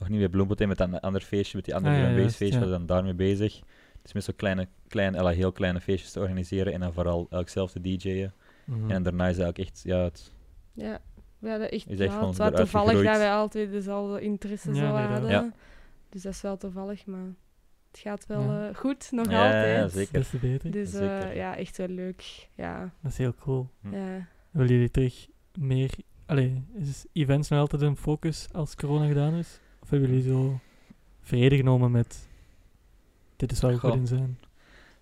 nog 0.00 0.08
niet 0.08 0.20
met 0.20 0.30
Bloempot, 0.30 0.66
met 0.66 0.80
een 0.80 1.00
ander 1.00 1.20
feestje, 1.20 1.56
met 1.56 1.64
die 1.64 1.74
andere 1.74 1.94
Ah, 1.94 2.00
ja, 2.16 2.28
feestje, 2.30 2.58
ja. 2.58 2.64
we 2.64 2.70
dan 2.70 2.86
daarmee 2.86 3.14
bezig. 3.14 3.60
Dus 4.02 4.12
met 4.12 4.24
zo'n 4.24 4.36
kleine, 4.36 4.68
kleine, 4.88 5.32
heel 5.32 5.52
kleine 5.52 5.80
feestjes 5.80 6.12
te 6.12 6.20
organiseren 6.20 6.72
en 6.72 6.80
dan 6.80 6.92
vooral 6.92 7.26
elk 7.30 7.48
zelf 7.48 7.70
te 7.72 7.80
DJ'en. 7.80 8.32
Mhm. 8.64 8.90
En 8.90 9.02
daarna 9.02 9.28
is 9.28 9.38
eigenlijk 9.38 9.58
echt, 9.58 9.80
ja, 9.84 9.98
het, 9.98 10.32
ja, 10.72 10.98
we 11.38 11.48
hadden 11.50 11.70
echt, 11.70 11.90
Is 11.90 11.98
ja, 11.98 12.04
echt 12.04 12.12
gewoon 12.14 12.28
het 12.28 12.38
was 12.38 12.46
eruit 12.48 12.62
toevallig 12.62 12.88
gegroeid. 12.90 13.12
dat 13.12 13.22
wij 13.22 13.32
altijd 13.32 13.70
dezelfde 13.70 14.20
interesse 14.20 14.72
Ja, 14.74 15.08
hadden. 15.10 15.30
Ja. 15.30 15.52
Dus 16.08 16.22
dat 16.22 16.32
is 16.32 16.40
wel 16.40 16.56
toevallig, 16.56 17.06
maar 17.06 17.26
het 17.90 18.00
gaat 18.00 18.26
wel 18.26 18.42
Ja. 18.42 18.68
eh, 18.68 18.74
goed, 18.74 19.08
nog 19.10 19.30
Ja, 19.30 19.44
altijd. 19.44 19.76
ja, 19.76 19.88
zeker. 19.98 20.12
Des 20.12 20.30
te 20.30 20.36
beter. 20.38 20.70
Dus 20.70 20.94
eh, 20.94 20.98
Zeker. 21.20 21.36
ja, 21.36 21.56
echt 21.56 21.76
wel 21.76 21.88
leuk. 21.88 22.48
Ja, 22.54 22.92
Dat 23.02 23.12
is 23.12 23.18
heel 23.18 23.34
cool. 23.34 23.68
Hm. 23.80 23.94
ja. 23.94 24.26
Willen 24.50 24.72
jullie 24.72 24.90
terug 24.90 25.26
meer... 25.58 25.90
Allee, 26.26 26.64
is 26.74 27.06
events 27.12 27.48
nog 27.48 27.58
altijd 27.58 27.82
een 27.82 27.96
focus 27.96 28.48
als 28.52 28.74
corona 28.74 29.06
gedaan 29.06 29.34
is? 29.34 29.60
Of 29.90 29.96
hebben 29.98 30.14
jullie 30.16 30.30
zo 30.32 30.60
vrede 31.20 31.56
genomen 31.56 31.90
met... 31.90 32.28
Dit 33.36 33.52
is 33.52 33.60
waar 33.60 33.72
we 33.72 33.78
goed 33.78 33.94
in 33.94 34.06
zijn? 34.06 34.38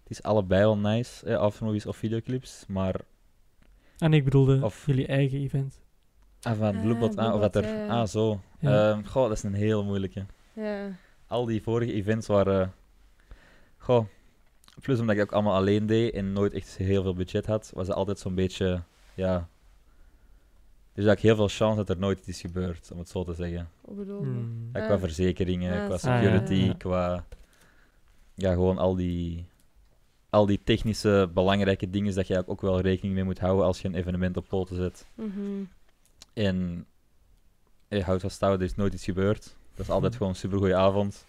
het 0.03 0.11
is 0.11 0.23
allebei 0.23 0.61
wel 0.61 0.77
nice, 0.79 1.27
eh, 1.27 1.37
aftermovies 1.37 1.87
of 1.87 1.97
videoclips, 1.97 2.65
maar 2.69 2.95
En 3.99 4.13
ik 4.13 4.25
bedoelde 4.25 4.65
Of- 4.65 4.87
jullie 4.87 5.07
eigen 5.07 5.39
event. 5.39 5.81
ah, 6.43 6.57
van 6.59 6.77
Ah, 6.77 6.83
Bloempot, 6.83 7.17
ah, 7.17 7.35
of 7.35 7.41
wat 7.41 7.57
er, 7.57 7.65
ja, 7.65 7.87
ah 8.01 8.07
zo. 8.07 8.41
Ja. 8.61 8.91
Ehm, 8.93 9.05
goh, 9.05 9.29
dat 9.29 9.37
is 9.37 9.43
een 9.43 9.55
hele 9.55 9.83
moeilijke. 9.83 10.27
ja. 10.53 10.91
al 11.27 11.45
die 11.45 11.63
vorige 11.63 11.93
events 11.93 12.27
waren. 12.27 12.73
Goh. 13.77 14.05
Plus 14.81 15.01
omdat 15.01 15.17
ik 15.17 15.23
ook 15.23 15.33
allemaal 15.33 15.55
alleen 15.55 15.87
deed 15.87 16.15
en 16.15 16.33
nooit 16.33 16.53
echt 16.53 16.77
heel 16.77 17.03
veel 17.03 17.15
budget 17.15 17.47
had, 17.47 17.71
was 17.75 17.87
het 17.87 17.97
altijd 17.97 18.19
zo'n 18.19 18.35
beetje. 18.35 18.83
Ja. 19.15 19.49
Dus 20.99 21.07
eigenlijk 21.07 21.21
heel 21.39 21.49
veel 21.49 21.57
chance 21.67 21.77
dat 21.85 21.89
er 21.97 21.99
nooit 22.03 22.19
iets 22.19 22.29
is 22.29 22.41
gebeurd, 22.41 22.91
om 22.93 22.99
het 22.99 23.09
zo 23.09 23.25
te 23.25 23.35
zeggen. 23.35 23.69
Wat 23.81 23.97
bedoel 23.97 24.21
je? 24.21 24.27
Hmm. 24.27 24.69
Ja, 24.73 24.81
Ah. 24.81 24.87
qua 24.87 24.99
verzekeringen, 24.99 25.81
Ah, 25.81 25.87
qua 25.87 25.97
security, 25.99 26.61
Ah, 26.61 26.67
ja, 26.67 26.73
qua. 26.75 27.25
Ja, 28.35 28.53
gewoon 28.53 28.79
al 28.79 28.95
die. 28.97 29.47
Al 30.31 30.47
die 30.47 30.61
technische 30.65 31.31
belangrijke 31.35 31.91
dingen 31.91 32.15
dat 32.15 32.27
je 32.27 32.35
eigenlijk 32.35 32.51
ook 32.65 32.71
wel 32.71 32.81
rekening 32.81 33.15
mee 33.15 33.25
moet 33.25 33.39
houden 33.39 33.65
als 33.65 33.81
je 33.81 33.89
een 33.89 33.95
evenement 33.95 34.37
op 34.37 34.49
poten 34.49 34.77
zet. 34.77 35.07
Mhm. 35.15 35.63
En 36.33 36.87
je 37.89 38.03
houdt 38.03 38.23
vast 38.23 38.39
touw, 38.39 38.53
er 38.53 38.63
is 38.63 38.75
nooit 38.75 38.95
iets 38.95 39.05
gebeurd. 39.05 39.57
Dat 39.75 39.87
is 39.87 39.91
altijd 39.93 40.13
Hm. 40.13 40.19
gewoon 40.19 40.33
een 40.33 40.39
super 40.39 40.59
goede 40.59 40.77
avond. 40.77 41.25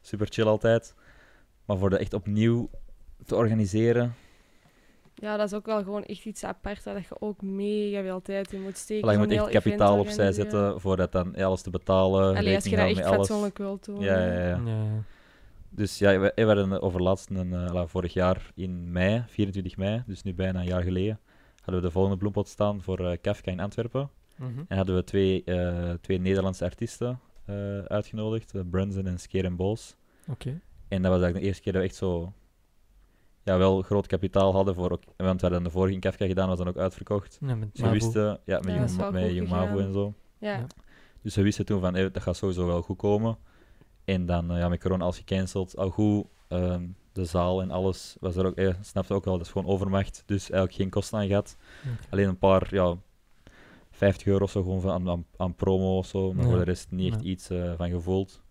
Super 0.00 0.26
chill 0.30 0.46
altijd. 0.46 0.94
Maar 1.64 1.78
voor 1.78 1.90
dat 1.90 2.00
echt 2.00 2.12
opnieuw 2.14 2.70
te 3.26 3.34
organiseren. 3.36 4.14
Ja, 5.14 5.36
dat 5.36 5.46
is 5.46 5.54
ook 5.54 5.66
wel 5.66 5.82
gewoon 5.82 6.04
echt 6.04 6.24
iets 6.24 6.44
apart 6.44 6.84
waar 6.84 6.94
dat 6.94 7.04
je 7.04 7.20
ook 7.20 7.42
mega 7.42 8.02
veel 8.02 8.22
tijd 8.22 8.52
in 8.52 8.62
moet 8.62 8.76
steken. 8.76 9.08
Voilà, 9.08 9.12
je 9.12 9.18
moet 9.18 9.30
echt 9.30 9.48
kapitaal 9.48 9.98
opzij 9.98 10.32
zetten 10.32 10.80
voor 10.80 10.96
dat 10.96 11.12
dan 11.12 11.36
alles 11.36 11.62
te 11.62 11.70
betalen. 11.70 12.36
Allee, 12.36 12.54
als 12.54 12.64
je 12.64 12.76
dat 12.76 12.88
echt 12.88 13.06
fatsoenlijk 13.06 13.58
wilt 13.58 13.84
doen. 13.84 14.00
Ja, 14.00 14.18
ja, 14.18 14.32
ja. 14.32 14.60
Ja. 14.64 15.02
Dus 15.68 15.98
ja, 15.98 16.18
we, 16.18 16.32
we 16.34 16.44
hadden 16.44 16.82
over 16.82 17.02
laatst, 17.02 17.30
een, 17.30 17.52
eh, 17.52 17.82
vorig 17.86 18.12
jaar 18.12 18.50
in 18.54 18.92
mei, 18.92 19.22
24 19.26 19.76
mei, 19.76 20.02
dus 20.06 20.22
nu 20.22 20.34
bijna 20.34 20.60
een 20.60 20.66
jaar 20.66 20.82
geleden, 20.82 21.20
hadden 21.56 21.82
we 21.82 21.86
de 21.86 21.92
volgende 21.92 22.16
bloempot 22.16 22.48
staan 22.48 22.82
voor 22.82 23.10
eh, 23.10 23.16
Kafka 23.20 23.50
in 23.50 23.60
Antwerpen. 23.60 24.10
Mhm. 24.36 24.62
En 24.68 24.76
hadden 24.76 24.94
we 24.94 25.04
twee, 25.04 25.44
eh, 25.44 25.92
twee 26.00 26.20
Nederlandse 26.20 26.64
artiesten 26.64 27.20
eh, 27.44 27.78
uitgenodigd, 27.78 28.54
uh, 28.54 28.62
Brunson 28.70 29.06
en 29.06 29.18
Skeer 29.18 29.44
en 29.44 29.56
Bols. 29.56 29.96
Oké. 30.28 30.60
En 30.88 31.02
dat 31.02 31.10
was 31.12 31.22
eigenlijk 31.22 31.34
de 31.34 31.46
eerste 31.46 31.62
keer 31.62 31.72
dat 31.72 31.82
we 31.82 31.88
echt 31.88 31.96
zo 31.96 32.32
ja, 33.44 33.58
wel 33.58 33.82
groot 33.82 34.06
kapitaal 34.06 34.52
hadden 34.52 34.74
voor, 34.74 34.90
ook, 34.90 35.02
want 35.16 35.40
we 35.40 35.46
hadden 35.46 35.62
de 35.64 35.70
vorige 35.70 35.94
in 35.94 36.00
Kafka 36.00 36.26
gedaan, 36.26 36.48
was 36.48 36.58
dan 36.58 36.68
ook 36.68 36.76
uitverkocht. 36.76 37.38
Ja, 37.40 37.54
met 37.54 37.68
Dus 37.72 37.80
we 37.80 37.90
wisten, 37.90 38.40
ja, 38.44 38.60
met, 38.60 38.74
Ja, 38.74 39.10
met 39.10 39.78
en 39.78 39.92
zo. 39.92 40.14
Ja. 40.38 40.52
Ja. 40.56 40.66
Dus 41.22 41.34
we 41.34 41.42
wisten 41.42 41.64
toen 41.64 41.80
van, 41.80 41.96
eh, 41.96 42.06
dat 42.12 42.22
gaat 42.22 42.36
sowieso 42.36 42.66
wel 42.66 42.82
goed 42.82 42.96
komen. 42.96 43.36
En 44.04 44.26
dan, 44.26 44.50
eh, 44.50 44.58
ja, 44.58 44.68
met 44.68 44.80
corona 44.80 45.02
alles 45.02 45.16
gecanceld, 45.18 45.76
al 45.76 45.90
goed, 45.90 46.26
ehm, 46.48 46.82
de 47.12 47.24
zaal 47.24 47.62
en 47.62 47.70
alles 47.70 48.16
was 48.20 48.36
er 48.36 48.46
ook, 48.46 48.54
eh, 48.56 48.74
snapte 48.80 49.14
ook 49.14 49.24
wel, 49.24 49.36
dat 49.38 49.46
is 49.46 49.52
gewoon 49.52 49.72
overmacht, 49.72 50.22
dus 50.26 50.50
eigenlijk 50.50 50.72
geen 50.74 50.90
kosten 50.90 51.18
aan 51.18 51.26
gehad. 51.26 51.56
Oké. 51.84 51.96
Alleen 52.10 52.28
een 52.28 52.38
paar, 52.38 52.66
ja, 52.74 52.96
50 53.90 54.26
euro 54.26 54.44
of 54.44 54.50
zo 54.50 54.62
gewoon 54.62 54.80
van, 54.80 54.90
aan, 54.90 55.08
aan, 55.10 55.26
aan 55.36 55.54
promo 55.54 55.96
of 55.96 56.06
zo, 56.06 56.32
maar 56.32 56.44
Ja. 56.44 56.48
voor 56.50 56.58
de 56.58 56.64
rest 56.64 56.90
niet 56.90 57.12
echt 57.14 57.22
Ja. 57.22 57.28
iets 57.30 57.50
eh, 57.50 57.72
van 57.76 57.90
gevoeld. 57.90 58.42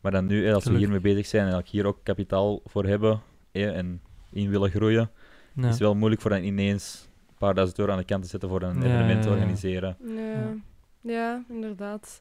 Maar 0.00 0.12
dan 0.12 0.26
nu, 0.26 0.46
eh, 0.46 0.54
als 0.54 0.64
we 0.64 0.70
Gelukkig. 0.70 0.90
hiermee 0.90 1.12
bezig 1.14 1.26
zijn 1.26 1.42
en 1.46 1.52
eigenlijk 1.52 1.74
hier 1.76 1.86
ook 1.86 1.98
kapitaal 2.04 2.60
voor 2.64 2.84
hebben 2.84 3.20
en 3.62 4.02
in 4.30 4.50
willen 4.50 4.70
groeien, 4.70 5.10
Ja. 5.54 5.62
is 5.62 5.68
het 5.68 5.78
wel 5.78 5.94
moeilijk 5.94 6.20
voor 6.22 6.30
dan 6.30 6.42
ineens 6.42 7.08
een 7.28 7.34
paar 7.38 7.54
duizend 7.54 7.78
euro 7.78 7.92
aan 7.92 7.98
de 7.98 8.04
kant 8.04 8.22
te 8.22 8.28
zetten 8.28 8.48
voor 8.48 8.62
een 8.62 8.80
Ja, 8.80 8.86
evenement 8.86 9.22
te 9.22 9.28
ja, 9.28 9.34
ja. 9.34 9.40
organiseren. 9.40 9.96
Ja. 10.16 10.54
ja, 11.00 11.44
inderdaad. 11.48 12.20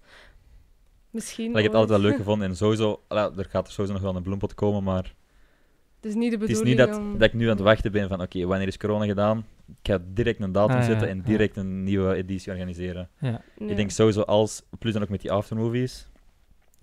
Misschien. 1.10 1.52
Maar 1.52 1.58
ik 1.62 1.64
heb 1.64 1.72
het 1.74 1.82
altijd 1.82 2.02
wel 2.02 2.10
leuk 2.10 2.20
gevonden 2.24 2.48
en 2.50 2.56
sowieso, 2.56 3.04
er 3.08 3.46
gaat 3.50 3.66
er 3.68 3.74
sowieso 3.74 3.94
nog 3.94 4.02
wel 4.02 4.16
een 4.16 4.24
bloempot 4.24 4.54
komen, 4.54 4.84
maar 4.84 5.14
Het 5.96 6.06
is 6.06 6.14
niet 6.16 6.32
de 6.32 6.38
het 6.38 6.50
is 6.50 6.58
bedoeling 6.60 6.80
niet 6.80 6.88
dat, 6.88 6.98
om... 6.98 7.12
dat 7.18 7.28
ik 7.28 7.34
nu 7.34 7.44
aan 7.44 7.50
het 7.56 7.60
wachten 7.60 7.92
ben 7.92 8.08
van 8.08 8.22
oké, 8.22 8.46
wanneer 8.46 8.68
is 8.68 8.78
corona 8.78 9.06
gedaan? 9.06 9.46
Ik 9.68 9.76
ga 9.92 10.00
direct 10.14 10.42
een 10.42 10.52
datum 10.52 10.76
Ah, 10.76 10.82
ja, 10.82 10.88
zetten 10.88 11.10
en 11.10 11.18
ja. 11.18 11.24
direct 11.24 11.58
een 11.58 11.84
nieuwe 11.84 12.14
editie 12.16 12.52
organiseren. 12.52 13.10
Ja. 13.20 13.42
Nee. 13.58 13.70
Ik 13.70 13.76
denk 13.76 13.92
sowieso 13.92 14.22
als, 14.22 14.64
plus 14.80 14.94
dan 14.94 15.02
ook 15.02 15.10
met 15.10 15.22
die 15.22 15.32
aftermovies, 15.32 16.08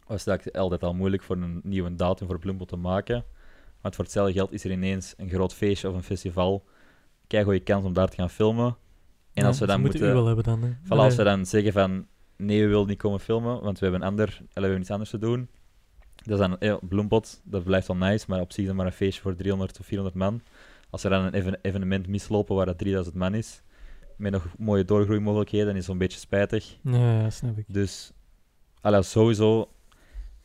was 0.06 0.24
dat 0.24 0.52
altijd 0.56 0.82
al 0.82 0.94
moeilijk 0.94 1.22
voor 1.22 1.36
een 1.36 1.60
nieuwe 1.64 1.94
datum 1.94 2.26
voor 2.26 2.38
Bloempot 2.38 2.68
te 2.68 2.76
maken. 2.76 3.24
Want 3.80 3.94
voor 3.94 4.04
hetzelfde 4.04 4.32
geld 4.32 4.52
is 4.52 4.64
er 4.64 4.70
ineens 4.70 5.14
een 5.16 5.28
groot 5.28 5.54
feestje 5.54 5.88
of 5.88 5.94
een 5.94 6.02
festival. 6.02 6.64
Kijk 7.26 7.44
goede 7.44 7.60
kans 7.60 7.84
om 7.84 7.92
daar 7.92 8.08
te 8.08 8.16
gaan 8.16 8.30
filmen. 8.30 8.66
En 9.32 9.42
Ja, 9.42 9.46
als 9.46 9.58
we 9.58 9.66
dan 9.66 9.80
moeten 9.80 10.00
moeten, 10.00 10.16
wel 10.16 10.26
hebben 10.26 10.44
dan. 10.44 10.62
Hè. 10.62 10.70
voilà, 10.84 10.98
als 11.04 11.16
we 11.16 11.22
dan 11.24 11.46
zeggen 11.46 11.72
van 11.72 12.06
nee, 12.36 12.62
we 12.62 12.68
willen 12.68 12.86
niet 12.86 12.98
komen 12.98 13.20
filmen, 13.20 13.62
want 13.62 13.78
we 13.78 13.84
hebben, 13.86 14.02
een 14.02 14.08
ander, 14.08 14.28
eh, 14.28 14.54
we 14.54 14.60
hebben 14.60 14.80
iets 14.80 14.90
anders 14.90 15.10
te 15.10 15.18
doen. 15.18 15.48
Dat 16.16 16.40
is 16.40 16.46
dan 16.46 16.56
ja, 16.60 16.78
Bloempot, 16.82 17.40
dat 17.44 17.64
blijft 17.64 17.86
wel 17.86 17.96
nice, 17.96 18.24
maar 18.28 18.40
op 18.40 18.52
zich 18.52 18.66
dan 18.66 18.76
maar 18.76 18.86
een 18.86 18.92
feestje 18.92 19.20
voor 19.22 19.34
300 19.36 19.80
of 19.80 19.86
400 19.86 20.16
man. 20.18 20.40
Als 20.90 21.04
er 21.04 21.10
dan 21.10 21.24
een 21.24 21.34
even- 21.34 21.58
evenement 21.62 22.06
mislopen 22.06 22.56
waar 22.56 22.66
dat 22.66 22.78
3000 22.78 23.16
man 23.16 23.34
is, 23.34 23.62
met 24.16 24.32
nog 24.32 24.46
mooie 24.58 24.84
doorgroeimogelijkheden, 24.84 25.66
dan 25.66 25.74
is 25.74 25.80
het 25.80 25.90
zo'n 25.90 25.98
beetje 25.98 26.18
spijtig. 26.18 26.76
Ja, 26.82 27.20
ja, 27.20 27.30
snap 27.30 27.58
ik. 27.58 27.64
Dus 27.68 28.12
allee, 28.80 29.02
sowieso 29.02 29.68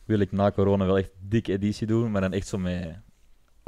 wil 0.04 0.18
ik 0.18 0.32
na 0.32 0.50
corona 0.50 0.86
wel 0.86 0.98
echt 0.98 1.10
een 1.22 1.28
dikke 1.28 1.52
editie 1.52 1.86
doen, 1.86 2.10
maar 2.10 2.20
dan 2.20 2.32
echt 2.32 2.46
zo 2.46 2.58
met, 2.58 2.98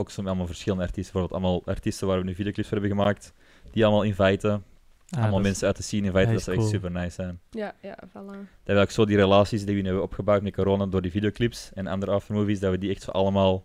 ook 0.01 0.11
zo 0.11 0.21
met 0.23 0.31
allemaal 0.31 0.47
verschillende 0.47 0.85
artiesten. 0.85 1.13
Bijvoorbeeld 1.13 1.43
allemaal 1.43 1.63
artiesten 1.75 2.07
waar 2.07 2.19
we 2.19 2.25
nu 2.25 2.35
videoclips 2.35 2.69
voor 2.69 2.79
hebben 2.79 2.97
gemaakt, 2.97 3.33
die 3.71 3.85
allemaal 3.85 4.03
inviten. 4.03 4.51
Ah, 4.51 4.63
allemaal 5.11 5.31
dat 5.31 5.39
is- 5.41 5.45
mensen 5.47 5.67
uit 5.67 5.77
de 5.77 5.83
scene 5.83 6.07
inviten, 6.07 6.25
dat 6.25 6.31
dat 6.33 6.39
is 6.39 6.45
zou 6.45 6.57
echt 6.57 6.69
super 6.69 6.91
nice 6.91 7.11
zijn. 7.11 7.41
Ja, 7.51 7.75
ja, 7.83 7.99
voilà. 8.09 8.39
Dat 8.65 8.77
we 8.77 8.79
ook 8.83 8.91
zo 8.91 9.05
die 9.05 9.17
relaties 9.17 9.65
die 9.65 9.75
we 9.75 9.81
nu 9.81 9.87
hebben 9.87 10.05
opgebouwd 10.05 10.43
met 10.43 10.55
corona 10.55 10.87
door 10.87 11.03
die 11.03 11.11
videoclips 11.11 11.71
en 11.75 11.87
andere 11.87 12.13
aftermovies, 12.13 12.61
dat 12.61 12.71
we 12.71 12.79
die 12.79 12.91
echt 12.91 13.03
zo 13.03 13.11
allemaal, 13.11 13.65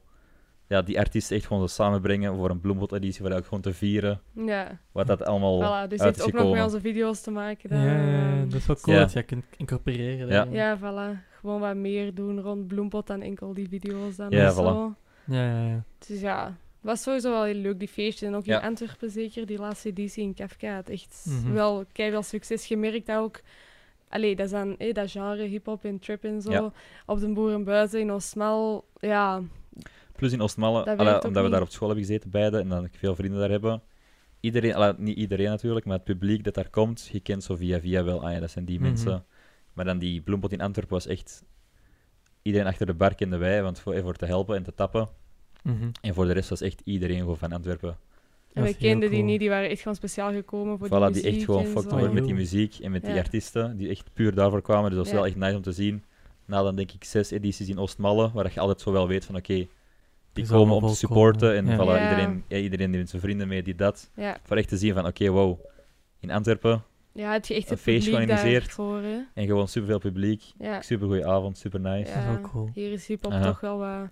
ja, 0.67 0.81
die 0.81 0.99
artiesten 0.99 1.35
echt 1.37 1.45
gewoon 1.45 1.67
zo 1.67 1.73
samenbrengen 1.73 2.35
voor 2.35 2.49
een 2.49 2.59
Bloembot-editie, 2.59 3.21
voor 3.25 3.31
ook 3.31 3.45
gewoon 3.45 3.61
te 3.61 3.73
vieren 3.73 4.21
Ja, 4.45 4.79
wat 4.91 5.07
dat 5.07 5.25
allemaal 5.25 5.85
voilà. 5.85 5.87
Dus 5.89 5.99
is 6.01 6.21
ook 6.21 6.31
nog 6.31 6.53
met 6.53 6.63
onze 6.63 6.81
video's 6.81 7.21
te 7.21 7.31
maken. 7.31 7.69
dan, 7.69 7.79
Ja, 7.79 8.43
dat 8.45 8.53
is 8.53 8.65
wel 8.65 8.75
cool 8.81 8.95
Ja. 8.95 9.01
dat 9.01 9.11
je 9.11 9.15
dat 9.19 9.25
kunt 9.27 9.45
incorporeren. 9.57 10.27
Ja. 10.27 10.47
Ja, 10.51 10.77
voilà. 10.77 11.31
Gewoon 11.39 11.59
wat 11.59 11.75
meer 11.75 12.13
doen 12.13 12.41
rond 12.41 12.67
Bloempot 12.67 13.07
dan 13.07 13.21
enkel 13.21 13.53
die 13.53 13.67
video's 13.69 14.15
dan 14.15 14.29
Ja, 14.29 14.47
of 14.49 14.55
zo. 14.55 14.95
Ja, 15.25 15.45
ja, 15.49 15.67
ja. 15.67 15.83
Dus 16.07 16.19
ja, 16.21 16.45
het 16.45 16.55
was 16.81 17.01
sowieso 17.01 17.29
wel 17.31 17.43
heel 17.43 17.53
leuk, 17.61 17.79
die 17.79 17.87
feestjes. 17.87 18.29
En 18.29 18.35
ook 18.35 18.45
in 18.45 18.61
Antwerpen 18.61 19.09
zeker, 19.11 19.45
die 19.45 19.57
laatste 19.57 19.89
editie 19.89 20.23
in 20.23 20.33
Kafka. 20.33 20.75
Het 20.75 20.89
echt 20.89 21.25
Mhm. 21.27 21.53
wel 21.53 21.85
keihard 21.91 22.25
succes 22.25 22.65
gemerkt 22.65 23.05
dat 23.05 23.17
ook. 23.17 23.41
Allee, 24.09 24.35
dat 24.35 24.45
is 24.45 24.51
dan 24.51 24.77
eh, 24.77 24.93
dat 24.93 25.11
genre, 25.11 25.43
hip-hop 25.43 25.83
en 25.83 25.99
trap 25.99 26.23
en 26.23 26.41
zo. 26.41 26.71
Op 27.05 27.19
de 27.19 27.27
boerenbuizen 27.33 27.99
in 27.99 28.11
Osmal. 28.11 28.85
Ja, 28.99 29.41
Plus 30.15 30.31
in 30.33 30.41
ook 30.41 31.23
omdat 31.23 31.43
we 31.43 31.49
daar 31.49 31.61
op 31.61 31.69
school 31.69 31.87
hebben 31.87 32.05
gezeten, 32.05 32.29
beide, 32.29 32.59
en 32.59 32.69
dat 32.69 32.83
ik 32.85 32.93
veel 32.97 33.15
vrienden 33.15 33.39
daar 33.39 33.49
hebben. 33.49 33.81
Iedereen, 34.39 34.75
allee, 34.75 34.93
niet 34.97 35.17
iedereen 35.17 35.49
natuurlijk, 35.49 35.85
maar 35.85 35.95
het 35.95 36.03
publiek 36.05 36.43
dat 36.43 36.53
daar 36.53 36.69
komt, 36.69 37.09
je 37.11 37.19
kent 37.19 37.43
zo 37.43 37.55
via 37.55 37.79
via 37.79 38.03
wel, 38.03 38.25
ah 38.25 38.31
ja, 38.33 38.39
dat 38.39 38.51
zijn 38.51 38.65
die 38.65 38.79
Mhm. 38.79 38.87
mensen. 38.87 39.25
Maar 39.73 39.85
dan 39.85 39.99
die 39.99 40.21
bloempot 40.21 40.51
in 40.51 40.61
Antwerpen 40.61 40.93
was 40.93 41.07
echt... 41.07 41.43
Iedereen 42.43 42.67
achter 42.67 42.85
de 42.85 42.93
bar 42.93 43.15
kende 43.15 43.37
wij, 43.37 43.63
want 43.63 43.79
voor, 43.79 44.01
voor 44.01 44.15
te 44.15 44.25
helpen 44.25 44.55
en 44.55 44.63
te 44.63 44.73
tappen. 44.75 45.09
Mhm. 45.63 45.89
En 46.01 46.13
voor 46.13 46.25
de 46.25 46.33
rest 46.33 46.49
was 46.49 46.61
echt 46.61 46.81
iedereen 46.83 47.19
gewoon 47.19 47.37
van 47.37 47.51
Antwerpen. 47.51 47.97
en 48.53 48.63
we 48.63 48.73
kenden 48.75 49.09
die 49.09 49.23
niet, 49.23 49.39
die 49.39 49.49
waren 49.49 49.69
echt 49.69 49.79
gewoon 49.81 49.95
speciaal 49.95 50.31
gekomen 50.31 50.77
voor 50.77 50.87
Voilà, 50.87 50.91
die 50.91 50.99
die 51.11 51.21
muziek 51.21 51.35
echt 51.35 51.43
gewoon 51.45 51.65
fucked 51.65 51.91
worden 51.91 52.13
met 52.13 52.25
die 52.25 52.33
muziek 52.33 52.79
en 52.79 52.91
met 52.91 53.05
die 53.05 53.13
artiesten, 53.17 53.77
die 53.77 53.89
echt 53.89 54.09
puur 54.13 54.33
daarvoor 54.35 54.61
kwamen. 54.61 54.83
Dus 54.89 54.93
dat 54.97 55.03
was 55.03 55.09
Ja. 55.09 55.19
wel 55.19 55.25
echt 55.25 55.35
nice 55.35 55.55
om 55.55 55.61
te 55.61 55.71
zien. 55.71 56.03
Na 56.45 56.61
dan 56.63 56.75
denk 56.75 56.91
ik 56.91 57.03
zes 57.03 57.31
edities 57.31 57.69
in 57.69 57.79
Oostmalle, 57.79 58.31
waar 58.33 58.51
je 58.53 58.59
altijd 58.59 58.81
zo 58.81 58.91
wel 58.91 59.07
weet 59.07 59.25
van 59.25 59.35
oké, 59.35 59.53
die 60.33 60.43
is 60.43 60.49
komen 60.49 60.75
om 60.75 60.87
te 60.87 60.95
supporten 60.95 61.55
en 61.55 61.65
ja. 61.65 61.75
voilà, 61.75 61.79
Ja. 61.99 62.09
iedereen, 62.09 62.43
ja, 62.47 62.57
iedereen 62.57 62.89
neemt 62.89 63.09
zijn 63.09 63.21
vrienden 63.21 63.47
mee, 63.47 63.63
die 63.63 63.75
dat. 63.75 64.09
Ja. 64.15 64.37
Voor 64.43 64.57
echt 64.57 64.67
te 64.69 64.77
zien 64.77 64.93
van 64.93 65.05
oké, 65.05 65.29
wow, 65.29 65.59
in 66.19 66.31
Antwerpen 66.31 66.83
ja, 67.13 67.31
had 67.31 67.47
je 67.47 67.53
echt 67.53 67.63
Een 67.65 67.73
het 67.73 67.79
feest 67.81 68.07
georganiseerd. 68.07 68.77
en 69.33 69.45
gewoon 69.45 69.67
superveel 69.67 69.99
publiek. 69.99 70.43
Ja. 70.59 70.81
Super 70.81 71.07
goede 71.07 71.25
avond, 71.27 71.57
super 71.57 71.79
nice. 71.79 72.09
Ja. 72.11 72.15
Dat 72.15 72.23
is 72.23 72.41
wel 72.41 72.51
cool. 72.51 72.69
Hier 72.73 72.91
is 72.91 73.07
hip-hop 73.07 73.31
toch 73.41 73.59
wel 73.59 73.77
wat 73.77 74.07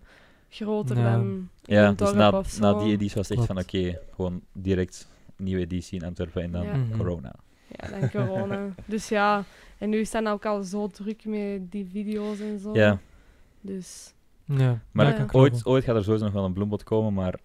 groter 0.49 0.97
Ja. 0.97 1.12
dan 1.12 1.22
in 1.22 1.49
Ja, 1.76 1.91
dus 1.91 2.14
na, 2.14 2.30
of 2.32 2.49
zo. 2.49 2.62
na 2.62 2.84
die 2.84 2.93
editie 2.93 3.16
was 3.16 3.30
het 3.30 3.38
echt 3.38 3.47
van 3.47 3.58
oké, 3.58 3.99
gewoon 4.16 4.41
direct 4.54 5.08
nieuwe 5.38 5.62
editie 5.62 5.99
in 5.99 6.06
Antwerpen 6.06 6.41
en 6.43 6.52
dan 6.52 6.64
Ja. 6.66 6.74
Mhm. 6.76 6.97
corona. 6.97 7.36
Ja, 7.68 7.99
dan 7.99 8.10
corona. 8.12 8.74
dus 8.86 9.10
ja, 9.10 9.43
en 9.78 9.89
nu 9.89 10.06
staan 10.06 10.28
ook 10.28 10.45
al 10.45 10.64
zo 10.64 10.88
druk 10.88 11.26
met 11.26 11.72
die 11.72 11.88
video's 11.91 12.39
en 12.39 12.60
zo. 12.60 12.74
Ja, 12.74 12.99
Dus 13.62 14.14
Ja, 14.45 14.82
maar 14.91 15.06
Ja, 15.18 15.28
ooit, 15.32 15.66
ooit 15.66 15.84
gaat 15.84 15.95
er 15.95 16.04
sowieso 16.04 16.26
nog 16.26 16.34
wel 16.34 16.45
een 16.45 16.54
bloembod 16.54 16.84
komen, 16.84 17.14
maar 17.14 17.39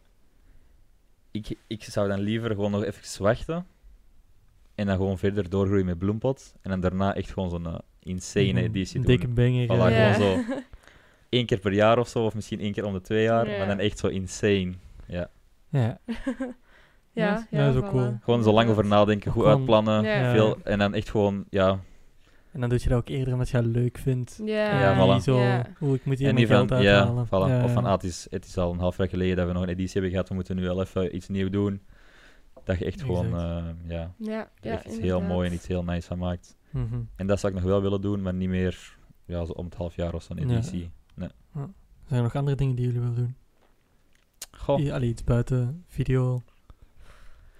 ik, 1.30 1.54
ik 1.66 1.84
zou 1.84 2.08
dan 2.08 2.20
liever 2.20 2.50
gewoon 2.50 2.70
nog 2.70 2.84
even 2.84 3.22
wachten 3.24 3.66
en 4.76 4.86
dan 4.86 4.96
gewoon 4.96 5.18
verder 5.18 5.50
doorgroeien 5.50 5.86
met 5.86 5.98
bloempot 5.98 6.54
en 6.62 6.70
dan 6.70 6.80
daarna 6.80 7.14
echt 7.14 7.30
gewoon 7.32 7.50
zo'n 7.50 7.66
eh, 7.66 7.74
insane 8.02 8.46
Mhm. 8.52 8.56
editie 8.58 8.96
Een 8.98 9.04
doen. 9.06 9.16
dikke 9.16 9.28
banger. 9.28 9.64
Voilà, 9.66 9.92
ja. 9.94 10.12
gewoon 10.12 10.42
zo. 10.44 10.52
Eén 11.30 11.46
keer 11.46 11.58
per 11.58 11.72
jaar 11.72 11.98
of 11.98 12.08
zo, 12.08 12.24
of 12.24 12.34
misschien 12.34 12.60
één 12.60 12.72
keer 12.72 12.84
om 12.84 12.92
de 12.92 13.00
twee 13.00 13.22
jaar, 13.22 13.50
Ja. 13.50 13.58
maar 13.58 13.66
dan 13.66 13.78
echt 13.78 13.98
zo 13.98 14.06
insane. 14.06 14.72
Ja. 15.06 15.28
Ja. 15.68 15.98
ja, 16.06 16.24
Ja, 17.12 17.46
ja, 17.50 17.66
dat 17.66 17.74
is 17.74 17.80
ook 17.80 17.88
voilà. 17.88 17.90
cool. 17.92 18.18
Gewoon 18.22 18.42
zo 18.42 18.52
lang 18.52 18.70
over 18.70 18.86
nadenken, 18.86 19.32
goed 19.32 19.42
Gewoon- 19.42 19.56
uitplannen, 19.58 20.04
Ja. 20.04 20.32
veel, 20.32 20.58
en 20.64 20.78
dan 20.78 20.94
echt 20.94 21.10
gewoon, 21.10 21.44
ja, 21.50 21.78
En 22.52 22.60
dan 22.62 22.70
doe 22.70 22.78
je 22.82 22.88
dat 22.88 22.98
ook 22.98 23.08
eerder 23.08 23.32
omdat 23.32 23.48
je 23.48 23.56
dat 23.56 23.66
leuk 23.66 23.98
vindt. 23.98 24.40
Ja, 24.44 24.54
Ja, 24.80 24.92
En 24.92 25.06
voilà. 25.08 25.12
niet 25.12 25.22
zo, 25.22 25.40
Ja. 25.40 25.66
oeh, 25.80 25.94
ik 25.94 26.04
moet 26.04 26.18
hier 26.18 26.28
en 26.28 26.34
mijn 26.34 26.46
van, 26.46 26.68
geld 26.68 26.82
ja, 26.82 26.98
uithalen. 26.98 27.26
voilà. 27.26 27.30
Ja, 27.50 27.64
Of 27.64 27.72
van, 27.72 27.82
ja. 27.82 27.88
ah, 27.88 27.94
het, 27.94 28.04
is, 28.04 28.26
het 28.30 28.44
is 28.44 28.56
al 28.58 28.72
een 28.72 28.78
half 28.78 28.96
jaar 28.96 29.08
geleden 29.08 29.36
dat 29.36 29.46
we 29.46 29.52
nog 29.52 29.62
een 29.62 29.68
editie 29.68 29.92
hebben 29.92 30.10
gehad, 30.10 30.28
we 30.28 30.34
moeten 30.34 30.56
nu 30.56 30.62
wel 30.62 30.80
even 30.80 31.16
iets 31.16 31.28
nieuws 31.28 31.50
doen. 31.50 31.80
Dat 32.66 32.78
je 32.78 32.84
echt 32.84 33.02
gewoon, 33.02 33.26
eh, 33.26 33.64
ja, 33.88 34.14
Ja, 34.18 34.48
ja, 34.60 34.72
echt 34.72 34.84
iets 34.84 34.98
heel 34.98 35.20
mooi 35.20 35.48
en 35.48 35.54
iets 35.54 35.66
heel 35.66 35.84
nice 35.84 36.06
van 36.06 36.18
maakt. 36.18 36.56
Mhm. 36.70 37.00
En 37.16 37.26
dat 37.26 37.40
zou 37.40 37.52
ik 37.52 37.58
nog 37.58 37.68
wel 37.68 37.82
willen 37.82 38.00
doen, 38.00 38.22
maar 38.22 38.34
niet 38.34 38.48
meer 38.48 38.96
ja, 39.24 39.44
zo 39.44 39.52
om 39.52 39.64
het 39.64 39.74
half 39.74 39.96
jaar 39.96 40.14
of 40.14 40.22
zo'n 40.22 40.36
Ja. 40.36 40.42
editie. 40.42 40.90
Zijn 42.06 42.18
er 42.18 42.22
nog 42.22 42.34
andere 42.36 42.56
dingen 42.56 42.74
die 42.74 42.84
jullie 42.84 43.00
willen 43.00 43.14
doen? 43.16 43.36
Goh. 44.50 44.80
I- 44.80 44.90
Allee, 44.90 45.08
iets 45.08 45.24
buiten 45.24 45.84
video, 45.88 46.42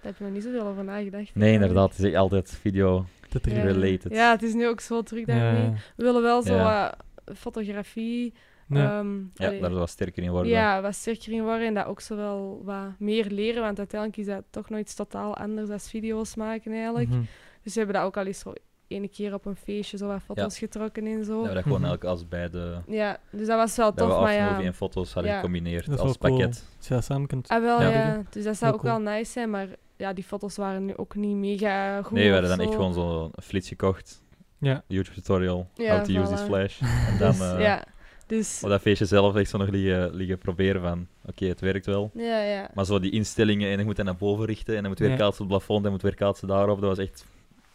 Daar 0.01 0.11
heb 0.11 0.17
je 0.17 0.23
nog 0.23 0.33
niet 0.33 0.43
zoveel 0.43 0.61
over 0.65 0.83
nagedacht. 0.83 1.11
Nee, 1.13 1.21
eigenlijk. 1.23 1.61
inderdaad, 1.61 1.97
het 1.97 2.05
is 2.05 2.13
altijd 2.15 2.49
video 2.61 3.05
dat 3.29 3.45
Ja. 3.45 3.61
related. 3.63 4.11
Ja, 4.11 4.31
het 4.31 4.43
is 4.43 4.53
nu 4.53 4.67
ook 4.67 4.79
zo 4.79 5.01
druk 5.03 5.25
daarmee. 5.27 5.63
ja. 5.63 5.71
We 5.95 6.03
willen 6.03 6.21
wel 6.21 6.41
zo 6.41 6.55
Ja. 6.55 6.95
wat 7.27 7.37
fotografie. 7.37 8.33
Ja. 8.69 8.99
ehm, 8.99 9.17
Ja, 9.33 9.47
allee, 9.47 9.61
daar 9.61 9.73
wel 9.73 9.87
sterker 9.87 10.23
in 10.23 10.31
worden. 10.31 10.51
ja, 10.51 10.81
wat 10.81 10.95
sterker 10.95 11.31
in 11.33 11.43
worden 11.43 11.67
en 11.67 11.73
dat 11.73 11.85
ook 11.85 12.01
zo 12.01 12.15
wel 12.15 12.61
wat 12.63 12.89
meer 12.99 13.25
leren. 13.29 13.61
Want 13.61 13.77
uiteindelijk 13.77 14.19
is 14.19 14.25
dat 14.25 14.43
toch 14.49 14.69
nog 14.69 14.79
iets 14.79 14.93
totaal 14.93 15.35
anders 15.37 15.69
dan 15.69 15.79
video's 15.79 16.35
maken 16.35 16.71
eigenlijk. 16.73 17.09
Mhm. 17.09 17.21
Dus 17.63 17.73
we 17.73 17.79
hebben 17.79 17.95
dat 17.97 18.05
ook 18.05 18.17
al 18.17 18.25
eens 18.25 18.39
zo 18.39 18.53
ene 18.87 19.07
keer 19.07 19.33
op 19.33 19.45
een 19.45 19.55
feestje 19.55 19.97
zo 19.97 20.07
wat 20.07 20.21
foto's 20.21 20.57
getrokken 20.57 21.05
en 21.05 21.25
zo. 21.25 21.37
Dat 21.39 21.47
we 21.47 21.53
dat 21.53 21.63
gewoon 21.63 21.79
Mhm. 21.81 21.87
eigenlijk 21.89 22.03
als 22.03 22.27
bij 22.27 22.49
de 22.49 22.77
Ja, 22.87 23.17
dus 23.31 23.47
dat 23.47 23.57
was 23.57 23.75
wel 23.75 23.93
dat 23.93 24.07
we 24.07 24.11
tof, 24.13 24.21
maar 24.21 24.33
ja. 24.33 24.61
en 24.61 24.73
foto's 24.73 25.13
hadden 25.13 25.31
Ja. 25.31 25.37
gecombineerd 25.37 25.89
Dat 25.89 25.99
als 25.99 26.17
cool. 26.17 26.31
pakket. 26.37 26.65
Als 26.77 26.87
je 26.87 26.93
dat 26.93 27.03
samen 27.03 27.27
kunt... 27.27 27.47
Ah, 27.47 27.61
wel, 27.61 27.81
Ja. 27.81 27.89
ja. 27.89 28.21
Dus 28.29 28.43
dat 28.43 28.57
zou 28.57 28.71
Heel 28.71 28.79
ook 28.79 28.85
wel 28.85 28.99
nice 29.13 29.31
zijn, 29.31 29.49
maar 29.49 29.67
ja, 29.95 30.13
die 30.13 30.23
foto's 30.23 30.55
waren 30.57 30.85
nu 30.85 30.95
ook 30.97 31.15
niet 31.15 31.35
mega 31.35 32.01
goed. 32.01 32.11
Nee, 32.11 32.25
we 32.27 32.31
hadden 32.31 32.49
dan 32.49 32.59
echt 32.59 32.69
zo. 32.71 32.75
gewoon 32.75 32.93
zo'n 32.93 33.31
flits 33.43 33.67
gekocht. 33.67 34.21
Ja. 34.59 34.83
YouTube 34.87 35.15
tutorial, 35.15 35.69
Ja, 35.73 35.95
how 35.95 36.05
to 36.05 36.21
use 36.21 36.31
this 36.31 36.41
flash. 36.41 36.81
En 36.81 37.17
dan, 37.19 37.31
Dus, 37.37 37.41
eh, 37.41 37.61
ja, 37.61 37.83
Dus 38.27 38.61
Op 38.63 38.69
dat 38.69 38.81
feestje 38.81 39.05
zelf 39.05 39.35
echt 39.35 39.49
zo 39.49 39.57
nog 39.57 39.69
liggen, 39.69 40.15
liggen 40.15 40.37
proberen 40.37 40.81
van, 40.81 41.07
oké, 41.25 41.45
het 41.45 41.59
werkt 41.59 41.85
wel. 41.85 42.11
ja, 42.13 42.41
ja. 42.41 42.69
Maar 42.73 42.85
zo 42.85 42.99
die 42.99 43.11
instellingen 43.11 43.71
en 43.71 43.77
je 43.79 43.85
moet 43.85 43.95
dat 43.95 44.05
naar 44.05 44.15
boven 44.15 44.45
richten 44.45 44.75
en 44.75 44.79
dan 44.81 44.89
moet 44.89 44.99
weer 44.99 45.09
Ja. 45.09 45.15
kaatsen 45.15 45.43
op 45.45 45.49
het 45.51 45.57
plafond 45.57 45.85
en 45.85 45.91
moet 45.91 46.01
weer 46.01 46.15
kaatsen 46.15 46.47
daarop. 46.47 46.81
Dat 46.81 46.89
was 46.97 47.05
echt 47.05 47.25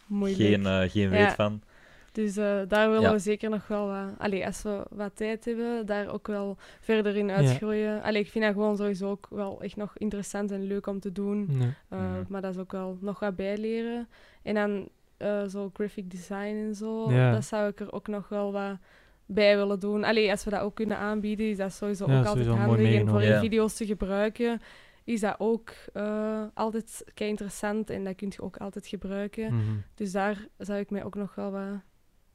Moeilijk. 0.05 0.41
geen, 0.41 0.65
eh, 0.65 0.89
geen 0.89 1.09
weet 1.09 1.19
Ja. 1.19 1.33
van. 1.35 1.61
Dus 2.11 2.37
eh, 2.37 2.59
daar 2.67 2.87
willen 2.87 3.01
Ja. 3.03 3.11
we 3.11 3.19
zeker 3.19 3.49
nog 3.49 3.67
wel 3.67 3.87
wat... 3.87 4.05
Allee, 4.17 4.45
als 4.45 4.61
we 4.61 4.83
wat 4.89 5.11
tijd 5.15 5.45
hebben, 5.45 5.85
daar 5.85 6.07
ook 6.07 6.27
wel 6.27 6.57
verder 6.81 7.15
in 7.15 7.31
uitgroeien. 7.31 8.01
Allee, 8.03 8.21
ik 8.21 8.29
vind 8.31 8.43
dat 8.45 8.53
gewoon 8.53 8.77
sowieso 8.77 9.09
ook 9.09 9.27
wel 9.29 9.61
echt 9.61 9.75
nog 9.75 9.91
interessant 9.97 10.51
en 10.51 10.67
leuk 10.67 10.87
om 10.87 10.99
te 10.99 11.11
doen. 11.11 11.47
Uh, 11.51 11.65
Mhm. 11.99 12.23
Maar 12.27 12.41
dat 12.41 12.53
is 12.53 12.59
ook 12.61 12.71
wel 12.71 12.97
nog 13.01 13.19
wat 13.19 13.35
bijleren. 13.35 14.07
En 14.43 14.53
dan 14.55 14.87
eh, 15.17 15.43
zo 15.47 15.69
graphic 15.73 16.11
design 16.11 16.63
en 16.67 16.75
zo, 16.75 17.11
Ja. 17.11 17.31
dat 17.31 17.45
zou 17.45 17.67
ik 17.69 17.79
er 17.79 17.91
ook 17.93 18.07
nog 18.07 18.29
wel 18.29 18.51
wat 18.51 18.77
bij 19.25 19.57
willen 19.57 19.79
doen. 19.79 20.03
Allee, 20.03 20.31
als 20.31 20.43
we 20.43 20.49
dat 20.49 20.61
ook 20.61 20.75
kunnen 20.75 20.97
aanbieden, 20.97 21.49
is 21.49 21.57
dat 21.57 21.73
sowieso 21.73 22.05
Ja, 22.07 22.19
ook 22.19 22.25
altijd 22.25 22.45
sowieso 22.45 22.65
handig. 22.67 22.93
En 22.99 23.07
voor 23.07 23.23
Ja. 23.23 23.39
video's 23.39 23.73
te 23.75 23.85
gebruiken 23.85 24.61
is 25.03 25.19
dat 25.19 25.35
ook 25.37 25.69
eh, 25.93 26.41
altijd 26.53 27.03
kei 27.13 27.29
interessant 27.29 27.89
en 27.89 28.03
dat 28.03 28.15
kun 28.15 28.27
je 28.35 28.41
ook 28.41 28.57
altijd 28.57 28.87
gebruiken. 28.87 29.53
Mhm. 29.55 29.61
Dus 29.95 30.11
daar 30.11 30.47
zou 30.57 30.79
ik 30.79 30.89
mij 30.89 31.03
ook 31.03 31.15
nog 31.15 31.35
wel 31.35 31.51
wat, 31.51 31.79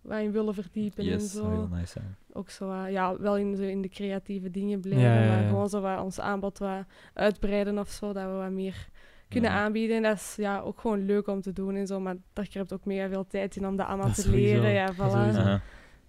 wat 0.01 0.18
in 0.20 0.32
willen 0.32 0.55
verdiepen 0.55 1.05
en 1.05 1.11
Yes, 1.11 1.32
zo. 1.32 1.51
heel 1.51 1.68
nice. 1.72 2.01
Ook 2.32 2.51
zo 2.51 2.74
ja, 2.86 3.18
wel 3.20 3.36
in, 3.36 3.57
zo 3.57 3.62
in 3.62 3.82
de 3.82 3.89
creatieve 3.89 4.51
dingen 4.51 4.80
blijven, 4.80 5.03
Ja, 5.11 5.26
maar 5.26 5.49
gewoon 5.49 5.68
zo 5.68 5.80
wat 5.80 6.01
ons 6.03 6.20
aanbod 6.20 6.59
wat 6.59 6.84
uitbreiden 7.14 7.78
of 7.78 7.89
zo, 7.89 8.12
dat 8.12 8.24
we 8.24 8.30
wat 8.32 8.51
meer 8.51 8.89
kunnen 9.28 9.51
aanbieden. 9.51 9.97
En 9.97 10.03
dat 10.03 10.12
is 10.16 10.34
ja, 10.36 10.61
ook 10.61 10.80
gewoon 10.80 11.05
leuk 11.07 11.26
om 11.26 11.41
te 11.41 11.53
doen 11.53 11.74
en 11.74 11.86
zo, 11.86 12.01
maar 12.01 12.16
daar 12.32 12.49
krijgt 12.49 12.72
ook 12.72 12.84
mega 12.84 13.09
veel 13.09 13.26
tijd 13.26 13.57
in 13.57 13.66
om 13.66 13.76
dat 13.76 13.86
allemaal 13.86 14.07
Dat 14.07 14.14
te 14.14 14.20
sowieso, 14.20 14.61
leren. 14.61 14.70
Ja, 14.70 14.93
voilà. 14.95 15.62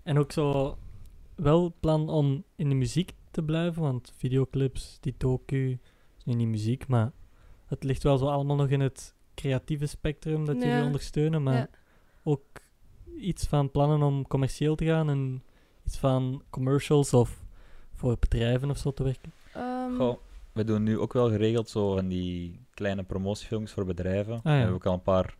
En 0.10 0.20
ook 0.20 0.32
zo 0.32 0.78
wel 1.36 1.74
plan 1.80 2.10
om 2.10 2.44
in 2.56 2.70
de 2.70 2.76
muziek 2.76 3.12
te 3.32 3.44
blijven, 3.44 3.82
want 3.82 4.14
videoclips, 4.18 4.98
die 5.00 5.14
docu, 5.18 5.80
is 6.18 6.24
nu 6.24 6.34
niet 6.34 6.48
muziek, 6.48 6.88
maar 6.88 7.12
het 7.66 7.84
ligt 7.84 8.04
wel 8.04 8.18
zo 8.18 8.26
allemaal 8.28 8.56
nog 8.56 8.68
in 8.70 8.80
het 8.80 9.16
creatieve 9.36 9.86
spectrum 9.86 10.46
dat 10.46 10.56
jullie 10.56 10.72
Ja. 10.78 10.86
ondersteunen, 10.86 11.44
maar 11.44 11.56
Ja. 11.56 11.70
ook 12.24 12.42
iets 13.18 13.48
van 13.48 13.72
plannen 13.72 14.02
om 14.04 14.28
commercieel 14.28 14.76
te 14.76 14.86
gaan 14.86 15.10
en 15.10 15.44
iets 15.86 15.98
van 15.98 16.44
commercials 16.50 17.14
of 17.14 17.44
voor 17.94 18.18
bedrijven 18.20 18.70
of 18.70 18.78
zo 18.78 18.92
te 18.94 19.04
werken. 19.04 19.32
Ehm, 19.54 19.96
Goh, 19.96 20.18
we 20.54 20.64
doen 20.64 20.84
nu 20.84 21.00
ook 21.00 21.14
wel 21.14 21.30
geregeld 21.30 21.70
zo 21.70 21.96
van 21.96 22.08
die 22.08 22.60
kleine 22.74 23.04
promotiefilms 23.04 23.72
voor 23.72 23.86
bedrijven. 23.86 24.34
ja. 24.34 24.42
We 24.44 24.50
hebben 24.50 24.76
ook 24.76 24.86
al 24.86 24.94
een 24.94 25.02
paar... 25.02 25.38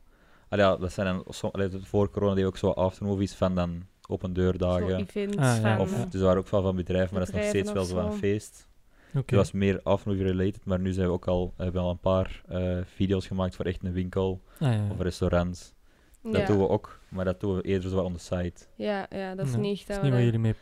Ah 0.50 0.60
ja, 0.60 0.76
dat 0.76 0.92
zijn 0.92 1.08
dan, 1.08 1.34
som- 1.34 1.50
allee, 1.54 1.70
voor 1.82 2.10
corona 2.10 2.34
we 2.36 2.46
ook 2.46 2.58
zo 2.58 2.70
aftermovies 2.70 3.34
van 3.34 3.56
dan 3.56 3.84
open 4.10 4.34
deurdagen. 4.34 4.96
Ah, 4.96 5.36
ja. 5.36 5.62
van... 5.62 5.80
Of, 5.80 5.92
dus 5.92 6.20
we 6.20 6.26
waren 6.26 6.40
ook 6.40 6.50
wel 6.50 6.62
van 6.62 6.76
bedrijven, 6.76 7.10
maar 7.16 7.26
dat 7.26 7.34
is 7.34 7.40
nog 7.40 7.50
steeds 7.50 7.72
wel 7.72 7.84
zo 7.84 7.98
een 7.98 8.12
zo. 8.12 8.18
feest. 8.18 8.68
Oké. 9.10 9.20
Het 9.26 9.36
was 9.36 9.52
meer 9.52 9.80
aftermovie 9.84 10.26
related, 10.26 10.66
maar 10.66 10.80
nu 10.80 10.92
zijn 10.92 11.08
we 11.08 11.14
ook 11.14 11.28
al, 11.28 11.54
hebben 11.58 11.76
we 11.76 11.80
al 11.88 11.90
een 11.90 12.00
paar 12.00 12.42
eh, 12.48 12.78
video's 12.96 13.28
gemaakt 13.28 13.56
voor 13.56 13.66
echt 13.66 13.84
een 13.84 13.94
winkel 13.94 14.42
Ah, 14.60 14.74
ja. 14.74 14.88
of 14.92 15.00
restaurants. 15.00 15.74
Dat 16.24 16.36
ja. 16.42 16.46
doen 16.46 16.58
we 16.58 16.70
ook, 16.70 17.00
maar 17.10 17.26
dat 17.26 17.40
doen 17.40 17.56
we 17.56 17.62
eerder 17.62 17.90
zo 17.90 18.00
on 18.00 18.14
the 18.14 18.20
site. 18.20 18.66
Ja, 18.76 19.08
ja, 19.10 19.36
dat 19.36 19.46
is 19.46 19.52
Ja, 19.52 19.58
niet 19.58 19.78
echt 19.78 19.88
Dat 19.88 19.98
is 19.98 20.04
niet 20.04 20.12
waar 20.12 20.24
jullie 20.24 20.56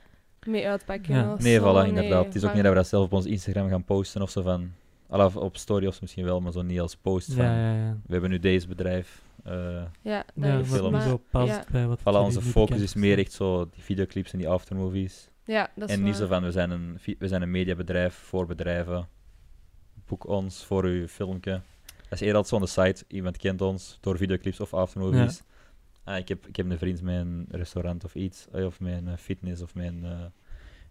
mee... 0.45 0.67
uitpakken 0.67 1.35
Nee, 1.39 1.59
voilà, 1.59 1.87
inderdaad. 1.87 2.25
Het 2.25 2.35
is 2.35 2.43
ook 2.43 2.53
niet 2.53 2.63
dat 2.63 2.71
we 2.71 2.77
dat 2.77 2.87
zelf 2.87 3.05
op 3.05 3.13
ons 3.13 3.25
Instagram 3.25 3.69
gaan 3.69 3.83
posten 3.83 4.21
of 4.21 4.29
zo 4.29 4.41
van... 4.41 4.71
Alla, 5.09 5.25
of 5.25 5.35
op 5.35 5.57
story 5.57 5.87
of 5.87 6.01
misschien 6.01 6.23
wel, 6.23 6.41
maar 6.41 6.51
zo 6.51 6.61
niet 6.61 6.79
als 6.79 6.95
post 6.95 7.33
van... 7.33 7.45
Ja, 7.45 7.59
ja, 7.73 7.85
ja. 7.85 7.97
We 8.05 8.11
hebben 8.11 8.29
nu 8.29 8.39
deze 8.39 8.67
bedrijf. 8.67 9.21
eh 9.43 9.53
Ja, 10.01 10.25
dat 10.35 10.45
Ja, 10.49 10.57
is 10.59 10.67
films. 10.67 11.03
zo 11.03 11.21
past 11.31 11.47
ja. 11.51 11.63
bij 11.71 11.87
wat 11.87 11.99
voilà, 11.99 12.03
onze 12.03 12.41
focus 12.41 12.81
is 12.81 12.93
meer 12.93 13.17
echt 13.17 13.31
zo 13.31 13.69
die 13.73 13.83
videoclips 13.83 14.31
en 14.31 14.37
die 14.37 14.49
aftermovies. 14.49 15.29
Ja, 15.45 15.69
dat 15.75 15.89
is 15.89 15.95
En 15.95 16.01
niet 16.03 16.17
waar. 16.17 16.21
zo 16.21 16.27
van, 16.27 16.43
we 16.43 16.51
zijn, 16.51 16.69
een, 16.69 16.99
we 17.19 17.27
zijn 17.27 17.41
een 17.41 17.51
mediabedrijf 17.51 18.13
voor 18.15 18.45
bedrijven. 18.45 19.07
Boek 20.05 20.27
ons 20.27 20.63
voor 20.65 20.83
uw 20.83 21.07
filmpje. 21.07 21.61
Dat 21.85 22.11
is 22.11 22.19
eerder 22.19 22.35
altijd 22.35 22.47
zo 22.47 22.55
on 22.55 22.61
the 22.61 22.67
site. 22.93 23.15
Iemand 23.15 23.37
kent 23.37 23.61
ons 23.61 23.97
door 24.01 24.17
videoclips 24.17 24.59
of 24.59 24.73
aftermovies. 24.73 25.41
Ah, 26.03 26.17
ik, 26.17 26.27
heb, 26.27 26.47
ik 26.47 26.55
heb 26.55 26.69
een 26.69 26.77
vriend 26.77 27.01
met 27.01 27.15
een 27.15 27.45
restaurant 27.49 28.03
of 28.03 28.15
iets. 28.15 28.47
eh, 28.51 28.65
Of 28.65 28.79
met 28.79 28.93
een 28.97 29.07
eh, 29.07 29.17
fitness 29.17 29.61
of 29.61 29.75
eh, 29.75 29.91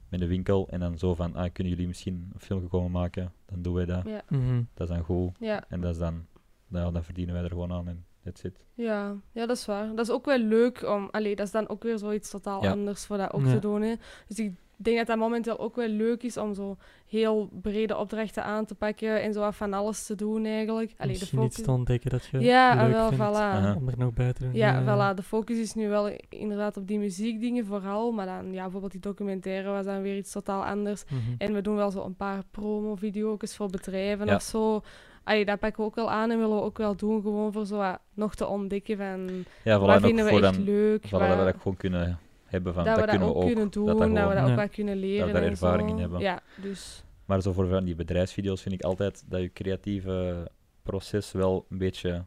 met 0.09 0.21
een 0.21 0.29
winkel. 0.29 0.69
En 0.69 0.81
dan 0.81 0.99
zo 0.99 1.15
van, 1.15 1.35
ah, 1.35 1.53
kunnen 1.53 1.73
jullie 1.73 1.87
misschien 1.89 2.31
een 2.35 2.41
filmpje 2.41 2.69
komen 2.69 2.91
maken? 2.91 3.33
Dan 3.47 3.63
doen 3.63 3.75
wij 3.75 3.85
dat. 3.87 4.05
Ja, 4.07 4.23
Mhm. 4.29 4.63
Dat 4.75 4.89
is 4.89 4.95
dan 4.95 5.05
goed. 5.05 5.31
ja, 5.39 5.65
En 5.69 5.81
dat 5.81 5.93
is 5.93 5.99
dan, 5.99 6.27
nou, 6.69 6.93
dan 6.93 7.05
verdienen 7.05 7.35
wij 7.35 7.43
er 7.45 7.51
gewoon 7.51 7.73
aan. 7.73 7.89
En 7.89 8.05
that's 8.25 8.43
it. 8.43 8.59
ja, 8.75 9.15
ja, 9.33 9.47
dat 9.47 9.57
is 9.57 9.67
waar. 9.67 9.89
Dat 9.95 10.07
is 10.07 10.11
ook 10.11 10.25
wel 10.25 10.39
leuk 10.39 10.83
om... 10.89 11.09
Allee, 11.11 11.37
dat 11.37 11.47
is 11.47 11.53
dan 11.53 11.69
ook 11.69 11.83
weer 11.83 11.99
zoiets 11.99 12.31
totaal 12.31 12.63
Ja. 12.63 12.71
anders 12.71 13.07
voor 13.07 13.17
dat 13.17 13.33
ook 13.33 13.45
Ja. 13.45 13.53
te 13.53 13.59
doen. 13.59 13.83
Hè. 13.83 13.95
Dus 14.27 14.39
ik 14.39 14.53
denk 14.77 14.97
dat 14.97 15.07
dat 15.07 15.17
momenteel 15.17 15.59
ook 15.59 15.77
wel 15.77 15.89
leuk 15.89 16.23
is 16.23 16.37
om 16.37 16.55
zo 16.55 16.77
heel 17.09 17.49
brede 17.63 17.97
opdrachten 17.97 18.45
aan 18.45 18.65
te 18.65 18.75
pakken 18.75 19.23
en 19.23 19.33
zo 19.33 19.41
wat 19.41 19.55
van 19.55 19.73
alles 19.73 20.07
te 20.07 20.15
doen 20.15 20.45
eigenlijk. 20.45 20.93
Allee, 20.97 21.13
de 21.13 21.19
Misschien 21.19 21.43
iets 21.43 21.57
focus... 21.57 21.67
te 21.67 21.71
ontdekken 21.79 22.11
dat 22.11 22.25
je 22.25 22.41
Ja, 22.41 22.75
leuk 22.83 22.93
wel, 22.93 23.09
vindt 23.09 23.25
voilà. 23.25 23.77
Om 23.77 23.89
er 23.89 23.99
nog 23.99 24.13
bij 24.13 24.33
te 24.33 24.43
doen. 24.43 24.55
Ja, 24.55 24.83
voilà. 24.83 25.15
De 25.17 25.23
focus 25.23 25.59
is 25.59 25.75
nu 25.75 25.89
wel 25.89 26.11
inderdaad 26.29 26.77
op 26.77 26.87
die 26.87 26.99
muziekdingen 26.99 27.67
vooral. 27.67 28.13
Maar 28.13 28.27
dan, 28.27 28.53
ja, 28.53 28.63
bijvoorbeeld 28.63 28.93
die 28.93 29.01
documentaire 29.01 29.71
was 29.71 29.85
dan 29.85 30.03
weer 30.03 30.17
iets 30.17 30.33
totaal 30.33 30.65
anders. 30.65 31.05
Mhm. 31.05 31.15
En 31.39 31.53
we 31.55 31.61
doen 31.61 31.77
wel 31.77 31.91
zo 31.91 32.05
een 32.05 32.17
paar 32.17 32.43
promo-video's 32.51 33.57
voor 33.57 33.71
bedrijven 33.71 34.27
Ja. 34.27 34.35
of 34.35 34.43
zo. 34.43 34.83
Allee, 35.25 35.45
dat 35.45 35.59
pakken 35.59 35.81
we 35.83 35.89
ook 35.89 35.95
wel 35.95 36.11
aan 36.11 36.31
en 36.31 36.39
willen 36.39 36.57
we 36.57 36.63
ook 36.63 36.79
wel 36.79 36.97
doen, 36.97 37.23
gewoon 37.23 37.53
voor 37.53 37.67
zo 37.67 37.77
wat 37.77 37.99
nog 38.15 38.35
te 38.35 38.47
ontdekken 38.47 38.97
van 38.97 39.45
Ja, 39.65 39.79
voilà. 39.81 39.83
wat 39.85 40.01
vinden 40.01 40.25
we 40.25 40.31
echt 40.31 40.41
dan, 40.41 40.63
leuk. 40.65 41.07
voilà, 41.07 41.11
wat- 41.11 41.21
dat 41.21 41.39
we 41.39 41.45
dat 41.45 41.55
gewoon 41.59 41.77
kunnen 41.77 42.19
hebben 42.57 42.75
van, 42.75 42.85
dat 42.85 42.95
dat, 42.97 43.05
we 43.05 43.11
dat 43.11 43.19
kunnen 43.19 43.29
ook 43.29 43.43
we 43.43 43.49
ook. 43.49 43.55
kunnen 43.55 43.71
doen, 43.71 43.87
dat 43.87 43.99
dat, 43.99 44.15
dat 44.15 44.29
we 44.29 44.35
dat 44.35 44.45
Ja. 44.47 44.51
ook 44.53 44.57
wat 44.59 44.71
kunnen 44.71 44.97
leren. 44.97 45.33
daar 45.33 45.43
en 45.43 45.51
ervaring 45.51 45.89
in 45.91 45.99
hebben. 45.99 46.21
Ja, 46.21 46.43
dus 46.63 47.05
Maar 47.25 47.43
zo 47.43 47.53
voor 47.53 47.69
van 47.69 47.85
die 47.85 47.95
bedrijfsvideo's 47.95 48.63
vind 48.63 48.75
ik 48.75 48.83
altijd 48.83 49.25
dat 49.29 49.41
je 49.41 49.53
creatieve 49.53 50.49
proces 50.83 51.33
wel 51.33 51.67
een 51.71 51.79
beetje 51.79 52.25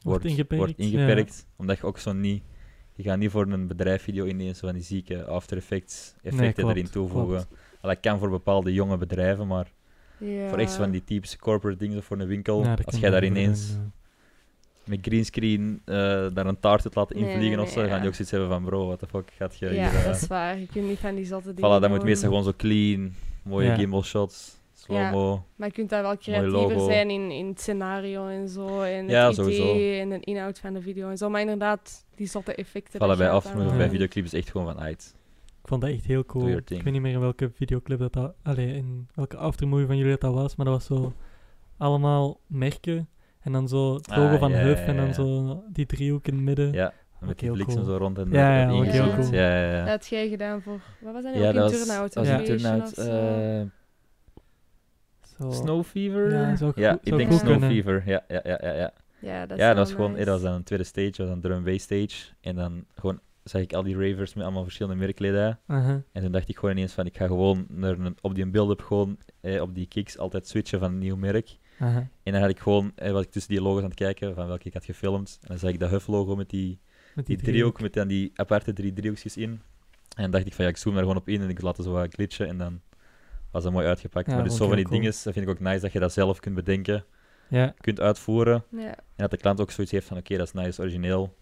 wordt, 0.00 0.24
ingeperkt, 0.24 0.62
wordt 0.64 0.78
ingeperkt. 0.78 1.46
Omdat 1.56 1.76
je 1.78 1.86
ook 1.86 1.98
zo 1.98 2.12
niet... 2.12 2.42
Je 2.94 3.02
gaat 3.02 3.18
niet 3.18 3.30
voor 3.30 3.46
een 3.52 3.66
bedrijfsvideo 3.66 4.24
ineens 4.24 4.58
van 4.58 4.72
die 4.72 4.82
zieke 4.82 5.24
After 5.24 5.56
Effects 5.56 6.14
effecten 6.22 6.62
klopt, 6.64 6.76
erin 6.76 6.90
toevoegen. 6.90 7.36
klopt. 7.46 7.62
Al, 7.80 7.88
Dat 7.88 8.00
kan 8.00 8.18
voor 8.18 8.30
bepaalde 8.30 8.72
jonge 8.72 8.96
bedrijven, 8.96 9.46
maar 9.46 9.72
ja. 10.18 10.48
voor 10.48 10.58
echt 10.58 10.70
zo 10.70 10.76
van 10.78 10.90
die 10.90 11.04
typische 11.04 11.38
corporate 11.38 11.78
dingen 11.78 11.98
of 11.98 12.04
voor 12.04 12.20
een 12.20 12.26
winkel, 12.26 12.62
Ja, 12.62 12.76
dat 12.76 12.86
als 12.86 12.96
jij 12.96 13.10
daar 13.10 13.24
ineens 13.24 13.76
met 14.88 14.98
greenscreen 15.02 15.80
eh 15.84 15.94
daar 16.34 16.46
een 16.46 16.60
taart 16.60 16.84
uit 16.84 16.94
laat 16.94 17.14
Nee, 17.14 17.22
invliegen 17.22 17.56
nee, 17.56 17.66
of 17.66 17.72
zo, 17.72 17.80
nee, 17.80 17.88
gaan 17.88 17.94
die 18.00 18.02
ja. 18.02 18.08
ook 18.08 18.14
zoiets 18.14 18.30
hebben 18.30 18.48
van 18.48 18.64
bro, 18.64 18.86
what 18.86 18.98
the 18.98 19.06
fuck 19.06 19.30
gaat 19.36 19.56
je 19.58 19.64
Ja, 19.66 19.70
hier... 19.72 19.98
eh, 19.98 20.04
dat 20.04 20.16
is 20.16 20.26
waar. 20.26 20.58
Je 20.58 20.66
kunt 20.66 20.86
niet 20.88 20.98
van 20.98 21.14
die 21.14 21.24
zotte 21.24 21.52
voilà, 21.52 21.54
dingen 21.54 21.80
dat 21.80 21.90
moet 21.90 22.02
meestal 22.02 22.28
gewoon 22.28 22.44
zo 22.44 22.52
clean, 22.56 23.14
mooie 23.42 23.66
Ja. 23.66 23.74
gimbal 23.74 24.02
shots, 24.02 24.56
slow-mo. 24.74 25.44
Maar 25.56 25.68
je 25.68 25.74
kunt 25.74 25.88
daar 25.90 26.02
wel 26.02 26.16
creatiever 26.16 26.80
zijn 26.80 27.10
in, 27.10 27.30
in 27.30 27.46
het 27.46 27.60
scenario 27.60 28.26
en 28.28 28.48
zo. 28.48 28.80
En 28.82 29.08
Ja, 29.08 29.26
het 29.26 29.34
sowieso. 29.34 29.62
idee 29.70 30.00
en 30.00 30.08
de 30.08 30.20
inhoud 30.20 30.58
van 30.58 30.72
de 30.72 30.80
video 30.82 31.08
en 31.10 31.16
zo. 31.16 31.28
Maar 31.30 31.40
inderdaad, 31.40 32.04
die 32.14 32.26
zotte 32.26 32.54
effecten. 32.54 33.00
Voilà, 33.00 33.18
bij 33.18 33.32
of 33.32 33.54
bij 33.76 33.88
videoclips 33.88 34.32
is 34.32 34.38
echt 34.40 34.50
gewoon 34.50 34.66
van 34.66 34.80
uit. 34.80 35.14
Ik 35.62 35.68
vond 35.72 35.80
dat 35.80 35.90
echt 35.90 36.04
heel 36.04 36.24
cool. 36.24 36.48
Ik 36.48 36.68
weet 36.68 36.84
niet 36.92 37.00
meer 37.02 37.12
in 37.12 37.20
welke 37.20 37.50
videoclip 37.54 37.98
dat, 37.98 38.12
dat 38.12 38.34
allee, 38.42 38.74
in 38.74 39.08
welke 39.14 39.36
aftermovie 39.36 39.86
van 39.86 39.96
jullie 39.96 40.10
dat, 40.12 40.20
dat 40.20 40.34
was, 40.34 40.56
maar 40.56 40.66
dat 40.66 40.74
was 40.74 40.98
zo 41.00 41.12
allemaal 41.76 42.40
merken 42.46 43.08
en 43.46 43.52
dan 43.52 43.68
zo 43.68 43.94
het 43.94 44.16
logo 44.16 44.32
Ah, 44.34 44.38
van 44.38 44.50
ja, 44.50 44.58
Huff 44.58 44.80
ja, 44.80 44.86
en 44.86 44.96
dan 44.96 45.14
zo 45.14 45.62
die 45.72 45.86
driehoek 45.86 46.26
in 46.26 46.34
het 46.34 46.42
midden. 46.42 46.72
Ja, 46.72 46.92
met 47.20 47.38
die 47.38 47.50
bliksem 47.50 47.74
cool. 47.82 47.86
zo 47.86 47.96
rond 47.96 48.18
en 48.18 48.30
Ja, 48.30 48.60
ja, 48.60 48.66
cool. 48.68 48.84
Ja, 49.32 49.70
ja, 49.70 49.78
Dat 49.78 49.88
had 49.88 50.06
jij 50.06 50.28
gedaan 50.28 50.62
voor... 50.62 50.80
Wat 51.00 51.12
was 51.12 51.22
dat 51.22 51.34
nu? 51.34 51.40
Ja, 51.40 51.48
ook 51.48 51.54
dat 51.54 51.70
in 51.72 51.78
was, 51.78 51.86
Turnout? 51.86 52.14
was 52.14 52.26
Ja. 52.26 52.38
een 52.38 52.44
turnout. 52.44 52.88
zo? 52.88 53.00
eh, 53.02 53.62
Zo. 55.38 55.50
Snow 55.50 55.84
Fever? 55.84 56.30
Ja, 56.32 56.56
goed- 56.56 56.76
ik 57.06 57.16
denk 57.16 57.32
Snow 57.32 57.40
kunnen. 57.50 57.70
Fever. 57.70 58.02
Ja, 58.06 58.24
ja, 58.28 58.40
ja, 58.44 58.58
ja. 58.62 58.72
ja. 58.72 58.92
ja, 59.18 59.46
dat, 59.46 59.58
ja, 59.58 59.68
dat 59.68 59.76
was 59.76 59.92
gewoon, 59.94 60.10
nice. 60.10 60.20
eh, 60.20 60.26
dat 60.26 60.34
was 60.34 60.50
dan 60.50 60.54
een 60.54 60.64
tweede 60.64 60.84
stage, 60.84 61.10
dat 61.10 61.18
was 61.26 61.28
een 61.30 61.40
drum 61.40 61.54
and 61.56 61.64
bass 61.64 61.84
stage. 61.84 62.32
En 62.40 62.56
dan 62.56 62.84
gewoon 62.94 63.20
zag 63.42 63.60
ik 63.62 63.72
al 63.72 63.82
die 63.82 64.08
ravers 64.08 64.34
met 64.34 64.44
allemaal 64.44 64.62
verschillende 64.62 64.98
merkkledij. 65.04 65.56
Aha. 65.66 66.02
En 66.12 66.22
toen 66.22 66.32
dacht 66.32 66.48
ik 66.48 66.58
gewoon 66.58 66.76
ineens 66.76 66.92
van, 66.92 67.06
ik 67.06 67.16
ga 67.16 67.26
gewoon 67.26 67.66
naar 67.68 67.98
een, 67.98 68.16
op 68.20 68.34
die 68.34 68.46
build-up 68.46 68.80
gewoon 68.82 69.18
eh, 69.40 69.60
op 69.62 69.74
die 69.74 69.86
kicks 69.86 70.18
altijd 70.18 70.48
switchen 70.48 70.78
van 70.78 70.92
een 70.92 70.98
nieuw 70.98 71.16
merk. 71.16 71.56
En 71.78 72.32
dan 72.32 72.34
had 72.40 72.50
ik 72.50 72.58
gewoon, 72.58 72.92
eh, 72.94 73.12
was 73.12 73.22
ik 73.22 73.30
tussen 73.30 73.52
die 73.52 73.62
logos 73.62 73.78
aan 73.82 73.88
het 73.88 73.94
kijken 73.94 74.34
van 74.34 74.46
welke 74.46 74.66
ik 74.68 74.72
had 74.72 74.84
gefilmd. 74.84 75.38
En 75.42 75.48
dan 75.48 75.58
zag 75.58 75.70
ik 75.70 75.78
dat 75.78 75.90
Huff-logo 75.90 76.36
met 76.36 76.50
die, 76.50 76.78
Met 77.14 77.26
die 77.26 77.36
driehoek, 77.36 77.80
met 77.80 77.92
dan 77.92 78.08
die 78.08 78.32
aparte 78.34 78.72
drie 78.72 78.92
driehoekjes 78.92 79.36
in. 79.36 79.50
En 79.50 80.22
dan 80.22 80.30
dacht 80.30 80.46
ik 80.46 80.54
van, 80.54 80.64
ja, 80.64 80.70
ik 80.70 80.76
zoom 80.76 80.92
daar 80.92 81.02
gewoon 81.02 81.16
op 81.18 81.28
in 81.28 81.40
en 81.40 81.48
ik 81.48 81.60
laat 81.62 81.76
het 81.76 81.86
zo 81.86 81.92
wat 81.92 82.14
glitchen. 82.14 82.48
En 82.48 82.58
dan 82.58 82.80
was 83.50 83.62
dat 83.62 83.72
mooi 83.72 83.86
uitgepakt. 83.86 84.26
Ja, 84.26 84.34
maar 84.34 84.44
dus 84.44 84.56
zo 84.56 84.66
van 84.66 84.76
die 84.76 84.84
heel 84.84 84.90
dingen, 84.94 85.10
dat 85.10 85.20
vind 85.22 85.36
ik 85.36 85.48
ook 85.48 85.60
nice 85.60 85.80
dat 85.80 85.92
je 85.92 85.98
dat 85.98 86.12
zelf 86.12 86.40
kunt 86.40 86.54
bedenken, 86.54 87.04
Ja, 87.48 87.74
kunt 87.80 88.00
uitvoeren. 88.00 88.64
Ja. 88.70 88.86
En 88.96 88.96
dat 89.16 89.30
de 89.30 89.36
klant 89.36 89.60
ook 89.60 89.70
zoiets 89.70 89.92
heeft 89.92 90.06
van, 90.06 90.16
oké, 90.16 90.36
dat 90.36 90.46
is 90.46 90.52
nice, 90.52 90.80
origineel. 90.82 91.34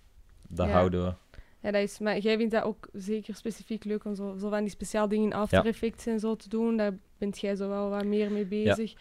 Dat 0.49 0.67
Ja. 0.67 0.73
houden 0.73 1.05
we. 1.05 1.15
Ja, 1.61 1.71
dat 1.71 1.83
is, 1.83 1.99
maar 1.99 2.19
jij 2.19 2.37
vindt 2.37 2.53
dat 2.53 2.63
ook 2.63 2.89
zeker 2.93 3.35
specifiek 3.35 3.85
leuk 3.85 4.05
om 4.05 4.15
zo, 4.15 4.37
zo 4.41 4.49
van 4.49 4.61
die 4.61 4.71
speciaal 4.71 5.09
dingen 5.09 5.25
in 5.25 5.33
After 5.33 5.59
Ja. 5.63 5.71
Effects 5.71 6.07
en 6.07 6.21
zo 6.21 6.37
te 6.37 6.49
doen. 6.49 6.77
Daar 6.77 6.93
bent 7.19 7.41
jij 7.41 7.55
zo 7.57 7.69
wel 7.69 7.91
wat 7.91 8.05
meer 8.05 8.31
mee 8.33 8.47
Ja, 8.51 8.75
bezig. 8.75 8.95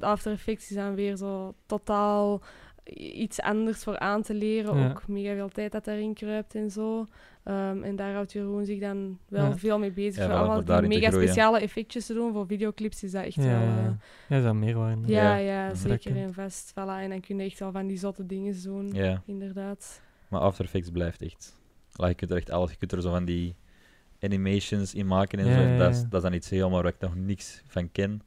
Want 0.00 0.12
After 0.12 0.32
Effects 0.32 0.70
is 0.70 0.76
dan 0.76 0.94
weer 0.94 1.16
zo 1.16 1.54
totaal 1.66 2.40
iets 2.94 3.40
anders 3.40 3.82
voor 3.82 3.98
aan 3.98 4.22
te 4.22 4.34
leren. 4.34 4.78
Ja. 4.78 4.88
Ook 4.90 5.08
mega 5.08 5.34
veel 5.34 5.48
tijd 5.48 5.72
dat 5.72 5.84
daarin 5.84 6.14
kruipt 6.14 6.54
en 6.54 6.70
zo. 6.70 7.06
Ehm, 7.44 7.82
en 7.82 7.96
daar 7.96 8.12
houdt 8.12 8.32
Jeroen 8.32 8.64
zich 8.64 8.80
dan 8.80 9.18
wel 9.28 9.44
Ja. 9.44 9.56
veel 9.56 9.78
mee 9.78 9.90
bezig. 9.90 10.16
Ja, 10.22 10.26
voor 10.28 10.34
allemaal 10.38 10.64
die 10.80 10.88
mega 10.88 11.08
groeien. 11.08 11.26
speciale 11.28 11.60
effectjes 11.60 12.06
te 12.06 12.14
doen. 12.14 12.32
Voor 12.32 12.46
videoclips 12.46 13.02
is 13.02 13.10
dat 13.12 13.24
echt 13.24 13.34
Ja, 13.34 13.42
wel... 13.42 13.52
ja, 13.60 13.76
eh, 13.76 13.84
ja. 13.84 13.96
ja, 14.28 14.36
is 14.36 14.42
dat 14.42 14.54
meerwaarde. 14.54 15.00
ja, 15.06 15.36
Ja. 15.36 15.66
ja, 15.68 15.74
zeker 15.74 16.16
en 16.16 16.34
vast. 16.34 16.70
Voilà, 16.70 16.74
en 17.02 17.08
dan 17.10 17.20
kun 17.20 17.38
je 17.38 17.44
echt 17.44 17.58
wel 17.58 17.72
van 17.72 17.86
die 17.86 17.98
zotte 17.98 18.26
dingen 18.26 18.62
doen. 18.62 18.92
Ja, 18.92 19.22
Inderdaad. 19.26 20.00
maar 20.28 20.40
After 20.40 20.64
Effects 20.64 20.90
blijft 20.90 21.22
echt. 21.22 21.58
Like, 21.92 22.08
je 22.10 22.14
kunt 22.14 22.30
er 22.30 22.36
echt 22.36 22.50
alles, 22.50 22.70
je 22.70 22.76
kunt 22.76 22.92
er 22.92 23.02
zo 23.02 23.10
van 23.10 23.24
die 23.24 23.54
animations 24.20 24.94
in 24.94 25.06
maken 25.06 25.38
en 25.38 25.46
Ja, 25.46 25.54
zo. 25.54 25.60
ja, 25.60 25.78
Dat, 25.78 25.94
is, 25.94 26.00
dat 26.02 26.12
is 26.14 26.22
dan 26.22 26.32
iets 26.32 26.50
helemaal 26.50 26.82
waar 26.82 26.92
ik 26.92 27.00
nog 27.00 27.14
niks 27.16 27.62
van 27.66 27.92
ken. 27.92 28.20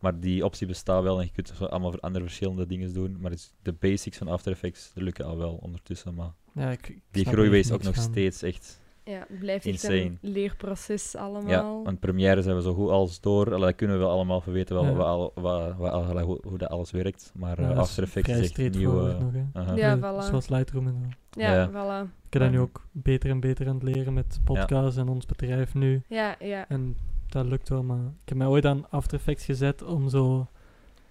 Maar 0.00 0.20
die 0.20 0.44
optie 0.44 0.66
bestaat 0.66 1.02
wel 1.02 1.18
en 1.18 1.24
je 1.24 1.32
kunt 1.32 1.52
zo 1.56 1.64
allemaal 1.64 2.00
andere 2.00 2.24
verschillende 2.24 2.66
dingen 2.66 2.92
doen. 2.94 3.16
Maar 3.20 3.30
het 3.30 3.40
is- 3.40 3.52
de 3.62 3.72
basics 3.72 4.18
van 4.18 4.28
After 4.28 4.52
Effects 4.52 4.90
lukken 4.94 5.24
al 5.24 5.38
wel 5.38 5.54
ondertussen. 5.62 6.14
Maar 6.14 6.32
Ja, 6.54 6.70
ik, 6.70 6.88
ik 6.88 7.00
die 7.10 7.22
snap 7.22 7.34
groei 7.34 7.48
echt 7.50 7.58
is 7.58 7.72
ook 7.72 7.82
nog 7.82 7.94
van. 7.94 8.02
steeds 8.04 8.42
echt. 8.42 8.80
Ja, 9.08 9.24
het 9.28 9.38
blijft 9.38 9.64
Insane. 9.66 9.94
een 10.02 10.18
leerproces 10.20 11.12
Ja, 11.12 11.18
allemaal. 11.18 11.84
want 11.84 12.00
première 12.00 12.42
zijn 12.42 12.56
we 12.56 12.62
zo 12.62 12.74
goed 12.74 12.88
als 12.90 13.20
door. 13.20 13.46
Allee, 13.46 13.66
dat 13.66 13.74
kunnen 13.74 13.96
we 13.96 14.02
wel 14.02 14.12
allemaal 14.12 14.42
we 14.44 14.50
weten 14.52 14.74
wel 14.74 14.84
Ja. 14.84 14.92
wat 14.92 15.06
al- 15.06 15.32
wat- 15.34 15.76
wat 15.76 15.90
al- 15.92 16.04
allee, 16.04 16.24
hoe, 16.24 16.40
hoe 16.48 16.58
dat 16.58 16.68
alles 16.68 16.90
werkt. 16.90 17.32
Maar 17.34 17.60
Ja, 17.60 17.70
eh, 17.70 17.78
After 17.78 18.02
Effects 18.02 18.28
is 18.30 18.38
echt 18.40 18.56
nieuw. 18.56 18.68
straightforward 18.70 19.14
eh, 19.16 19.20
nog, 19.20 19.32
hè. 19.32 19.60
aha. 19.60 19.74
Ja, 19.74 19.96
voilà. 19.98 20.24
Zoals 20.28 20.48
Lightroom 20.48 20.86
en 20.86 20.94
zo. 21.02 21.40
ja, 21.40 21.54
ja. 21.54 21.68
voilà. 21.70 22.08
Ik 22.24 22.28
ben 22.30 22.40
dat 22.40 22.50
nu 22.50 22.58
ook 22.60 22.86
beter 22.92 23.30
en 23.30 23.40
beter 23.40 23.68
aan 23.68 23.74
het 23.74 23.82
leren 23.82 24.12
met 24.12 24.40
podcasts 24.44 24.96
en 24.96 25.08
ons 25.08 25.26
bedrijf 25.26 25.74
nu. 25.74 26.02
Ja, 26.08 26.36
ja. 26.40 26.68
En 26.68 26.96
dat 27.28 27.46
lukt 27.46 27.68
wel, 27.68 27.82
maar 27.82 27.98
ik 28.22 28.28
heb 28.28 28.38
mij 28.38 28.46
ooit 28.46 28.64
aan 28.64 28.90
After 28.90 29.18
Effects 29.18 29.44
gezet 29.44 29.82
om 29.82 30.08
zo... 30.08 30.46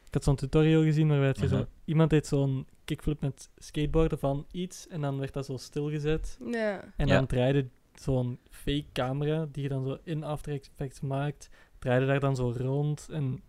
Ik 0.08 0.14
had 0.14 0.24
zo'n 0.24 0.36
tutorial 0.36 0.84
gezien 0.84 1.08
waarbij 1.08 1.28
het 1.28 1.50
zo... 1.50 1.66
Iemand 1.86 2.10
deed 2.10 2.28
zo'n 2.28 2.66
kickflip 2.86 3.22
met 3.22 3.50
skateboarden 3.58 4.20
van 4.20 4.46
iets 4.52 4.88
en 4.88 5.02
dan 5.02 5.20
werd 5.20 5.34
dat 5.34 5.46
zo 5.46 5.58
stilgezet. 5.58 6.38
Ja. 6.52 6.84
En 6.98 7.08
Ja. 7.08 7.16
dan 7.16 7.26
draaide 7.26 7.66
zo'n 8.02 8.40
fake 8.50 8.86
camera, 8.94 9.46
die 9.52 9.64
je 9.64 9.70
dan 9.70 9.84
zo 9.86 9.98
in 10.04 10.24
After 10.24 10.54
Effects 10.54 11.02
maakt, 11.02 11.50
draaide 11.80 12.06
daar 12.06 12.20
dan 12.20 12.36
zo 12.36 12.54
rond 12.58 13.08
en... 13.12 13.42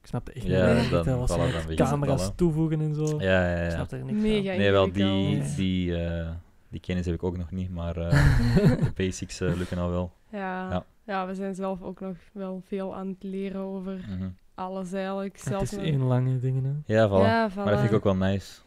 Ik 0.00 0.10
snapte 0.10 0.32
echt 0.32 0.44
Ja, 0.46 0.72
niet 0.80 0.90
wat 0.90 1.04
dan 1.04 1.18
dat 1.18 1.28
was. 1.28 1.38
dan 1.38 1.50
het 1.50 1.74
camera's 1.74 2.30
toevoegen 2.36 2.80
en 2.80 2.94
zo. 2.94 3.20
Ja, 3.20 3.50
ja, 3.50 3.56
Ik 3.64 3.70
ja. 3.70 3.74
snapte 3.74 3.96
er 3.96 4.04
niks 4.04 4.20
Mega 4.22 4.48
van. 4.50 4.58
Nee, 4.58 4.70
wel 4.70 4.92
die, 4.92 5.42
die, 5.56 5.96
eh, 6.04 6.30
die 6.68 6.80
kennis 6.80 7.06
heb 7.06 7.14
ik 7.14 7.22
ook 7.22 7.36
nog 7.36 7.50
niet, 7.50 7.70
maar 7.70 7.96
eh, 7.96 8.10
de 8.84 8.92
basics 8.94 9.40
eh, 9.40 9.56
lukken 9.56 9.78
al 9.78 9.90
wel. 9.90 10.12
Ja. 10.30 10.70
Ja. 10.70 10.84
ja. 11.04 11.26
we 11.26 11.34
zijn 11.34 11.54
zelf 11.54 11.82
ook 11.82 12.00
nog 12.00 12.16
wel 12.32 12.60
veel 12.66 12.94
aan 12.94 13.08
het 13.08 13.22
leren 13.22 13.60
over 13.60 13.92
Mhm. 14.08 14.28
alles 14.54 14.92
eigenlijk. 14.92 15.36
Het 15.36 15.46
Zelfs 15.46 15.72
is 15.72 15.78
met- 15.78 15.86
één 15.86 16.02
lange 16.02 16.38
dingen, 16.38 16.64
hè. 16.64 16.94
Ja, 16.94 17.08
voilà. 17.08 17.12
Ja, 17.12 17.50
Maar 17.56 17.64
dat 17.64 17.78
vind 17.78 17.80
ik 17.84 17.90
voilà. 17.90 17.94
ook 17.94 18.04
wel 18.04 18.16
nice. 18.16 18.60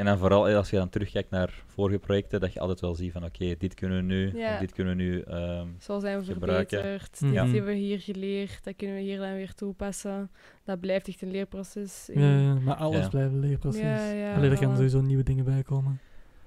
En 0.00 0.06
dan 0.06 0.18
vooral 0.18 0.48
eh, 0.48 0.56
als 0.56 0.70
je 0.70 0.76
dan 0.76 0.88
terugkijkt 0.88 1.30
naar 1.30 1.62
vorige 1.66 1.98
projecten, 1.98 2.40
dat 2.40 2.52
je 2.52 2.60
altijd 2.60 2.80
wel 2.80 2.94
ziet 2.94 3.12
van 3.12 3.24
oké, 3.24 3.54
dit 3.58 3.74
kunnen 3.74 3.96
we 3.96 4.02
nu, 4.02 4.38
Ja. 4.38 4.58
dit 4.58 4.72
kunnen 4.72 4.96
we 4.96 5.02
nu. 5.02 5.20
ehm, 5.20 5.66
Zo 5.78 5.98
zijn 6.00 6.18
we 6.18 6.24
gebruiken. 6.32 6.80
verbeterd. 6.80 7.20
Mhm. 7.20 7.30
Dit 7.32 7.40
hebben 7.54 7.64
we 7.64 7.78
hier 7.80 8.00
geleerd. 8.00 8.64
Dat 8.64 8.76
kunnen 8.76 8.96
we 8.96 9.02
hier 9.02 9.18
dan 9.18 9.34
weer 9.34 9.54
toepassen. 9.54 10.30
Dat 10.64 10.80
blijft 10.80 11.08
echt 11.08 11.22
een 11.22 11.30
leerproces. 11.30 12.10
Ja, 12.14 12.38
ja, 12.40 12.54
maar 12.54 12.74
alles 12.74 13.02
Ja. 13.02 13.08
blijft 13.08 13.32
een 13.32 13.40
leerproces. 13.40 13.80
Ja, 13.82 14.10
ja, 14.10 14.34
Allee, 14.34 14.50
er 14.50 14.56
gaan 14.56 14.74
sowieso 14.76 15.00
nieuwe 15.00 15.22
dingen 15.22 15.44
bij 15.44 15.62
komen. 15.62 16.00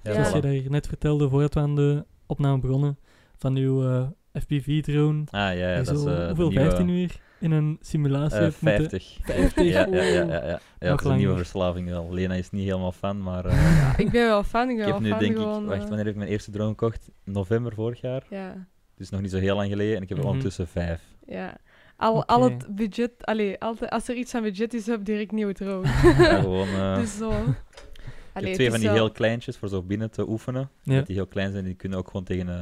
Zoals 0.04 0.30
voilà. 0.32 0.41
je 0.41 0.47
hier 0.47 0.70
net 0.72 0.88
vertelde 0.88 1.30
voordat 1.30 1.54
we 1.54 1.60
aan 1.60 1.76
de 1.76 2.06
opname 2.26 2.60
begonnen, 2.60 2.97
van 3.38 3.56
uw 3.56 3.84
eh, 3.89 4.08
FPV-drone. 4.41 5.24
Ah 5.32 5.58
ja, 5.58 5.76
dat 5.76 5.95
is 5.95 6.01
zo, 6.01 6.06
de 6.10 6.26
hoeveel, 6.28 6.49
nieuwe, 6.49 6.64
15 6.64 6.88
uur 6.89 7.20
in 7.43 7.51
een 7.51 7.77
simulatie 7.81 8.37
hebt 8.39 8.61
moeten- 8.61 8.89
50. 8.89 9.17
50? 9.21 9.63
Ja, 9.63 9.85
ja, 9.85 10.01
ja, 10.03 10.03
ja, 10.03 10.23
ja. 10.45 10.59
ja. 10.79 10.93
Is 10.93 11.03
een 11.03 11.15
nieuwe 11.17 11.37
verslaving 11.37 11.89
wel. 11.89 12.13
Lena 12.13 12.33
is 12.33 12.49
niet 12.49 12.63
helemaal 12.65 12.91
fan, 12.91 13.21
maar 13.23 13.45
eh, 13.45 13.77
Ja, 13.77 13.97
ik 13.97 14.11
ben 14.11 14.25
wel 14.27 14.43
fan. 14.43 14.69
Ik 14.69 14.77
ben 14.77 14.87
ik 14.87 14.93
heb 14.93 15.01
wel 15.01 15.01
nu 15.01 15.09
fan 15.09 15.19
denk 15.19 15.37
gewoon, 15.37 15.61
ik, 15.63 15.67
wacht, 15.69 15.81
eh, 15.81 15.87
wanneer 15.87 16.05
heb 16.05 16.13
ik 16.13 16.19
mijn 16.19 16.29
eerste 16.29 16.51
drone 16.51 16.69
gekocht? 16.69 17.09
November 17.23 17.73
vorig 17.73 18.01
jaar. 18.01 18.23
Ja, 18.29 18.67
Dus 18.95 19.09
nog 19.09 19.21
niet 19.21 19.31
zo 19.31 19.37
heel 19.37 19.55
lang 19.55 19.69
geleden 19.69 19.95
en 19.95 20.01
ik 20.01 20.09
heb 20.09 20.17
er 20.17 20.23
Mhm. 20.23 20.33
ondertussen 20.33 20.67
vijf. 20.67 21.01
ja. 21.27 21.57
Al, 21.97 22.25
al 22.27 22.43
het 22.43 22.75
budget, 22.75 23.11
allee, 23.25 23.59
altijd, 23.59 23.91
als 23.91 24.07
er 24.07 24.15
iets 24.15 24.31
van 24.31 24.41
budget 24.41 24.73
is, 24.73 24.85
heb 24.85 24.99
ik 24.99 25.05
direct 25.05 25.31
nieuwe 25.31 25.53
droom. 25.53 25.83
Ja, 26.17 26.39
gewoon, 26.41 26.67
eh, 26.79 26.95
dus 26.95 27.17
zo. 27.17 27.29
ik 27.29 27.35
Allee, 27.35 27.53
heb 28.33 28.43
het 28.43 28.53
twee 28.53 28.69
van 28.69 28.79
die 28.79 28.87
wel- 28.87 28.97
heel 28.97 29.11
kleintjes 29.11 29.57
voor 29.57 29.67
zo 29.69 29.81
binnen 29.83 30.11
te 30.11 30.27
oefenen. 30.29 30.69
Ja. 30.81 30.95
Dat 30.95 31.05
die 31.05 31.15
heel 31.15 31.27
klein 31.27 31.51
zijn, 31.51 31.63
die 31.63 31.73
kunnen 31.73 31.97
ook 31.97 32.07
gewoon 32.07 32.23
tegen... 32.23 32.49
eh, 32.49 32.61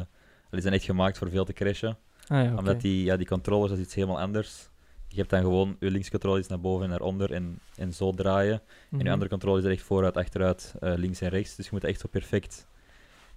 die 0.49 0.61
zijn 0.61 0.73
echt 0.73 0.83
gemaakt 0.83 1.17
voor 1.17 1.29
veel 1.29 1.45
te 1.45 1.53
crashen. 1.53 1.97
Ah 2.27 2.43
ja, 2.43 2.49
oké. 2.49 2.57
Omdat 2.59 2.81
die, 2.81 3.03
ja, 3.03 3.17
die 3.17 3.27
controllers, 3.27 3.69
dat 3.69 3.79
is 3.79 3.85
iets 3.85 3.95
helemaal 3.95 4.19
anders. 4.19 4.69
Je 5.13 5.17
hebt 5.17 5.29
dan 5.29 5.41
gewoon 5.41 5.75
je 5.79 5.91
linkscontrole 5.91 6.39
is 6.39 6.47
naar 6.47 6.59
boven 6.59 6.83
en 6.83 6.89
naar 6.89 7.01
onder 7.01 7.31
en, 7.33 7.59
en 7.75 7.93
zo 7.93 8.11
draaien. 8.11 8.53
En 8.53 8.61
Mhm. 8.97 9.05
je 9.05 9.11
andere 9.11 9.29
controle 9.29 9.59
is 9.59 9.65
er 9.65 9.71
echt 9.71 9.81
vooruit, 9.81 10.17
achteruit, 10.17 10.73
eh, 10.79 10.93
links 10.95 11.21
en 11.21 11.29
rechts. 11.29 11.55
Dus 11.55 11.65
je 11.65 11.71
moet 11.73 11.81
het 11.81 11.91
echt 11.91 11.99
zo 11.99 12.07
perfect 12.07 12.67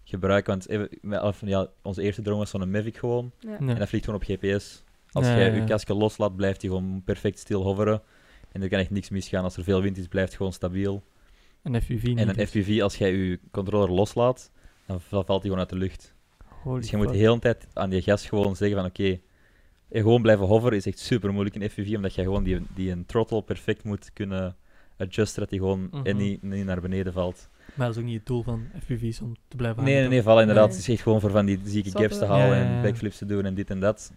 gebruiken. 0.05 0.53
Want 0.53 0.69
even, 0.69 0.89
met, 1.01 1.35
ja, 1.45 1.69
onze 1.83 2.03
eerste 2.03 2.23
drone 2.23 2.39
was 2.39 2.51
zo'n 2.51 2.71
Mavic 2.71 2.97
gewoon. 2.97 3.33
Ja. 3.39 3.51
Ja. 3.51 3.57
En 3.59 3.79
dat 3.79 3.89
vliegt 3.89 4.05
gewoon 4.05 4.21
op 4.21 4.27
GPS. 4.27 4.83
Als 5.13 5.27
Ja, 5.27 5.37
jij 5.37 5.47
ja, 5.51 5.55
je 5.55 5.65
kastje 5.65 5.95
loslaat, 5.95 6.37
blijft 6.37 6.61
hij 6.63 6.71
gewoon 6.71 7.03
perfect 7.05 7.39
stil 7.39 7.63
hoveren. 7.63 8.03
En 8.53 8.63
er 8.63 8.69
kan 8.69 8.79
echt 8.79 8.91
niks 8.91 9.09
misgaan. 9.11 9.45
Als 9.45 9.57
er 9.57 9.65
veel 9.65 9.83
wind 9.83 9.97
is, 9.99 10.07
blijft 10.07 10.29
het 10.29 10.37
gewoon 10.37 10.53
stabiel. 10.53 11.03
Een 11.63 11.83
FPV 11.83 12.03
niet. 12.03 12.19
En 12.19 12.29
een. 12.29 12.47
FPV, 12.47 12.81
als 12.83 12.97
jij 12.97 13.13
je 13.15 13.41
controller 13.51 13.91
loslaat, 13.91 14.51
dan 14.87 15.01
valt 15.01 15.27
hij 15.29 15.41
gewoon 15.41 15.59
uit 15.59 15.69
de 15.69 15.77
lucht. 15.77 16.15
Holy 16.63 16.81
Dus 16.81 16.91
je 16.91 16.97
moet 16.97 17.09
de 17.09 17.17
hele 17.17 17.39
tijd 17.39 17.67
aan 17.73 17.91
die 17.91 18.03
gast 18.03 18.25
gewoon 18.25 18.57
zeggen 18.57 18.77
van 18.77 18.87
oké, 18.87 19.21
en 19.89 20.03
gewoon 20.03 20.23
blijven 20.23 20.47
hoveren 20.47 20.77
is 20.79 20.87
echt 20.87 20.99
super 20.99 21.33
moeilijk 21.33 21.57
in 21.57 21.71
FPV, 21.71 21.93
omdat 21.97 22.15
je 22.15 22.23
gewoon 22.23 22.45
die, 22.45 22.61
die 22.75 22.91
een 22.91 23.07
throttle 23.07 23.43
perfect 23.43 23.85
moet 23.85 24.11
kunnen 24.13 24.57
adjusten, 24.97 25.41
dat 25.41 25.51
hij 25.51 25.59
gewoon 25.59 25.89
Mhm. 25.91 26.07
en 26.07 26.17
niet, 26.17 26.43
niet 26.43 26.65
naar 26.65 26.81
beneden 26.81 27.13
valt. 27.13 27.49
Maar 27.75 27.87
dat 27.87 27.97
is 27.97 28.03
ook 28.03 28.09
niet 28.09 28.19
het 28.19 28.27
doel 28.27 28.43
van 28.43 28.67
FPV's 28.83 29.21
om 29.21 29.37
te 29.49 29.57
blijven 29.57 29.77
Nee, 29.83 29.93
nee, 29.93 29.95
hangen, 30.03 30.11
nee, 30.11 30.23
toch? 30.23 30.29
val 30.33 30.41
inderdaad. 30.41 30.69
Nee. 30.69 30.77
Het 30.77 30.87
is 30.89 30.93
echt 30.95 31.03
gewoon 31.03 31.21
voor 31.21 31.31
van 31.31 31.47
die 31.47 31.61
zieke 31.65 31.91
gaps 31.91 32.19
te 32.19 32.25
halen 32.25 32.47
Ja, 32.47 32.55
ja, 32.55 32.61
ja. 32.71 32.77
en 32.77 32.83
backflips 32.83 33.19
te 33.19 33.27
doen 33.27 33.45
en 33.45 33.55
dit 33.55 33.71
en 33.71 33.81
dat. 33.81 34.13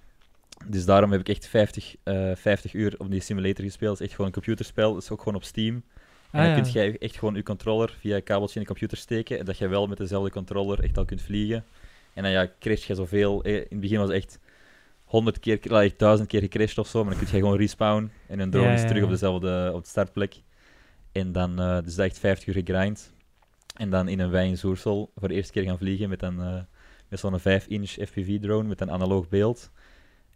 Dus 0.65 0.85
daarom 0.85 1.11
heb 1.11 1.19
ik 1.19 1.29
echt 1.29 1.47
50, 1.47 1.95
eh 2.03 2.31
50 2.35 2.73
uur 2.73 2.95
op 2.97 3.11
die 3.11 3.21
simulator 3.21 3.65
gespeeld. 3.65 3.91
Het 3.91 3.99
is 3.99 4.05
echt 4.05 4.15
gewoon 4.15 4.27
een 4.27 4.33
computerspel, 4.33 4.93
het 4.95 5.03
is 5.03 5.09
ook 5.09 5.19
gewoon 5.19 5.35
op 5.35 5.43
Steam. 5.43 5.75
En 5.75 5.83
Ah, 6.39 6.45
dan 6.55 6.55
ja. 6.65 6.71
kun 6.71 6.81
je 6.91 6.97
echt 6.97 7.17
gewoon 7.17 7.35
je 7.35 7.43
controller 7.43 7.95
via 7.99 8.15
een 8.15 8.23
kabeltje 8.23 8.55
in 8.55 8.61
de 8.61 8.67
computer 8.67 8.97
steken. 8.97 9.39
En 9.39 9.45
dat 9.45 9.57
je 9.57 9.67
wel 9.67 9.87
met 9.87 9.97
dezelfde 9.97 10.29
controller 10.31 10.79
echt 10.83 10.97
al 10.97 11.05
kunt 11.05 11.21
vliegen. 11.21 11.63
En 12.13 12.23
dan 12.23 12.31
ja, 12.31 12.51
crash 12.59 12.87
je 12.87 12.95
zoveel. 12.95 13.41
In 13.41 13.65
het 13.69 13.79
begin 13.79 13.97
was 13.97 14.07
het 14.07 14.17
echt 14.17 14.39
100 15.07 15.39
keer, 15.39 15.59
like, 15.61 15.95
1000 15.97 16.27
keer 16.27 16.41
gecrashed 16.41 16.77
of 16.77 16.87
zo. 16.87 17.03
Maar 17.03 17.13
dan 17.13 17.23
kun 17.23 17.33
je 17.33 17.43
gewoon 17.43 17.57
respawnen. 17.57 18.11
En 18.27 18.39
een 18.39 18.49
drone 18.49 18.67
Ja, 18.67 18.73
is 18.73 18.81
ja, 18.81 18.87
terug 18.87 19.03
op 19.03 19.09
dezelfde 19.09 19.71
op 19.73 19.83
de 19.83 19.89
startplek. 19.89 20.35
En 21.11 21.31
dan, 21.31 21.59
eh 21.59 21.77
dus 21.83 21.95
dat 21.95 22.05
echt 22.05 22.19
50 22.19 22.47
uur 22.47 22.63
gegrind. 22.63 23.13
En 23.75 23.89
dan 23.89 24.07
in 24.07 24.19
een 24.19 24.29
wei 24.29 24.49
in 24.49 24.57
Zoersel 24.57 25.11
voor 25.15 25.27
de 25.27 25.33
eerste 25.33 25.51
keer 25.51 25.63
gaan 25.63 25.77
vliegen 25.77 26.09
met, 26.09 26.21
een, 26.21 26.39
eh, 26.39 26.61
met 27.07 27.19
zo'n 27.19 27.39
5-inch 27.39 27.89
FPV-drone 27.89 28.67
met 28.67 28.81
een 28.81 28.91
analoog 28.91 29.29
beeld. 29.29 29.71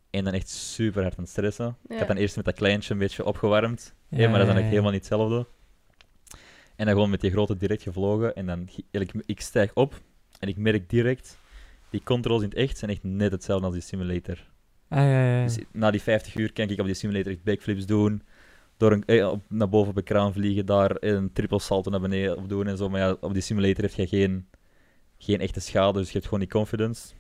En 0.09 0.24
dan 0.24 0.34
echt 0.34 0.49
super 0.49 1.01
hard 1.01 1.17
aan 1.17 1.24
het 1.24 1.32
stressen. 1.32 1.78
Ik 1.88 1.97
had 1.97 2.07
dan 2.07 2.17
eerst 2.17 2.36
met 2.36 2.45
dat 2.45 2.53
kleintje 2.53 2.93
een 2.93 2.99
beetje 2.99 3.26
opgewarmd. 3.26 3.93
Ja, 4.10 4.30
maar 4.30 4.39
dat 4.39 4.48
is 4.48 4.53
dan 4.53 4.64
ja. 4.64 4.69
helemaal 4.69 4.91
niet 4.91 4.99
hetzelfde. 4.99 5.48
En 6.76 6.85
dan 6.85 6.95
gewoon 6.95 7.10
met 7.10 7.22
die 7.22 7.31
grote 7.31 7.57
direct 7.57 7.81
gevlogen. 7.81 8.35
En 8.35 8.45
dan, 8.45 8.69
ik, 8.91 9.14
ik 9.26 9.41
stijg 9.41 9.73
op 9.73 10.02
en 10.39 10.48
ik 10.48 10.57
merk 10.57 10.89
direct, 10.89 11.38
die 11.89 12.03
controls 12.03 12.41
in 12.41 12.49
het 12.49 12.57
echt 12.57 12.77
zijn 12.77 12.91
echt 12.91 13.03
net 13.03 13.31
hetzelfde 13.31 13.65
als 13.65 13.73
die 13.73 13.84
simulator. 13.84 14.51
Ah, 14.91 14.99
ja, 14.99 15.38
ja. 15.38 15.43
Dus 15.43 15.57
na 15.72 15.91
die 15.91 16.01
50 16.01 16.35
uur 16.35 16.53
kan 16.53 16.69
ik 16.69 16.80
op 16.80 16.85
die 16.85 16.95
simulator 16.95 17.31
echt 17.31 17.43
backflips 17.43 17.85
doen. 17.85 18.22
Door 18.77 18.91
een, 18.91 19.05
eh, 19.05 19.27
op, 19.30 19.41
naar 19.47 19.69
boven 19.69 19.89
op 19.89 19.97
een 19.97 20.03
kraan 20.03 20.34
vliegen, 20.34 20.65
daar 20.65 20.95
een 20.99 21.34
triple 21.34 21.59
salto 21.59 21.91
naar 21.91 21.99
beneden 21.99 22.38
op 22.38 22.49
doen 22.49 22.68
en 22.68 22.77
zo. 22.77 22.89
Maar 22.89 22.99
ja, 22.99 23.15
op 23.19 23.34
die 23.34 23.41
simulator 23.41 23.84
heb 23.84 23.93
je 23.93 24.07
geen, 24.07 24.47
geen 25.18 25.39
echte 25.39 25.59
schade, 25.59 25.99
dus 25.99 26.07
je 26.07 26.13
hebt 26.13 26.26
gewoon 26.26 26.39
die 26.39 26.49
confidence. 26.49 27.13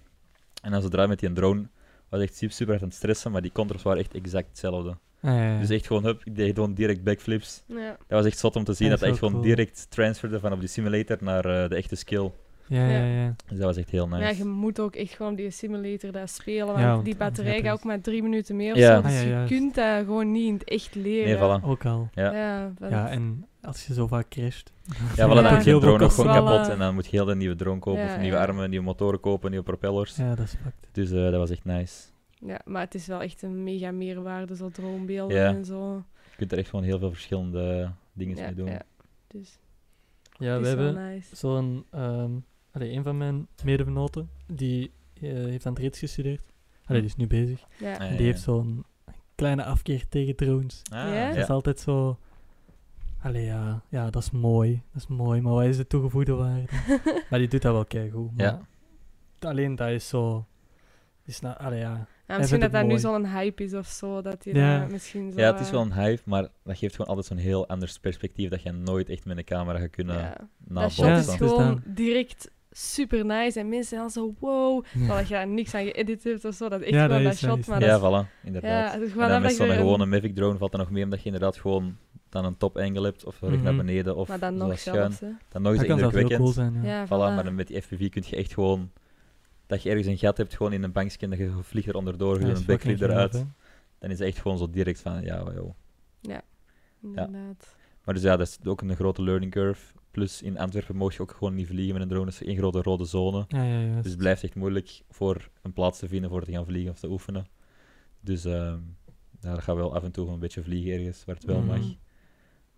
En 0.61 0.71
dan 0.71 0.81
zodra 0.81 1.07
met 1.07 1.19
die 1.19 1.33
drone 1.33 1.67
was 2.09 2.21
echt 2.21 2.35
super, 2.35 2.55
super 2.55 2.71
hard 2.71 2.81
aan 2.81 2.89
het 2.89 2.97
stressen, 2.97 3.31
maar 3.31 3.41
die 3.41 3.51
controls 3.51 3.83
waren 3.83 3.99
echt 3.99 4.13
exact 4.13 4.47
hetzelfde. 4.47 4.89
Ah, 5.21 5.35
ja, 5.35 5.53
ja. 5.53 5.59
Dus 5.59 5.69
echt 5.69 5.87
gewoon, 5.87 6.03
hup, 6.03 6.21
ik 6.23 6.35
deed 6.35 6.55
gewoon 6.55 6.73
direct 6.73 7.03
backflips. 7.03 7.63
Ja. 7.65 7.87
Dat 7.87 7.97
was 8.07 8.25
echt 8.25 8.37
zot 8.37 8.55
om 8.55 8.63
te 8.63 8.73
zien 8.73 8.89
dat 8.89 8.99
dat 8.99 9.09
echt 9.09 9.17
gewoon 9.17 9.41
direct 9.41 9.85
transferde 9.89 10.39
van 10.39 10.53
op 10.53 10.59
die 10.59 10.69
simulator 10.69 11.17
naar 11.19 11.45
eh, 11.45 11.69
de 11.69 11.75
echte 11.75 11.95
skill. 11.95 12.31
Ja, 12.79 12.87
ja, 12.89 12.97
Ja. 13.05 13.21
ja. 13.23 13.35
Dus 13.47 13.57
dat 13.57 13.65
was 13.65 13.77
echt 13.77 13.89
heel 13.89 14.07
nice. 14.07 14.21
ja, 14.23 14.29
je 14.29 14.45
moet 14.45 14.79
ook 14.79 14.95
echt 14.95 15.13
gewoon 15.13 15.35
die 15.35 15.49
simulator 15.49 16.11
daar 16.11 16.27
spelen. 16.27 16.65
Want 16.65 16.79
Ja, 16.79 16.91
want 16.91 17.05
die 17.05 17.15
batterij 17.15 17.61
gaat 17.61 17.73
ook 17.73 17.83
maar 17.83 18.01
drie 18.01 18.21
minuten 18.23 18.55
meer 18.55 18.71
of 18.73 18.77
Ja. 18.79 18.95
zo. 18.95 19.01
Dus 19.01 19.19
Ah, 19.21 19.27
ja, 19.27 19.41
je 19.41 19.47
kunt 19.47 19.75
dat 19.75 20.05
gewoon 20.05 20.31
niet 20.31 20.47
in 20.47 20.53
het 20.53 20.63
echt 20.63 20.95
leren. 20.95 21.39
Nee, 21.39 21.59
voilà. 21.59 21.63
Ook 21.65 21.85
al. 21.85 22.09
Ja. 22.13 22.33
Ja, 22.33 22.71
Ja, 22.89 23.09
en 23.09 23.45
als 23.61 23.87
je 23.87 23.93
zo 23.93 24.07
vaak 24.07 24.29
crasht. 24.29 24.71
Ja, 24.85 24.93
voilà, 24.93 25.15
Ja. 25.15 25.41
dan 25.41 25.53
moet 25.53 25.63
je 25.63 25.79
drone 25.79 26.03
ook 26.03 26.11
gewoon 26.11 26.33
kapot 26.35 26.67
en 26.69 26.77
dan 26.79 26.93
moet 26.93 27.05
je 27.05 27.11
heel 27.11 27.25
de 27.25 27.35
nieuwe 27.35 27.55
drone 27.55 27.79
kopen, 27.79 28.01
Ja, 28.01 28.13
of 28.13 28.19
nieuwe 28.19 28.35
ja. 28.35 28.41
armen, 28.41 28.69
nieuwe 28.69 28.85
motoren 28.85 29.19
kopen, 29.19 29.49
nieuwe 29.49 29.65
propellers. 29.65 30.15
Ja, 30.15 30.35
dat 30.35 30.45
is 30.45 30.51
fucked. 30.63 30.87
Dus 30.91 31.11
eh, 31.11 31.23
dat 31.23 31.33
was 31.33 31.49
echt 31.49 31.65
nice. 31.65 32.09
Ja, 32.45 32.61
maar 32.65 32.81
het 32.81 32.95
is 32.95 33.07
wel 33.07 33.21
echt 33.21 33.41
een 33.41 33.63
mega 33.63 33.91
meerwaarde, 33.91 34.55
zo 34.55 34.69
droombeelden 34.69 35.37
Ja. 35.37 35.45
en 35.53 35.65
zo. 35.65 35.95
Je 36.29 36.35
kunt 36.37 36.51
er 36.51 36.57
echt 36.57 36.69
gewoon 36.69 36.85
heel 36.85 36.99
veel 36.99 37.11
verschillende 37.11 37.91
dingen 38.13 38.37
Ja, 38.37 38.45
mee 38.45 38.53
doen. 38.55 38.67
ja. 38.67 38.81
Dus 39.27 39.59
Ja, 40.37 40.59
we 40.59 40.67
hebben 40.67 40.93
nice. 41.13 41.35
zo'n... 41.35 41.85
ehm 41.91 42.31
allee, 42.71 42.91
een 42.91 43.03
van 43.03 43.17
mijn 43.17 43.47
medevenoten, 43.63 44.29
die 44.53 44.91
eh, 45.21 45.21
heeft 45.33 45.65
aan 45.65 45.73
het 45.73 45.81
reeds 45.81 45.99
gestudeerd. 45.99 46.41
Allee, 46.85 47.01
die 47.01 47.09
is 47.09 47.15
nu 47.15 47.27
bezig. 47.27 47.65
Ja. 47.79 47.93
Ah, 47.95 48.01
En 48.09 48.17
die 48.17 48.25
heeft 48.25 48.41
zo'n 48.41 48.85
kleine 49.35 49.63
afkeer 49.63 50.07
tegen 50.07 50.35
drones. 50.35 50.81
Ah, 50.91 51.13
Ja? 51.13 51.27
Dat 51.27 51.37
is 51.37 51.49
altijd 51.49 51.79
zo... 51.79 52.17
Allee, 53.21 53.45
ja, 53.45 53.81
ja, 53.89 54.09
dat 54.09 54.21
is 54.21 54.31
mooi. 54.31 54.81
Dat 54.93 55.01
is 55.01 55.07
mooi, 55.07 55.41
maar 55.41 55.53
wat 55.53 55.63
is 55.65 55.77
de 55.77 55.87
toegevoegde 55.87 56.33
waarde? 56.33 56.65
maar 57.29 57.39
die 57.39 57.47
doet 57.47 57.61
dat 57.61 57.73
wel 57.73 57.85
keigoed. 57.85 58.37
Maar 58.37 58.45
Ja. 58.45 58.61
Alleen 59.49 59.75
dat 59.75 59.89
is 59.89 60.07
zo... 60.07 60.45
Is 61.25 61.39
nou, 61.39 61.57
allee, 61.57 61.79
ja. 61.79 62.07
Ja, 62.27 62.37
misschien 62.37 62.59
dat 62.59 62.71
dat 62.71 62.85
nu 62.85 62.99
zo'n 62.99 63.25
hype 63.27 63.63
is 63.63 63.73
of 63.73 63.87
zo, 63.87 64.21
dat 64.21 64.43
je 64.43 64.55
Ja. 64.55 64.79
dat 64.79 64.89
misschien 64.91 65.31
zo... 65.31 65.39
Ja, 65.39 65.51
het 65.51 65.59
is 65.59 65.65
eh, 65.65 65.71
wel 65.71 65.81
een 65.81 65.93
hype, 65.93 66.21
maar 66.25 66.47
dat 66.63 66.77
geeft 66.77 66.95
gewoon 66.95 67.07
altijd 67.07 67.27
zo'n 67.27 67.37
heel 67.37 67.67
anders 67.67 67.99
perspectief 67.99 68.49
dat 68.49 68.61
je 68.63 68.71
nooit 68.71 69.09
echt 69.09 69.25
met 69.25 69.37
een 69.37 69.43
camera 69.43 69.79
gaat 69.79 69.89
kunnen 69.89 70.17
ja. 70.17 70.29
Dat 70.29 70.47
nabootsen. 70.57 71.03
shot 71.05 71.25
Ja, 71.25 71.31
is 71.33 71.35
gewoon 71.51 71.75
dat. 71.85 71.95
direct 71.95 72.51
super 72.71 73.25
nice 73.25 73.59
en 73.59 73.69
mensen 73.69 73.87
zijn 73.89 74.01
al 74.01 74.09
zo 74.09 74.35
wow, 74.39 74.83
terwijl 74.91 75.15
dat 75.17 75.27
je 75.27 75.33
daar 75.33 75.47
niks 75.47 75.73
aan 75.75 75.83
geëdit 75.85 76.23
hebt 76.23 76.45
of 76.45 76.55
zo, 76.55 76.69
dat 76.69 76.79
is 76.79 76.85
echt 76.85 76.95
Ja, 76.95 77.01
gewoon 77.05 77.23
dat 77.23 77.31
dat 77.31 77.33
is 77.41 77.47
shot, 77.49 77.67
maar 77.67 77.81
Ja, 77.81 77.87
dat 77.99 78.01
is- 78.01 78.07
voilà, 78.27 78.43
inderdaad. 78.45 78.71
ja, 78.71 78.93
en 78.93 79.07
gewoon 79.09 79.17
dan 79.17 79.29
dat 79.29 79.41
met 79.41 79.51
je 79.51 79.55
zo'n 79.57 79.69
een- 79.69 79.75
gewone 79.75 80.05
Mavic 80.05 80.35
drone 80.35 80.57
valt 80.57 80.73
er 80.73 80.79
nog 80.79 80.89
meer 80.91 81.03
omdat 81.03 81.19
je 81.19 81.25
inderdaad 81.25 81.57
gewoon 81.57 81.97
dan 82.29 82.45
een 82.45 82.57
top 82.57 82.77
angle 82.77 83.03
hebt 83.03 83.25
of 83.25 83.41
recht 83.41 83.63
naar 83.63 83.73
Mhm. 83.73 83.85
beneden 83.85 84.15
of 84.15 84.27
Maar 84.27 84.39
dan 84.39 84.55
nog 84.57 84.79
schuin. 84.79 84.95
zelfs. 85.11 85.19
Dan 85.49 85.61
nog 85.61 85.71
eens 85.71 85.79
Dat 85.81 85.89
kan 85.89 85.99
zelfs 85.99 86.13
heel 86.15 86.21
indrukwekkend. 86.21 86.39
cool 86.39 86.51
zijn, 86.51 86.73
ja. 86.83 86.99
Ja, 86.99 87.05
Voilà, 87.05 87.09
voilà. 87.09 87.35
maar 87.35 87.43
dan 87.43 87.55
met 87.55 87.67
die 87.67 87.81
FPV 87.81 88.09
kun 88.09 88.23
je 88.25 88.35
echt 88.35 88.53
gewoon 88.53 88.91
dat 89.67 89.83
je 89.83 89.89
ergens 89.89 90.07
een 90.07 90.17
gat 90.17 90.37
hebt, 90.37 90.55
gewoon 90.55 90.73
in 90.73 90.83
een 90.83 90.91
bankje, 90.91 91.27
dat 91.27 91.37
je 91.37 91.51
vliegt 91.61 91.87
er 91.87 91.95
onderdoor, 91.95 92.39
je 92.39 92.45
een 92.45 92.65
backflip 92.65 93.01
eruit. 93.01 93.33
hè. 93.33 93.43
Dan 93.99 94.09
is 94.09 94.19
het 94.19 94.27
echt 94.27 94.39
gewoon 94.39 94.57
zo 94.57 94.69
direct 94.69 95.01
van, 95.01 95.21
ja, 95.21 95.43
joh. 95.55 95.69
Inderdaad. 97.03 97.75
Maar 98.03 98.13
dus 98.13 98.23
ja, 98.23 98.37
dat 98.37 98.47
is 98.47 98.57
ook 98.65 98.81
een 98.81 98.95
grote 98.95 99.21
learning 99.23 99.51
curve. 99.51 99.93
Plus 100.11 100.41
in 100.41 100.57
Antwerpen 100.57 100.95
mocht 100.95 101.15
je 101.15 101.21
ook 101.21 101.31
gewoon 101.31 101.55
niet 101.55 101.67
vliegen 101.67 101.93
met 101.93 102.01
een 102.01 102.09
drone. 102.09 102.25
Het 102.25 102.41
is 102.41 102.47
één 102.47 102.57
grote 102.57 102.81
rode 102.81 103.05
zone. 103.05 103.45
Ja, 103.47 103.63
ja, 103.63 103.79
ja. 103.79 104.01
Dus 104.01 104.11
het 104.11 104.19
blijft 104.19 104.43
echt 104.43 104.55
moeilijk 104.55 105.01
voor 105.09 105.49
een 105.61 105.73
plaats 105.73 105.99
te 105.99 106.07
vinden 106.07 106.29
voor 106.29 106.43
te 106.43 106.51
gaan 106.51 106.65
vliegen 106.65 106.91
of 106.91 106.99
te 106.99 107.09
oefenen. 107.09 107.45
Dus 108.19 108.45
ehm 108.45 108.79
ja, 109.41 109.51
dat 109.51 109.63
gaat 109.63 109.75
wel 109.75 109.95
af 109.95 110.03
en 110.03 110.11
toe 110.11 110.29
een 110.29 110.39
beetje 110.39 110.63
vliegen 110.63 110.91
ergens 110.93 111.25
waar 111.25 111.35
het 111.35 111.45
wel 111.45 111.61
mag. 111.61 111.77
Mhm. 111.77 111.93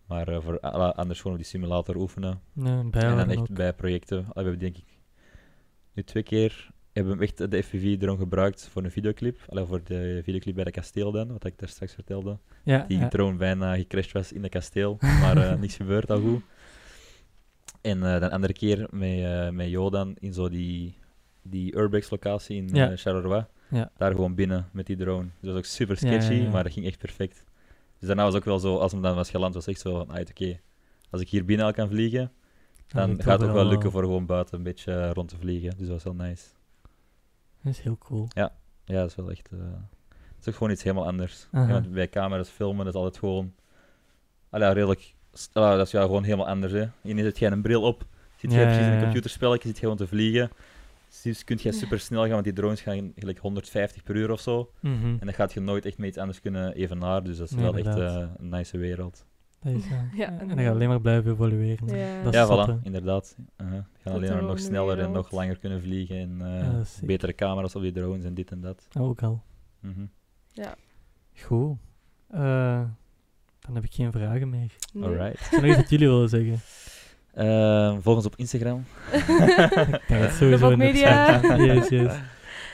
Maar 0.06 0.28
eh, 0.28 0.42
voor 0.42 0.60
anders 0.60 1.18
gewoon 1.22 1.38
op 1.38 1.42
die 1.44 1.52
simulator 1.52 1.96
oefenen. 1.96 2.42
En 2.56 2.90
dan 2.92 3.30
echt 3.30 3.40
ook. 3.40 3.54
bij 3.54 3.74
projecten. 3.74 4.18
Ah, 4.18 4.34
we 4.34 4.42
hebben 4.42 4.60
denk 4.60 4.78
ik 4.78 5.00
nu 5.94 6.04
twee 6.04 6.24
keer 6.24 6.72
hebben 6.94 7.18
we 7.18 7.24
echt 7.24 7.52
de 7.52 7.64
FPV 7.64 7.98
drone 7.98 8.18
gebruikt 8.18 8.68
voor 8.68 8.84
een 8.84 8.92
videoclip. 8.92 9.40
Allee, 9.48 9.66
voor 9.66 9.84
de 9.84 10.22
videoclip 10.24 10.56
bij 10.56 10.64
de 10.64 10.72
kasteel 10.72 11.12
dan, 11.12 11.32
wat 11.32 11.46
ik 11.46 11.60
daar 11.60 11.70
straks 11.70 11.94
vertelde. 11.94 12.38
Ja, 12.64 12.86
Die 12.88 12.98
ja. 12.98 13.08
drone 13.08 13.38
bijna 13.38 13.76
gecrashed 13.76 14.12
was 14.12 14.32
in 14.32 14.44
het 14.44 14.52
kasteel, 14.52 14.98
maar 15.22 15.38
eh, 15.38 15.60
niks 15.60 15.76
gebeurd, 15.76 16.12
al 16.12 16.20
goed. 16.22 16.42
En 17.84 18.04
eh 18.04 18.20
de 18.20 18.32
andere 18.32 18.54
keer 18.54 18.88
met, 18.92 19.10
eh 19.20 19.50
met 19.50 19.70
Jodan 19.70 20.16
in 20.20 20.34
zo 20.34 20.50
die, 20.50 20.98
die 21.42 21.76
Urbex 21.78 22.10
locatie 22.10 22.58
in 22.58 22.70
Ja. 22.74 22.92
eh, 22.92 22.98
Charleroi. 22.98 23.46
Ja. 23.70 23.92
Daar 23.98 24.12
gewoon 24.12 24.36
binnen 24.36 24.70
met 24.72 24.86
die 24.86 24.96
drone. 24.98 25.24
Dus 25.24 25.34
dat 25.42 25.50
was 25.50 25.58
ook 25.58 25.66
super 25.66 25.98
Ja, 26.02 26.12
ja, 26.12 26.22
sketchy, 26.22 26.42
ja. 26.42 26.50
maar 26.50 26.64
dat 26.64 26.74
ging 26.74 26.86
echt 26.86 26.98
perfect. 27.00 27.44
Dus 28.00 28.08
daarna 28.08 28.24
was 28.24 28.36
ook 28.36 28.44
wel 28.46 28.60
zo, 28.60 28.78
als 28.78 28.92
hem 28.92 29.02
dan 29.02 29.16
was 29.16 29.30
geland, 29.30 29.54
was 29.54 29.68
echt 29.68 29.80
zo 29.80 29.92
van, 29.92 30.10
ah, 30.10 30.20
oké, 30.30 30.60
als 31.10 31.22
ik 31.22 31.30
hier 31.30 31.46
binnen 31.46 31.66
al 31.66 31.72
kan 31.74 31.88
vliegen, 31.90 32.32
dan 32.88 33.22
gaat 33.22 33.40
het 33.40 33.50
ook 33.50 33.56
wel 33.56 33.64
wel. 33.64 33.66
lukken 33.72 33.92
voor 33.92 34.02
gewoon 34.02 34.26
buiten 34.26 34.58
een 34.58 34.64
beetje 34.64 35.14
rond 35.14 35.30
te 35.30 35.38
vliegen. 35.38 35.70
Dus 35.70 35.88
dat 35.88 36.04
was 36.04 36.04
wel 36.04 36.14
nice. 36.28 36.46
Dat 37.62 37.74
is 37.74 37.80
heel 37.80 37.98
cool. 37.98 38.28
Ja, 38.34 38.52
dat 38.86 39.10
is 39.10 39.16
wel 39.16 39.32
echt... 39.32 39.50
het 39.50 40.40
is 40.40 40.48
ook 40.48 40.54
gewoon 40.56 40.72
iets 40.72 40.84
helemaal 40.84 41.06
anders. 41.06 41.48
Ja, 41.52 41.82
bij 41.82 42.10
camera's 42.10 42.50
filmen, 42.50 42.86
dat 42.86 42.94
is 42.94 43.00
altijd 43.00 43.18
gewoon... 43.18 43.54
Allee, 44.50 44.68
ja, 44.68 44.74
redelijk... 44.74 45.16
allee, 45.54 45.78
dat 45.78 45.86
is 45.86 45.92
ja 45.92 46.02
gewoon 46.02 46.24
helemaal 46.24 46.48
anders, 46.48 46.74
hè. 46.74 46.86
Ineens 47.02 47.26
zet 47.28 47.40
jij 47.40 47.52
een 47.52 47.62
bril 47.62 47.82
op, 47.82 48.06
zit 48.36 48.52
jij 48.52 48.60
Ja, 48.60 48.66
precies 48.66 48.82
in 48.84 48.88
ja, 48.88 48.94
een 48.94 49.00
ja. 49.00 49.04
computerspelletje, 49.06 49.68
zit 49.68 49.80
gewoon 49.80 49.98
te 49.98 50.08
vliegen. 50.08 50.50
Dus 51.24 51.44
kun 51.44 51.58
je 51.62 51.72
super 51.72 52.00
snel 52.00 52.22
gaan, 52.22 52.32
want 52.32 52.44
die 52.44 52.54
drones 52.54 52.82
gaan 52.82 53.12
gelijk 53.16 53.38
150 53.38 54.04
per 54.04 54.16
uur 54.16 54.32
of 54.32 54.40
zo. 54.40 54.72
Mhm. 54.80 55.06
En 55.06 55.20
dan 55.20 55.34
gaat 55.34 55.54
je 55.54 55.60
nooit 55.60 55.86
echt 55.86 55.98
met 55.98 56.08
iets 56.08 56.18
anders 56.18 56.42
kunnen 56.42 56.74
evenaren, 56.74 57.24
dus 57.24 57.38
dat 57.38 57.50
is 57.50 57.56
Nee, 57.56 57.64
wel 57.64 57.76
echt 57.78 57.98
eh, 57.98 58.26
een 58.38 58.50
nice 58.50 58.78
wereld. 58.78 59.26
Dat 59.60 59.74
is, 59.74 59.88
ja. 59.88 60.06
Ja, 60.24 60.40
en 60.40 60.48
dan 60.48 60.58
ga 60.58 60.64
je 60.64 60.70
alleen 60.70 60.88
maar 60.88 61.02
blijven 61.02 61.32
evolueren. 61.32 61.88
Ja. 61.98 62.24
Dat 62.24 62.34
is 62.34 62.40
Ja, 62.40 62.78
voilà, 62.78 62.84
inderdaad. 62.84 63.36
Uh 63.58 63.72
Je 63.74 63.82
gaat 64.04 64.14
alleen 64.14 64.32
maar 64.34 64.44
nog 64.44 64.60
sneller 64.60 65.00
en 65.00 65.12
nog 65.12 65.32
langer 65.32 65.58
kunnen 65.58 65.82
vliegen 65.82 66.18
en 66.18 66.42
eh, 66.42 66.60
Ja, 66.62 66.84
betere 67.06 67.34
camera's 67.36 67.76
op 67.76 67.82
die 67.82 67.92
drones 67.92 68.24
en 68.26 68.34
dit 68.34 68.52
en 68.52 68.62
dat. 68.62 68.88
Ook 69.00 69.24
al. 69.24 69.42
Mhm. 69.80 70.06
Goed. 71.42 71.78
Eh, 73.64 73.70
dan 73.70 73.76
heb 73.76 73.84
ik 73.84 73.94
geen 73.94 74.12
vragen 74.12 74.50
meer. 74.50 74.72
Nee. 74.94 75.04
Alright. 75.10 75.52
Er 75.54 75.62
nog 75.62 75.66
iets 75.70 75.76
wat 75.76 75.90
jullie 75.90 76.08
willen 76.08 76.30
zeggen? 76.30 76.60
Eh, 77.34 77.98
volg 78.02 78.16
ons 78.16 78.26
op 78.26 78.36
Instagram. 78.36 78.86
Ik 79.14 80.02
denk 80.08 80.22
dat 80.22 80.32
sowieso 80.32 80.70
in 80.70 80.78
Media. 80.78 81.40
Yes, 81.58 81.90
yes. 81.90 82.14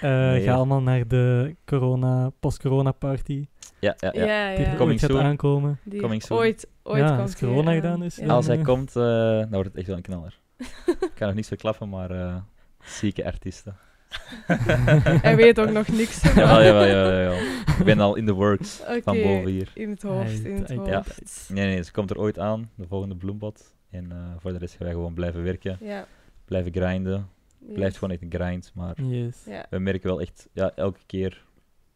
Eh, 0.01 0.09
Nee. 0.09 0.41
Ga 0.43 0.53
allemaal 0.53 0.81
naar 0.81 1.07
de 1.07 1.55
corona, 1.65 2.29
post-corona 2.39 2.91
party. 2.91 3.47
Ja, 3.79 3.95
ja, 3.99 4.09
ja. 4.13 4.23
Ja, 4.25 4.55
Die 4.55 4.65
ja. 4.65 4.71
er 4.71 4.77
Coming 4.77 4.89
ooit 4.91 4.99
gaat 4.99 5.09
soon. 5.09 5.21
aankomen. 5.29 5.79
Die 5.83 6.01
Coming 6.01 6.23
soon. 6.23 6.37
ooit, 6.37 6.67
ooit 6.83 6.99
Ja, 7.01 7.07
komt 7.07 7.19
als 7.21 7.35
corona 7.37 7.63
hij 7.65 7.75
gedaan 7.75 7.91
aan. 7.93 8.03
is, 8.03 8.15
Ja. 8.15 8.25
dan- 8.25 8.35
Als 8.35 8.47
hij 8.47 8.57
eh. 8.57 8.63
komt, 8.63 8.89
eh, 8.95 9.03
dan 9.03 9.49
wordt 9.49 9.67
het 9.67 9.77
echt 9.77 9.87
wel 9.87 9.95
een 9.95 10.01
knaller. 10.01 10.39
Ik 10.87 11.11
kan 11.15 11.27
nog 11.27 11.35
niets 11.35 11.47
verklappen, 11.47 11.89
maar 11.89 12.11
eh, 12.11 12.35
zieke 12.83 13.25
artiesten. 13.25 13.75
Hij 15.21 15.35
weet 15.35 15.59
ook 15.59 15.69
nog 15.71 15.87
niks. 15.87 16.21
jawel, 16.21 16.63
jawel, 16.63 16.85
jawel, 16.87 17.11
jawel. 17.21 17.37
Ik 17.79 17.85
ben 17.85 17.99
al 17.99 18.15
in 18.15 18.25
the 18.25 18.33
works 18.33 18.81
van 19.03 19.21
boven 19.21 19.45
hier. 19.51 19.71
in 19.73 19.89
het 19.89 20.01
hoofd, 20.01 20.43
in 20.45 20.55
het 20.55 20.69
Ja. 20.69 20.95
hoofd. 20.95 21.49
Nee, 21.53 21.65
nee, 21.73 21.83
ze 21.83 21.91
komt 21.91 22.09
er 22.09 22.17
ooit 22.19 22.39
aan, 22.39 22.69
de 22.75 22.87
volgende 22.87 23.15
bloembad. 23.15 23.73
En 23.89 24.11
eh, 24.11 24.17
voor 24.37 24.51
de 24.51 24.57
rest 24.57 24.75
gaan 24.75 24.85
wij 24.85 24.95
gewoon 24.95 25.13
blijven 25.13 25.43
werken, 25.43 25.77
Ja. 25.81 26.05
blijven 26.45 26.71
grinden. 26.73 27.27
ja. 27.67 27.73
Blijft 27.73 27.97
gewoon 27.97 28.13
echt 28.13 28.21
een 28.21 28.41
grind, 28.41 28.71
maar 28.75 29.01
Yes. 29.01 29.43
Ja. 29.45 29.65
we 29.69 29.79
merken 29.79 30.09
wel 30.09 30.21
echt, 30.21 30.47
ja, 30.53 30.71
elke 30.75 30.99
keer 31.05 31.43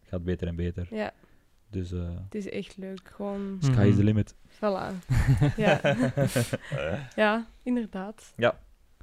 gaat 0.03 0.23
beter 0.23 0.47
en 0.47 0.55
beter. 0.55 0.87
ja, 0.91 1.11
Dus 1.69 1.91
eh 1.91 1.99
het 2.25 2.35
is 2.35 2.49
echt 2.49 2.77
leuk. 2.77 2.99
Gewoon, 3.15 3.57
sky 3.59 3.71
is 3.81 3.95
the 3.95 4.03
Mhm. 4.03 4.03
limit. 4.03 4.35
voilà. 4.55 4.93
Ja. 5.55 5.79
ja, 7.15 7.45
inderdaad. 7.63 8.33
Ja, 8.35 8.59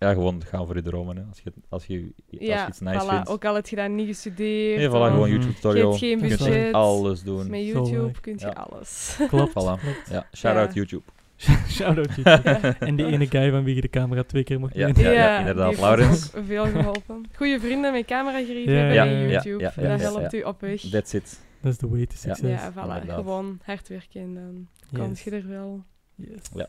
gewoon 0.08 0.42
gaan 0.46 0.66
voor 0.66 0.76
je 0.76 0.82
dromen. 0.82 1.16
Hè. 1.16 1.22
Als, 1.28 1.40
je, 1.44 1.52
als, 1.68 1.86
je, 1.86 2.12
als 2.30 2.40
Ja, 2.40 2.62
je 2.62 2.68
iets 2.68 2.80
nice 2.80 3.04
voilà. 3.04 3.08
vindt. 3.08 3.28
Ook 3.28 3.44
al 3.44 3.54
heb 3.54 3.66
je 3.66 3.76
dat 3.76 3.88
niet 3.90 4.06
gestudeerd. 4.06 4.78
Nee, 4.78 4.88
voilà, 4.88 4.90
gewoon 4.92 5.18
Mhm. 5.20 5.30
YouTube 5.30 5.54
tutorial. 5.54 5.82
Je 5.82 5.88
hebt 5.88 5.98
geen 5.98 6.18
Je 6.28 6.36
kunt 6.36 6.38
budget. 6.50 6.72
alles 6.72 7.22
doen. 7.22 7.50
Met 7.50 7.64
YouTube 7.66 7.96
leuk. 8.02 8.18
kun 8.20 8.32
je 8.38 8.46
Ja. 8.46 8.50
alles. 8.50 9.18
Klopt. 9.28 9.50
Voilà. 9.50 9.80
klopt. 9.80 10.08
Ja, 10.10 10.26
shout-out 10.36 10.68
Ja. 10.68 10.74
YouTube. 10.74 11.02
Shout-out 11.68 12.14
YouTube. 12.14 12.76
En 12.78 12.96
die 12.96 13.06
ene 13.06 13.26
guy 13.26 13.50
van 13.50 13.64
wie 13.64 13.74
je 13.74 13.80
de 13.80 13.88
camera 13.90 14.22
twee 14.22 14.44
keer 14.44 14.60
mocht 14.60 14.74
Ja. 14.74 14.86
nemen. 14.86 15.12
ja, 15.12 15.38
inderdaad, 15.38 15.78
Laurens. 15.78 16.30
veel 16.46 16.66
geholpen. 16.66 17.24
Goede 17.36 17.60
vrienden 17.60 17.92
met 17.92 18.04
camera 18.06 18.38
gereden 18.44 18.72
Ja, 18.74 18.78
hebben 18.78 18.94
ja, 18.94 19.04
en 19.04 19.10
ja, 19.10 19.28
YouTube. 19.28 19.62
ja, 19.62 19.72
ja, 19.76 19.88
dat 19.88 20.00
ja, 20.00 20.06
helpt 20.12 20.34
u 20.34 20.42
op 20.42 20.60
weg. 20.60 20.80
That's 20.80 21.12
it. 21.12 21.40
Dat 21.62 21.72
is 21.72 21.78
de 21.78 21.88
way 21.88 22.06
to 22.06 22.14
Ja. 22.22 22.34
succes. 22.34 22.50
ja, 22.60 22.72
voilà. 22.72 22.76
inderdaad. 22.76 23.14
Gewoon 23.16 23.58
hard 23.62 23.88
werken 23.88 24.20
en 24.20 24.34
dan 24.34 24.68
Yes. 24.90 25.00
kom 25.00 25.12
je 25.24 25.30
er 25.40 25.48
wel. 25.48 25.84
Yes. 26.14 26.40
Ja. 26.54 26.68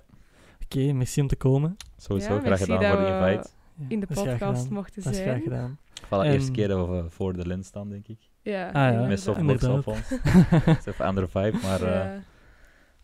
Oké, 0.75 0.91
merci 0.93 1.21
om 1.21 1.27
te 1.27 1.35
komen. 1.35 1.75
Sowieso, 1.97 2.33
Ja, 2.33 2.39
graag 2.39 2.59
gedaan 2.59 2.83
voor 2.97 3.05
de 3.05 3.29
invite. 3.31 3.49
In 3.87 3.99
de 3.99 4.07
podcast 4.07 4.31
gedaan. 4.61 4.73
mochten 4.73 5.03
Dat 5.03 5.13
is 5.13 5.19
graag 5.19 5.29
zijn. 5.31 5.41
gedaan. 5.41 5.79
Voilà, 6.05 6.09
En- 6.09 6.31
eerste 6.31 6.51
keer 6.51 6.67
dat 6.67 6.87
we 6.89 7.05
voor 7.09 7.33
de 7.33 7.47
lens 7.47 7.67
staan, 7.67 7.89
denk 7.89 8.07
ik. 8.07 8.17
Ja, 8.41 8.67
Ah, 8.67 8.73
ja. 8.93 9.05
Met 9.07 9.19
softbox 9.19 9.63
op 9.63 9.87
ons. 9.87 10.09
Het 10.09 10.77
is 10.77 10.85
even 10.85 10.93
een 10.97 11.05
andere 11.05 11.27
vibe, 11.27 11.57
maar 11.63 11.81
eh, 11.81 12.21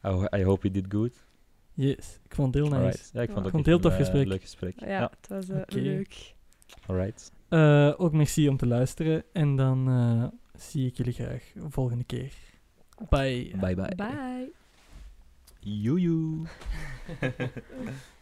Ja. 0.03 0.11
I, 0.33 0.39
I 0.39 0.43
hope 0.43 0.67
you 0.69 0.73
did 0.81 0.85
good. 0.93 1.25
Yes, 1.73 2.19
ik 2.25 2.35
vond 2.35 2.53
het 2.53 2.63
heel 2.63 2.73
nice. 2.73 2.83
Alright. 2.85 3.09
Ja, 3.13 3.21
ik 3.21 3.29
vond 3.31 3.45
het 3.45 3.55
ook 3.55 3.65
heel 3.65 3.79
tof 3.79 3.91
een, 3.91 3.97
gesprek. 3.97 4.21
eh, 4.23 4.27
leuk 4.27 4.41
gesprek. 4.41 4.79
Ja, 4.79 4.87
Ja, 4.87 5.11
het 5.19 5.27
was 5.29 5.49
eh, 5.49 5.57
Oké. 5.57 5.75
leuk. 5.79 6.35
alright. 6.85 7.31
Eh, 7.49 7.93
ook 7.97 8.11
merci 8.13 8.49
om 8.49 8.57
te 8.57 8.67
luisteren. 8.67 9.23
En 9.33 9.55
dan 9.55 9.87
eh, 9.89 10.59
zie 10.59 10.87
ik 10.87 10.97
jullie 10.97 11.13
graag 11.13 11.43
volgende 11.69 12.03
keer. 12.03 12.33
Bye. 13.09 13.51
Bye 13.59 13.75
bye. 13.75 13.95
Bye. 13.95 14.51
Yoo-yoo. 15.69 16.47